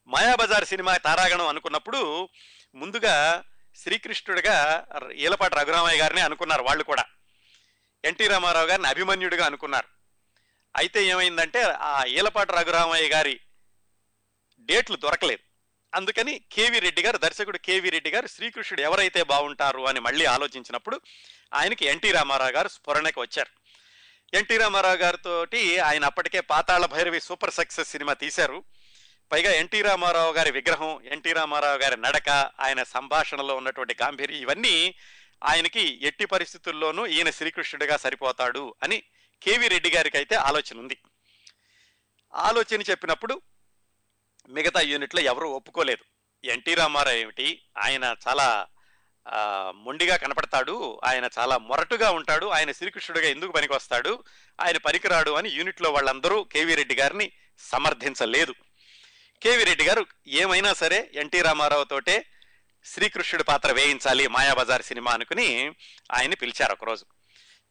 మాయాబజార్ 0.06 0.64
సినిమా 0.64 0.96
తారాగణం 0.96 1.46
అనుకున్నప్పుడు 1.46 2.28
ముందుగా 2.74 3.44
శ్రీకృష్ణుడిగా 3.76 4.86
ఈలపాటి 5.14 5.54
రఘురామయ్య 5.54 6.00
గారిని 6.00 6.20
అనుకున్నారు 6.20 6.62
వాళ్ళు 6.62 6.84
కూడా. 6.84 7.04
ఎన్టీ 8.04 8.26
రామారావు 8.26 8.66
గారిని 8.66 8.88
అభిమన్యుడిగా 8.88 9.46
అనుకున్నారు. 9.46 9.88
అయితే 10.76 11.04
ఏమైందంటే 11.04 11.62
ఆ 11.62 12.04
ఈలపాటి 12.04 12.52
రఘురామయ్య 12.52 13.08
గారి 13.08 13.40
డేట్లు 14.60 14.96
దొరకలేదు. 14.96 15.42
అందుకని 15.96 16.40
కేవి 16.52 16.78
రెడ్డి 16.78 17.02
గారు 17.02 17.18
దర్శకుడు 17.18 17.58
కేవి 17.58 17.90
రెడ్డి 17.90 18.10
గారు 18.10 18.26
శ్రీకృష్ణుడు 18.26 18.82
ఎవరైతే 18.82 19.22
బాగుంటారు 19.22 19.86
అని 19.88 20.00
మళ్ళీ 20.00 20.24
ఆలోచించినప్పుడు 20.24 21.00
ఆయనకి 21.54 21.86
ఎన్టీ 21.86 22.12
రామారావు 22.12 22.50
గారు 22.50 22.68
స్ఫురణకి 22.68 23.20
వచ్చారు. 23.20 23.62
ఎన్టీ 24.36 24.56
రామారావు 24.58 24.96
గారితోటి 24.96 25.78
ఆయన 25.78 26.04
అప్పటికే 26.04 26.40
Pathala 26.40 26.86
Bhairavi 26.86 27.20
super 27.20 27.54
success 27.54 27.90
cinema 27.90 28.12
తీశారు. 28.12 28.64
పైగా 29.32 29.52
ఎన్టీ 29.52 29.82
రామారావు 29.82 30.32
గారి 30.32 30.50
విగ్రహం 30.50 31.00
ఎన్టీ 31.04 31.32
రామారావు 31.32 31.78
గారి 31.78 31.96
నడక 32.00 32.30
ఆయన 32.60 32.82
సంభాషణలో 32.82 33.56
ఉన్నటువంటి 33.56 33.96
గాంభీర్యం 34.02 34.40
ఇవన్నీ 34.40 34.94
ఆయనకి 35.44 35.98
ఎట్టి 36.02 36.24
పరిస్థితుల్లోనూ 36.24 37.06
ఈయన 37.06 37.30
శ్రీకృష్ణుడిగా 37.30 37.96
సరిపోతాడు 37.96 38.74
అని 38.82 39.02
కేవి 39.42 39.68
రెడ్డి 39.68 39.90
గారికి 39.90 40.16
అయితే 40.16 40.34
ఆలోచన 40.34 40.78
ఉంది. 40.78 40.98
ఆలోచన 42.34 42.82
చెప్పినప్పుడు 42.82 43.42
మిగతా 44.48 44.80
యూనిట్లో 44.80 45.20
ఎవరూ 45.20 45.48
ఒప్పుకోలేదు. 45.50 46.04
ఎన్టీ 46.44 46.74
రామారావు 46.74 47.16
ఏమిటి? 47.16 47.62
ఆయన 47.78 48.16
చాలా 48.28 48.66
మొండిగా 49.74 50.16
కనపడతాడు 50.16 51.00
ఆయన 51.04 51.28
చాలా 51.38 51.58
మొరటుగా 51.58 52.10
ఉంటాడు 52.10 52.46
ఆయన 52.46 52.72
శ్రీకృష్ణుడిగా 52.72 53.28
ఎందుకు 53.28 53.52
పనికొస్తాడు 53.52 54.24
ఆయన 54.60 54.76
పనికిరాడు 54.76 55.30
అని 55.30 55.48
యూనిట్లో 55.48 55.90
వాళ్ళందరూ 55.90 56.44
కేవీ 56.44 56.74
రెడ్డి 56.74 56.94
గారిని 56.94 57.32
సమర్థించలేదు. 57.58 58.54
కేవీ 59.42 59.64
రెడ్డి 59.64 59.84
గారు 59.84 60.06
ఏమైనా 60.26 60.72
సరే 60.72 61.10
ఎన్టీ 61.14 61.42
రామారావు 61.42 61.84
తోటే 61.84 62.26
శ్రీకృష్ణుడి 62.84 63.44
పాత్ర 63.44 63.72
వేయించాలి 63.72 64.28
మాయాబజార్ 64.28 64.82
సినిమా 64.82 65.10
అనుకుని 65.12 65.74
ఆయన్ని 66.12 66.36
పిలిచారు 66.36 66.72
ఒకరోజు. 66.72 67.04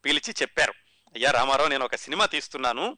పిలిచి 0.05 0.33
చెప్పారు 0.41 0.73
అయ్యా 1.15 1.31
రామారావు 1.31 1.69
నేను 1.69 1.85
ఒక 1.85 1.95
సినిమా 1.95 2.25
తీస్తున్నాను 2.25 2.97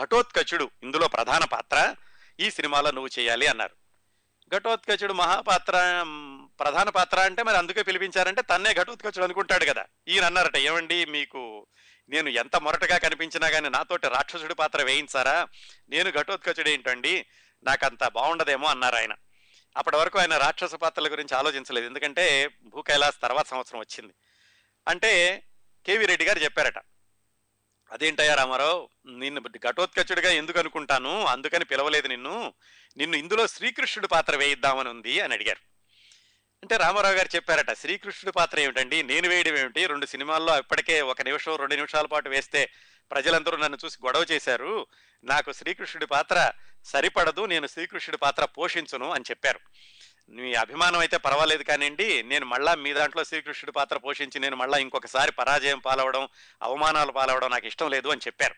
ఘటోత్కచుడు 0.00 0.70
ఇందులో 0.82 1.08
ప్రధాన 1.08 1.44
పాత్ర 1.44 1.94
ఈ 2.40 2.50
సినిమాలో 2.50 2.90
నువ్వు 2.90 3.20
చేయాలి 3.20 3.46
అన్నారు. 3.46 3.74
ఘటోత్కచుడు 4.54 5.12
మహాపాత్ర 5.12 5.72
ప్రధాన 6.60 6.88
పాత్ర 6.88 7.20
అంటే 7.20 7.42
మరి 7.42 7.56
అందుకే 7.56 7.82
పిలిపించారంటే 7.82 8.42
తన్నే 8.42 8.74
ఘటోత్కచుడు 8.74 9.24
అనుకుంటాడు 9.24 9.64
కదా. 9.64 9.84
ఈయన 10.08 10.24
అన్నారట 10.24 10.56
ఏమండి 10.56 11.04
మీకు 11.04 11.66
నేను 12.08 12.28
ఎంత 12.28 12.56
మొరటగా 12.56 12.98
కనిపించినా 12.98 13.50
కానీ 13.50 13.68
నాతోటి 13.68 14.08
రాక్షసుడి 14.08 14.54
పాత్ర 14.54 14.82
వేయించారా? 14.82 15.48
నేను 15.88 16.10
ఘటోత్కచుడు 16.10 16.68
ఏంటండి 16.68 17.26
నాకంత 17.64 18.08
బాగుండదేమో 18.08 18.68
అన్నారు 18.68 18.96
ఆయన. 18.96 19.14
అప్పటి 19.76 19.96
వరకు 19.96 20.18
ఆయన 20.18 20.36
రాక్షస 20.36 20.74
పాత్రల 20.74 21.12
గురించి 21.12 21.36
ఆలోచించలేదు. 21.36 21.86
ఎందుకంటే 21.86 22.50
భూ 22.62 22.82
కైలాస్ 22.82 23.22
తర్వాత 23.22 23.46
సంవత్సరం 23.46 23.80
వచ్చింది. 23.80 24.14
అంటే 24.88 25.42
కేవీ 25.86 26.06
రెడ్డి 26.06 26.26
గారు 26.26 26.38
చెప్పారట 26.38 26.78
అదేంటయ్యా 27.92 28.34
రామారావు 28.34 28.88
నిన్ను 29.08 29.40
ఘటోత్కచుడిగా 29.40 30.30
ఎందుకు 30.30 30.58
అనుకుంటాను? 30.58 31.26
అందుకని 31.26 31.64
పిలవలేదు 31.64 32.08
నిన్ను. 32.08 32.54
నిన్ను 32.96 33.16
ఇందులో 33.16 33.46
శ్రీకృష్ణుడి 33.46 34.08
పాత్ర 34.08 34.36
వేయిద్దామని 34.36 34.88
ఉంది 34.88 35.20
అని 35.20 35.34
అడిగారు. 35.34 35.70
అంటే 36.62 36.76
రామారావు 36.76 37.14
గారు 37.14 37.28
చెప్పారట 37.36 37.72
శ్రీకృష్ణుడి 37.72 38.32
పాత్ర 38.32 38.60
ఏమిటండి? 38.60 39.02
నేను 39.02 39.28
వేయడం 39.28 39.56
ఏమిటి? 39.56 39.86
రెండు 39.86 40.06
సినిమాల్లో 40.06 40.58
ఇప్పటికే 40.58 41.00
ఒక 41.00 41.22
నిమిషం 41.22 41.56
రెండు 41.56 41.74
నిమిషాల 41.74 42.06
పాటు 42.06 42.28
వేస్తే 42.28 42.70
ప్రజలందరూ 43.10 43.56
నన్ను 43.56 43.78
చూసి 43.84 43.98
గొడవ 44.06 44.26
చేశారు. 44.30 44.86
నాకు 45.24 45.52
శ్రీకృష్ణుడి 45.52 46.06
పాత్ర 46.06 46.52
సరిపడదు 46.84 47.46
నేను 47.46 47.66
శ్రీకృష్ణుడి 47.66 48.16
పాత్ర 48.16 48.44
పోషించును 48.44 49.10
అని 49.10 49.24
చెప్పారు. 49.30 49.60
మీ 50.28 50.54
అభిమానం 50.54 50.98
అయితే 50.98 51.16
పర్వాలేదు 51.16 51.62
కానివ్వండి 51.62 52.22
నేను 52.22 52.46
మళ్ళా 52.46 52.74
మీ 52.74 52.92
దాంట్లో 52.92 53.24
శ్రీకృష్ణుడి 53.24 53.72
పాత్ర 53.72 53.98
పోషించి 53.98 54.40
నేను 54.40 54.56
మళ్ళా 54.56 54.78
ఇంకొకసారి 54.78 55.32
పరాజయం 55.32 55.78
పాలవడం 55.78 56.28
అవమానాలు 56.62 57.12
పాలవడం 57.12 57.50
నాకు 57.50 57.66
ఇష్టం 57.66 57.90
లేదు 57.90 58.08
అని 58.08 58.20
చెప్పారు. 58.26 58.54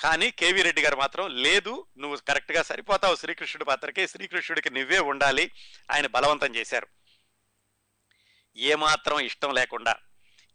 కానీ 0.00 0.30
కేవీ 0.30 0.62
రెడ్డి 0.62 0.82
గారు 0.82 0.96
మాత్రం 0.96 1.36
లేదు 1.36 1.86
నువ్వు 1.98 2.16
కరెక్ట్గా 2.16 2.62
సరిపోతావు 2.62 3.16
శ్రీకృష్ణుడి 3.16 3.64
పాత్రకి 3.64 4.08
శ్రీకృష్ణుడికి 4.08 4.70
నువ్వే 4.70 4.98
ఉండాలి 4.98 5.50
ఆయన 5.92 6.06
బలవంతం 6.06 6.54
చేశారు. 6.54 6.86
ఏమాత్రం 8.56 9.20
ఇష్టం 9.20 9.54
లేకుండా 9.54 9.96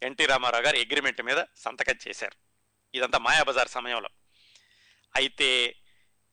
ఎన్టీ 0.04 0.26
రామారావు 0.26 0.64
గారు 0.64 0.78
అగ్రిమెంట్ 0.78 1.22
మీద 1.22 1.44
సంతకం 1.58 1.96
చేశారు. 2.08 2.36
ఇదంతా 2.98 3.18
మాయాబజార్ 3.18 3.68
సమయంలో. 3.68 4.10
అయితే 5.16 5.76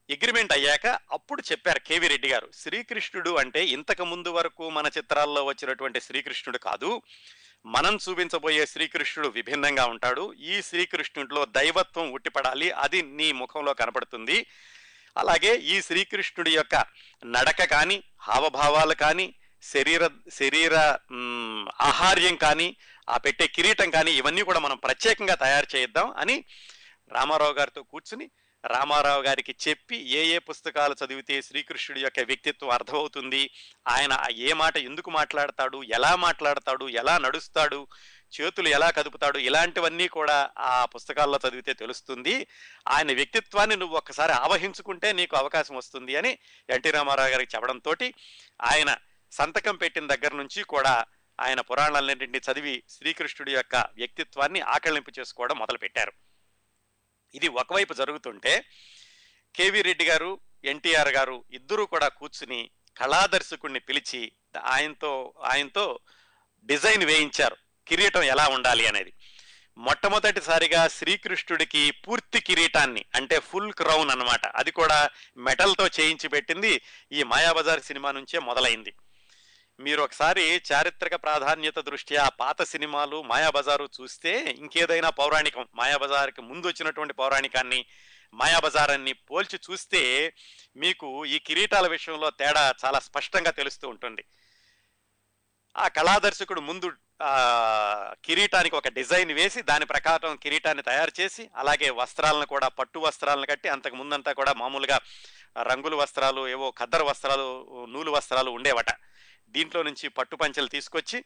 అగ్రిమెంట్ 0.08 0.52
అయ్యాక 0.52 0.86
అప్పుడు 0.86 1.42
చెప్పారు 1.52 1.80
కేవీ 1.80 2.08
రెడ్డి 2.08 2.28
గారు 2.28 2.48
శ్రీకృష్ణుడు 2.52 3.30
అంటే 3.30 3.64
ఇంతకు 3.66 4.04
ముందు 4.04 4.30
వరకు 4.30 4.70
మన 4.70 4.86
చిత్రాల్లో 4.86 5.44
వచ్చినటువంటి 5.44 6.00
శ్రీకృష్ణుడు 6.00 6.58
కాదు. 6.58 7.02
మనం 7.66 7.94
చూపించబోయే 7.96 8.66
శ్రీకృష్ణుడు 8.66 9.28
విభిన్నంగా 9.28 9.84
ఉంటాడు. 9.86 10.32
ఈ 10.32 10.62
శ్రీకృష్ణుడిలో 10.62 11.44
దైవత్వం 11.44 12.12
ఉట్టిపడాలి. 12.12 12.70
అది 12.70 13.02
నీ 13.02 13.32
ముఖంలో 13.32 13.74
కనపడుతుంది. 13.74 14.46
అలాగే 15.16 15.54
ఈ 15.56 15.80
శ్రీకృష్ణుడి 15.80 16.50
యొక్క 16.50 16.74
నడక 17.26 17.64
కానీ 17.64 18.04
హావభావాలు 18.18 18.94
కానీ 18.94 19.34
శరీర 19.62 20.08
శరీర 20.30 20.74
ఆహార్యం 21.80 22.36
కానీ 22.36 22.76
ఆ 23.10 23.16
పెట్టే 23.16 23.46
కిరీటం 23.46 23.90
కానీ 23.90 24.10
ఇవన్నీ 24.10 24.42
కూడా 24.42 24.60
మనం 24.60 24.76
ప్రత్యేకంగా 24.76 25.34
తయారు 25.34 25.76
చేయిద్దాం 25.76 26.14
అని 26.16 26.44
రామారావు 27.12 27.52
గారితో 27.52 27.82
కూర్చుని 27.82 28.26
రామారావు 28.64 29.22
గారికి 29.22 29.56
చెప్పి 29.68 29.96
ఏ 29.96 30.24
ఏ 30.24 30.38
పుస్తకాలు 30.38 30.96
చదివితే 31.04 31.42
శ్రీకృష్ణుడి 31.42 32.00
యొక్క 32.00 32.20
వ్యక్తిత్వం 32.20 32.70
అర్థమవుతుంది 32.70 33.50
ఆయన 33.88 34.18
ఏ 34.30 34.52
మాట 34.52 34.76
ఎందుకు 34.76 35.10
మాట్లాడతాడు 35.10 35.82
ఎలా 35.82 36.16
మాట్లాడతాడు 36.16 36.88
ఎలా 36.88 37.18
నడుస్తాడు 37.18 37.88
చేతులు 38.40 38.68
ఎలా 38.68 38.90
కదుపుతాడు 38.90 39.38
ఇలాంటివన్నీ 39.38 40.08
కూడా 40.08 40.50
ఆ 40.58 40.84
పుస్తకాల్లో 40.84 41.38
చదివితే 41.48 41.72
తెలుస్తుంది. 41.72 42.46
ఆయన 42.88 43.12
వ్యక్తిత్వాన్ని 43.12 43.76
నువ్వు 43.76 43.96
ఒక్కసారి 43.96 44.32
ఆవహించుకుంటే 44.32 45.12
నీకు 45.12 45.36
అవకాశం 45.36 45.76
వస్తుంది 45.76 46.16
అని 46.16 46.38
ఎన్టీ 46.70 46.90
రామారావు 46.90 47.28
గారికి 47.28 47.56
చెప్పడంతో 47.56 47.94
ఆయన 48.62 48.96
సంతకం 49.32 49.76
పెట్టిన 49.76 50.06
దగ్గర 50.06 50.34
నుంచి 50.34 50.62
కూడా 50.62 51.04
ఆయన 51.40 51.60
పురాణాలన్నింటినీ 51.60 52.40
చదివి 52.52 52.82
శ్రీకృష్ణుడి 52.88 53.52
యొక్క 53.52 53.76
వ్యక్తిత్వాన్ని 53.76 54.60
ఆకళింపు 54.60 55.12
చేసుకోవడం 55.18 55.58
మొదలుపెట్టారు. 55.58 56.12
ఇది 57.34 57.48
ఒకవైపు 57.48 57.94
జరుగుతుంటే 57.94 58.64
కేవీ 59.56 59.82
రెడ్డి 59.82 60.04
గారు 60.04 60.40
ఎన్టీఆర్ 60.64 61.08
గారు 61.08 61.44
ఇద్దరూ 61.50 61.86
కూడా 61.86 62.08
కూర్చుని 62.08 62.70
కళాదర్శకుడిని 62.98 63.80
పిలిచి 63.80 64.32
ఆయనతో 64.62 65.34
ఆయనతో 65.42 65.98
డిజైన్ 66.64 67.04
వేయించారు. 67.04 67.56
కిరీటం 67.88 68.22
ఎలా 68.22 68.48
ఉండాలి 68.48 68.86
అనేది. 68.86 69.12
మొట్టమొదటిసారిగా 69.78 70.88
శ్రీకృష్ణుడికి 70.88 71.90
పూర్తి 71.90 72.40
కిరీటాన్ని 72.40 73.04
అంటే 73.14 73.38
ఫుల్ 73.38 73.72
క్రౌన్ 73.72 74.10
అన్నమాట. 74.10 74.46
అది 74.46 74.70
కూడా 74.70 75.10
మెటల్తో 75.36 75.86
చేయించి 75.86 76.28
పెట్టింది 76.28 76.80
ఈ 77.12 77.22
మాయాబజార్ 77.22 77.80
సినిమా 77.80 78.12
నుంచే 78.12 78.38
మొదలైంది. 78.38 78.92
మీరు 79.80 80.02
ఒకసారి 80.02 80.62
చారిత్రక 80.72 81.14
ప్రాధాన్యత 81.14 81.78
దృష్ట్యా 81.78 82.28
పాత 82.40 82.62
సినిమాలు 82.62 83.22
మాయాబజారు 83.22 83.88
చూస్తే 84.00 84.32
ఇంకేదైనా 84.58 85.10
పౌరాణికం 85.10 85.66
మాయాబజార్కి 85.74 86.40
ముందు 86.40 86.66
వచ్చినటువంటి 86.66 87.14
పౌరాణికాన్ని 87.14 87.86
మాయాబజారాన్ని 88.34 89.12
పోల్చి 89.12 89.60
చూస్తే 89.70 90.34
మీకు 90.76 91.24
ఈ 91.24 91.38
కిరీటాల 91.38 91.86
విషయంలో 91.86 92.30
తేడా 92.30 92.74
చాలా 92.84 92.98
స్పష్టంగా 92.98 93.50
తెలుస్తూ 93.50 93.88
ఉంటుంది. 93.88 94.24
ఆ 95.76 95.88
కళాదర్శకుడు 95.88 96.60
ముందు 96.60 96.92
కిరీటానికి 98.24 98.76
ఒక 98.76 98.88
డిజైన్ 98.88 99.32
వేసి 99.32 99.62
దాని 99.62 99.84
ప్రకారం 99.84 100.36
కిరీటాన్ని 100.36 100.82
తయారు 100.82 101.12
చేసి 101.20 101.50
అలాగే 101.54 101.90
వస్త్రాలను 101.90 102.46
కూడా 102.46 102.68
పట్టు 102.68 102.98
వస్త్రాలను 102.98 103.46
కట్టి 103.46 103.68
అంతకు 103.68 103.96
ముందంతా 103.96 104.32
కూడా 104.32 104.52
మామూలుగా 104.52 105.00
రంగుల 105.62 105.94
వస్త్రాలు 105.94 106.48
ఏవో 106.48 106.70
ఖద్దరు 106.70 107.04
వస్త్రాలు 107.04 107.86
నూలు 107.86 108.10
వస్త్రాలు 108.10 108.50
ఉండేవట. 108.50 108.90
దీంట్లో 109.48 109.82
నుంచి 109.82 110.08
పట్టు 110.08 110.36
పంచలు 110.36 110.66
తీసుకొచ్చి 110.66 111.24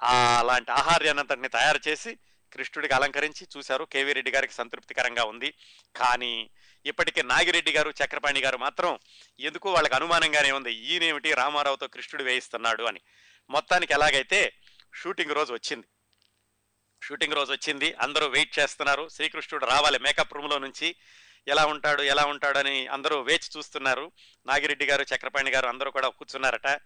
అలాంటి 0.00 0.70
ఆహార్యానంతటిని 0.70 1.48
తయారు 1.48 1.88
చేసి 1.88 2.18
కృష్ణుడికి 2.52 2.94
అలంకరించి 2.94 3.46
చూశారు. 3.56 3.84
కేవీ 3.84 4.12
రెడ్డి 4.12 4.30
గారికి 4.30 4.52
సంతృప్తికరంగా 4.52 5.24
ఉంది. 5.24 5.54
కానీ 5.96 6.50
ఇప్పటికే 6.86 7.22
నాగిరెడ్డి 7.22 7.72
గారు 7.72 7.94
చక్రపాణి 8.04 8.40
గారు 8.40 8.58
మాత్రం 8.58 8.98
ఎందుకు 9.40 9.72
వాళ్ళకి 9.72 9.94
అనుమానంగానే 9.94 10.52
ఉంది? 10.52 10.72
ఈయనేమిటి 10.72 11.34
రామారావుతో 11.34 11.86
కృష్ణుడు 11.86 12.24
వేయిస్తున్నాడు 12.24 12.84
అని. 12.84 13.00
మొత్తానికి 13.50 13.92
ఎలాగైతే 13.92 14.52
షూటింగ్ 14.94 15.30
రోజు 15.30 15.52
వచ్చింది. 15.52 15.86
షూటింగ్ 17.02 17.34
రోజు 17.34 17.52
వచ్చింది. 17.52 17.94
అందరూ 17.94 18.26
వెయిట్ 18.26 18.58
చేస్తున్నారు. 18.58 19.08
శ్రీకృష్ణుడు 19.08 19.66
రావాలి. 19.66 19.98
మేకప్ 19.98 20.34
రూమ్లో 20.34 20.58
నుంచి 20.58 20.96
ఎలా 21.48 21.66
ఉంటాడు 21.66 22.02
ఎలా 22.02 22.24
ఉంటాడని 22.24 22.86
అందరూ 22.86 23.20
వేచి 23.20 23.58
చూస్తున్నారు. 23.58 24.12
నాగిరెడ్డి 24.46 24.86
గారు 24.86 25.02
చక్రపాణి 25.02 25.50
గారు 25.50 25.66
అందరూ 25.66 25.90
కూడా 25.90 26.08
కూర్చున్నారట. 26.08 26.80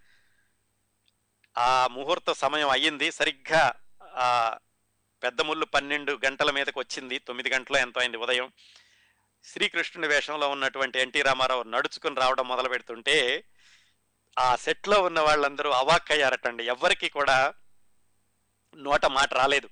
ఆ 1.57 1.87
ముహూర్త 1.91 2.31
సమయం 2.31 2.69
అయ్యింది. 2.69 3.11
సరిగ్గా 3.11 3.73
ఆ 4.03 4.57
పెద్ద 5.23 5.41
ముళ్ళు 5.41 5.65
పన్నెండు 5.65 6.19
గంటల 6.25 6.51
మీదకి 6.51 6.79
వచ్చింది. 6.79 7.19
తొమ్మిది 7.19 7.49
గంటల 7.49 7.75
ఎంతో 7.75 7.99
అయింది 7.99 8.17
ఉదయం. 8.17 8.51
శ్రీకృష్ణుని 9.43 10.07
వేషంలో 10.07 10.49
ఉన్నటువంటి 10.49 10.99
ఎన్టీ 10.99 11.21
రామారావు 11.21 11.63
నడుచుకుని 11.63 12.15
రావడం 12.15 12.47
మొదలు 12.47 12.69
పెడుతుంటే 12.69 13.43
ఆ 14.39 14.55
సెట్లో 14.55 15.01
ఉన్న 15.01 15.19
వాళ్ళందరూ 15.19 15.69
అవాక్కయ్యారటండి. 15.69 16.65
ఎవ్వరికి 16.65 17.09
కూడా 17.09 17.53
నోట 18.75 19.05
మాట 19.05 19.33
రాలేదు. 19.33 19.69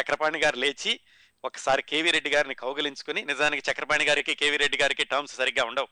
చక్రపాణి 0.00 0.38
గారు 0.38 0.56
లేచి 0.56 1.00
ఒకసారి 1.44 1.82
కేవీ 1.82 2.10
రెడ్డి 2.10 2.30
గారిని 2.30 2.54
కౌగిలించుకుని 2.54 3.24
నిజానికి 3.24 3.70
చక్రపాణి 3.70 4.04
గారికి 4.04 4.34
కేవీ 4.34 4.56
రెడ్డి 4.56 4.78
గారికి 4.78 5.04
టర్మ్స్ 5.04 5.36
సరిగ్గా 5.36 5.64
ఉండవు. 5.64 5.88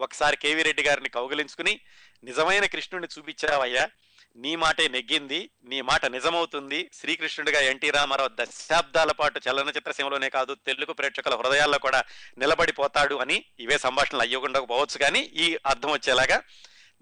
ఒకసారి 0.00 0.36
కేవీ 0.36 0.62
రెడ్డి 0.62 0.82
గారిని 0.82 1.08
కౌగిలించుకుని 1.08 1.80
నిజమైన 2.24 2.66
కృష్ణుడిని 2.66 3.18
చూపించావయ్యా. 3.18 3.90
నీ 4.36 4.56
మాటే 4.56 4.88
నెగ్గింది 4.88 5.50
నీ 5.64 5.80
మాట 5.80 6.06
నిజమవుతుంది. 6.06 6.90
శ్రీకృష్ణుడిగా 6.92 7.60
ఎన్టీ 7.60 7.90
రామారావు 7.90 8.30
దశాబ్దాల 8.34 9.12
పాటు 9.12 9.40
చలనచిత్ర 9.48 9.92
సీమలోనే 9.92 10.28
కాదు 10.28 10.54
తెలుగు 10.54 10.92
ప్రేక్షకుల 10.92 11.34
హృదయాల్లో 11.34 11.78
కూడా 11.78 12.04
నిలబడిపోతాడు 12.38 13.14
అని 13.14 13.44
ఇవే 13.58 13.78
సంభాషణలు 13.78 14.22
అయ్యకుండా 14.22 14.60
పోవచ్చు 14.60 14.98
కానీ 14.98 15.20
ఈ 15.20 15.58
అర్థం 15.66 15.90
వచ్చేలాగా 15.90 16.42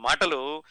మాటలు 0.00 0.62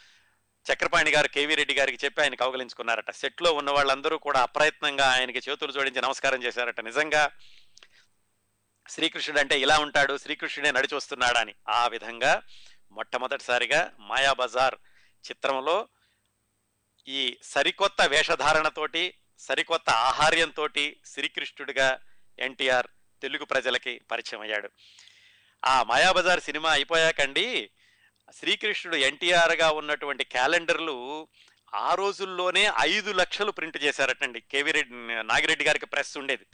చక్రపాణి 0.74 1.12
గారు 1.12 1.28
కేవీ 1.28 1.56
రెడ్డి 1.56 1.74
గారికి 1.74 2.06
చెప్పి 2.06 2.22
ఆయన 2.22 2.36
కౌగలించుకున్నారట 2.36 3.12
సెట్లో 3.12 3.52
ఉన్న 3.52 3.72
వాళ్ళందరూ 3.72 4.18
కూడా 4.18 4.42
అప్రయత్నంగా 4.42 5.12
ఆయనకి 5.12 5.50
చేతులు 5.50 5.72
జోడించి 5.72 6.02
నమస్కారం 6.02 6.44
చేశారట. 6.44 6.82
నిజంగా 6.82 7.32
శ్రీకృష్ణుడు 8.90 9.40
అంటే 9.40 9.60
ఇలా 9.60 9.78
ఉంటాడు 9.78 10.18
శ్రీకృష్ణుడే 10.18 10.72
నడిచి 10.72 10.96
వస్తున్నాడా 10.96 11.40
అని. 11.40 11.56
ఆ 11.70 11.88
విధంగా 11.88 12.42
మొట్టమొదటిసారిగా 12.92 13.92
మాయాబజార్ 14.00 14.76
చిత్రంలో 15.30 15.88
ఈ 17.10 17.38
సరికొత్త 17.44 18.02
వేషధారణతోటి 18.02 19.14
సరికొత్త 19.40 19.90
ఆహార్యంతో 19.90 20.68
శ్రీకృష్ణుడిగా 21.06 22.00
ఎన్టీఆర్ 22.40 22.88
తెలుగు 23.22 23.46
ప్రజలకి 23.46 24.02
పరిచయం 24.12 24.42
అయ్యాడు. 24.42 24.70
ఆ 25.66 25.84
మాయాబజార్ 25.84 26.40
సినిమా 26.40 26.72
అయిపోయాకండి. 26.72 27.70
శ్రీకృష్ణుడు 28.36 28.98
ఎన్టీఆర్గా 28.98 29.72
ఉన్నటువంటి 29.72 30.24
క్యాలెండర్లు 30.24 31.28
ఆ 31.76 31.94
రోజుల్లోనే 31.94 32.72
ఐదు 32.80 33.12
లక్షలు 33.12 33.52
ప్రింట్ 33.52 33.84
చేశారటండి. 33.84 34.40
కేవీ 34.40 34.72
రెడ్డి 34.72 34.94
నాగిరెడ్డి 35.28 35.66
గారికి 35.66 35.86
ప్రెస్ 35.86 36.18
ఉండేది. 36.18 36.46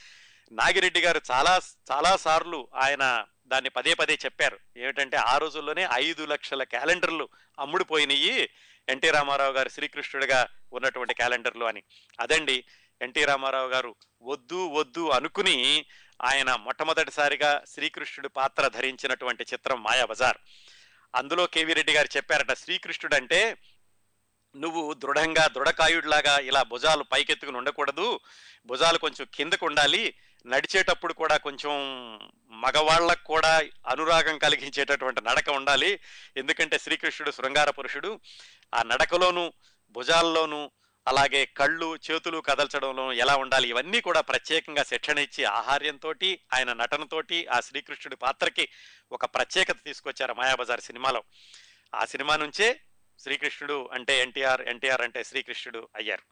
నాగిరెడ్డి 0.52 1.02
గారు 1.02 1.22
చాలా 1.32 1.62
చాలా 1.92 2.16
సార్లు 2.16 2.68
ఆయన 2.76 3.26
దాన్ని 3.48 3.70
పదే 3.70 3.94
పదే 3.94 4.18
చెప్పారు. 4.26 4.60
ఏమిటంటే 4.78 5.18
ఆ 5.18 5.38
రోజుల్లోనే 5.38 5.88
ఐదు 5.94 6.26
లక్షల 6.26 6.64
క్యాలెండర్లు 6.64 7.30
అమ్ముడుపోయినాయి 7.60 8.50
ఎన్టీ 8.90 9.12
రామారావు 9.12 9.54
గారు 9.54 9.70
శ్రీకృష్ణుడిగా 9.70 10.48
ఉన్నటువంటి 10.74 11.14
క్యాలెండర్లు 11.14 11.66
అని. 11.66 11.84
అదండి 12.20 12.64
ఎన్టీ 13.02 13.26
రామారావు 13.26 13.68
గారు 13.68 13.96
వద్దు 14.22 14.68
వద్దు 14.68 15.10
అనుకుని 15.10 15.86
ఆయన 16.24 16.56
మొట్టమొదటిసారిగా 16.56 17.64
శ్రీకృష్ణుడి 17.68 18.30
పాత్ర 18.30 18.68
ధరించినటువంటి 18.68 19.46
చిత్రం 19.54 19.84
మాయాబజార్ 19.84 20.38
అందులో 21.16 21.48
కేవీ 21.48 21.74
రెడ్డి 21.74 21.94
గారు 21.94 22.08
చెప్పారట 22.18 22.54
శ్రీకృష్ణుడు 22.54 23.16
అంటే 23.16 23.58
నువ్వు 24.56 24.94
దృఢంగా 24.94 25.48
దృఢకాయుడిలాగా 25.48 26.40
ఇలా 26.40 26.64
భుజాలు 26.64 27.04
పైకెత్తుకుని 27.04 27.58
ఉండకూడదు. 27.58 28.20
భుజాలు 28.66 28.98
కొంచెం 28.98 29.28
కిందకు 29.34 29.66
ఉండాలి. 29.66 30.14
నడిచేటప్పుడు 30.46 31.14
కూడా 31.14 31.38
కొంచెం 31.38 31.72
మగవాళ్ళకు 32.50 33.24
కూడా 33.24 33.64
అనురాగం 33.88 34.38
కలిగించేటటువంటి 34.38 35.22
నడక 35.22 35.50
ఉండాలి. 35.50 36.00
ఎందుకంటే 36.38 36.80
శ్రీకృష్ణుడు 36.80 37.32
శృంగార 37.32 37.70
పురుషుడు 37.70 38.20
ఆ 38.76 38.84
నడకలోను 38.84 39.54
భుజాల్లోనూ 39.92 40.72
అలాగే 41.08 41.46
కళ్ళు 41.46 41.96
చేతులు 42.12 42.40
కదల్చడంలో 42.40 43.14
ఎలా 43.14 43.36
ఉండాలి 43.36 43.68
ఇవన్నీ 43.68 44.02
కూడా 44.02 44.22
ప్రత్యేకంగా 44.22 44.84
శిక్షణ 44.84 45.18
ఇచ్చి 45.18 45.44
ఆహార్యంతో 45.44 46.14
ఆయన 46.54 46.74
నటనతోటి 46.74 47.48
ఆ 47.48 47.60
శ్రీకృష్ణుడి 47.60 48.16
పాత్రకి 48.16 48.70
ఒక 49.12 49.26
ప్రత్యేకత 49.26 49.76
తీసుకొచ్చారు 49.86 50.34
మాయాబజార్ 50.34 50.82
సినిమాలో. 50.82 51.24
ఆ 51.96 52.06
సినిమా 52.06 52.36
నుంచే 52.36 52.80
శ్రీకృష్ణుడు 53.20 53.90
అంటే 53.94 54.22
ఎన్టీఆర్ 54.22 54.62
ఎన్టీఆర్ 54.62 55.02
అంటే 55.02 55.24
శ్రీకృష్ణుడు 55.24 55.88
అయ్యారు. 55.96 56.24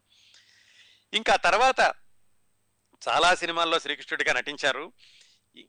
ఇంకా 1.16 1.36
తర్వాత 1.36 1.94
చాలా 3.08 3.34
సినిమాల్లో 3.34 3.78
శ్రీకృష్ణుడిగా 3.78 4.32
నటించారు. 4.32 4.92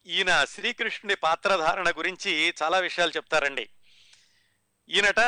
ఈయన 0.05 0.45
శ్రీకృష్ణుడి 0.49 1.15
పాత్రధారణ 1.15 1.89
గురించి 1.89 2.53
చాలా 2.63 2.79
విషయాలు 2.79 3.11
చెప్తారండి. 3.11 3.69
ఈయనట 4.89 5.19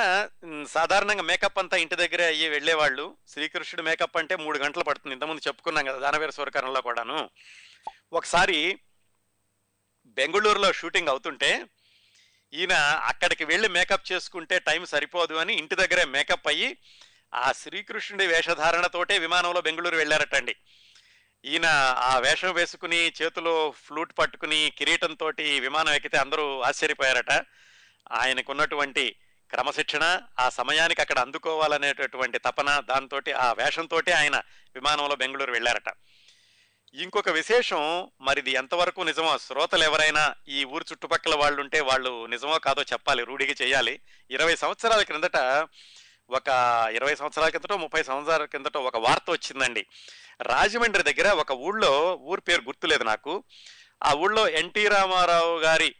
సాధారణంగా 0.70 1.22
మేకప్ 1.22 1.60
అంతా 1.60 1.78
ఇంటి 1.78 1.96
దగ్గరే 1.96 2.26
అయ్యి 2.26 2.50
వెళ్ళేవాళ్ళు. 2.50 3.18
శ్రీకృష్ణుడు 3.28 3.86
మేకప్ 3.86 4.18
అంటే 4.18 4.36
మూడు 4.36 4.58
గంటలు 4.58 4.84
పడుతుంది. 4.84 5.14
ఇంతకుముందు 5.14 5.48
చెప్పుకున్నాం 5.48 5.86
కదా 5.86 5.98
దానవీర 5.98 6.30
స్వరకరణలో 6.30 6.82
కూడాను. 6.82 7.30
ఒకసారి 8.14 8.80
బెంగళూరులో 10.06 10.74
షూటింగ్ 10.74 11.08
అవుతుంటే 11.08 11.66
ఈయన 12.54 12.74
అక్కడికి 13.04 13.46
వెళ్ళి 13.46 13.70
మేకప్ 13.70 14.12
చేసుకుంటే 14.12 14.60
టైం 14.60 14.86
సరిపోదు 14.86 15.34
అని 15.34 15.54
ఇంటి 15.54 15.76
దగ్గరే 15.76 16.06
మేకప్ 16.06 16.48
అయ్యి 16.48 16.78
ఆ 17.34 17.52
శ్రీకృష్ణుడి 17.52 18.28
వేషధారణతోటే 18.28 19.18
విమానంలో 19.18 19.62
బెంగళూరు 19.62 19.96
వెళ్ళారటండి. 19.96 20.56
ఈయన 21.46 21.66
ఆ 21.98 22.20
వేషం 22.20 22.54
వేసుకుని 22.54 23.14
చేతిలో 23.22 23.72
ఫ్లూట్ 23.72 24.14
పట్టుకుని 24.20 24.74
కిరీటంతో 24.78 25.32
విమానం 25.40 25.94
ఎక్కితే 25.94 26.18
అందరూ 26.18 26.62
ఆశ్చర్యపోయారట. 26.62 27.32
ఆయనకున్నటువంటి 28.12 29.16
క్రమశిక్షణ 29.50 30.22
ఆ 30.40 30.50
సమయానికి 30.50 31.02
అక్కడ 31.02 31.20
అందుకోవాలనేటటువంటి 31.20 32.40
తపన 32.40 32.80
దాంతో 32.90 33.22
ఆ 33.38 33.54
వేషంతో 33.54 33.98
ఆయన 33.98 34.36
విమానంలో 34.76 35.16
బెంగళూరు 35.16 35.52
వెళ్ళారట. 35.52 35.94
ఇంకొక 36.94 37.30
విశేషం 37.30 38.12
మరిది 38.22 38.52
ఎంతవరకు 38.52 39.02
నిజమో 39.02 39.38
శ్రోతలు 39.38 39.84
ఎవరైనా 39.84 40.36
ఈ 40.48 40.64
ఊరు 40.64 40.86
చుట్టుపక్కల 40.92 41.36
వాళ్ళు 41.36 41.62
ఉంటే 41.62 41.80
వాళ్ళు 41.80 42.26
నిజమో 42.26 42.60
కాదో 42.60 42.82
చెప్పాలి 42.82 43.24
రూఢికి 43.24 43.64
చేయాలి. 43.64 44.00
ఇరవై 44.32 44.56
సంవత్సరాల 44.56 45.02
క్రిందట 45.02 45.38
ఒక 46.30 46.48
ఇరవై 46.94 47.16
సంవత్సరాల 47.16 47.50
కిందటో 47.50 47.78
ముప్పై 47.78 48.04
సంవత్సరాల 48.04 48.46
కిందటో 48.46 48.82
ఒక 48.82 48.98
వార్త 48.98 49.26
వచ్చిందండి. 49.30 49.86
రాజమండ్రి 50.42 51.14
దగ్గర 51.14 51.34
ఒక 51.34 51.52
ఊళ్ళో 51.52 52.16
ఊరి 52.16 52.42
పేరు 52.42 52.62
గుర్తులేదు 52.62 53.04
నాకు. 53.04 53.44
ఆ 54.04 54.14
ఊళ్ళో 54.14 54.50
ఎన్టీ 54.50 54.88
రామారావు 54.88 55.60
గారి 55.60 55.96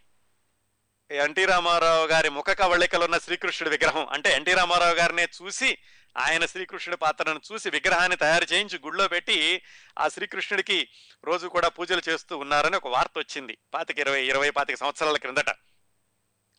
ఎన్టీ 1.10 1.44
రామారావు 1.44 2.06
గారి 2.06 2.28
ముఖ 2.28 2.46
కవళికలు 2.46 3.04
ఉన్న 3.04 3.18
శ్రీకృష్ణుడి 3.18 3.76
విగ్రహం. 3.76 4.08
అంటే 4.08 4.32
ఎన్టీ 4.32 4.54
రామారావు 4.54 4.94
గారినే 4.94 5.28
చూసి 5.42 5.78
ఆయన 6.18 6.46
శ్రీకృష్ణుడి 6.46 6.96
పాత్రను 6.96 7.40
చూసి 7.52 7.70
విగ్రహాన్ని 7.70 8.16
తయారు 8.16 8.44
చేయించి 8.44 8.80
గుళ్ళో 8.84 9.08
పెట్టి 9.08 9.62
ఆ 9.98 10.08
శ్రీకృష్ణుడికి 10.08 10.88
రోజు 11.24 11.46
కూడా 11.46 11.68
పూజలు 11.68 12.02
చేస్తూ 12.08 12.38
ఉన్నారని 12.38 12.76
ఒక 12.76 12.86
వార్త 12.86 13.12
వచ్చింది. 13.18 13.58
పాతిక 13.74 13.98
ఇరవై 13.98 14.24
ఇరవై 14.24 14.50
పాతిక 14.50 14.76
సంవత్సరాల 14.76 15.16
క్రిందట. 15.16 15.50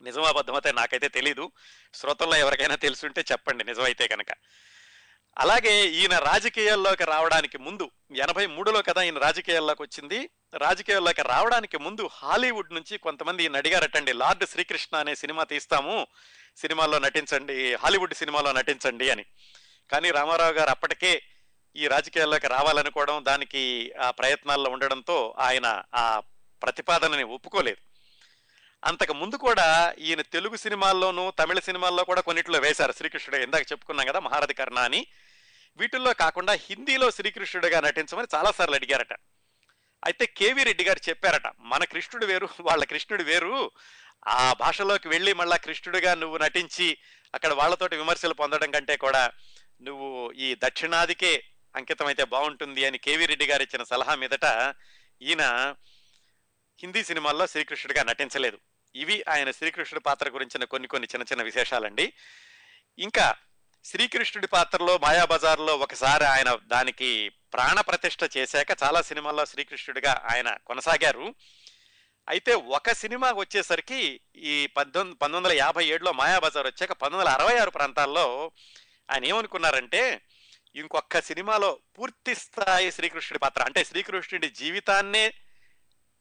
నిజమాబద్ధమైతే 0.02 0.72
నాకైతే 0.72 1.08
తెలీదు. 1.08 1.52
శ్రోతల్లో 1.94 2.36
ఎవరికైనా 2.36 2.76
తెలుసుంటే 2.76 3.26
చెప్పండి. 3.32 3.64
నిజమైతే 3.64 4.08
కనుక 4.08 4.28
అలాగే 5.40 5.88
ఈయన 5.88 6.18
రాజకీయాల్లోకి 6.18 7.06
రావడానికి 7.06 7.58
ముందు 7.58 7.92
ఎనభై 8.16 8.46
మూడులో 8.46 8.82
కదా 8.82 9.02
ఈయన 9.04 9.18
రాజకీయాల్లోకి 9.18 9.82
వచ్చింది 9.82 10.30
రాజకీయాల్లోకి 10.58 11.22
రావడానికి 11.22 11.78
ముందు 11.78 12.10
హాలీవుడ్ 12.14 12.74
నుంచి 12.74 12.98
కొంతమంది 12.98 13.44
ఈయన 13.44 13.58
అడిగారటండి 13.58 14.14
లార్డ్ 14.14 14.46
శ్రీకృష్ణ 14.46 14.98
అనే 14.98 15.16
సినిమా 15.16 15.44
తీస్తాము 15.44 16.08
సినిమాల్లో 16.58 17.00
నటించండి 17.00 17.76
హాలీవుడ్ 17.76 18.14
సినిమాలో 18.14 18.52
నటించండి 18.52 19.10
అని. 19.10 19.26
కానీ 19.92 20.12
రామారావు 20.12 20.52
గారు 20.52 20.70
అప్పటికే 20.70 21.22
ఈ 21.76 21.88
రాజకీయాల్లోకి 21.88 22.48
రావాలనుకోవడం 22.48 23.26
దానికి 23.28 23.92
ఆ 24.02 24.12
ప్రయత్నాల్లో 24.12 24.70
ఉండడంతో 24.70 25.36
ఆయన 25.40 25.84
ఆ 25.96 26.22
ప్రతిపాదనని 26.64 27.24
ఒప్పుకోలేదు. 27.24 27.78
అంతకు 28.86 29.14
ముందు 29.14 29.36
కూడా 29.36 29.94
ఈయన 30.00 30.22
తెలుగు 30.22 30.56
సినిమాల్లోనూ 30.56 31.32
తమిళ 31.32 31.60
సినిమాల్లో 31.60 32.04
కూడా 32.04 32.22
కొన్నిట్లో 32.22 32.60
వేశారు 32.60 32.92
శ్రీకృష్ణుడు. 32.92 33.44
ఇందాక 33.44 33.72
చెప్పుకున్నాం 33.72 34.08
కదా 34.08 34.20
మహారథి 34.20 34.54
కర్ణ 34.54 34.80
అని. 34.80 35.08
వీటిల్లో 35.80 36.14
కాకుండా 36.14 36.54
హిందీలో 36.54 37.12
శ్రీకృష్ణుడిగా 37.12 37.80
నటించమని 37.80 38.28
చాలాసార్లు 38.36 38.76
అడిగారట. 38.76 39.14
అయితే 40.06 40.26
కేవీ 40.26 40.64
రెడ్డి 40.64 40.84
గారు 40.84 41.10
చెప్పారట 41.10 41.48
మన 41.60 41.84
కృష్ణుడు 41.84 42.26
వేరు 42.26 42.50
వాళ్ళ 42.62 42.84
కృష్ణుడు 42.84 43.24
వేరు. 43.24 43.72
ఆ 44.28 44.54
భాషలోకి 44.60 45.08
వెళ్ళి 45.08 45.34
మళ్ళా 45.34 45.58
కృష్ణుడిగా 45.58 46.14
నువ్వు 46.14 46.38
నటించి 46.38 46.98
అక్కడ 47.36 47.54
వాళ్ళతోటి 47.54 47.96
విమర్శలు 47.96 48.34
పొందడం 48.34 48.72
కంటే 48.72 48.98
కూడా 48.98 49.32
నువ్వు 49.82 50.32
ఈ 50.32 50.56
దక్షిణాదికే 50.56 51.44
అంకితమైతే 51.76 52.24
బాగుంటుంది 52.24 52.86
అని 52.86 52.98
కేవీ 52.98 53.26
రెడ్డి 53.26 53.48
గారు 53.48 53.64
ఇచ్చిన 53.64 53.84
సలహా 53.84 54.16
మీదట 54.16 54.74
ఈయన 55.22 55.76
హిందీ 56.80 57.04
సినిమాల్లో 57.04 57.48
శ్రీకృష్ణుడిగా 57.48 58.04
నటించలేదు. 58.04 58.58
ఇవి 58.96 59.24
ఆయన 59.30 59.52
శ్రీకృష్ణుడి 59.52 60.04
పాత్ర 60.04 60.30
గురించిన 60.30 60.64
కొన్ని 60.64 60.88
కొన్ని 60.88 61.08
చిన్న 61.14 61.24
చిన్న 61.24 61.44
విశేషాలండి. 61.44 62.14
ఇంకా 63.00 63.36
శ్రీకృష్ణుడి 63.92 64.48
పాత్రలో 64.48 64.98
మాయాబజార్లో 64.98 65.78
ఒకసారి 65.78 66.26
ఆయన 66.26 66.58
దానికి 66.64 67.30
ప్రాణ 67.54 67.82
ప్రతిష్ఠ 67.82 68.20
చేశాక 68.38 68.68
చాలా 68.84 69.02
సినిమాల్లో 69.02 69.46
శ్రీకృష్ణుడిగా 69.46 70.28
ఆయన 70.32 70.58
కొనసాగారు. 70.66 71.36
అయితే 72.30 72.54
ఒక 72.54 72.92
సినిమా 72.92 73.32
వచ్చేసరికి 73.32 74.22
ఈ 74.36 74.68
పద్దెనిమిది 74.68 75.16
పంతొమ్మిది 75.16 75.48
వందల 75.48 75.60
యాభై 75.60 75.86
ఏడులో 75.86 76.12
మాయాబజార్ 76.12 76.68
వచ్చాక 76.68 76.92
పంతొమ్మిది 76.92 77.30
వందల 77.30 77.42
అరవై 77.42 77.60
ఆరు 77.60 77.70
ప్రాంతాల్లో 77.70 78.52
ఆయన 79.12 79.26
ఏమనుకున్నారంటే 79.26 80.22
ఇంకొక 80.76 81.20
సినిమాలో 81.20 81.80
పూర్తి 81.98 82.36
స్థాయి 82.36 82.92
శ్రీకృష్ణుడి 82.92 83.40
పాత్ర 83.40 83.64
అంటే 83.64 83.84
శ్రీకృష్ణుడి 83.84 84.50
జీవితాన్నే 84.50 85.34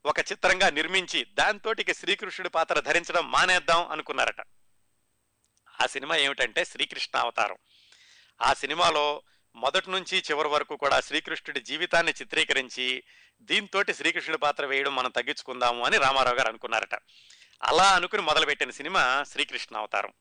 ఒక 0.04 0.20
చిత్రంగా 0.20 0.70
నిర్మించి 0.70 1.26
దాంతో 1.34 1.74
ఇక 1.78 1.92
శ్రీకృష్ణుడి 1.92 2.48
పాత్ర 2.48 2.80
ధరించడం 2.80 3.30
మానేద్దాం 3.30 3.88
అనుకున్నారట. 3.88 4.40
ఆ 5.82 5.86
సినిమా 5.86 6.16
ఏమిటంటే 6.16 6.64
శ్రీకృష్ణ 6.64 7.18
అవతారం. 7.18 7.56
ఆ 8.42 8.52
సినిమాలో 8.52 9.22
మొదటి 9.56 9.90
నుంచి 9.90 10.18
చివరి 10.18 10.48
వరకు 10.48 10.76
కూడా 10.76 11.00
శ్రీకృష్ణుడి 11.00 11.60
జీవితాన్ని 11.60 12.12
చిత్రీకరించి 12.12 13.02
దీంతో 13.40 13.84
శ్రీకృష్ణుడి 13.92 14.38
పాత్ర 14.38 14.66
వేయడం 14.66 14.94
మనం 14.94 15.10
తగ్గించుకుందాము 15.10 15.84
అని 15.84 15.98
రామారావు 15.98 16.36
గారు 16.36 16.48
అనుకున్నారట. 16.48 16.94
అలా 17.62 17.84
అనుకుని 17.84 18.22
మొదలుపెట్టిన 18.22 18.70
సినిమా 18.70 19.24
శ్రీకృష్ణ 19.28 19.76
అవతారం. 19.76 20.12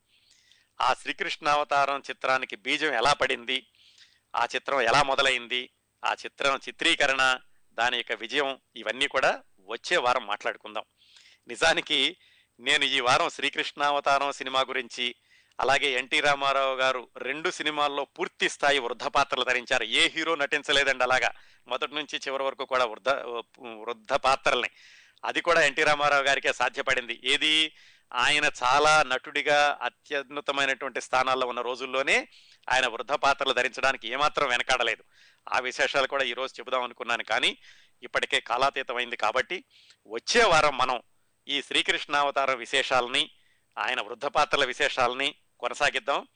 ఆ 0.82 0.94
శ్రీకృష్ణ 0.94 1.48
అవతారం 1.48 2.00
చిత్రానికి 2.10 2.56
బీజం 2.56 2.94
ఎలా 2.94 3.14
పడింది? 3.14 3.68
ఆ 4.36 4.48
చిత్రం 4.56 4.82
ఎలా 4.82 5.04
మొదలైంది? 5.04 5.70
ఆ 6.06 6.14
చిత్రం 6.14 6.60
చిత్రీకరణ 6.68 7.40
దాని 7.74 7.98
యొక్క 7.98 8.12
విజయం 8.12 8.60
ఇవన్నీ 8.76 9.08
కూడా 9.08 9.44
వచ్చే 9.60 9.98
వారం 9.98 10.26
మాట్లాడుకుందాం. 10.26 10.84
నిజానికి 11.48 12.18
నేను 12.60 12.84
ఈ 12.84 13.00
వారం 13.00 13.30
శ్రీకృష్ణ 13.30 13.84
అవతారం 13.84 14.32
సినిమా 14.32 14.62
గురించి 14.62 15.16
అలాగే 15.60 15.88
ఎన్టీ 15.88 16.20
రామారావు 16.20 16.76
గారు 16.76 17.08
రెండు 17.18 17.50
సినిమాల్లో 17.50 18.06
పూర్తి 18.06 18.50
స్థాయి 18.50 18.80
వృద్ధ 18.80 19.04
పాత్రలు 19.04 19.44
ధరించారు. 19.44 19.84
ఏ 19.84 20.08
హీరో 20.08 20.36
నటించలేదండి 20.36 21.04
అలాగా. 21.04 21.32
మొదటి 21.68 21.96
నుంచి 21.96 22.18
చివరి 22.18 22.44
వరకు 22.44 22.66
కూడా 22.66 22.86
వృద్ధ 22.86 23.10
వృద్ధ 23.60 24.14
పాత్రల్ని. 24.14 24.70
అది 25.26 25.42
కూడా 25.42 25.62
ఎన్టీ 25.62 25.84
రామారావు 25.84 26.24
గారికే 26.24 26.54
సాధ్యపడింది. 26.54 27.22
ఏది? 27.24 27.76
ఆయన 28.14 28.50
చాలా 28.64 29.04
నటుడిగా 29.04 29.80
అత్యున్నతమైనటువంటి 29.82 31.02
స్థానాల్లో 31.02 31.48
ఉన్న 31.48 31.62
రోజుల్లోనే 31.62 32.28
ఆయన 32.70 32.88
వృద్ధ 32.88 33.12
పాత్రలు 33.12 33.54
ధరించడానికి 33.54 34.08
ఏమాత్రం 34.10 34.50
వెనకాడలేదు. 34.50 35.04
ఆ 35.54 35.60
విశేషాలు 35.60 36.08
కూడా 36.08 36.24
ఈరోజు 36.24 36.54
చెబుదాం 36.60 36.84
అనుకున్నాను. 36.84 37.24
కానీ 37.24 37.58
ఇప్పటికే 38.04 38.40
కాలాతీతమైంది 38.40 39.18
కాబట్టి 39.18 39.64
వచ్చే 40.08 40.44
వారం 40.44 40.78
మనం 40.78 41.02
ఈ 41.48 41.62
శ్రీకృష్ణ 41.62 42.16
అవతార 42.16 42.54
విశేషాలని 42.54 43.30
ఆయన 43.78 44.02
వృద్ధ 44.02 44.26
పాత్రల 44.26 44.66
విశేషాలని 44.66 45.36
కొనసాగిద్దాం. 45.60 46.26